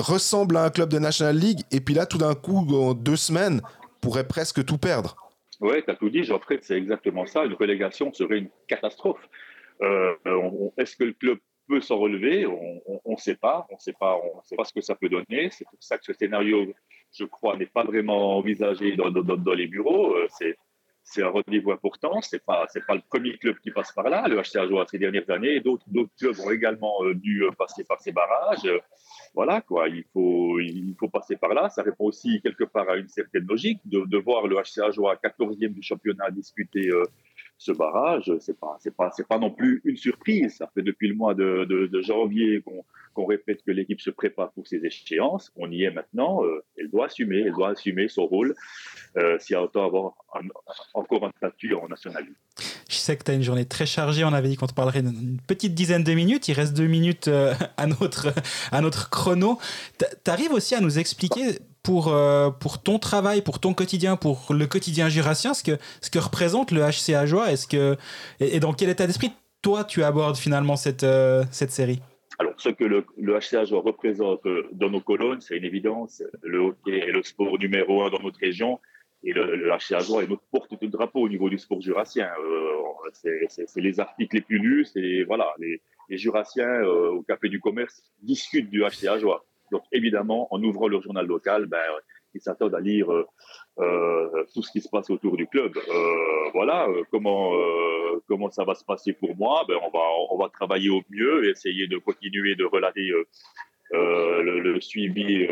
ressemble 0.00 0.56
à 0.56 0.64
un 0.64 0.70
club 0.70 0.88
de 0.88 0.98
National 0.98 1.36
League. 1.36 1.60
Et 1.70 1.80
puis 1.80 1.94
là, 1.94 2.04
tout 2.04 2.18
d'un 2.18 2.34
coup, 2.34 2.66
en 2.74 2.94
deux 2.94 3.14
semaines, 3.14 3.60
pourrait 4.00 4.26
presque 4.26 4.64
tout 4.64 4.76
perdre. 4.76 5.14
Oui, 5.60 5.84
tu 5.84 5.90
as 5.92 5.94
tout 5.94 6.10
dit, 6.10 6.24
Geoffrey, 6.24 6.58
c'est 6.62 6.76
exactement 6.76 7.24
ça. 7.24 7.44
Une 7.44 7.54
relégation 7.54 8.12
serait 8.12 8.38
une 8.38 8.50
catastrophe. 8.66 9.22
Est-ce 10.78 10.96
que 10.96 11.04
le 11.04 11.12
club 11.12 11.38
peut 11.68 11.80
s'en 11.80 11.98
relever? 11.98 12.44
On 12.44 13.12
ne 13.12 13.16
sait 13.18 13.36
pas. 13.36 13.68
On 13.70 13.74
ne 13.74 13.80
sait 13.80 13.94
pas. 14.00 14.16
On 14.16 14.42
sait 14.42 14.56
pas 14.56 14.64
ce 14.64 14.72
que 14.72 14.80
ça 14.80 14.96
peut 14.96 15.08
donner. 15.08 15.48
C'est 15.52 15.64
pour 15.64 15.78
ça 15.78 15.96
que 15.96 16.04
ce 16.04 16.12
scénario 16.12 16.66
je 17.12 17.24
crois, 17.24 17.56
n'est 17.56 17.66
pas 17.66 17.84
vraiment 17.84 18.36
envisagé 18.36 18.96
dans, 18.96 19.54
les 19.54 19.66
bureaux. 19.66 20.14
Euh, 20.14 20.28
c'est 21.02 21.22
un 21.22 21.28
rendez-vous 21.28 21.72
important. 21.72 22.20
C'est 22.20 22.44
pas 22.44 22.66
pas 22.86 22.94
le 22.94 23.00
premier 23.08 23.36
club 23.36 23.58
qui 23.58 23.70
passe 23.70 23.90
par 23.92 24.08
là. 24.08 24.28
Le 24.28 24.36
HCA 24.36 24.68
joue 24.68 24.78
ces 24.88 24.98
dernières 24.98 25.28
années. 25.30 25.60
D'autres 25.60 25.84
d'autres 25.88 26.12
clubs 26.18 26.38
ont 26.40 26.50
également 26.50 27.02
euh, 27.02 27.14
dû 27.14 27.42
euh, 27.44 27.50
passer 27.52 27.84
par 27.84 28.00
ces 28.00 28.12
barrages. 28.12 28.68
Voilà 29.34 29.60
quoi. 29.60 29.88
Il 29.88 30.04
faut 30.12 30.60
il 30.60 30.94
faut 30.98 31.08
passer 31.08 31.36
par 31.36 31.52
là. 31.52 31.68
Ça 31.68 31.82
répond 31.82 32.04
aussi 32.04 32.40
quelque 32.42 32.64
part 32.64 32.88
à 32.88 32.96
une 32.96 33.08
certaine 33.08 33.46
logique 33.46 33.80
de, 33.86 34.18
voir 34.18 34.46
le 34.46 34.56
HCA 34.56 34.90
jouer 34.92 35.10
à 35.10 35.28
14e 35.28 35.74
du 35.74 35.82
championnat 35.82 36.30
disputer 36.30 36.90
ce 37.60 37.72
barrage. 37.72 38.32
C'est 38.40 38.58
pas 38.58 38.78
c'est 38.80 38.96
pas 38.96 39.10
c'est 39.14 39.28
pas 39.28 39.38
non 39.38 39.50
plus 39.50 39.82
une 39.84 39.96
surprise. 39.96 40.56
Ça 40.56 40.70
fait 40.74 40.82
depuis 40.82 41.08
le 41.08 41.14
mois 41.14 41.34
de, 41.34 42.00
janvier 42.00 42.64
qu'on 43.14 43.26
répète 43.26 43.62
que 43.62 43.70
l'équipe 43.70 44.00
se 44.00 44.10
prépare 44.10 44.50
pour 44.52 44.66
ces 44.66 44.84
échéances. 44.84 45.52
On 45.56 45.70
y 45.70 45.84
est 45.84 45.90
maintenant. 45.90 46.42
Euh, 46.42 46.64
elle 46.78 46.88
doit 46.88 47.06
assumer, 47.06 47.40
elle 47.40 47.52
doit 47.52 47.70
assumer 47.70 48.08
son 48.08 48.26
rôle 48.26 48.54
euh, 49.16 49.38
y 49.50 49.54
a 49.54 49.62
autant 49.62 49.84
avoir 49.84 50.12
encore 50.94 51.24
un 51.24 51.32
statut 51.36 51.74
en 51.74 51.88
National 51.88 52.24
Je 52.88 52.94
sais 52.94 53.16
que 53.16 53.24
tu 53.24 53.30
as 53.30 53.34
une 53.34 53.42
journée 53.42 53.64
très 53.64 53.86
chargée. 53.86 54.24
On 54.24 54.32
avait 54.32 54.48
dit 54.48 54.56
qu'on 54.56 54.66
te 54.66 54.74
parlerait 54.74 55.00
une 55.00 55.38
petite 55.46 55.74
dizaine 55.74 56.04
de 56.04 56.14
minutes. 56.14 56.48
Il 56.48 56.54
reste 56.54 56.74
deux 56.74 56.86
minutes 56.86 57.28
euh, 57.28 57.52
à, 57.76 57.86
notre, 57.86 58.32
à 58.70 58.80
notre 58.80 59.10
chrono. 59.10 59.58
Tu 59.98 60.30
arrives 60.30 60.52
aussi 60.52 60.74
à 60.74 60.80
nous 60.80 60.98
expliquer 60.98 61.58
pour, 61.82 62.14
pour 62.60 62.82
ton 62.82 62.98
travail, 62.98 63.42
pour 63.42 63.58
ton 63.58 63.74
quotidien, 63.74 64.16
pour 64.16 64.52
le 64.52 64.66
quotidien 64.66 65.08
jurassien, 65.08 65.54
ce 65.54 65.62
que, 65.62 66.18
représente 66.18 66.70
le 66.72 66.82
HCA 66.82 67.26
Joie 67.26 67.50
est-ce 67.52 67.66
que, 67.66 67.96
et, 68.38 68.60
dans 68.60 68.72
quel 68.72 68.90
état 68.90 69.06
d'esprit 69.06 69.32
toi 69.62 69.84
tu 69.84 70.02
abordes 70.02 70.36
finalement 70.36 70.76
cette, 70.76 71.06
cette 71.50 71.70
série? 71.70 72.00
Alors, 72.40 72.54
ce 72.56 72.70
que 72.70 72.84
le, 72.84 73.04
le 73.18 73.38
HCH 73.38 73.70
représente 73.72 74.46
euh, 74.46 74.66
dans 74.72 74.88
nos 74.88 75.02
colonnes, 75.02 75.42
c'est 75.42 75.58
une 75.58 75.64
évidence. 75.64 76.22
Le 76.42 76.58
hockey 76.60 76.96
est 76.96 77.12
le 77.12 77.22
sport 77.22 77.58
numéro 77.58 78.02
un 78.02 78.08
dans 78.08 78.20
notre 78.20 78.38
région. 78.38 78.80
Et 79.22 79.34
le, 79.34 79.56
le 79.56 79.68
HCH 79.70 80.08
est 80.22 80.26
notre 80.26 80.44
porte 80.50 80.72
de 80.80 80.86
drapeau 80.86 81.20
au 81.20 81.28
niveau 81.28 81.50
du 81.50 81.58
sport 81.58 81.82
jurassien. 81.82 82.30
Euh, 82.42 83.10
c'est 83.12 83.80
les 83.80 84.00
articles 84.00 84.36
les 84.36 84.40
plus 84.40 84.58
lus. 84.58 84.86
C'est 84.86 85.22
voilà, 85.24 85.52
les, 85.58 85.82
jurassiens 86.16 86.66
euh, 86.66 87.10
au 87.10 87.22
Café 87.22 87.50
du 87.50 87.60
Commerce 87.60 88.02
discutent 88.22 88.70
du 88.70 88.84
HCH. 88.84 89.22
Donc, 89.70 89.82
évidemment, 89.92 90.48
en 90.52 90.62
ouvrant 90.62 90.88
leur 90.88 91.02
journal 91.02 91.26
local, 91.26 91.66
ben, 91.66 91.78
ils 92.34 92.40
s'attendent 92.40 92.74
à 92.74 92.80
lire 92.80 93.10
euh, 93.12 93.26
euh, 93.78 94.44
tout 94.54 94.62
ce 94.62 94.70
qui 94.70 94.80
se 94.80 94.88
passe 94.88 95.10
autour 95.10 95.36
du 95.36 95.46
club. 95.46 95.76
Euh, 95.76 96.50
voilà 96.52 96.86
comment 97.10 97.52
comment 98.28 98.50
ça 98.50 98.64
va 98.64 98.74
se 98.74 98.84
passer 98.84 99.12
pour 99.12 99.36
moi? 99.36 99.64
Ben, 99.68 99.76
on 99.82 99.90
va 99.90 100.04
on 100.30 100.38
va 100.38 100.48
travailler 100.48 100.90
au 100.90 101.02
mieux, 101.10 101.46
et 101.46 101.50
essayer 101.50 101.86
de 101.86 101.98
continuer 101.98 102.54
de 102.54 102.64
relater 102.64 103.10
le, 103.92 104.80
suivi 104.80 105.46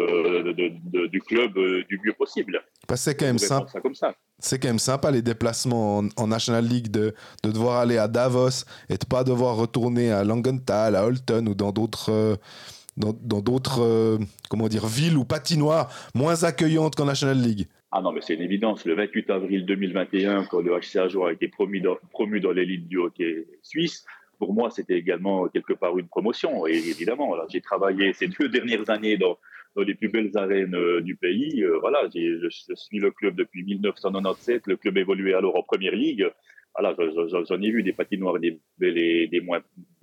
du 1.11 1.21
club 1.23 1.59
du 1.89 2.01
mieux 2.05 2.13
possible. 2.13 2.63
c'est 2.95 3.17
quand 3.17 3.27
même 3.27 3.39
simple. 3.39 3.71
C'est 4.41 4.61
quand 4.61 4.69
même 4.69 4.79
sympa 4.79 5.11
les 5.11 5.23
déplacements 5.23 6.05
en, 6.17 6.27
National 6.29 6.65
League 6.65 6.93
de, 6.93 7.13
de, 7.43 7.51
devoir 7.51 7.79
aller 7.79 7.99
à 7.99 8.07
Davos 8.07 8.65
et 8.89 8.97
de 8.97 9.05
pas 9.05 9.25
devoir 9.25 9.57
retourner 9.57 10.13
à 10.13 10.23
Langenthal, 10.23 10.95
à 10.95 11.05
Holton 11.05 11.49
ou 11.49 11.55
dans 11.57 11.73
d'autres 11.73 12.39
dans 12.99 13.41
d'autres 13.41 13.81
euh, 13.83 14.19
villes 14.85 15.17
ou 15.17 15.25
patinoires 15.25 15.91
moins 16.15 16.45
accueillantes 16.45 16.97
qu'en 16.97 17.07
National 17.07 17.39
League 17.39 17.67
Ah 17.93 18.01
non, 18.03 18.13
mais 18.13 18.21
c'est 18.21 18.35
une 18.35 18.43
évidence. 18.43 18.85
Le 18.85 18.95
28 18.95 19.31
avril 19.31 19.65
2021, 19.67 20.45
quand 20.45 20.61
le 20.61 20.73
HCA 20.73 21.07
a 21.27 21.33
été 21.33 21.49
promu 21.49 21.81
dans, 21.81 21.97
promu 22.11 22.41
dans 22.41 22.53
l'élite 22.53 22.89
du 22.89 22.99
hockey 22.99 23.47
suisse, 23.63 24.05
pour 24.39 24.55
moi, 24.55 24.71
c'était 24.71 24.97
également 24.97 25.49
quelque 25.49 25.73
part 25.73 25.99
une 25.99 26.09
promotion. 26.09 26.67
Et 26.67 26.77
évidemment, 26.77 27.35
j'ai 27.49 27.61
travaillé 27.61 28.13
ces 28.13 28.29
deux 28.29 28.49
dernières 28.49 28.89
années 28.91 29.17
dans, 29.17 29.39
les 29.77 29.95
plus 29.95 30.09
belles 30.09 30.37
arènes 30.37 30.75
euh, 30.75 31.01
du 31.01 31.15
pays. 31.15 31.63
Euh, 31.63 31.79
voilà, 31.79 32.01
je, 32.13 32.75
suis 32.75 32.99
le 32.99 33.13
club 33.13 33.37
depuis 33.37 33.63
1997. 33.63 34.67
Le 34.67 34.77
club 34.77 34.99
évoluait 34.99 35.35
alors 35.35 35.57
en 35.57 35.63
première 35.63 35.95
ligue. 35.95 36.29
Voilà, 36.77 36.97
j'en 37.49 37.63
ai 37.63 37.71
vu 37.71 37.83
des 37.83 37.93
patinoires 37.93 38.37
et 38.43 38.61
des 38.81 39.41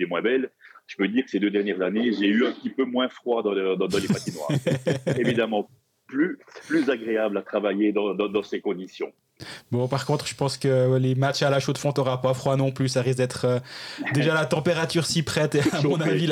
moins 0.08 0.22
belles 0.22 0.50
je 0.88 0.98
peux 0.98 1.08
dire 1.08 1.26
que 1.26 1.32
ces 1.32 1.40
deux 1.40 1.50
dernières 1.50 1.82
années, 1.82 2.12
j'ai 2.14 2.28
eu 2.28 2.46
un 2.46 2.52
petit 2.52 2.70
peu 2.70 2.86
moins 2.86 3.10
froid 3.10 3.42
dans, 3.42 3.54
les 3.54 4.08
patinoires. 4.08 4.50
Évidemment, 5.18 5.70
plus, 6.08 6.38
plus 6.68 6.90
agréable 6.90 7.38
à 7.38 7.42
travailler 7.42 7.92
dans, 7.92 8.14
dans, 8.14 8.44
ces 8.44 8.62
conditions. 8.62 9.12
Bon, 9.72 9.88
par 9.88 10.06
contre, 10.06 10.28
je 10.28 10.36
pense 10.36 10.58
que 10.58 10.98
les 10.98 11.16
matchs 11.16 11.42
à 11.42 11.50
la 11.50 11.60
chaude 11.60 11.78
fond, 11.78 11.92
t'auras 11.92 12.18
pas 12.18 12.34
froid 12.34 12.56
non 12.56 12.72
plus. 12.72 12.88
Ça 12.88 13.02
risque 13.02 13.18
d'être 13.18 13.46
euh, 13.46 13.60
déjà 14.14 14.34
la 14.34 14.46
température 14.46 15.06
si 15.06 15.24
prête. 15.24 15.56
Et 15.56 15.62
à 15.74 15.82
mon 15.82 16.00
avis, 16.00 16.30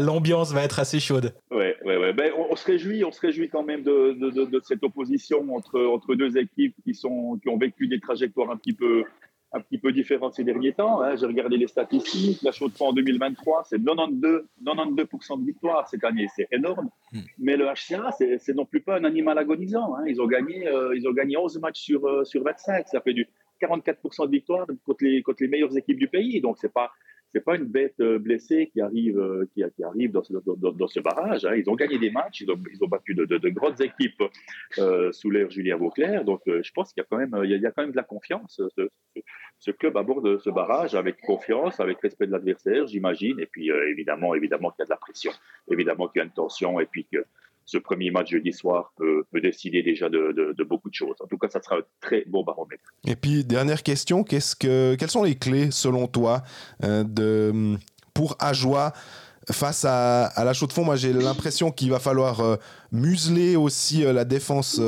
l'ambiance 0.00 0.52
va 0.52 0.64
être 0.64 0.78
assez 0.78 1.00
chaude. 1.00 1.32
Ouais, 1.50 1.76
ouais, 1.84 1.96
ouais. 1.96 2.12
Ben, 2.12 2.32
on, 2.50 2.56
se 2.56 2.66
réjouit, 2.66 3.04
on 3.04 3.12
se 3.12 3.20
réjouit 3.20 3.48
quand 3.48 3.62
même 3.62 3.82
de, 3.82 4.12
de, 4.12 4.44
de, 4.44 4.60
cette 4.62 4.82
opposition 4.82 5.54
entre, 5.54 5.80
entre 5.80 6.14
deux 6.16 6.36
équipes 6.36 6.74
qui, 6.84 6.94
sont, 6.94 7.38
qui 7.40 7.48
ont 7.48 7.56
vécu 7.56 7.86
des 7.86 8.00
trajectoires 8.00 8.50
un 8.50 8.56
petit 8.56 8.74
peu, 8.74 9.04
un 9.52 9.60
petit 9.60 9.78
peu 9.78 9.92
différent 9.92 10.30
ces 10.30 10.44
derniers 10.44 10.72
temps. 10.72 11.00
Hein. 11.02 11.16
J'ai 11.16 11.26
regardé 11.26 11.56
les 11.56 11.66
statistiques. 11.66 12.42
La 12.42 12.52
chaux 12.52 12.68
de 12.68 12.74
en 12.80 12.92
2023, 12.92 13.64
c'est 13.64 13.82
92, 13.82 14.44
92% 14.64 15.40
de 15.40 15.46
victoire 15.46 15.88
cette 15.88 16.04
année. 16.04 16.26
C'est 16.36 16.48
énorme. 16.52 16.90
Hmm. 17.12 17.20
Mais 17.38 17.56
le 17.56 17.66
HCA, 17.66 18.10
c'est 18.12 18.54
non 18.54 18.66
plus 18.66 18.80
pas 18.80 18.96
un 18.98 19.04
animal 19.04 19.38
agonisant. 19.38 19.94
Hein. 19.96 20.04
Ils, 20.06 20.20
ont 20.20 20.26
gagné, 20.26 20.68
euh, 20.68 20.94
ils 20.96 21.08
ont 21.08 21.12
gagné 21.12 21.36
11 21.36 21.58
matchs 21.60 21.80
sur, 21.80 22.06
euh, 22.06 22.24
sur 22.24 22.42
25. 22.42 22.88
Ça 22.88 23.00
fait 23.00 23.14
du 23.14 23.26
44% 23.62 24.26
de 24.26 24.30
victoire 24.30 24.66
contre 24.84 25.04
les, 25.04 25.22
contre 25.22 25.42
les 25.42 25.48
meilleures 25.48 25.76
équipes 25.76 25.98
du 25.98 26.08
pays. 26.08 26.40
Donc, 26.40 26.58
c'est 26.58 26.72
pas, 26.72 26.90
c'est 27.32 27.44
pas 27.44 27.56
une 27.56 27.66
bête 27.66 28.00
euh, 28.00 28.18
blessée 28.18 28.70
qui 28.72 28.80
arrive, 28.80 29.18
euh, 29.18 29.48
qui, 29.52 29.62
arrive 29.82 30.12
dans 30.12 30.22
ce, 30.22 30.32
ce 30.32 31.00
barrage. 31.00 31.44
Hein. 31.44 31.54
Ils 31.56 31.68
ont 31.68 31.74
gagné 31.74 31.98
des 31.98 32.10
matchs, 32.10 32.40
ils 32.40 32.50
ont, 32.50 32.88
battu 32.88 33.14
de, 33.14 33.24
de, 33.24 33.48
grandes 33.50 33.80
équipes 33.80 34.22
euh, 34.78 35.12
sous 35.12 35.30
l'ère 35.30 35.50
Julien 35.50 35.76
Vauclair. 35.76 36.24
Donc, 36.24 36.40
je 36.46 36.70
pense 36.72 36.92
qu'il 36.92 37.02
y 37.02 37.04
a 37.04 37.06
quand 37.08 37.18
même, 37.18 37.38
il 37.44 37.50
y 37.50 37.66
a, 37.66 37.70
quand 37.70 37.82
même 37.82 37.92
de 37.92 37.96
la 37.96 38.02
confiance. 38.02 38.62
Ce, 38.76 38.88
ce, 39.58 39.70
club 39.70 39.96
aborde 39.96 40.38
ce 40.38 40.50
barrage 40.50 40.94
avec 40.94 41.20
confiance, 41.20 41.80
avec 41.80 42.00
respect 42.00 42.26
de 42.26 42.32
l'adversaire, 42.32 42.86
j'imagine. 42.86 43.38
Et 43.40 43.46
puis, 43.46 43.70
évidemment, 43.70 44.34
évidemment 44.34 44.70
qu'il 44.70 44.80
y 44.80 44.82
a 44.82 44.86
de 44.86 44.90
la 44.90 44.96
pression, 44.96 45.32
évidemment 45.70 46.08
qu'il 46.08 46.20
y 46.20 46.22
a 46.22 46.24
une 46.24 46.32
tension, 46.32 46.80
et 46.80 46.86
puis 46.86 47.06
que 47.12 47.24
ce 47.68 47.76
premier 47.76 48.10
match 48.10 48.30
jeudi 48.30 48.52
soir 48.54 48.92
peut, 48.96 49.26
décider 49.42 49.82
déjà 49.82 50.08
de, 50.08 50.64
beaucoup 50.64 50.88
de 50.88 50.94
choses. 50.94 51.16
En 51.20 51.26
tout 51.26 51.36
cas, 51.36 51.48
ça 51.50 51.60
sera 51.62 51.76
un 51.76 51.82
très 52.00 52.24
bon 52.26 52.42
baromètre. 52.42 52.82
Et 53.06 53.14
puis, 53.14 53.44
dernière 53.44 53.82
question, 53.82 54.24
quelles 54.24 54.40
sont 54.40 55.22
les 55.22 55.34
clés, 55.34 55.70
selon 55.70 56.06
toi, 56.06 56.42
euh, 56.82 57.76
pour 58.14 58.36
Ajoie 58.40 58.94
face 59.50 59.84
à, 59.84 60.32
la 60.36 60.54
chaux 60.54 60.66
de 60.66 60.72
fond, 60.72 60.84
moi 60.84 60.96
j'ai 60.96 61.12
l'impression 61.12 61.70
qu'il 61.70 61.90
va 61.90 61.98
falloir 61.98 62.40
euh, 62.40 62.56
museler 62.92 63.56
aussi 63.56 64.04
euh, 64.04 64.12
la 64.12 64.24
défense, 64.24 64.78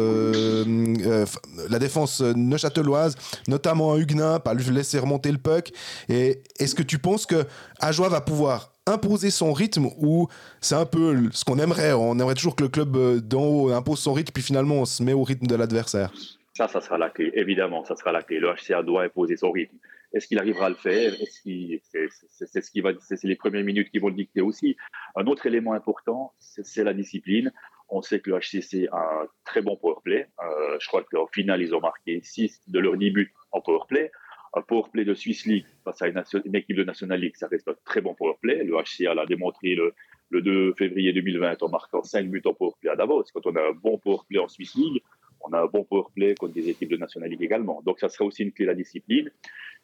neuchâteloise, 2.20 3.16
notamment 3.48 3.96
Huguenin, 3.96 4.38
pas 4.38 4.54
lui 4.54 4.64
laisser 4.70 4.98
remonter 4.98 5.32
le 5.32 5.38
puck. 5.38 5.70
Est-ce 6.08 6.74
que 6.74 6.82
tu 6.82 6.98
penses 6.98 7.26
que 7.26 7.46
Ajoie 7.78 8.08
va 8.08 8.20
pouvoir 8.20 8.69
imposer 8.86 9.30
son 9.30 9.52
rythme 9.52 9.86
ou 9.98 10.28
c'est 10.60 10.74
un 10.74 10.86
peu 10.86 11.30
ce 11.32 11.44
qu'on 11.44 11.58
aimerait. 11.58 11.92
On 11.92 12.18
aimerait 12.18 12.34
toujours 12.34 12.56
que 12.56 12.62
le 12.62 12.68
club 12.68 12.96
euh, 12.96 13.20
d'en 13.20 13.44
haut 13.44 13.70
impose 13.70 14.00
son 14.00 14.12
rythme, 14.12 14.32
puis 14.32 14.42
finalement 14.42 14.76
on 14.76 14.84
se 14.84 15.02
met 15.02 15.12
au 15.12 15.22
rythme 15.22 15.46
de 15.46 15.54
l'adversaire. 15.54 16.12
Ça, 16.54 16.68
ça 16.68 16.80
sera 16.80 16.98
la 16.98 17.10
clé. 17.10 17.30
Évidemment, 17.34 17.84
ça 17.84 17.96
sera 17.96 18.12
la 18.12 18.22
clé. 18.22 18.38
Le 18.38 18.52
HCA 18.52 18.82
doit 18.82 19.04
imposer 19.04 19.36
son 19.36 19.50
rythme. 19.50 19.76
Est-ce 20.12 20.26
qu'il 20.26 20.38
arrivera 20.38 20.66
à 20.66 20.68
le 20.68 20.74
faire? 20.74 21.12
C'est 21.14 22.60
ce 22.60 22.70
qui 22.70 22.80
va. 22.80 22.90
C'est 23.00 23.22
les 23.24 23.36
premières 23.36 23.64
minutes 23.64 23.90
qui 23.90 23.98
vont 23.98 24.08
le 24.08 24.14
dicter 24.14 24.40
aussi. 24.40 24.76
Un 25.14 25.26
autre 25.26 25.46
élément 25.46 25.72
important, 25.72 26.34
c'est 26.38 26.84
la 26.84 26.92
discipline. 26.92 27.52
On 27.88 28.02
sait 28.02 28.20
que 28.20 28.30
le 28.30 28.38
HCC 28.38 28.88
a 28.92 28.98
un 28.98 29.26
très 29.44 29.62
bon 29.62 29.76
powerplay. 29.76 30.28
Euh, 30.42 30.76
je 30.80 30.86
crois 30.88 31.02
qu'au 31.02 31.28
final, 31.32 31.62
ils 31.62 31.74
ont 31.74 31.80
marqué 31.80 32.20
6 32.22 32.62
de 32.68 32.78
leurs 32.78 32.96
10 32.96 33.10
buts 33.10 33.34
en 33.52 33.60
powerplay 33.60 34.10
un 34.54 34.62
powerplay 34.62 35.04
de 35.04 35.14
Swiss 35.14 35.46
League 35.46 35.66
face 35.84 36.02
à 36.02 36.08
une, 36.08 36.54
équipe 36.54 36.76
de 36.76 36.84
National 36.84 37.20
League, 37.20 37.36
ça 37.36 37.46
reste 37.46 37.68
un 37.68 37.74
très 37.84 38.00
bon 38.00 38.14
powerplay. 38.14 38.64
Le 38.64 38.74
HCA 38.74 39.14
l'a 39.14 39.26
démontré 39.26 39.76
le, 39.76 39.94
2 40.32 40.74
février 40.74 41.12
2020 41.12 41.62
en 41.62 41.68
marquant 41.68 42.02
5 42.02 42.28
buts 42.28 42.42
en 42.44 42.54
powerplay 42.54 42.90
à 42.90 42.96
Davos. 42.96 43.24
Quand 43.32 43.46
on 43.46 43.56
a 43.56 43.60
un 43.60 43.72
bon 43.72 43.98
powerplay 43.98 44.38
en 44.38 44.48
Swiss 44.48 44.74
League, 44.74 45.02
on 45.40 45.52
a 45.52 45.60
un 45.60 45.66
bon 45.66 45.84
powerplay 45.84 46.34
contre 46.34 46.54
des 46.54 46.68
équipes 46.68 46.90
de 46.90 46.96
National 46.96 47.30
League 47.30 47.42
également. 47.42 47.82
Donc 47.84 48.00
ça 48.00 48.08
serait 48.08 48.24
aussi 48.24 48.42
une 48.42 48.52
clé 48.52 48.66
la 48.66 48.74
discipline. 48.74 49.30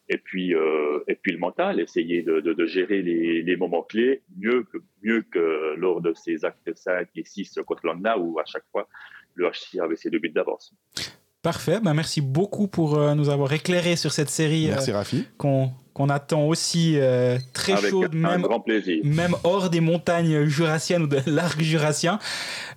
Et 0.08 0.18
puis, 0.18 0.54
euh, 0.54 1.00
et 1.08 1.16
puis 1.16 1.32
le 1.32 1.38
mental, 1.38 1.80
essayer 1.80 2.22
de, 2.22 2.66
gérer 2.66 3.02
les, 3.02 3.56
moments 3.56 3.82
clés 3.82 4.22
mieux 4.36 4.62
que, 4.64 4.78
mieux 5.02 5.22
que 5.22 5.74
lors 5.76 6.00
de 6.00 6.12
ces 6.14 6.44
actes 6.44 6.72
5 6.74 7.08
et 7.16 7.24
6 7.24 7.60
contre 7.66 7.86
l'Anna 7.86 8.16
où 8.18 8.38
à 8.38 8.44
chaque 8.44 8.66
fois 8.70 8.88
le 9.34 9.50
HCA 9.50 9.84
avait 9.84 9.96
ses 9.96 10.10
deux 10.10 10.18
buts 10.18 10.30
d'avance. 10.30 10.74
Parfait, 11.46 11.78
bah, 11.80 11.94
merci 11.94 12.20
beaucoup 12.20 12.66
pour 12.66 12.96
euh, 12.98 13.14
nous 13.14 13.28
avoir 13.28 13.52
éclairé 13.52 13.94
sur 13.94 14.10
cette 14.10 14.30
série 14.30 14.66
Merci 14.66 14.90
Rafi. 14.90 15.24
qu'on 15.38 15.70
qu'on 15.94 16.08
attend 16.08 16.42
aussi 16.48 16.94
euh, 16.96 17.38
très 17.54 17.72
Avec 17.74 17.90
chaude, 17.90 18.12
un 18.16 18.18
même, 18.18 18.42
grand 18.42 18.58
plaisir. 18.58 18.96
même 19.04 19.36
hors 19.44 19.70
des 19.70 19.80
montagnes 19.80 20.44
jurassiennes 20.46 21.04
ou 21.04 21.06
de 21.06 21.20
l'arc 21.30 21.60
jurassien. 21.62 22.18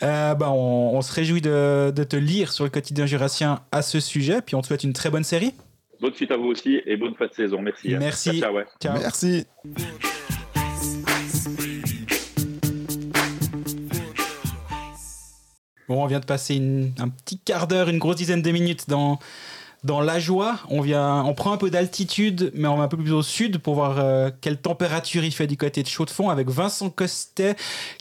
Euh, 0.03 0.36
bah, 0.36 0.51
on, 0.51 0.91
on 0.95 1.01
se 1.01 1.11
réjouit 1.11 1.41
de, 1.41 1.91
de 1.93 2.03
te 2.03 2.15
lire 2.15 2.51
sur 2.51 2.63
le 2.63 2.70
quotidien 2.70 3.07
jurassien 3.07 3.61
à 3.72 3.82
ce 3.82 3.99
sujet, 3.99 4.43
puis 4.43 4.53
on 4.55 4.61
te 4.61 4.67
souhaite 4.67 4.84
une 4.84 4.93
très 4.93 5.09
bonne 5.09 5.24
série. 5.24 5.55
Bonne 5.99 6.13
suite 6.13 6.30
à 6.30 6.38
vous 6.38 6.45
aussi 6.49 6.80
et 6.86 6.95
bonne 6.95 7.15
fin 7.15 7.26
de 7.26 7.34
saison. 7.34 7.59
Merci. 7.61 7.95
hein. 7.95 7.97
Merci. 7.99 8.39
Ciao, 8.39 8.51
ciao, 8.51 8.55
ouais. 8.55 8.65
Ciao. 8.80 8.97
Merci. 8.99 9.45
Bon, 15.89 16.01
on 16.03 16.07
vient 16.07 16.19
de 16.21 16.25
passer 16.25 16.55
une- 16.55 16.93
un 16.99 17.09
petit 17.09 17.37
quart 17.39 17.67
d'heure, 17.67 17.89
une 17.89 17.97
grosse 17.97 18.15
dizaine 18.15 18.41
de 18.41 18.51
minutes 18.51 18.87
dans, 18.87 19.19
dans 19.83 20.01
la 20.01 20.19
joie. 20.19 20.59
On, 20.69 20.81
vient, 20.81 21.23
on 21.23 21.33
prend 21.33 21.51
un 21.51 21.57
peu 21.57 21.69
d'altitude, 21.69 22.51
mais 22.53 22.67
on 22.67 22.77
va 22.77 22.83
un 22.83 22.87
peu 22.87 22.95
plus 22.97 23.11
au 23.11 23.23
sud 23.23 23.57
pour 23.57 23.73
voir 23.75 23.97
euh, 23.99 24.29
quelle 24.41 24.57
température 24.61 25.23
il 25.23 25.31
fait 25.33 25.47
du 25.47 25.57
côté 25.57 25.81
de 25.83 25.87
Chaux-de-Fonds 25.87 26.29
avec 26.29 26.47
Vincent 26.49 26.89
Costet, 26.89 27.55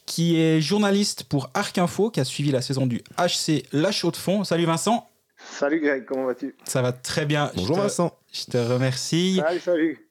qui 0.06 0.38
est 0.38 0.60
journaliste 0.60 1.24
pour 1.24 1.50
Arc 1.54 1.78
Info, 1.78 2.10
qui 2.10 2.20
a 2.20 2.24
suivi 2.24 2.50
la 2.50 2.60
saison 2.62 2.86
du 2.86 3.02
HC 3.18 3.64
La 3.72 3.90
Chaux-de-Fonds. 3.90 4.44
Salut 4.44 4.66
Vincent, 4.66 5.08
Salut 5.52 5.80
Greg, 5.80 6.04
comment 6.04 6.26
vas-tu? 6.26 6.54
Ça 6.64 6.82
va 6.82 6.92
très 6.92 7.24
bien. 7.24 7.50
Bonjour 7.56 7.76
je 7.76 7.80
te, 7.80 7.84
Vincent. 7.84 8.12
Je 8.32 8.44
te 8.44 8.58
remercie. 8.58 9.40
Salut, 9.42 9.60
salut. 9.60 10.08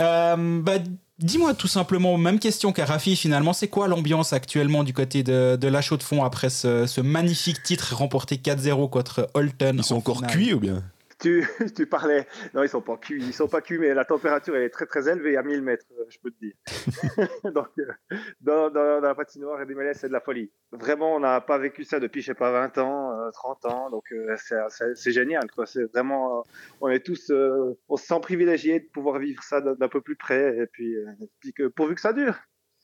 Euh, 0.00 0.60
bah, 0.62 0.74
Dis-moi 1.18 1.52
tout 1.54 1.66
simplement, 1.66 2.16
même 2.16 2.38
question 2.38 2.72
qu'à 2.72 2.84
Rafi 2.86 3.16
finalement, 3.16 3.52
c'est 3.52 3.66
quoi 3.68 3.88
l'ambiance 3.88 4.32
actuellement 4.32 4.84
du 4.84 4.92
côté 4.92 5.24
de, 5.24 5.56
de 5.60 5.68
la 5.68 5.80
Chaux-de-Fonds 5.80 6.22
après 6.22 6.48
ce, 6.48 6.86
ce 6.86 7.00
magnifique 7.00 7.62
titre 7.62 7.94
remporté 7.94 8.36
4-0 8.36 8.88
contre 8.88 9.28
Holton 9.34 9.76
Ils 9.78 9.84
sont 9.84 9.96
en 9.96 9.98
encore 9.98 10.18
finale 10.18 10.30
cuits 10.30 10.54
ou 10.54 10.60
bien? 10.60 10.82
Tu, 11.20 11.44
tu 11.76 11.86
parlais. 11.86 12.26
Non, 12.54 12.62
ils 12.62 12.68
sont 12.68 12.80
pas 12.80 12.96
cuits. 12.96 13.22
Ils 13.22 13.32
sont 13.34 13.48
pas 13.48 13.60
cuits, 13.60 13.78
mais 13.78 13.92
la 13.92 14.04
température 14.04 14.54
elle 14.54 14.62
est 14.62 14.70
très 14.70 14.86
très 14.86 15.08
élevée 15.08 15.36
à 15.36 15.42
1000 15.42 15.62
mètres, 15.62 15.84
euh, 15.98 16.04
je 16.08 16.18
peux 16.22 16.30
te 16.30 16.38
dire. 16.40 16.54
Donc, 17.52 17.68
euh, 17.78 18.16
dans, 18.40 18.70
dans, 18.70 19.00
dans 19.00 19.08
la 19.08 19.14
patinoire 19.14 19.60
et 19.60 19.66
des 19.66 19.74
mêlées, 19.74 19.94
c'est 19.94 20.08
de 20.08 20.12
la 20.12 20.20
folie. 20.20 20.50
Vraiment, 20.70 21.16
on 21.16 21.20
n'a 21.20 21.40
pas 21.40 21.58
vécu 21.58 21.82
ça 21.84 21.98
depuis, 21.98 22.20
je 22.20 22.26
sais 22.26 22.34
pas, 22.34 22.52
20 22.52 22.78
ans, 22.78 23.12
euh, 23.18 23.30
30 23.32 23.64
ans. 23.64 23.90
Donc, 23.90 24.04
euh, 24.12 24.36
c'est- 24.38 25.10
génial, 25.10 25.50
quoi. 25.50 25.66
C'est 25.66 25.84
vraiment. 25.92 26.38
euh, 26.38 26.42
on 26.80 26.88
est 26.88 27.00
tous. 27.04 27.30
euh, 27.30 27.74
on 27.88 27.96
se 27.96 28.06
sent 28.06 28.20
privilégiés 28.22 28.80
de 28.80 28.86
pouvoir 28.92 29.18
vivre 29.18 29.42
ça 29.42 29.60
d'un 29.60 29.88
peu 29.88 30.00
plus 30.00 30.16
près. 30.16 30.56
Et 30.58 30.66
puis, 30.66 30.94
euh, 30.94 31.06
puis 31.40 31.52
que, 31.52 31.66
pourvu 31.66 31.94
que 31.94 32.00
ça 32.00 32.12
dure. 32.12 32.36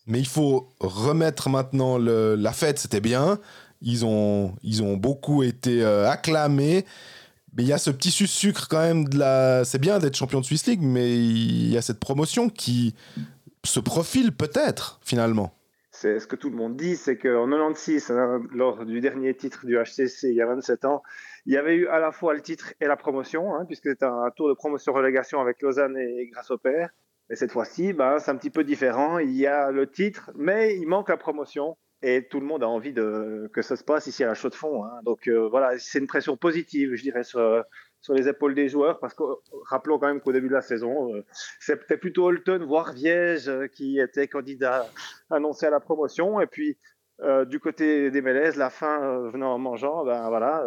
Mais 0.06 0.18
il 0.18 0.26
faut 0.28 0.68
remettre 0.80 1.48
maintenant 1.48 1.98
le- 1.98 2.34
la 2.34 2.52
fête, 2.52 2.78
c'était 2.78 3.00
bien. 3.00 3.38
Ils 3.80 4.04
ont, 4.04 4.54
ils 4.62 4.82
ont 4.82 4.96
beaucoup 4.96 5.42
été 5.42 5.84
euh, 5.84 6.08
acclamés. 6.08 6.84
Mais 7.56 7.62
il 7.62 7.68
y 7.68 7.72
a 7.72 7.78
ce 7.78 7.90
petit 7.90 8.10
sucre 8.10 8.66
quand 8.68 8.80
même 8.80 9.08
de 9.08 9.18
la. 9.18 9.64
C'est 9.64 9.78
bien 9.78 9.98
d'être 9.98 10.16
champion 10.16 10.40
de 10.40 10.44
Swiss 10.44 10.66
League, 10.66 10.82
mais 10.82 11.16
il 11.16 11.70
y 11.70 11.76
a 11.76 11.82
cette 11.82 12.00
promotion 12.00 12.48
qui 12.48 12.94
se 13.64 13.80
profile 13.80 14.32
peut-être 14.32 15.00
finalement. 15.02 15.54
C'est 15.92 16.18
ce 16.18 16.26
que 16.26 16.34
tout 16.34 16.50
le 16.50 16.56
monde 16.56 16.76
dit, 16.76 16.96
c'est 16.96 17.16
qu'en 17.16 17.48
96, 17.48 18.10
hein, 18.10 18.42
lors 18.50 18.84
du 18.84 19.00
dernier 19.00 19.32
titre 19.36 19.64
du 19.64 19.76
HCC 19.76 20.28
il 20.28 20.34
y 20.34 20.42
a 20.42 20.46
27 20.46 20.84
ans, 20.86 21.02
il 21.46 21.54
y 21.54 21.56
avait 21.56 21.76
eu 21.76 21.86
à 21.86 22.00
la 22.00 22.10
fois 22.10 22.34
le 22.34 22.40
titre 22.40 22.74
et 22.80 22.86
la 22.86 22.96
promotion, 22.96 23.54
hein, 23.54 23.64
puisque 23.64 23.90
c'était 23.90 24.04
un 24.04 24.30
tour 24.34 24.48
de 24.48 24.54
promotion-relégation 24.54 25.40
avec 25.40 25.62
Lausanne 25.62 25.96
et 25.96 26.28
Grâce 26.32 26.50
au 26.50 26.58
Père. 26.58 26.90
Mais 27.30 27.36
cette 27.36 27.52
fois-ci, 27.52 27.92
ben, 27.92 28.18
c'est 28.18 28.32
un 28.32 28.36
petit 28.36 28.50
peu 28.50 28.64
différent. 28.64 29.18
Il 29.18 29.36
y 29.36 29.46
a 29.46 29.70
le 29.70 29.88
titre, 29.88 30.32
mais 30.34 30.76
il 30.76 30.86
manque 30.86 31.08
la 31.08 31.16
promotion. 31.16 31.76
Et 32.06 32.22
tout 32.28 32.38
le 32.38 32.44
monde 32.44 32.62
a 32.62 32.68
envie 32.68 32.92
que 32.92 33.62
ça 33.62 33.76
se 33.76 33.82
passe 33.82 34.06
ici 34.06 34.22
à 34.22 34.26
la 34.26 34.34
Chaux-de-Fonds. 34.34 34.84
Hein. 34.84 35.00
Donc 35.04 35.26
euh, 35.26 35.48
voilà, 35.48 35.78
c'est 35.78 36.00
une 36.00 36.06
pression 36.06 36.36
positive, 36.36 36.94
je 36.96 37.02
dirais, 37.02 37.24
sur, 37.24 37.40
euh, 37.40 37.62
sur 38.02 38.12
les 38.12 38.28
épaules 38.28 38.54
des 38.54 38.68
joueurs. 38.68 39.00
Parce 39.00 39.14
que 39.14 39.22
rappelons 39.70 39.98
quand 39.98 40.08
même 40.08 40.20
qu'au 40.20 40.32
début 40.32 40.48
de 40.48 40.52
la 40.52 40.60
saison, 40.60 41.14
euh, 41.14 41.24
c'était 41.60 41.96
plutôt 41.96 42.26
Holton, 42.26 42.62
voire 42.62 42.92
Viège, 42.92 43.50
qui 43.72 43.98
était 43.98 44.28
candidat 44.28 44.86
annoncé 45.30 45.64
à 45.64 45.70
la 45.70 45.80
promotion. 45.80 46.42
Et 46.42 46.46
puis, 46.46 46.76
du 47.46 47.58
côté 47.58 48.10
des 48.10 48.20
Mélèzes, 48.20 48.56
la 48.56 48.68
fin 48.68 49.30
venant 49.30 49.54
en 49.54 49.58
mangeant, 49.58 50.04
ben 50.04 50.28
voilà, 50.28 50.66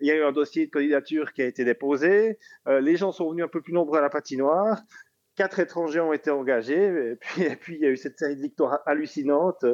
il 0.00 0.08
y 0.08 0.10
a 0.10 0.16
eu 0.16 0.22
un 0.22 0.32
dossier 0.32 0.66
de 0.66 0.70
candidature 0.70 1.32
qui 1.32 1.40
a 1.40 1.46
été 1.46 1.64
déposé. 1.64 2.38
Les 2.66 2.96
gens 2.96 3.12
sont 3.12 3.30
venus 3.30 3.44
un 3.44 3.48
peu 3.48 3.62
plus 3.62 3.72
nombreux 3.72 3.98
à 3.98 4.02
la 4.02 4.10
patinoire. 4.10 4.82
Quatre 5.36 5.60
étrangers 5.60 6.00
ont 6.00 6.12
été 6.12 6.30
engagés. 6.30 7.16
Et 7.38 7.56
puis 7.56 7.76
il 7.76 7.80
y 7.80 7.86
a 7.86 7.90
eu 7.90 7.96
cette 7.96 8.18
série 8.18 8.36
de 8.36 8.42
victoires 8.42 8.80
hallucinantes 8.86 9.64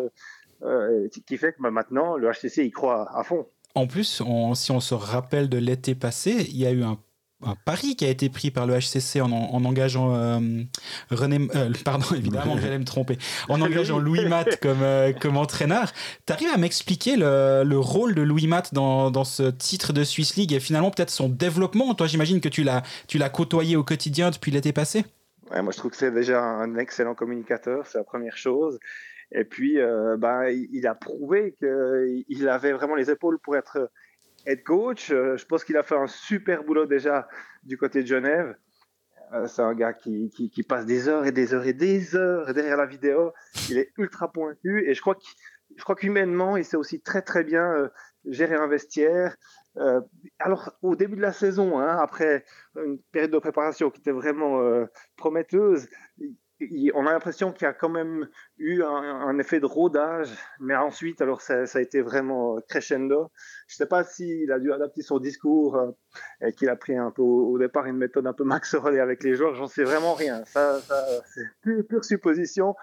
euh, 0.65 1.09
qui- 1.27 1.37
fait 1.39 1.53
que 1.53 1.63
ben, 1.63 1.71
maintenant, 1.71 2.17
le 2.17 2.29
HCC 2.31 2.65
y 2.65 2.71
croit 2.71 3.09
à 3.17 3.23
fond. 3.25 3.47
En 3.75 3.87
plus, 3.87 4.21
on- 4.21 4.55
si 4.55 4.71
on 4.73 4.81
se 4.81 4.95
rappelle 4.95 5.49
de 5.49 5.59
l'été 5.59 5.95
passé, 5.95 6.47
il 6.51 6.57
y 6.57 6.67
a 6.67 6.71
eu 6.71 6.83
un, 6.85 6.99
un 7.47 7.57
pari 7.67 7.97
qui 7.97 8.05
a 8.07 8.09
été 8.09 8.31
pris 8.31 8.51
par 8.51 8.67
le 8.67 8.75
HCC 8.79 9.21
en, 9.21 9.31
en 9.33 9.65
engageant 9.65 10.15
euh, 10.15 10.39
René, 11.11 11.41
euh, 11.57 11.71
pardon, 11.85 12.07
évidemment, 12.17 12.57
j'allais 12.57 12.79
me 12.79 12.85
tromper, 12.85 13.19
en 13.49 13.61
engageant 13.61 13.99
Louis 13.99 14.25
Matt 14.27 14.61
comme, 14.63 14.79
comme 15.21 15.37
entraîneur. 15.37 15.93
T'arrives 16.25 16.49
à 16.55 16.57
m'expliquer 16.57 17.17
le, 17.17 17.63
le 17.67 17.79
rôle 17.79 18.15
de 18.15 18.23
Louis 18.23 18.47
Matt 18.47 18.73
dans, 18.73 19.11
dans 19.11 19.25
ce 19.25 19.51
titre 19.51 19.93
de 19.93 20.05
Swiss 20.05 20.37
League 20.37 20.53
et 20.53 20.61
finalement 20.61 20.91
peut-être 20.91 21.11
son 21.11 21.29
développement? 21.29 21.95
Toi, 21.95 22.07
j'imagine 22.07 22.41
que 22.41 22.49
tu 22.49 22.63
l'as, 22.63 22.83
tu 23.09 23.19
l'as 23.19 23.29
côtoyé 23.29 23.77
au 23.77 23.83
quotidien 23.85 24.31
depuis 24.31 24.51
l'été 24.53 24.73
passé. 24.73 25.05
Ouais, 25.51 25.61
moi, 25.61 25.73
je 25.73 25.77
trouve 25.79 25.91
que 25.91 25.97
c'est 25.99 26.13
déjà 26.15 26.41
un 26.43 26.77
excellent 26.77 27.15
communicateur, 27.15 27.87
c'est 27.87 27.99
la 27.99 28.05
première 28.05 28.39
chose. 28.39 28.79
Et 29.35 29.45
puis, 29.45 29.81
euh, 29.81 30.17
ben, 30.17 30.47
il 30.49 30.87
a 30.87 30.95
prouvé 30.95 31.55
qu'il 31.59 32.49
avait 32.49 32.73
vraiment 32.73 32.95
les 32.95 33.11
épaules 33.11 33.39
pour 33.41 33.57
être 33.57 33.91
head 34.47 34.63
coach. 34.63 35.11
Euh, 35.11 35.37
Je 35.37 35.45
pense 35.45 35.65
qu'il 35.65 35.77
a 35.77 35.83
fait 35.83 35.97
un 35.97 36.07
super 36.07 36.65
boulot 36.65 36.87
déjà 36.87 37.29
du 37.65 37.77
côté 37.77 38.03
de 38.03 38.07
Genève. 38.07 38.57
Euh, 39.33 39.47
C'est 39.49 39.63
un 39.63 39.75
gars 39.75 39.93
qui, 39.93 40.31
qui, 40.31 40.63
passe 40.63 40.87
des 40.87 41.09
heures 41.09 41.27
et 41.27 41.33
des 41.33 41.53
heures 41.53 41.67
et 41.67 41.73
des 41.73 42.15
heures 42.15 42.55
derrière 42.55 42.77
la 42.77 42.87
vidéo. 42.87 43.33
Il 43.69 43.79
est 43.79 43.93
ultra 43.99 44.31
pointu 44.31 44.89
et 44.89 44.95
je 44.95 45.01
crois 45.01 45.19
je 45.77 45.83
crois 45.83 45.97
qu'humainement, 45.97 46.57
il 46.57 46.65
sait 46.65 46.77
aussi 46.77 47.01
très 47.01 47.23
très 47.23 47.45
bien 47.45 47.65
euh, 47.73 47.89
gérer 48.27 48.55
un 48.55 48.67
vestiaire. 48.67 49.37
Euh, 49.77 50.01
alors, 50.39 50.73
au 50.83 50.95
début 50.95 51.17
de 51.17 51.21
la 51.23 51.33
saison, 51.33 51.79
hein, 51.79 51.99
après 51.99 52.45
une 52.77 52.99
période 53.13 53.33
de 53.33 53.39
préparation 53.39 53.91
qui 53.91 54.01
était 54.01 54.13
vraiment 54.13 54.61
euh, 54.61 54.87
prometteuse, 55.17 55.89
on 56.95 57.07
a 57.07 57.13
l'impression 57.13 57.53
qu'il 57.53 57.65
y 57.65 57.69
a 57.69 57.73
quand 57.73 57.89
même 57.89 58.29
eu 58.59 58.83
un, 58.83 59.39
effet 59.39 59.61
de 59.61 59.67
rodage, 59.67 60.31
mais 60.61 60.77
ensuite, 60.77 61.21
alors 61.21 61.41
ça, 61.41 61.65
a 61.73 61.81
été 61.81 62.01
vraiment 62.01 62.61
crescendo. 62.69 63.31
Je 63.67 63.75
ne 63.75 63.77
sais 63.77 63.87
pas 63.87 64.05
s'il 64.05 64.51
a 64.53 64.59
dû 64.59 64.73
adapter 64.73 65.03
son 65.03 65.19
discours 65.19 65.77
euh, 65.77 65.91
et 66.41 66.53
qu'il 66.53 66.69
a 66.69 66.77
pris 66.77 66.97
un 66.97 67.11
peu 67.11 67.23
au, 67.23 67.59
départ 67.59 67.87
une 67.87 67.97
méthode 67.97 68.27
un 68.27 68.33
peu 68.33 68.45
Max 68.45 68.75
avec 68.75 69.23
les 69.25 69.35
joueurs, 69.35 69.55
j'en 69.55 69.67
sais 69.67 69.85
vraiment 69.85 70.15
rien. 70.15 70.45
Ça, 70.45 70.81
c'est 71.35 71.47
pure, 71.89 72.05
supposition, 72.05 72.75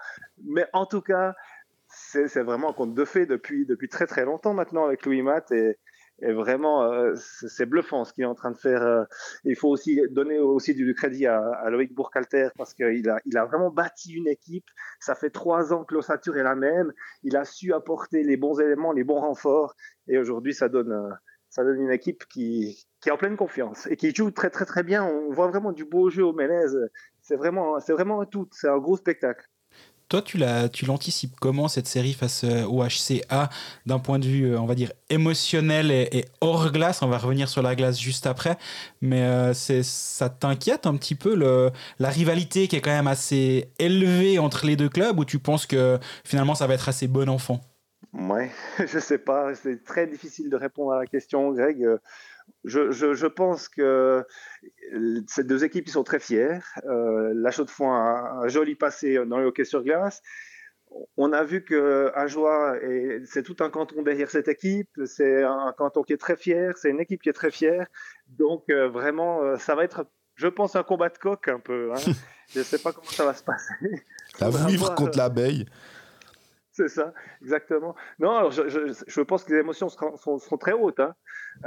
mais 0.44 0.66
en 0.72 0.86
tout 0.86 1.00
cas, 1.00 1.34
c'est 1.88 2.42
vraiment 2.42 2.70
un 2.70 2.72
conte 2.74 2.94
de 2.94 3.04
fées 3.04 3.26
depuis, 3.26 3.66
depuis 3.66 3.88
très 3.88 4.06
très 4.06 4.24
longtemps 4.24 4.54
maintenant 4.54 4.84
avec 4.84 5.04
Louis 5.06 5.22
Matt 5.22 5.50
et, 5.52 5.78
et 6.22 6.32
vraiment 6.32 6.84
euh, 6.84 7.14
c'est 7.16 7.66
bluffant 7.66 8.04
ce 8.04 8.12
qu'il 8.12 8.24
est 8.24 8.26
en 8.26 8.34
train 8.34 8.50
de 8.50 8.56
faire. 8.56 8.82
euh. 8.82 9.04
Il 9.44 9.56
faut 9.56 9.68
aussi 9.68 10.00
donner 10.10 10.38
aussi 10.38 10.74
du 10.74 10.94
crédit 10.94 11.26
à, 11.26 11.38
à 11.40 11.70
Loïc 11.70 11.92
Bourcalter 11.94 12.48
parce 12.56 12.74
qu'il 12.74 13.08
a, 13.10 13.18
il 13.26 13.36
a 13.36 13.44
vraiment 13.44 13.70
bâti 13.70 14.12
une 14.14 14.28
équipe. 14.28 14.66
Ça 15.00 15.14
fait 15.14 15.30
trois 15.30 15.72
ans 15.72 15.84
que 15.84 15.94
l'ossature 15.94 16.36
est 16.36 16.42
la 16.42 16.54
même. 16.54 16.92
Il 17.22 17.36
a 17.36 17.44
su 17.44 17.72
apporter 17.72 18.22
les 18.22 18.36
bons 18.36 18.58
éléments, 18.60 18.92
les 18.92 19.04
bons 19.04 19.20
renforts 19.20 19.74
et 20.08 20.18
aujourd'hui 20.18 20.54
ça 20.54 20.68
donne, 20.68 20.92
euh, 20.92 21.10
ça 21.48 21.64
donne 21.64 21.80
une 21.80 21.90
équipe 21.92 22.24
qui, 22.28 22.86
qui 23.00 23.08
est 23.08 23.12
en 23.12 23.16
pleine 23.18 23.36
confiance 23.36 23.86
et 23.88 23.96
qui 23.96 24.14
joue 24.14 24.30
très 24.30 24.50
très 24.50 24.64
très 24.64 24.82
bien. 24.82 25.04
On 25.04 25.32
voit 25.32 25.48
vraiment 25.48 25.72
du 25.72 25.84
beau 25.84 26.08
jeu 26.08 26.24
au 26.24 26.32
Mélèze. 26.32 26.78
C'est 27.20 27.36
vraiment, 27.36 27.78
c'est 27.80 27.92
vraiment 27.92 28.20
un 28.20 28.26
tout. 28.26 28.48
C'est 28.52 28.68
un 28.68 28.78
gros 28.78 28.96
spectacle. 28.96 29.46
Toi, 30.12 30.20
tu 30.20 30.36
l'anticipes 30.84 31.32
comment 31.40 31.68
cette 31.68 31.86
série 31.86 32.12
face 32.12 32.44
euh, 32.44 32.64
au 32.64 32.84
HCA 32.84 33.48
d'un 33.86 33.98
point 33.98 34.18
de 34.18 34.26
vue, 34.26 34.52
euh, 34.52 34.60
on 34.60 34.66
va 34.66 34.74
dire, 34.74 34.92
émotionnel 35.08 35.90
et, 35.90 36.26
hors 36.42 36.70
glace? 36.70 37.00
On 37.00 37.06
va 37.06 37.16
revenir 37.16 37.48
sur 37.48 37.62
la 37.62 37.74
glace 37.74 37.98
juste 37.98 38.26
après, 38.26 38.58
mais 39.00 39.22
euh, 39.22 39.54
ça 39.54 40.28
t'inquiète 40.28 40.86
un 40.86 40.96
petit 40.96 41.14
peu 41.14 41.34
la 41.34 42.08
rivalité 42.10 42.68
qui 42.68 42.76
est 42.76 42.82
quand 42.82 42.90
même 42.90 43.06
assez 43.06 43.70
élevée 43.78 44.38
entre 44.38 44.66
les 44.66 44.76
deux 44.76 44.90
clubs, 44.90 45.18
ou 45.18 45.24
tu 45.24 45.38
penses 45.38 45.64
que 45.64 45.98
finalement 46.24 46.54
ça 46.54 46.66
va 46.66 46.74
être 46.74 46.90
assez 46.90 47.08
bon 47.08 47.30
enfant? 47.30 47.62
Ouais, 48.12 48.50
je 48.86 48.98
sais 48.98 49.16
pas, 49.16 49.54
c'est 49.54 49.82
très 49.82 50.06
difficile 50.06 50.50
de 50.50 50.56
répondre 50.56 50.92
à 50.92 50.98
la 50.98 51.06
question, 51.06 51.52
Greg. 51.52 51.88
Je, 52.64 52.90
je, 52.92 53.14
je 53.14 53.26
pense 53.26 53.68
que 53.68 54.24
euh, 54.94 55.20
ces 55.26 55.44
deux 55.44 55.64
équipes 55.64 55.88
ils 55.88 55.92
sont 55.92 56.04
très 56.04 56.20
fières. 56.20 56.66
Euh, 56.84 57.32
la 57.34 57.50
Chaux-de-Fonds 57.50 57.92
a 57.92 58.40
un 58.42 58.48
joli 58.48 58.74
passé 58.74 59.14
dans 59.26 59.38
le 59.38 59.46
hockey 59.46 59.64
sur 59.64 59.82
glace. 59.82 60.22
On 61.16 61.32
a 61.32 61.42
vu 61.42 61.64
que 61.64 62.12
Ajoie, 62.14 62.76
c'est 63.24 63.42
tout 63.42 63.56
un 63.60 63.70
canton 63.70 64.02
derrière 64.02 64.30
cette 64.30 64.48
équipe. 64.48 64.90
C'est 65.06 65.42
un 65.42 65.72
canton 65.76 66.02
qui 66.02 66.12
est 66.12 66.18
très 66.18 66.36
fier. 66.36 66.76
C'est 66.76 66.90
une 66.90 67.00
équipe 67.00 67.22
qui 67.22 67.30
est 67.30 67.34
très 67.34 67.50
fière. 67.50 67.86
Donc 68.28 68.64
euh, 68.70 68.88
vraiment, 68.88 69.56
ça 69.56 69.74
va 69.74 69.84
être, 69.84 70.06
je 70.34 70.48
pense, 70.48 70.76
un 70.76 70.82
combat 70.82 71.08
de 71.08 71.16
coq 71.16 71.48
un 71.48 71.60
peu. 71.60 71.92
Hein. 71.92 72.12
je 72.54 72.62
sais 72.62 72.78
pas 72.78 72.92
comment 72.92 73.08
ça 73.08 73.24
va 73.24 73.34
se 73.34 73.42
passer. 73.42 74.04
La 74.38 74.50
voir, 74.50 74.94
contre 74.94 75.16
l'abeille. 75.16 75.66
C'est 76.74 76.88
ça, 76.88 77.12
exactement. 77.42 77.94
Non, 78.18 78.30
alors 78.30 78.50
je, 78.50 79.20
pense 79.20 79.44
que 79.44 79.52
les 79.52 79.60
émotions 79.60 79.90
seront, 79.90 80.16
sont, 80.16 80.56
très 80.56 80.72
hautes. 80.72 81.00
Hein. 81.00 81.14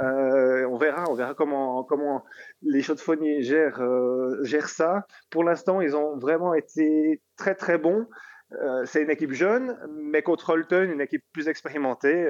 Euh, 0.00 0.66
on 0.66 0.78
verra, 0.78 1.04
on 1.08 1.14
verra 1.14 1.34
comment, 1.34 2.24
les 2.62 2.82
chaudes-fonniers 2.82 3.42
gèrent, 3.42 3.80
euh, 3.80 4.42
gèrent 4.42 4.68
ça. 4.68 5.06
Pour 5.30 5.44
l'instant, 5.44 5.80
ils 5.80 5.94
ont 5.94 6.18
vraiment 6.18 6.54
été 6.54 7.22
très 7.36 7.54
très 7.54 7.78
bons. 7.78 8.08
Euh, 8.52 8.84
c'est 8.84 9.02
une 9.02 9.10
équipe 9.10 9.32
jeune, 9.32 9.78
mais 9.96 10.22
contre 10.22 10.50
Holton, 10.50 10.90
une 10.90 11.00
équipe 11.00 11.24
plus 11.32 11.46
expérimentée. 11.46 12.26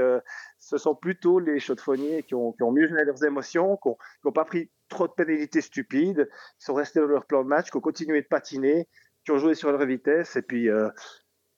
Ce 0.59 0.77
sont 0.77 0.95
plutôt 0.95 1.39
les 1.39 1.59
chaudes-fonniers 1.59 2.25
qui 2.25 2.35
ont, 2.35 2.55
mieux 2.61 2.89
géré 2.89 3.07
leurs 3.07 3.25
émotions, 3.25 3.79
qui 3.83 3.89
n'ont 4.25 4.33
pas 4.33 4.45
pris 4.45 4.71
trop 4.91 5.09
de 5.09 5.15
pénalités 5.15 5.63
stupides, 5.63 6.29
qui 6.59 6.67
sont 6.67 6.75
restés 6.75 7.01
dans 7.01 7.07
leur 7.07 7.25
plan 7.25 7.43
de 7.43 7.49
match, 7.49 7.71
qui 7.71 7.77
ont 7.79 7.81
continué 7.81 8.21
de 8.21 8.27
patiner, 8.29 8.87
qui 9.25 9.31
ont 9.31 9.39
joué 9.39 9.55
sur 9.55 9.73
leur 9.73 9.85
vitesse. 9.87 10.37
Et 10.37 10.43
puis, 10.43 10.69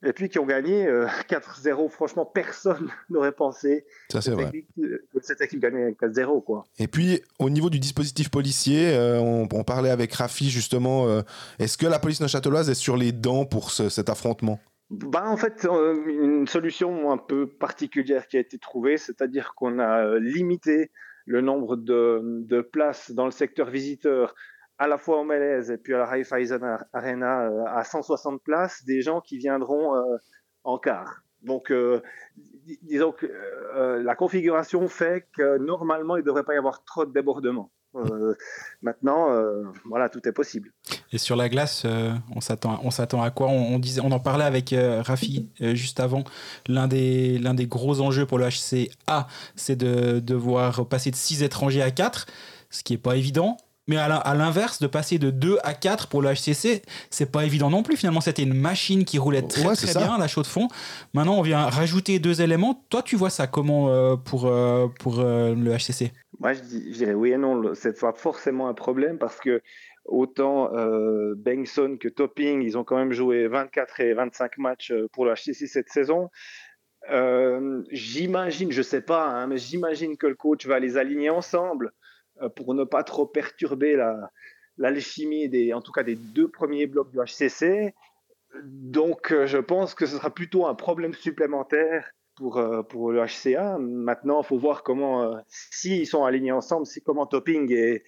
et 0.04 0.12
puis 0.12 0.28
qui 0.28 0.38
ont 0.38 0.46
gagné 0.46 0.86
4-0. 0.86 1.86
Euh, 1.86 1.88
Franchement, 1.88 2.24
personne 2.24 2.88
n'aurait 3.10 3.32
pensé 3.32 3.84
Ça, 4.10 4.20
c'est 4.20 4.30
vrai. 4.30 4.50
que 4.76 5.02
cette 5.20 5.40
équipe 5.40 5.60
gagnait 5.60 5.90
4-0. 5.92 6.44
Quoi. 6.44 6.64
Et 6.78 6.86
puis, 6.86 7.22
au 7.38 7.50
niveau 7.50 7.70
du 7.70 7.78
dispositif 7.78 8.30
policier, 8.30 8.94
euh, 8.94 9.18
on, 9.18 9.48
on, 9.52 9.64
parlait 9.64 9.90
avec 9.90 10.12
Rafi 10.12 10.50
justement. 10.50 11.08
Euh, 11.08 11.22
est-ce 11.58 11.76
que 11.76 11.86
la 11.86 11.98
police 11.98 12.20
neuchâteloise 12.20 12.70
est 12.70 12.74
sur 12.74 12.96
les 12.96 13.12
dents 13.12 13.44
pour 13.44 13.70
ce, 13.70 13.88
cet 13.88 14.08
affrontement? 14.08 14.60
Bah, 14.90 15.24
en 15.26 15.36
fait, 15.36 15.66
une 16.06 16.46
solution 16.46 17.10
un 17.10 17.18
peu 17.18 17.46
particulière 17.46 18.26
qui 18.26 18.38
a 18.38 18.40
été 18.40 18.58
trouvée, 18.58 18.96
c'est-à-dire 18.96 19.52
qu'on 19.54 19.78
a 19.80 20.18
limité 20.18 20.90
le 21.26 21.42
nombre 21.42 21.76
de, 21.76 22.20
de 22.22 22.62
places 22.62 23.10
dans 23.10 23.26
le 23.26 23.30
secteur 23.30 23.68
visiteur 23.68 24.34
à 24.78 24.86
la 24.86 24.96
fois 24.96 25.20
au 25.20 25.24
Malaise 25.24 25.70
et 25.70 25.76
puis 25.76 25.94
à 25.94 25.98
la 25.98 26.06
Raiffeisen 26.06 26.78
Arena 26.92 27.42
euh, 27.42 27.64
à 27.66 27.84
160 27.84 28.42
places, 28.42 28.84
des 28.84 29.02
gens 29.02 29.20
qui 29.20 29.38
viendront 29.38 29.94
euh, 29.96 30.16
en 30.64 30.78
quart. 30.78 31.22
Donc, 31.42 31.70
euh, 31.70 32.00
disons 32.82 33.12
que 33.12 33.26
la 34.02 34.14
configuration 34.16 34.88
fait 34.88 35.26
que 35.36 35.58
normalement, 35.58 36.16
il 36.16 36.20
ne 36.20 36.26
devrait 36.26 36.42
pas 36.42 36.54
y 36.54 36.58
avoir 36.58 36.82
trop 36.84 37.04
de 37.06 37.12
débordements. 37.12 37.70
maintenant, 38.82 39.28
voilà, 39.84 40.08
tout 40.08 40.26
est 40.28 40.32
possible. 40.32 40.72
Et 41.12 41.18
sur 41.18 41.36
la 41.36 41.48
glace, 41.48 41.86
on 42.34 42.40
s'attend, 42.40 42.80
on 42.82 42.90
s'attend 42.90 43.22
à 43.22 43.30
quoi? 43.30 43.46
On, 43.46 43.78
disait, 43.78 44.00
on 44.04 44.10
en 44.10 44.18
parlait 44.18 44.44
avec 44.44 44.74
Rafi 44.76 45.48
juste 45.60 46.00
avant. 46.00 46.24
L'un 46.66 46.88
des, 46.88 47.38
l'un 47.38 47.54
des 47.54 47.68
gros 47.68 48.00
enjeux 48.00 48.26
pour 48.26 48.38
le 48.38 48.46
HCA, 48.48 49.28
c'est 49.54 49.76
de 49.76 50.18
devoir 50.18 50.86
passer 50.88 51.12
de 51.12 51.16
6 51.16 51.44
étrangers 51.44 51.82
à 51.82 51.92
4, 51.92 52.26
ce 52.68 52.82
qui 52.82 52.94
n'est 52.94 52.98
pas 52.98 53.16
évident. 53.16 53.56
Mais 53.88 53.96
à 53.96 54.34
l'inverse, 54.34 54.80
de 54.80 54.86
passer 54.86 55.18
de 55.18 55.30
2 55.30 55.58
à 55.64 55.72
4 55.72 56.08
pour 56.08 56.20
le 56.20 56.28
HCC, 56.28 56.82
c'est 57.10 57.32
pas 57.32 57.44
évident 57.44 57.70
non 57.70 57.82
plus. 57.82 57.96
Finalement, 57.96 58.20
c'était 58.20 58.42
une 58.42 58.52
machine 58.52 59.06
qui 59.06 59.18
roulait 59.18 59.42
très 59.42 59.74
très 59.74 59.94
bien, 59.94 60.18
la 60.18 60.28
chaude 60.28 60.44
de 60.44 60.48
fond. 60.48 60.68
Maintenant, 61.14 61.38
on 61.38 61.42
vient 61.42 61.62
rajouter 61.62 62.18
deux 62.18 62.42
éléments. 62.42 62.84
Toi, 62.90 63.02
tu 63.02 63.16
vois 63.16 63.30
ça 63.30 63.46
comment 63.46 63.88
euh, 63.88 64.16
pour, 64.16 64.46
euh, 64.46 64.88
pour 65.00 65.20
euh, 65.20 65.54
le 65.54 65.70
HCC 65.72 66.12
Moi, 66.38 66.52
je, 66.52 66.60
dirais 66.60 67.14
oui 67.14 67.32
et 67.32 67.38
non. 67.38 67.74
C'est 67.74 67.98
pas 67.98 68.12
forcément 68.12 68.68
un 68.68 68.74
problème 68.74 69.16
parce 69.16 69.40
que 69.40 69.62
autant 70.04 70.70
euh, 70.74 71.34
Bengtson 71.34 71.96
que 71.98 72.08
Topping, 72.08 72.62
ils 72.62 72.76
ont 72.76 72.84
quand 72.84 72.96
même 72.96 73.12
joué 73.12 73.48
24 73.48 74.00
et 74.00 74.12
25 74.12 74.58
matchs 74.58 74.92
pour 75.12 75.24
le 75.24 75.32
HCC 75.32 75.66
cette 75.66 75.88
saison. 75.88 76.28
j'imagine, 77.90 78.70
je 78.70 78.82
sais 78.82 79.00
pas, 79.00 79.28
hein, 79.28 79.46
mais 79.46 79.56
j'imagine 79.56 80.18
que 80.18 80.26
le 80.26 80.34
coach 80.34 80.66
va 80.66 80.78
les 80.78 80.98
aligner 80.98 81.30
ensemble 81.30 81.92
pour 82.56 82.74
ne 82.74 82.84
pas 82.84 83.02
trop 83.04 83.26
perturber 83.26 83.96
la, 83.96 84.30
l'alchimie 84.78 85.48
des, 85.48 85.72
en 85.72 85.82
tout 85.82 85.92
cas 85.92 86.02
des 86.02 86.16
deux 86.16 86.48
premiers 86.48 86.86
blocs 86.86 87.10
du 87.10 87.18
HCC. 87.18 87.94
Donc, 88.64 89.32
euh, 89.32 89.46
je 89.46 89.58
pense 89.58 89.94
que 89.94 90.06
ce 90.06 90.16
sera 90.16 90.30
plutôt 90.30 90.66
un 90.66 90.74
problème 90.74 91.12
supplémentaire 91.12 92.10
pour, 92.36 92.56
euh, 92.56 92.82
pour 92.82 93.12
le 93.12 93.20
HCA. 93.20 93.78
Maintenant, 93.78 94.40
il 94.42 94.46
faut 94.46 94.58
voir 94.58 94.82
comment, 94.82 95.36
s'ils 95.48 96.06
sont 96.06 96.24
alignés 96.24 96.52
ensemble, 96.52 96.86
c'est 96.86 97.00
comment 97.00 97.26
Topping 97.26 97.70
et, 97.72 98.04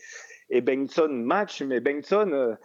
et 0.48 0.61
Bengtson 0.61 1.09
match. 1.11 1.62
Mais 1.62 1.81
Bengtson, 1.81 2.57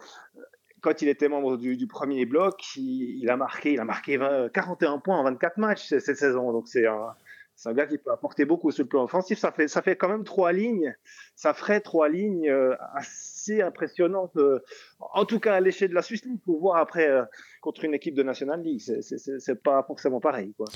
quand 0.80 1.02
il 1.02 1.08
était 1.08 1.28
membre 1.28 1.56
du, 1.58 1.86
premier 1.86 2.24
bloc, 2.24 2.76
il, 2.76 3.28
a 3.28 3.36
marqué, 3.36 3.72
il 3.72 3.80
a 3.80 3.84
marqué 3.84 4.18
41 4.54 4.98
points 4.98 5.18
en 5.18 5.24
24 5.24 5.58
matchs 5.58 5.88
cette 5.88 6.16
saison. 6.16 6.52
Donc, 6.52 6.68
c'est 6.68 6.86
un, 6.86 7.14
c'est 7.56 7.70
un 7.70 7.72
gars 7.72 7.86
qui 7.86 7.96
peut 7.96 8.12
apporter 8.12 8.44
beaucoup 8.44 8.70
sur 8.70 8.84
le 8.84 8.88
plan 8.88 9.04
offensif. 9.04 9.38
Ça 9.38 9.50
fait, 9.50 9.66
ça 9.66 9.80
fait 9.80 9.96
quand 9.96 10.08
même 10.08 10.24
trois 10.24 10.52
lignes. 10.52 10.94
Ça 11.34 11.54
ferait 11.54 11.80
trois 11.80 12.08
lignes 12.10 12.50
euh, 12.50 12.76
assez 12.94 13.62
impressionnantes. 13.62 14.36
Euh, 14.36 14.60
en 15.00 15.24
tout 15.24 15.40
cas, 15.40 15.54
à 15.54 15.60
l'échelle 15.60 15.88
de 15.88 15.94
la 15.94 16.02
Suisse 16.02 16.24
League, 16.26 16.40
pour 16.44 16.60
voir 16.60 16.76
après 16.76 17.08
euh, 17.08 17.24
contre 17.62 17.84
une 17.84 17.94
équipe 17.94 18.14
de 18.14 18.22
National 18.22 18.60
League. 18.62 18.80
C'est 18.80 19.62
pas 19.62 19.82
forcément 19.84 20.20
pareil. 20.20 20.52
Quoi. 20.54 20.66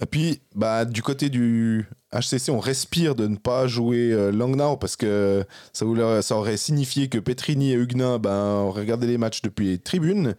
Et 0.00 0.04
puis, 0.04 0.42
bah, 0.54 0.84
du 0.84 1.00
côté 1.00 1.30
du 1.30 1.88
HCC, 2.20 2.50
on 2.50 2.60
respire 2.60 3.14
de 3.14 3.26
ne 3.26 3.36
pas 3.36 3.66
jouer 3.66 4.12
euh, 4.12 4.30
Langnau 4.30 4.76
parce 4.76 4.96
que 4.96 5.44
ça, 5.72 5.84
voulait, 5.84 6.22
ça 6.22 6.36
aurait 6.36 6.56
signifié 6.56 7.08
que 7.08 7.18
Petrini 7.18 7.72
et 7.72 7.74
Huguenin 7.74 8.18
ben, 8.18 8.62
regardaient 8.70 9.06
les 9.06 9.18
matchs 9.18 9.42
depuis 9.42 9.68
les 9.68 9.78
tribunes. 9.78 10.34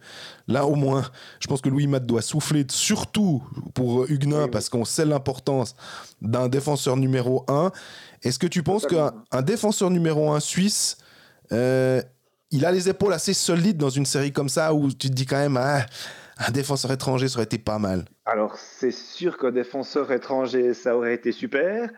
Là, 0.46 0.66
au 0.66 0.74
moins, 0.74 1.04
je 1.40 1.46
pense 1.46 1.60
que 1.60 1.68
Louis 1.68 1.86
Matt 1.86 2.06
doit 2.06 2.22
souffler, 2.22 2.64
surtout 2.70 3.42
pour 3.74 4.06
Huguenin, 4.08 4.48
parce 4.48 4.68
qu'on 4.68 4.84
sait 4.84 5.04
l'importance 5.04 5.74
d'un 6.22 6.48
défenseur 6.48 6.96
numéro 6.96 7.44
1. 7.48 7.70
Est-ce 8.22 8.38
que 8.38 8.46
tu 8.46 8.62
penses 8.62 8.86
qu'un 8.86 9.42
défenseur 9.42 9.90
numéro 9.90 10.32
1 10.32 10.40
suisse, 10.40 10.98
euh, 11.52 12.02
il 12.50 12.64
a 12.64 12.72
les 12.72 12.88
épaules 12.88 13.12
assez 13.12 13.34
solides 13.34 13.76
dans 13.76 13.90
une 13.90 14.06
série 14.06 14.32
comme 14.32 14.48
ça 14.48 14.72
où 14.72 14.88
tu 14.88 15.08
te 15.08 15.14
dis 15.14 15.26
quand 15.26 15.36
même. 15.36 15.56
Ah, 15.56 15.84
un 16.38 16.52
défenseur 16.52 16.92
étranger, 16.92 17.28
ça 17.28 17.38
aurait 17.38 17.44
été 17.44 17.58
pas 17.58 17.78
mal. 17.78 18.04
Alors, 18.24 18.56
c'est 18.56 18.92
sûr 18.92 19.36
qu'un 19.38 19.50
défenseur 19.50 20.12
étranger, 20.12 20.72
ça 20.72 20.96
aurait 20.96 21.14
été 21.14 21.32
super. 21.32 21.90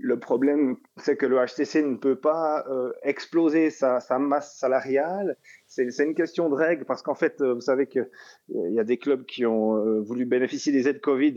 Le 0.00 0.18
problème, 0.18 0.76
c'est 0.96 1.16
que 1.16 1.26
le 1.26 1.36
HCC 1.36 1.82
ne 1.82 1.96
peut 1.96 2.18
pas 2.18 2.64
euh, 2.68 2.92
exploser 3.02 3.70
sa, 3.70 4.00
masse 4.18 4.56
salariale. 4.56 5.36
C'est 5.66 5.86
une 6.04 6.14
question 6.14 6.48
de 6.48 6.54
règle 6.54 6.84
parce 6.84 7.02
qu'en 7.02 7.14
fait, 7.14 7.40
euh, 7.40 7.54
vous 7.54 7.60
savez 7.60 7.86
qu'il 7.86 8.08
y 8.48 8.80
a 8.80 8.84
des 8.84 8.98
clubs 8.98 9.24
qui 9.24 9.46
ont 9.46 9.76
euh, 9.76 10.00
voulu 10.00 10.24
bénéficier 10.24 10.72
des 10.72 10.88
aides 10.88 11.00
Covid 11.00 11.34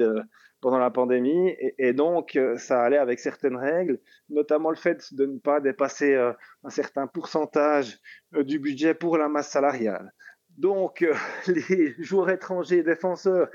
pendant 0.61 0.80
la 0.80 0.91
pandémie 0.91 1.55
et, 1.80 1.93
donc 1.93 2.38
ça 2.57 2.84
allait 2.84 2.97
avec 2.97 3.19
certaines 3.19 3.55
règles, 3.55 3.99
notamment 4.30 4.69
le 4.69 4.76
fait 4.76 5.11
de 5.11 5.26
ne 5.26 5.39
pas 5.39 5.59
dépasser 5.59 6.13
un 6.13 6.69
certain 6.69 7.07
pourcentage 7.07 7.97
du 8.31 8.59
budget 8.59 8.93
pour 8.93 9.18
la 9.18 9.27
masse 9.27 9.49
salariale. 9.49 10.13
Donc, 10.62 11.02
euh, 11.02 11.14
les 11.48 11.96
joueurs 11.98 12.30
étrangers 12.30 12.84
défenseurs 12.84 13.50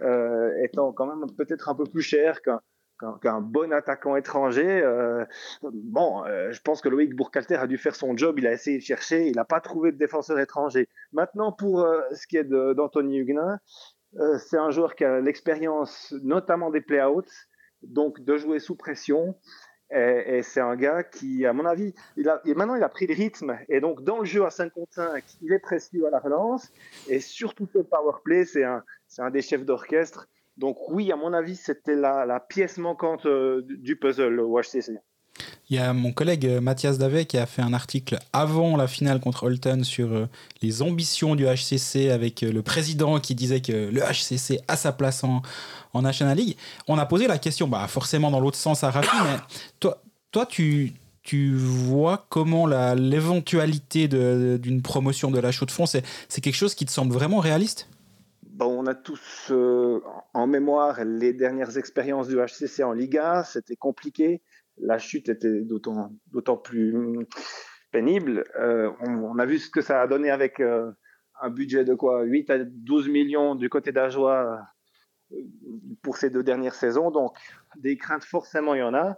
euh, 0.00 0.54
étant 0.62 0.92
quand 0.92 1.06
même 1.06 1.28
peut-être 1.36 1.68
un 1.68 1.74
peu 1.74 1.84
plus 1.84 2.02
chers 2.02 2.40
qu'un 2.40 3.40
bon 3.40 3.72
attaquant 3.72 4.14
étranger. 4.14 4.80
Euh, 4.80 5.24
bon, 5.62 6.22
je 6.24 6.60
pense 6.60 6.80
que 6.80 6.88
Loïc 6.88 7.16
Bourcalter 7.16 7.56
a 7.56 7.66
dû 7.66 7.78
faire 7.78 7.96
son 7.96 8.16
job, 8.16 8.38
il 8.38 8.46
a 8.46 8.52
essayé 8.52 8.78
de 8.78 8.82
chercher, 8.82 9.26
il 9.26 9.34
n'a 9.34 9.44
pas 9.44 9.60
trouvé 9.60 9.90
de 9.90 9.96
défenseur 9.96 10.38
étranger. 10.38 10.88
Maintenant, 11.12 11.50
pour 11.50 11.84
ce 12.12 12.26
qui 12.28 12.36
est 12.36 12.44
d'Anthony 12.44 13.18
Huguenin, 13.18 13.58
c'est 14.38 14.56
un 14.56 14.70
joueur 14.70 14.94
qui 14.94 15.04
a 15.04 15.20
l'expérience 15.20 16.14
notamment 16.22 16.70
des 16.70 16.80
play-outs, 16.80 17.48
donc 17.82 18.20
de 18.20 18.36
jouer 18.36 18.60
sous 18.60 18.76
pression. 18.76 19.34
Et, 19.94 20.42
c'est 20.42 20.60
un 20.60 20.76
gars 20.76 21.02
qui, 21.02 21.44
à 21.46 21.52
mon 21.52 21.66
avis, 21.66 21.94
il 22.16 22.28
a, 22.28 22.40
et 22.44 22.54
maintenant 22.54 22.74
il 22.76 22.82
a 22.82 22.88
pris 22.88 23.06
le 23.06 23.14
rythme. 23.14 23.58
Et 23.68 23.80
donc, 23.80 24.02
dans 24.02 24.18
le 24.18 24.24
jeu 24.24 24.44
à 24.44 24.50
5 24.50 24.72
contre 24.72 24.94
5, 24.94 25.24
il 25.42 25.52
est 25.52 25.58
précieux 25.58 26.06
à 26.06 26.10
la 26.10 26.18
relance. 26.18 26.72
Et 27.08 27.20
surtout, 27.20 27.68
le 27.74 27.82
power 27.84 28.18
play, 28.24 28.44
c'est 28.44 28.64
un, 28.64 29.30
des 29.30 29.42
chefs 29.42 29.64
d'orchestre. 29.64 30.28
Donc, 30.56 30.76
oui, 30.88 31.12
à 31.12 31.16
mon 31.16 31.32
avis, 31.32 31.56
c'était 31.56 31.94
la, 31.94 32.26
la 32.26 32.40
pièce 32.40 32.78
manquante 32.78 33.26
euh, 33.26 33.62
du 33.62 33.96
puzzle 33.96 34.40
au 34.40 34.58
HCC. 34.60 34.98
Il 35.70 35.76
y 35.76 35.78
a 35.78 35.92
mon 35.92 36.12
collègue 36.12 36.46
euh, 36.46 36.60
Mathias 36.60 36.98
Davet 36.98 37.24
qui 37.24 37.38
a 37.38 37.46
fait 37.46 37.62
un 37.62 37.72
article 37.72 38.18
avant 38.32 38.76
la 38.76 38.86
finale 38.86 39.20
contre 39.20 39.44
Holton 39.44 39.84
sur 39.84 40.12
euh, 40.12 40.26
les 40.60 40.82
ambitions 40.82 41.34
du 41.34 41.46
HCC 41.46 42.10
avec 42.10 42.42
le 42.42 42.62
président 42.62 43.18
qui 43.20 43.34
disait 43.34 43.60
que 43.60 43.72
le 43.72 44.00
HCC 44.00 44.60
a 44.68 44.76
sa 44.76 44.92
place 44.92 45.24
en, 45.24 45.42
en 45.94 46.02
National 46.02 46.36
League. 46.36 46.56
On 46.88 46.98
a 46.98 47.06
posé 47.06 47.26
la 47.26 47.38
question, 47.38 47.68
bah, 47.68 47.86
forcément 47.88 48.30
dans 48.30 48.40
l'autre 48.40 48.58
sens 48.58 48.84
à 48.84 48.90
Rafi, 48.90 49.16
mais 49.24 49.38
toi, 49.80 50.02
toi 50.30 50.46
tu, 50.46 50.92
tu 51.22 51.54
vois 51.54 52.26
comment 52.28 52.66
l'éventualité 52.66 54.08
d'une 54.08 54.82
promotion 54.82 55.30
de 55.30 55.38
la 55.38 55.52
chaux 55.52 55.66
de 55.66 55.70
fond, 55.70 55.86
c'est 55.86 56.02
quelque 56.40 56.54
chose 56.54 56.74
qui 56.74 56.84
te 56.84 56.90
semble 56.90 57.12
vraiment 57.12 57.38
réaliste? 57.38 57.88
Bon, 58.52 58.66
On 58.66 58.86
a 58.86 58.94
tous 58.94 59.48
euh, 59.50 60.00
en 60.34 60.46
mémoire 60.46 61.02
les 61.04 61.32
dernières 61.32 61.78
expériences 61.78 62.28
du 62.28 62.36
HCC 62.36 62.82
en 62.82 62.92
Liga, 62.92 63.44
c'était 63.44 63.76
compliqué, 63.76 64.42
la 64.78 64.98
chute 64.98 65.28
était 65.28 65.62
d'autant 65.62 66.56
plus 66.56 67.26
pénible. 67.92 68.44
Euh, 68.58 68.90
on, 69.00 69.38
a 69.38 69.46
vu 69.46 69.58
ce 69.58 69.70
que 69.70 69.80
ça 69.80 70.00
a 70.00 70.06
donné 70.06 70.30
avec 70.30 70.58
euh, 70.60 70.90
un 71.40 71.50
budget 71.50 71.84
de 71.84 71.94
quoi? 71.94 72.22
8 72.22 72.50
à 72.50 72.58
12 72.58 73.08
millions 73.08 73.54
du 73.54 73.68
côté 73.68 73.92
d'Ajoie 73.92 74.60
pour 76.02 76.16
ces 76.16 76.30
deux 76.30 76.42
dernières 76.42 76.74
saisons. 76.74 77.10
Donc, 77.10 77.36
des 77.76 77.96
craintes, 77.96 78.24
forcément, 78.24 78.74
il 78.74 78.80
y 78.80 78.82
en 78.82 78.94
a. 78.94 79.16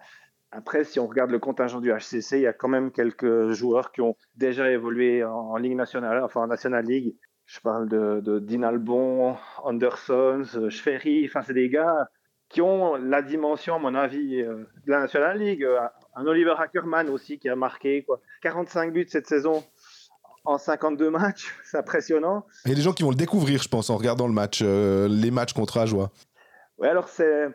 Après, 0.51 0.85
si 0.85 1.01
on 1.01 1.06
regarde 1.06 1.31
le 1.31 1.39
contingent 1.39 1.81
du 1.81 1.90
HCC, 1.90 2.39
il 2.39 2.43
y 2.43 2.47
a 2.47 2.52
quand 2.52 2.68
même 2.68 2.93
quelques 2.93 3.51
joueurs 3.51 3.90
qui 3.90 4.01
ont 4.02 4.16
déjà 4.36 4.70
évolué 4.70 5.24
en, 5.24 5.56
Ligue 5.56 5.74
nationale, 5.74 6.22
enfin 6.22 6.43
en 6.43 6.47
National 6.47 6.85
League, 6.85 7.16
Je 7.47 7.59
parle 7.60 7.89
de, 7.89 8.20
de 8.20 8.39
Dean 8.39 8.62
Albon, 8.62 9.36
Anderson, 9.64 10.44
Schferry. 10.68 11.26
Enfin, 11.26 11.43
c'est 11.43 11.55
des 11.55 11.68
gars 11.68 12.09
qui 12.55 12.62
ont 12.62 12.94
la 12.94 13.20
dimension, 13.20 13.74
à 13.74 13.78
mon 13.81 13.97
avis, 13.97 14.36
de 14.43 14.66
la 14.86 15.01
National 15.01 15.36
League. 15.36 15.66
Un 16.14 16.26
Oliver 16.26 16.55
Ackerman 16.56 17.10
aussi 17.10 17.40
qui 17.40 17.48
a 17.48 17.56
marqué 17.56 18.05
quoi. 18.05 18.20
45 18.43 18.93
buts 18.93 19.06
cette 19.09 19.26
saison 19.26 19.64
en 20.44 20.56
52 20.56 21.10
matchs, 21.10 21.52
c'est 21.64 21.78
impressionnant. 21.78 22.47
Il 22.64 22.68
y 22.68 22.72
a 22.72 22.76
des 22.76 22.82
gens 22.82 22.93
qui 22.93 23.02
vont 23.02 23.10
le 23.10 23.16
découvrir, 23.16 23.60
je 23.60 23.68
pense, 23.68 23.90
en 23.90 23.97
regardant 23.97 24.28
le 24.28 24.32
match, 24.32 24.62
les 24.62 25.31
matchs 25.32 25.52
contre 25.52 25.78
Ajoie. 25.78 26.12
Oui, 26.78 26.86
alors 26.86 27.09
c'est 27.09 27.48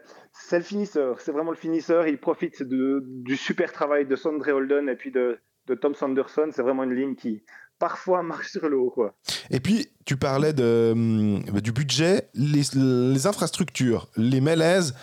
le 0.51 0.61
finisseur, 0.61 1.21
c'est 1.21 1.31
vraiment 1.31 1.51
le 1.51 1.57
finisseur. 1.57 2.05
Il 2.07 2.19
profite 2.19 2.61
de, 2.61 3.01
du 3.05 3.37
super 3.37 3.71
travail 3.71 4.05
de 4.05 4.15
Sondre 4.17 4.47
Holden 4.49 4.89
et 4.89 4.95
puis 4.95 5.11
de, 5.11 5.39
de 5.67 5.75
Tom 5.75 5.95
Sanderson. 5.95 6.49
C'est 6.51 6.61
vraiment 6.61 6.83
une 6.83 6.93
ligne 6.93 7.15
qui 7.15 7.43
parfois 7.79 8.21
marche 8.21 8.51
sur 8.51 8.67
l'eau. 8.69 8.91
Quoi. 8.91 9.15
Et 9.49 9.59
puis, 9.59 9.87
tu 10.05 10.17
parlais 10.17 10.53
de, 10.53 10.91
hum, 10.91 11.43
du 11.61 11.71
budget, 11.71 12.29
les, 12.33 12.61
les 12.75 13.27
infrastructures, 13.27 14.07
les 14.17 14.41
mélèzes. 14.41 14.93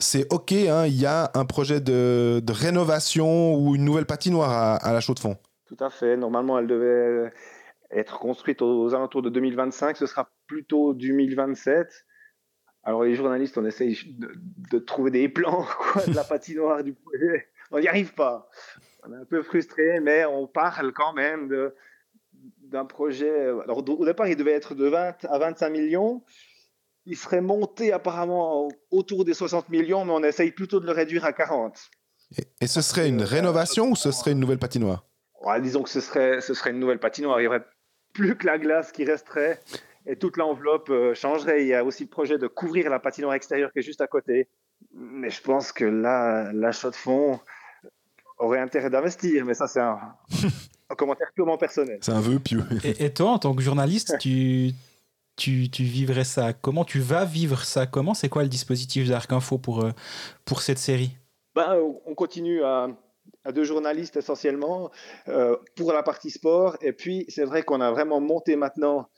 C'est 0.00 0.32
OK, 0.32 0.52
hein, 0.52 0.86
il 0.86 1.00
y 1.00 1.06
a 1.06 1.30
un 1.34 1.44
projet 1.44 1.80
de, 1.80 2.40
de, 2.42 2.52
rénovation 2.52 3.54
ou 3.54 3.76
une 3.76 3.84
nouvelle 3.84 4.06
patinoire 4.06 4.50
à, 4.50 4.76
à 4.76 4.92
la 4.92 5.00
Chaux-de-Fonds. 5.00 5.36
Tout 5.66 5.76
à 5.78 5.88
fait. 5.88 6.16
Normalement, 6.16 6.58
elle 6.58 6.66
devait 6.66 7.32
être 7.92 8.18
construite 8.18 8.60
aux, 8.60 8.82
aux 8.82 8.94
alentours 8.94 9.22
de 9.22 9.30
2025. 9.30 9.96
Ce 9.96 10.06
sera 10.06 10.28
plutôt 10.46 10.94
2027. 10.94 12.06
Alors 12.82 13.04
les 13.04 13.14
journalistes, 13.14 13.56
on 13.56 13.64
essaye 13.64 13.98
de, 14.18 14.32
de 14.70 14.78
trouver 14.78 15.10
des 15.10 15.28
plans 15.28 15.64
quoi, 15.92 16.04
de 16.04 16.14
la 16.14 16.24
patinoire 16.24 16.82
du 16.84 16.92
projet. 16.92 17.48
On 17.70 17.80
n'y 17.80 17.88
arrive 17.88 18.14
pas. 18.14 18.48
On 19.04 19.12
est 19.12 19.16
un 19.16 19.24
peu 19.24 19.42
frustré, 19.42 20.00
mais 20.00 20.24
on 20.26 20.46
parle 20.46 20.92
quand 20.92 21.14
même 21.14 21.48
de 21.48 21.74
d'un 22.70 22.84
projet. 22.84 23.48
Alors 23.64 23.78
au 23.78 24.04
départ, 24.04 24.28
il 24.28 24.36
devait 24.36 24.52
être 24.52 24.74
de 24.74 24.86
20 24.86 25.24
à 25.24 25.38
25 25.38 25.70
millions. 25.70 26.22
Il 27.06 27.16
serait 27.16 27.40
monté 27.40 27.92
apparemment 27.92 28.68
autour 28.90 29.24
des 29.24 29.34
60 29.34 29.68
millions, 29.68 30.04
mais 30.04 30.12
on 30.12 30.22
essaye 30.22 30.52
plutôt 30.52 30.80
de 30.80 30.86
le 30.86 30.92
réduire 30.92 31.24
à 31.24 31.32
40. 31.32 31.78
Et, 32.38 32.44
et 32.62 32.66
ce 32.66 32.80
serait 32.80 33.08
une 33.08 33.22
rénovation 33.22 33.90
ou 33.90 33.96
ce 33.96 34.10
serait 34.10 34.32
une 34.32 34.40
nouvelle 34.40 34.58
patinoire? 34.58 35.06
Ouais, 35.42 35.60
Disons 35.60 35.82
que 35.82 35.90
ce 35.90 36.00
serait, 36.00 36.40
ce 36.40 36.54
serait 36.54 36.70
une 36.70 36.80
nouvelle 36.80 36.98
patinoire. 36.98 37.38
Il 37.40 37.42
n'y 37.42 37.48
aurait 37.48 37.64
plus 38.14 38.36
que 38.36 38.46
la 38.46 38.58
glace 38.58 38.92
qui 38.92 39.04
resterait 39.04 39.60
et 40.06 40.16
toute 40.16 40.36
l'enveloppe 40.36 40.90
euh, 40.90 41.14
changerait. 41.14 41.62
Il 41.62 41.68
y 41.68 41.74
a 41.74 41.84
aussi 41.84 42.04
le 42.04 42.10
projet 42.10 42.38
de 42.38 42.46
couvrir 42.46 42.88
la 42.88 42.98
patinoire 42.98 43.34
extérieure 43.34 43.70
qui 43.72 43.80
est 43.80 43.82
juste 43.82 44.00
à 44.00 44.06
côté. 44.06 44.48
Mais 44.92 45.30
je 45.30 45.42
pense 45.42 45.72
que 45.72 45.84
là, 45.84 46.50
l'achat 46.52 46.90
de 46.90 46.96
fonds 46.96 47.40
aurait 48.38 48.60
intérêt 48.60 48.90
d'investir. 48.90 49.44
Mais 49.44 49.54
ça, 49.54 49.66
c'est 49.66 49.80
un, 49.80 49.98
un, 50.90 50.94
commentaire 50.94 51.28
purement 51.34 51.58
personnel. 51.58 51.98
C'est 52.00 52.12
un 52.12 52.20
vœu 52.20 52.38
pieux. 52.38 52.64
Et, 52.82 53.04
et, 53.04 53.12
toi, 53.12 53.30
en 53.30 53.38
tant 53.38 53.54
que 53.54 53.62
journaliste, 53.62 54.16
tu, 54.20 54.72
tu, 55.36 55.70
tu, 55.70 55.84
vivrais 55.84 56.24
ça 56.24 56.52
comment? 56.52 56.84
Tu 56.84 57.00
vas 57.00 57.24
vivre 57.24 57.64
ça 57.64 57.86
comment? 57.86 58.14
C'est 58.14 58.28
quoi 58.28 58.42
le 58.42 58.48
dispositif 58.48 59.08
d'Arc 59.08 59.32
Info 59.32 59.58
pour, 59.58 59.84
euh, 59.84 59.90
pour 60.44 60.62
cette 60.62 60.78
série? 60.78 61.16
Ben, 61.54 61.78
On 62.06 62.14
continue 62.14 62.62
à, 62.64 62.88
à 63.44 63.52
deux 63.52 63.64
journalistes 63.64 64.16
essentiellement 64.16 64.90
euh, 65.28 65.56
pour 65.76 65.92
la 65.92 66.02
partie 66.02 66.30
sport. 66.30 66.76
Et 66.80 66.92
puis, 66.92 67.24
c'est 67.28 67.44
vrai 67.44 67.62
qu'on 67.62 67.80
a 67.80 67.90
vraiment 67.90 68.20
monté 68.20 68.56
maintenant 68.56 69.08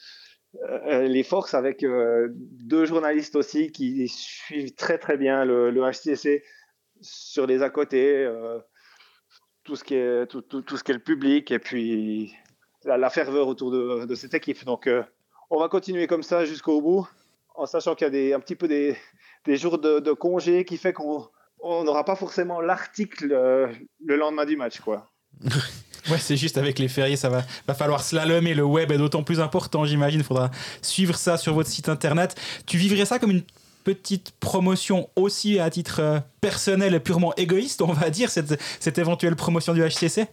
euh, 0.62 1.02
les 1.02 1.22
forces 1.22 1.54
avec 1.54 1.82
euh, 1.82 2.28
deux 2.32 2.86
journalistes 2.86 3.36
aussi 3.36 3.70
qui 3.72 4.08
suivent 4.08 4.74
très 4.74 4.98
très 4.98 5.16
bien 5.16 5.44
le, 5.44 5.70
le 5.70 5.82
HCC 5.82 6.42
sur 7.00 7.46
les 7.46 7.62
à 7.62 7.70
côté, 7.70 8.24
euh, 8.24 8.58
tout, 9.66 9.76
ce 9.76 9.84
qui 9.84 9.94
est, 9.94 10.26
tout, 10.26 10.42
tout, 10.42 10.62
tout, 10.62 10.76
ce 10.76 10.84
qui 10.84 10.92
est 10.92 10.94
le 10.94 11.00
public 11.00 11.50
et 11.50 11.58
puis 11.58 12.32
la, 12.84 13.10
ferveur 13.10 13.48
autour 13.48 13.70
de, 13.70 14.06
de, 14.06 14.14
cette 14.14 14.34
équipe. 14.34 14.64
Donc 14.64 14.88
on 15.50 15.58
va 15.58 15.68
continuer 15.68 16.06
comme 16.06 16.22
ça 16.22 16.44
jusqu'au 16.44 16.80
bout 16.80 17.06
en 17.54 17.66
sachant 17.66 17.94
qu'il 17.94 18.06
y 18.06 18.08
a 18.08 18.10
des, 18.10 18.32
un 18.32 18.40
petit 18.40 18.56
peu 18.56 18.68
des, 18.68 18.96
des 19.44 19.56
jours 19.56 19.78
de, 19.78 19.98
de 19.98 20.12
congé 20.12 20.64
qui 20.64 20.76
fait 20.76 20.92
qu'on 20.92 21.28
n'aura 21.62 22.04
pas 22.04 22.16
forcément 22.16 22.60
l'article 22.60 23.26
le 23.28 24.16
lendemain 24.16 24.44
du 24.44 24.56
match. 24.56 24.80
quoi. 24.80 25.10
Ouais, 26.10 26.18
c'est 26.18 26.36
juste 26.36 26.56
avec 26.56 26.78
les 26.78 26.86
fériés, 26.86 27.16
ça 27.16 27.28
va, 27.28 27.42
va 27.66 27.74
falloir 27.74 28.00
slalom 28.00 28.46
et 28.46 28.54
le 28.54 28.62
web 28.62 28.92
est 28.92 28.98
d'autant 28.98 29.24
plus 29.24 29.40
important, 29.40 29.84
j'imagine. 29.84 30.20
Il 30.20 30.24
faudra 30.24 30.52
suivre 30.80 31.16
ça 31.16 31.36
sur 31.36 31.52
votre 31.52 31.68
site 31.68 31.88
internet. 31.88 32.36
Tu 32.64 32.78
vivrais 32.78 33.04
ça 33.04 33.18
comme 33.18 33.32
une 33.32 33.42
petite 33.86 34.32
promotion 34.40 35.10
aussi 35.14 35.60
à 35.60 35.70
titre 35.70 36.00
euh, 36.00 36.18
personnel 36.40 36.92
et 36.96 36.98
purement 36.98 37.32
égoïste, 37.36 37.82
on 37.82 37.92
va 37.92 38.10
dire, 38.10 38.30
cette, 38.30 38.98
éventuelle 38.98 39.36
promotion 39.36 39.74
du 39.74 39.80
HCC 39.80 40.26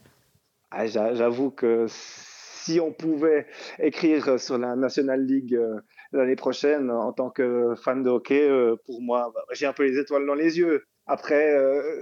ah, 0.71 0.87
J'avoue 0.87 1.51
que 1.51 1.85
si 1.87 2.79
on 2.79 2.91
pouvait 2.91 3.45
écrire 3.77 4.39
sur 4.39 4.57
la 4.57 4.75
National 4.75 5.23
League 5.23 5.53
euh, 5.53 5.79
l'année 6.13 6.35
prochaine 6.35 6.89
en 6.89 7.13
tant 7.13 7.29
que 7.29 7.75
fan 7.75 8.01
de 8.01 8.09
hockey, 8.09 8.41
euh, 8.41 8.75
pour 8.87 9.03
moi, 9.03 9.31
bah, 9.35 9.41
j'ai 9.51 9.67
un 9.67 9.73
peu 9.73 9.83
les 9.83 9.99
étoiles 9.99 10.25
dans 10.25 10.33
les 10.33 10.57
yeux. 10.57 10.85
Après, 11.05 11.53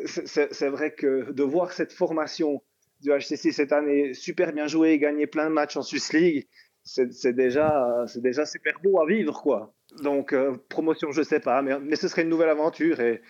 c'est 0.06 0.70
vrai 0.70 0.94
que 0.94 1.32
de 1.32 1.44
voir 1.44 1.74
cette 1.74 1.92
formation 1.92 2.62
du 3.02 3.10
HCC 3.10 3.52
cette 3.52 3.74
année 3.74 4.14
super 4.14 4.54
bien 4.54 4.68
joué, 4.68 5.00
gagner 5.00 5.26
plein 5.28 5.50
de 5.50 5.54
matchs 5.54 5.76
en 5.76 5.82
Swiss 5.82 6.14
League, 6.14 6.48
c'est 6.84 7.34
déjà 7.34 8.46
super 8.46 8.80
beau 8.84 9.02
à 9.02 9.06
vivre, 9.08 9.42
quoi. 9.42 9.74
Donc, 10.02 10.34
euh, 10.34 10.56
promotion, 10.70 11.12
je 11.12 11.22
sais 11.22 11.40
pas, 11.40 11.62
mais, 11.62 11.96
ce 11.96 12.08
serait 12.08 12.24
une 12.24 12.30
nouvelle 12.30 12.50
aventure 12.50 13.00
et, 13.00 13.22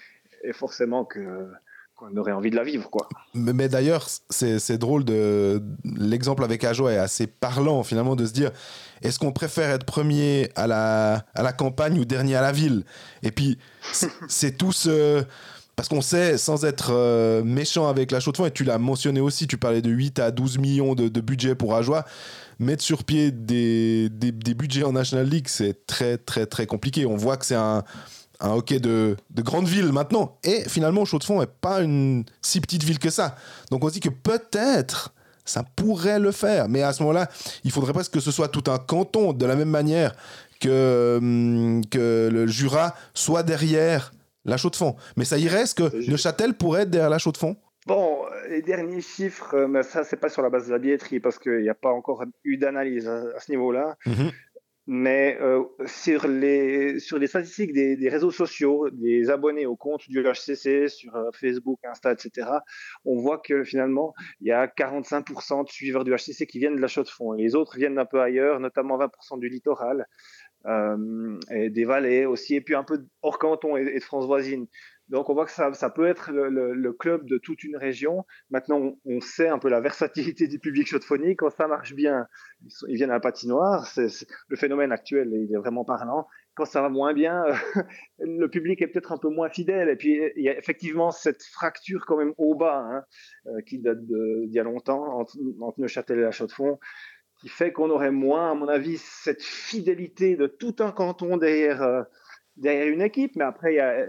forcément 0.53 1.05
que 1.05 1.47
qu'on 1.95 2.17
aurait 2.17 2.31
envie 2.31 2.49
de 2.49 2.55
la 2.55 2.63
vivre, 2.63 2.89
quoi. 2.89 3.07
Mais, 3.35 3.69
d'ailleurs, 3.69 4.07
c'est 4.29 4.77
drôle 4.77 5.05
de 5.05 5.61
l'exemple 5.83 6.43
avec 6.43 6.63
Ajo 6.63 6.89
est 6.89 6.97
assez 6.97 7.27
parlant 7.27 7.83
finalement 7.83 8.15
de 8.15 8.25
se 8.25 8.33
dire 8.33 8.51
est-ce 9.03 9.19
qu'on 9.19 9.31
préfère 9.31 9.69
être 9.69 9.85
premier 9.85 10.49
à 10.55 10.65
la 10.67 11.25
à 11.35 11.43
la 11.43 11.53
campagne 11.53 11.99
ou 11.99 12.05
dernier 12.05 12.35
à 12.35 12.41
la 12.41 12.51
ville? 12.51 12.85
Et 13.21 13.31
puis 13.31 13.59
c'est 14.27 14.57
tout 14.57 14.71
ce 14.71 15.23
parce 15.75 15.89
qu'on 15.89 16.01
sait, 16.01 16.37
sans 16.37 16.65
être 16.65 16.91
euh, 16.91 17.43
méchant 17.43 17.87
avec 17.87 18.11
la 18.11 18.19
chaux 18.19 18.31
de 18.31 18.37
fonds, 18.37 18.45
et 18.45 18.51
tu 18.51 18.63
l'as 18.63 18.77
mentionné 18.77 19.19
aussi, 19.19 19.47
tu 19.47 19.57
parlais 19.57 19.81
de 19.81 19.89
8 19.89 20.19
à 20.19 20.29
12 20.29 20.59
millions 20.59 20.93
de, 20.93 21.07
de 21.07 21.21
budget 21.21 21.55
pour 21.55 21.75
Ajoie, 21.75 22.05
mettre 22.61 22.83
sur 22.83 23.03
pied 23.03 23.31
des, 23.31 24.09
des, 24.09 24.31
des 24.31 24.53
budgets 24.53 24.83
en 24.83 24.93
National 24.93 25.27
League, 25.27 25.47
c'est 25.47 25.85
très, 25.85 26.17
très, 26.17 26.45
très 26.45 26.65
compliqué. 26.65 27.05
On 27.05 27.15
voit 27.15 27.37
que 27.37 27.45
c'est 27.45 27.55
un, 27.55 27.83
un 28.39 28.51
hockey 28.51 28.79
de, 28.79 29.17
de, 29.29 29.41
grande 29.41 29.67
ville 29.67 29.91
maintenant. 29.91 30.37
Et 30.43 30.63
finalement, 30.69 31.03
Chaux-de-Fonds 31.05 31.39
n'est 31.39 31.47
pas 31.47 31.81
une 31.81 32.23
si 32.41 32.61
petite 32.61 32.83
ville 32.83 32.99
que 32.99 33.09
ça. 33.09 33.35
Donc 33.69 33.83
on 33.83 33.87
se 33.87 33.93
dit 33.93 33.99
que 33.99 34.09
peut-être 34.09 35.13
ça 35.43 35.63
pourrait 35.75 36.19
le 36.19 36.31
faire. 36.31 36.69
Mais 36.69 36.83
à 36.83 36.93
ce 36.93 37.01
moment-là, 37.03 37.29
il 37.63 37.71
faudrait 37.71 37.93
presque 37.93 38.13
que 38.13 38.19
ce 38.19 38.31
soit 38.31 38.47
tout 38.47 38.69
un 38.71 38.77
canton, 38.77 39.33
de 39.33 39.45
la 39.45 39.55
même 39.55 39.69
manière 39.69 40.13
que, 40.59 41.17
hum, 41.19 41.81
que 41.89 42.29
le 42.31 42.47
Jura 42.47 42.95
soit 43.13 43.43
derrière 43.43 44.11
la 44.45 44.57
chaux 44.57 44.69
de 44.69 44.75
fond. 44.75 44.95
Mais 45.17 45.25
ça 45.25 45.37
irait, 45.37 45.61
est-ce 45.61 45.75
que 45.75 46.09
Neuchâtel 46.09 46.53
pourrait 46.53 46.83
être 46.83 46.89
derrière 46.89 47.09
la 47.09 47.19
chaux 47.19 47.31
de 47.31 47.37
fond 47.37 47.55
Bon, 47.87 48.25
les 48.47 48.61
derniers 48.61 49.01
chiffres, 49.01 49.55
euh, 49.55 49.67
mais 49.67 49.81
ça, 49.81 50.03
c'est 50.03 50.17
pas 50.17 50.29
sur 50.29 50.43
la 50.43 50.49
base 50.49 50.67
de 50.67 50.71
la 50.71 50.77
billetterie 50.77 51.19
parce 51.19 51.39
qu'il 51.39 51.61
n'y 51.61 51.69
a 51.69 51.73
pas 51.73 51.89
encore 51.89 52.23
eu 52.43 52.57
d'analyse 52.57 53.07
à, 53.07 53.23
à, 53.35 53.39
ce 53.39 53.51
niveau-là. 53.51 53.97
-hmm. 54.05 54.31
Mais 54.87 55.37
euh, 55.39 55.63
sur, 55.85 56.27
les, 56.27 56.99
sur 56.99 57.19
les 57.19 57.27
statistiques 57.27 57.71
des, 57.71 57.95
des, 57.95 58.09
réseaux 58.09 58.31
sociaux, 58.31 58.89
des 58.89 59.29
abonnés 59.29 59.65
au 59.67 59.75
compte 59.75 60.09
du 60.09 60.23
HCC, 60.23 60.89
sur 60.89 61.15
euh, 61.15 61.29
Facebook, 61.33 61.79
Insta, 61.83 62.11
etc., 62.11 62.49
on 63.05 63.21
voit 63.21 63.37
que 63.37 63.63
finalement, 63.63 64.13
il 64.41 64.47
y 64.47 64.51
a 64.51 64.65
45% 64.65 65.65
de 65.65 65.69
suiveurs 65.69 66.03
du 66.03 66.11
HCC 66.11 66.47
qui 66.47 66.57
viennent 66.59 66.75
de 66.75 66.81
la 66.81 66.87
chaux 66.87 67.03
de 67.03 67.09
fond. 67.09 67.31
Les 67.33 67.55
autres 67.55 67.77
viennent 67.77 67.95
d'un 67.95 68.05
peu 68.05 68.21
ailleurs, 68.21 68.59
notamment 68.59 68.97
20% 68.97 69.39
du 69.39 69.49
littoral 69.49 70.07
euh, 70.65 71.39
et 71.51 71.69
des 71.69 71.85
vallées 71.85 72.25
aussi, 72.25 72.55
et 72.55 72.61
puis 72.61 72.75
un 72.75 72.83
peu 72.83 73.05
hors 73.21 73.37
canton 73.37 73.77
et, 73.77 73.83
et 73.83 73.99
de 73.99 74.03
France 74.03 74.25
voisine. 74.25 74.67
Donc 75.11 75.29
on 75.29 75.33
voit 75.33 75.45
que 75.45 75.51
ça, 75.51 75.89
peut 75.89 76.07
être 76.07 76.31
le, 76.31 76.93
club 76.93 77.27
de 77.27 77.37
toute 77.37 77.65
une 77.65 77.75
région. 77.75 78.25
Maintenant, 78.49 78.97
on, 79.03 79.19
sait 79.19 79.49
un 79.49 79.59
peu 79.59 79.67
la 79.67 79.81
versatilité 79.81 80.47
du 80.47 80.57
public 80.57 80.87
chaudephonique. 80.87 81.39
Quand 81.39 81.49
ça 81.49 81.67
marche 81.67 81.93
bien, 81.93 82.27
ils, 82.87 82.95
viennent 82.95 83.09
à 83.09 83.15
la 83.15 83.19
patinoire. 83.19 83.85
C'est, 83.87 84.07
le 84.47 84.55
phénomène 84.55 84.93
actuel, 84.93 85.29
il 85.33 85.53
est 85.53 85.57
vraiment 85.57 85.83
parlant. 85.83 86.27
Quand 86.55 86.63
ça 86.63 86.81
va 86.81 86.87
moins 86.87 87.13
bien, 87.13 87.43
le 88.19 88.47
public 88.47 88.81
est 88.81 88.87
peut-être 88.87 89.11
un 89.11 89.17
peu 89.17 89.27
moins 89.27 89.49
fidèle. 89.49 89.89
Et 89.89 89.97
puis 89.97 90.17
il 90.37 90.43
y 90.43 90.49
a 90.49 90.57
effectivement 90.57 91.11
cette 91.11 91.43
fracture 91.43 92.05
quand 92.05 92.15
même 92.15 92.33
au 92.37 92.55
bas, 92.55 92.79
hein, 92.79 93.03
euh, 93.47 93.61
qui 93.67 93.79
date 93.79 94.05
d'il 94.05 94.53
y 94.53 94.59
a 94.59 94.63
longtemps 94.63 95.19
entre, 95.19 95.35
entre 95.59 95.81
Neuchâtel 95.81 96.19
et 96.19 96.23
la 96.23 96.31
Chaux-de-Fonds 96.31 96.79
qui 97.41 97.49
fait 97.49 97.71
qu'on 97.71 97.89
aurait 97.89 98.11
moins, 98.11 98.51
à 98.51 98.53
mon 98.53 98.67
avis, 98.67 98.97
cette 98.97 99.41
fidélité 99.41 100.35
de 100.35 100.45
tout 100.45 100.75
un 100.77 100.91
canton 100.91 101.37
derrière, 101.37 101.81
euh, 101.81 102.03
derrière 102.55 102.87
une 102.87 103.01
équipe. 103.01 103.35
Mais 103.35 103.43
après, 103.43 103.73
il 103.73 103.77
y 103.77 103.79
a, 103.79 104.05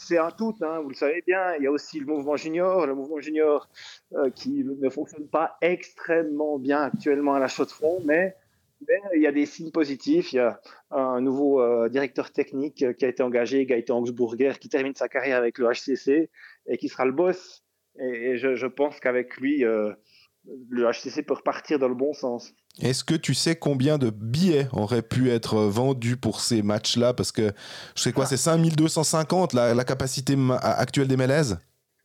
c'est 0.00 0.18
un 0.18 0.30
tout, 0.30 0.54
hein, 0.62 0.80
vous 0.80 0.88
le 0.88 0.94
savez 0.94 1.22
bien. 1.26 1.54
Il 1.56 1.64
y 1.64 1.66
a 1.66 1.70
aussi 1.70 2.00
le 2.00 2.06
mouvement 2.06 2.36
junior, 2.36 2.86
le 2.86 2.94
mouvement 2.94 3.20
junior 3.20 3.68
euh, 4.14 4.30
qui 4.30 4.64
ne 4.64 4.88
fonctionne 4.88 5.28
pas 5.28 5.56
extrêmement 5.60 6.58
bien 6.58 6.80
actuellement 6.80 7.34
à 7.34 7.38
la 7.38 7.48
chaux 7.48 7.66
de 7.66 7.70
front, 7.70 8.00
mais, 8.04 8.34
il 9.14 9.20
y 9.20 9.26
a 9.26 9.32
des 9.32 9.44
signes 9.44 9.70
positifs. 9.70 10.32
Il 10.32 10.36
y 10.36 10.38
a 10.38 10.58
un 10.90 11.20
nouveau 11.20 11.60
euh, 11.60 11.90
directeur 11.90 12.32
technique 12.32 12.96
qui 12.96 13.04
a 13.04 13.08
été 13.08 13.22
engagé, 13.22 13.66
Gaëtan 13.66 13.98
Augsburger, 13.98 14.58
qui 14.58 14.70
termine 14.70 14.94
sa 14.94 15.08
carrière 15.08 15.36
avec 15.36 15.58
le 15.58 15.68
HCC 15.68 16.30
et 16.66 16.78
qui 16.78 16.88
sera 16.88 17.04
le 17.04 17.12
boss. 17.12 17.62
Et, 17.98 18.38
je, 18.38 18.66
pense 18.66 18.98
qu'avec 18.98 19.36
lui, 19.36 19.64
euh, 19.64 19.92
le 20.68 20.90
HCC 20.90 21.22
peut 21.22 21.34
repartir 21.34 21.78
dans 21.78 21.88
le 21.88 21.94
bon 21.94 22.12
sens. 22.12 22.52
Est-ce 22.80 23.04
que 23.04 23.14
tu 23.14 23.34
sais 23.34 23.56
combien 23.56 23.98
de 23.98 24.10
billets 24.10 24.68
auraient 24.72 25.02
pu 25.02 25.30
être 25.30 25.56
vendus 25.56 26.16
pour 26.16 26.40
ces 26.40 26.62
matchs-là? 26.62 27.14
Parce 27.14 27.32
que 27.32 27.52
je 27.94 28.02
sais 28.02 28.12
quoi, 28.12 28.26
c'est 28.26 28.36
5250 28.36 29.52
la, 29.52 29.74
la 29.74 29.84
capacité 29.84 30.36
actuelle 30.62 31.08
des 31.08 31.16
Mélèzes? 31.16 31.58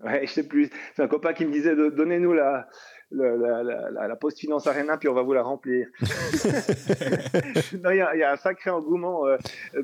Ouais, 0.03 0.25
je 0.25 0.31
sais 0.31 0.47
plus. 0.47 0.69
C'est 0.95 1.03
un 1.03 1.07
copain 1.07 1.33
qui 1.33 1.45
me 1.45 1.51
disait 1.51 1.75
donnez-nous 1.75 2.33
la, 2.33 2.67
la, 3.11 3.63
la, 3.63 4.07
la, 4.07 4.15
Post 4.15 4.39
Finance 4.39 4.67
Arena, 4.67 4.97
puis 4.97 5.07
on 5.07 5.13
va 5.13 5.21
vous 5.21 5.33
la 5.33 5.41
remplir. 5.41 5.87
il 6.01 7.95
y, 7.95 8.23
a 8.23 8.31
un 8.31 8.37
sacré 8.37 8.69
engouement. 8.69 9.25
Euh, 9.27 9.37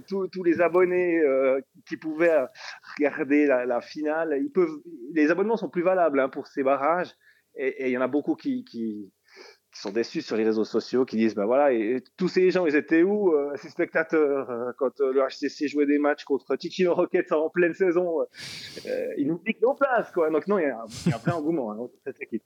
tous 0.07 0.43
les 0.43 0.61
abonnés 0.61 1.19
euh, 1.19 1.61
qui 1.87 1.97
pouvaient 1.97 2.45
regarder 2.97 3.45
la, 3.47 3.81
finale, 3.81 4.37
ils 4.41 4.51
peuvent, 4.51 4.81
les 5.13 5.31
abonnements 5.31 5.57
sont 5.57 5.69
plus 5.69 5.83
valables 5.83 6.19
hein, 6.19 6.29
pour 6.29 6.47
ces 6.47 6.63
barrages. 6.63 7.15
Et 7.55 7.87
il 7.87 7.91
y 7.91 7.97
en 7.97 8.01
a 8.01 8.07
beaucoup 8.07 8.35
qui, 8.35 9.11
sont 9.73 9.91
déçus 9.91 10.21
sur 10.21 10.35
les 10.35 10.43
réseaux 10.43 10.65
sociaux, 10.65 11.05
qui 11.05 11.15
disent 11.15 11.33
ben 11.33 11.45
voilà, 11.45 11.69
tous 12.17 12.27
ces 12.27 12.51
gens, 12.51 12.65
ils 12.65 12.75
étaient 12.75 13.03
où, 13.03 13.33
euh, 13.33 13.53
ces 13.55 13.69
spectateurs, 13.69 14.73
quand 14.77 14.99
le 14.99 15.21
HCC 15.21 15.67
jouait 15.69 15.85
des 15.85 15.97
matchs 15.97 16.25
contre 16.25 16.55
Ticino 16.57 16.93
Rockets 16.93 17.31
en 17.31 17.49
pleine 17.49 17.73
saison 17.73 18.25
Ils 19.17 19.27
nous 19.27 19.37
piquent 19.37 19.61
nos 19.61 19.73
places, 19.73 20.11
quoi. 20.11 20.29
Donc 20.29 20.47
non, 20.47 20.59
il 20.59 20.63
y, 20.63 20.65
a 20.65 20.81
un, 20.81 21.17
vrai 21.17 21.31
engouement 21.31 21.71
hein, 21.71 21.89
cette 22.05 22.21
équipe. 22.21 22.43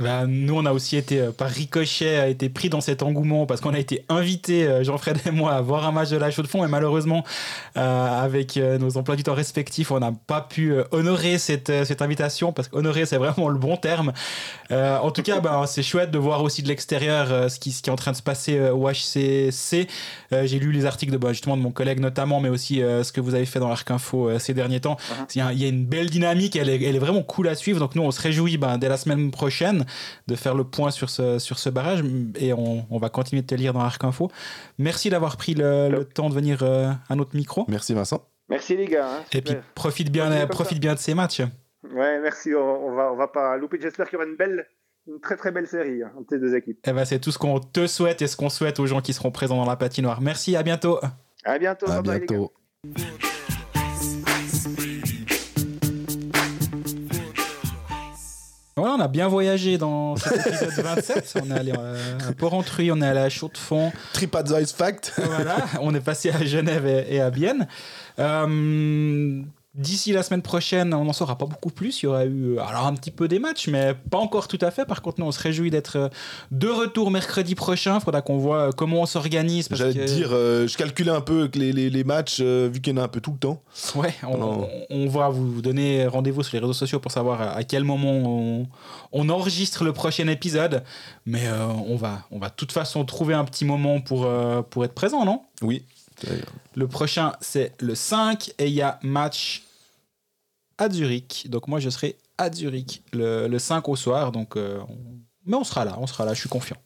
Bah, 0.00 0.24
nous, 0.26 0.56
on 0.56 0.64
a 0.64 0.72
aussi 0.72 0.96
été, 0.96 1.20
euh, 1.20 1.30
par 1.30 1.50
ricochet, 1.50 2.16
a 2.16 2.28
été 2.28 2.48
pris 2.48 2.70
dans 2.70 2.80
cet 2.80 3.02
engouement 3.02 3.44
parce 3.44 3.60
qu'on 3.60 3.74
a 3.74 3.78
été 3.78 4.04
invité, 4.08 4.66
euh, 4.66 4.82
Jean-Fred 4.82 5.18
et 5.26 5.30
moi, 5.30 5.52
à 5.52 5.60
voir 5.60 5.86
un 5.86 5.92
match 5.92 6.08
de 6.08 6.16
la 6.16 6.30
Chaux 6.30 6.40
de 6.40 6.46
Fonds. 6.46 6.64
Et 6.64 6.68
malheureusement, 6.68 7.22
euh, 7.76 8.24
avec 8.24 8.56
nos 8.56 8.96
emplois 8.96 9.16
du 9.16 9.22
temps 9.22 9.34
respectifs, 9.34 9.90
on 9.90 10.00
n'a 10.00 10.12
pas 10.26 10.40
pu 10.40 10.74
honorer 10.90 11.38
cette, 11.38 11.84
cette 11.84 12.00
invitation 12.02 12.52
parce 12.52 12.68
qu'honorer, 12.68 13.04
c'est 13.04 13.18
vraiment 13.18 13.48
le 13.48 13.58
bon 13.58 13.76
terme. 13.76 14.12
en 14.70 15.10
tout 15.10 15.22
cas, 15.22 15.40
bah, 15.40 15.64
c'est 15.66 15.82
chouette 15.82 16.10
de 16.10 16.18
voir 16.18 16.42
aussi 16.42 16.62
de 16.62 16.68
l'extérieur 16.68 17.50
ce, 17.50 17.58
qui, 17.58 17.72
ce 17.72 17.82
qui 17.82 17.90
est 17.90 17.92
en 17.92 17.96
train 17.96 18.12
de 18.12 18.16
se 18.16 18.22
passer 18.22 18.58
au 18.70 18.88
HCC. 18.88 19.88
J'ai 20.32 20.58
lu 20.58 20.72
les 20.72 20.86
articles 20.86 21.12
de, 21.12 21.18
bah, 21.18 21.32
justement 21.32 21.56
de 21.56 21.62
mon 21.62 21.70
collègue 21.70 22.00
notamment, 22.00 22.40
mais 22.40 22.48
aussi 22.48 22.76
ce 22.76 23.12
que 23.12 23.20
vous 23.20 23.34
avez 23.34 23.46
fait 23.46 23.60
dans 23.60 23.68
l'Arc 23.68 23.90
Info 23.90 24.30
ces 24.38 24.54
derniers 24.54 24.80
temps. 24.80 24.96
Uh-huh. 25.34 25.52
Il 25.54 25.60
y, 25.60 25.64
a 25.64 25.68
une 25.68 25.84
belle 25.84 26.10
dynamique, 26.10 26.56
elle 26.56 26.68
est, 26.68 26.82
elle 26.82 26.96
est, 26.96 27.00
vraiment 27.00 27.22
cool 27.22 27.48
à 27.48 27.54
suivre. 27.54 27.78
Donc 27.78 27.94
nous, 27.94 28.02
on 28.02 28.10
se 28.10 28.20
réjouit 28.20 28.56
bah, 28.56 28.76
dès 28.78 28.88
la 28.88 28.96
semaine 28.96 29.30
prochaine 29.30 29.84
de 30.26 30.34
faire 30.34 30.54
le 30.54 30.64
point 30.64 30.90
sur 30.90 31.10
ce, 31.10 31.38
sur 31.38 31.58
ce 31.58 31.70
barrage 31.70 32.02
et 32.36 32.52
on, 32.52 32.86
on 32.90 32.98
va 32.98 33.08
continuer 33.08 33.42
de 33.42 33.46
te 33.46 33.54
lire 33.54 33.72
dans 33.72 33.80
Arc 33.80 34.02
Info. 34.04 34.30
Merci 34.78 35.10
d'avoir 35.10 35.36
pris 35.36 35.54
le, 35.54 36.04
temps 36.04 36.28
de 36.28 36.34
venir 36.34 36.62
euh, 36.62 36.90
à 37.08 37.16
notre 37.16 37.36
micro. 37.36 37.64
Merci 37.68 37.94
Vincent. 37.94 38.26
Merci 38.48 38.76
les 38.76 38.86
gars. 38.86 39.06
Hein, 39.06 39.24
et 39.32 39.42
puis 39.42 39.54
profite 39.74 40.10
bien, 40.10 40.46
profite 40.46 40.80
bien 40.80 40.94
de 40.94 40.98
ces 40.98 41.14
matchs. 41.14 41.42
Ouais, 41.84 42.20
merci. 42.20 42.54
On, 42.54 42.94
va, 42.94 43.12
on 43.12 43.16
va 43.16 43.28
pas 43.28 43.56
louper. 43.56 43.78
J'espère 43.80 44.08
qu'il 44.08 44.18
y 44.18 44.22
aura 44.22 44.28
une 44.28 44.36
belle, 44.36 44.66
une 45.06 45.20
très 45.20 45.36
très 45.36 45.50
belle 45.52 45.66
série 45.66 46.02
hein, 46.02 46.12
entre 46.18 46.34
les 46.34 46.40
deux 46.40 46.54
équipes. 46.54 46.78
Et 46.86 46.90
eh 46.90 46.92
ben, 46.92 47.04
c'est 47.04 47.20
tout 47.20 47.30
ce 47.30 47.38
qu'on 47.38 47.60
te 47.60 47.86
souhaite 47.86 48.22
et 48.22 48.26
ce 48.26 48.36
qu'on 48.36 48.50
souhaite 48.50 48.80
aux 48.80 48.86
gens 48.86 49.00
qui 49.00 49.12
seront 49.12 49.30
présents 49.30 49.56
dans 49.56 49.68
la 49.68 49.76
patinoire. 49.76 50.20
Merci, 50.20 50.56
à 50.56 50.62
bientôt. 50.62 50.98
À 51.44 51.58
bientôt. 51.58 51.90
À 51.90 52.02
bientôt. 52.02 52.52
Voilà, 58.80 58.94
on 58.94 59.00
a 59.00 59.08
bien 59.08 59.28
voyagé 59.28 59.76
dans 59.76 60.16
cet 60.16 60.46
épisode 60.46 60.70
27. 60.70 61.34
On 61.42 61.50
est 61.50 61.58
allé 61.58 61.72
euh, 61.78 62.18
à 62.26 62.32
Porrentruy, 62.32 62.90
on 62.90 63.02
est 63.02 63.06
allé 63.06 63.20
à 63.20 63.28
Chaux-de-Fonds. 63.28 63.92
TripAdvisor 64.14 64.74
Fact. 64.74 65.12
voilà, 65.22 65.58
on 65.82 65.94
est 65.94 66.00
passé 66.00 66.30
à 66.30 66.42
Genève 66.42 66.86
et, 66.86 67.20
à 67.20 67.30
Bienne. 67.30 67.68
Euh, 68.18 69.42
D'ici 69.74 70.12
la 70.12 70.24
semaine 70.24 70.42
prochaine, 70.42 70.92
on 70.94 71.04
n'en 71.04 71.12
saura 71.12 71.38
pas 71.38 71.46
beaucoup 71.46 71.70
plus. 71.70 72.02
Il 72.02 72.06
y 72.06 72.08
aura 72.08 72.24
eu 72.24 72.56
euh, 72.56 72.60
alors 72.60 72.88
un 72.88 72.94
petit 72.94 73.12
peu 73.12 73.28
des 73.28 73.38
matchs, 73.38 73.68
mais 73.68 73.94
pas 73.94 74.18
encore 74.18 74.48
tout 74.48 74.58
à 74.62 74.72
fait. 74.72 74.84
Par 74.84 75.00
contre, 75.00 75.20
nous, 75.20 75.26
on 75.26 75.30
se 75.30 75.40
réjouit 75.40 75.70
d'être 75.70 75.96
euh, 75.96 76.08
de 76.50 76.66
retour 76.66 77.12
mercredi 77.12 77.54
prochain. 77.54 77.98
Il 77.98 78.00
faudra 78.00 78.20
qu'on 78.20 78.38
voit 78.38 78.58
euh, 78.58 78.70
comment 78.72 79.02
on 79.02 79.06
s'organise. 79.06 79.68
J'allais 79.70 79.94
que... 79.94 80.04
dire, 80.06 80.30
je 80.30 80.76
calculais 80.76 81.12
un 81.12 81.20
peu 81.20 81.48
les, 81.54 81.72
les, 81.72 81.88
les 81.88 82.02
matchs, 82.02 82.40
vu 82.40 82.80
qu'il 82.80 82.96
y 82.96 82.98
en 82.98 83.00
a 83.00 83.04
un 83.04 83.08
peu 83.08 83.20
tout 83.20 83.30
le 83.30 83.38
temps. 83.38 83.62
Ouais, 83.94 84.12
on, 84.24 85.06
va 85.06 85.28
vous 85.28 85.62
donner 85.62 86.04
rendez-vous 86.04 86.42
sur 86.42 86.56
les 86.56 86.60
réseaux 86.60 86.72
sociaux 86.72 86.98
pour 86.98 87.12
savoir 87.12 87.40
à, 87.40 87.62
quel 87.62 87.84
moment 87.84 88.10
on, 88.10 88.66
on, 89.12 89.28
enregistre 89.28 89.84
le 89.84 89.92
prochain 89.92 90.26
épisode. 90.26 90.82
Mais 91.26 91.48
on, 91.86 91.94
va, 91.94 92.22
on 92.32 92.40
va 92.40 92.48
de 92.48 92.54
toute 92.56 92.72
façon 92.72 93.04
trouver 93.04 93.34
un 93.34 93.44
petit 93.44 93.64
moment 93.64 94.00
pour, 94.00 94.28
pour 94.68 94.84
être 94.84 94.94
présent, 94.94 95.24
non? 95.24 95.42
Oui. 95.62 95.84
Le 96.74 96.86
prochain, 96.88 97.32
c'est 97.40 97.74
le 97.80 97.94
5 97.94 98.52
et 98.58 98.66
il 98.66 98.74
y 98.74 98.82
a 98.82 98.98
match 99.02 99.62
à 100.78 100.88
Zurich. 100.90 101.48
Donc 101.48 101.68
moi, 101.68 101.80
je 101.80 101.90
serai 101.90 102.16
à 102.38 102.50
Zurich 102.50 103.02
le, 103.12 103.48
le 103.48 103.58
5 103.58 103.88
au 103.88 103.96
soir. 103.96 104.32
Donc, 104.32 104.56
euh, 104.56 104.80
Mais 105.46 105.56
on 105.56 105.64
sera 105.64 105.84
là, 105.84 105.96
on 105.98 106.06
sera 106.06 106.24
là, 106.24 106.34
je 106.34 106.40
suis 106.40 106.48
confiant. 106.48 106.76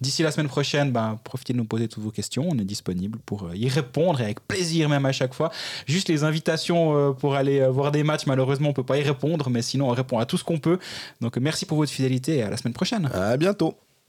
D'ici 0.00 0.24
la 0.24 0.32
semaine 0.32 0.48
prochaine, 0.48 0.90
ben, 0.90 1.20
profitez 1.22 1.52
de 1.52 1.58
nous 1.58 1.64
poser 1.64 1.86
toutes 1.86 2.02
vos 2.02 2.10
questions. 2.10 2.48
On 2.50 2.58
est 2.58 2.64
disponible 2.64 3.20
pour 3.24 3.44
euh, 3.44 3.56
y 3.56 3.68
répondre 3.68 4.20
et 4.20 4.24
avec 4.24 4.40
plaisir 4.48 4.88
même 4.88 5.06
à 5.06 5.12
chaque 5.12 5.34
fois. 5.34 5.52
Juste 5.86 6.08
les 6.08 6.24
invitations 6.24 6.96
euh, 6.96 7.12
pour 7.12 7.34
aller 7.34 7.64
voir 7.68 7.92
des 7.92 8.02
matchs, 8.02 8.26
malheureusement, 8.26 8.70
on 8.70 8.72
peut 8.72 8.82
pas 8.82 8.98
y 8.98 9.02
répondre, 9.02 9.48
mais 9.48 9.62
sinon 9.62 9.90
on 9.90 9.92
répond 9.92 10.18
à 10.18 10.26
tout 10.26 10.38
ce 10.38 10.44
qu'on 10.44 10.58
peut. 10.58 10.78
Donc 11.20 11.36
merci 11.36 11.66
pour 11.66 11.76
votre 11.76 11.92
fidélité 11.92 12.38
et 12.38 12.42
à 12.42 12.50
la 12.50 12.56
semaine 12.56 12.74
prochaine. 12.74 13.06
À 13.12 13.36
bientôt. 13.36 13.76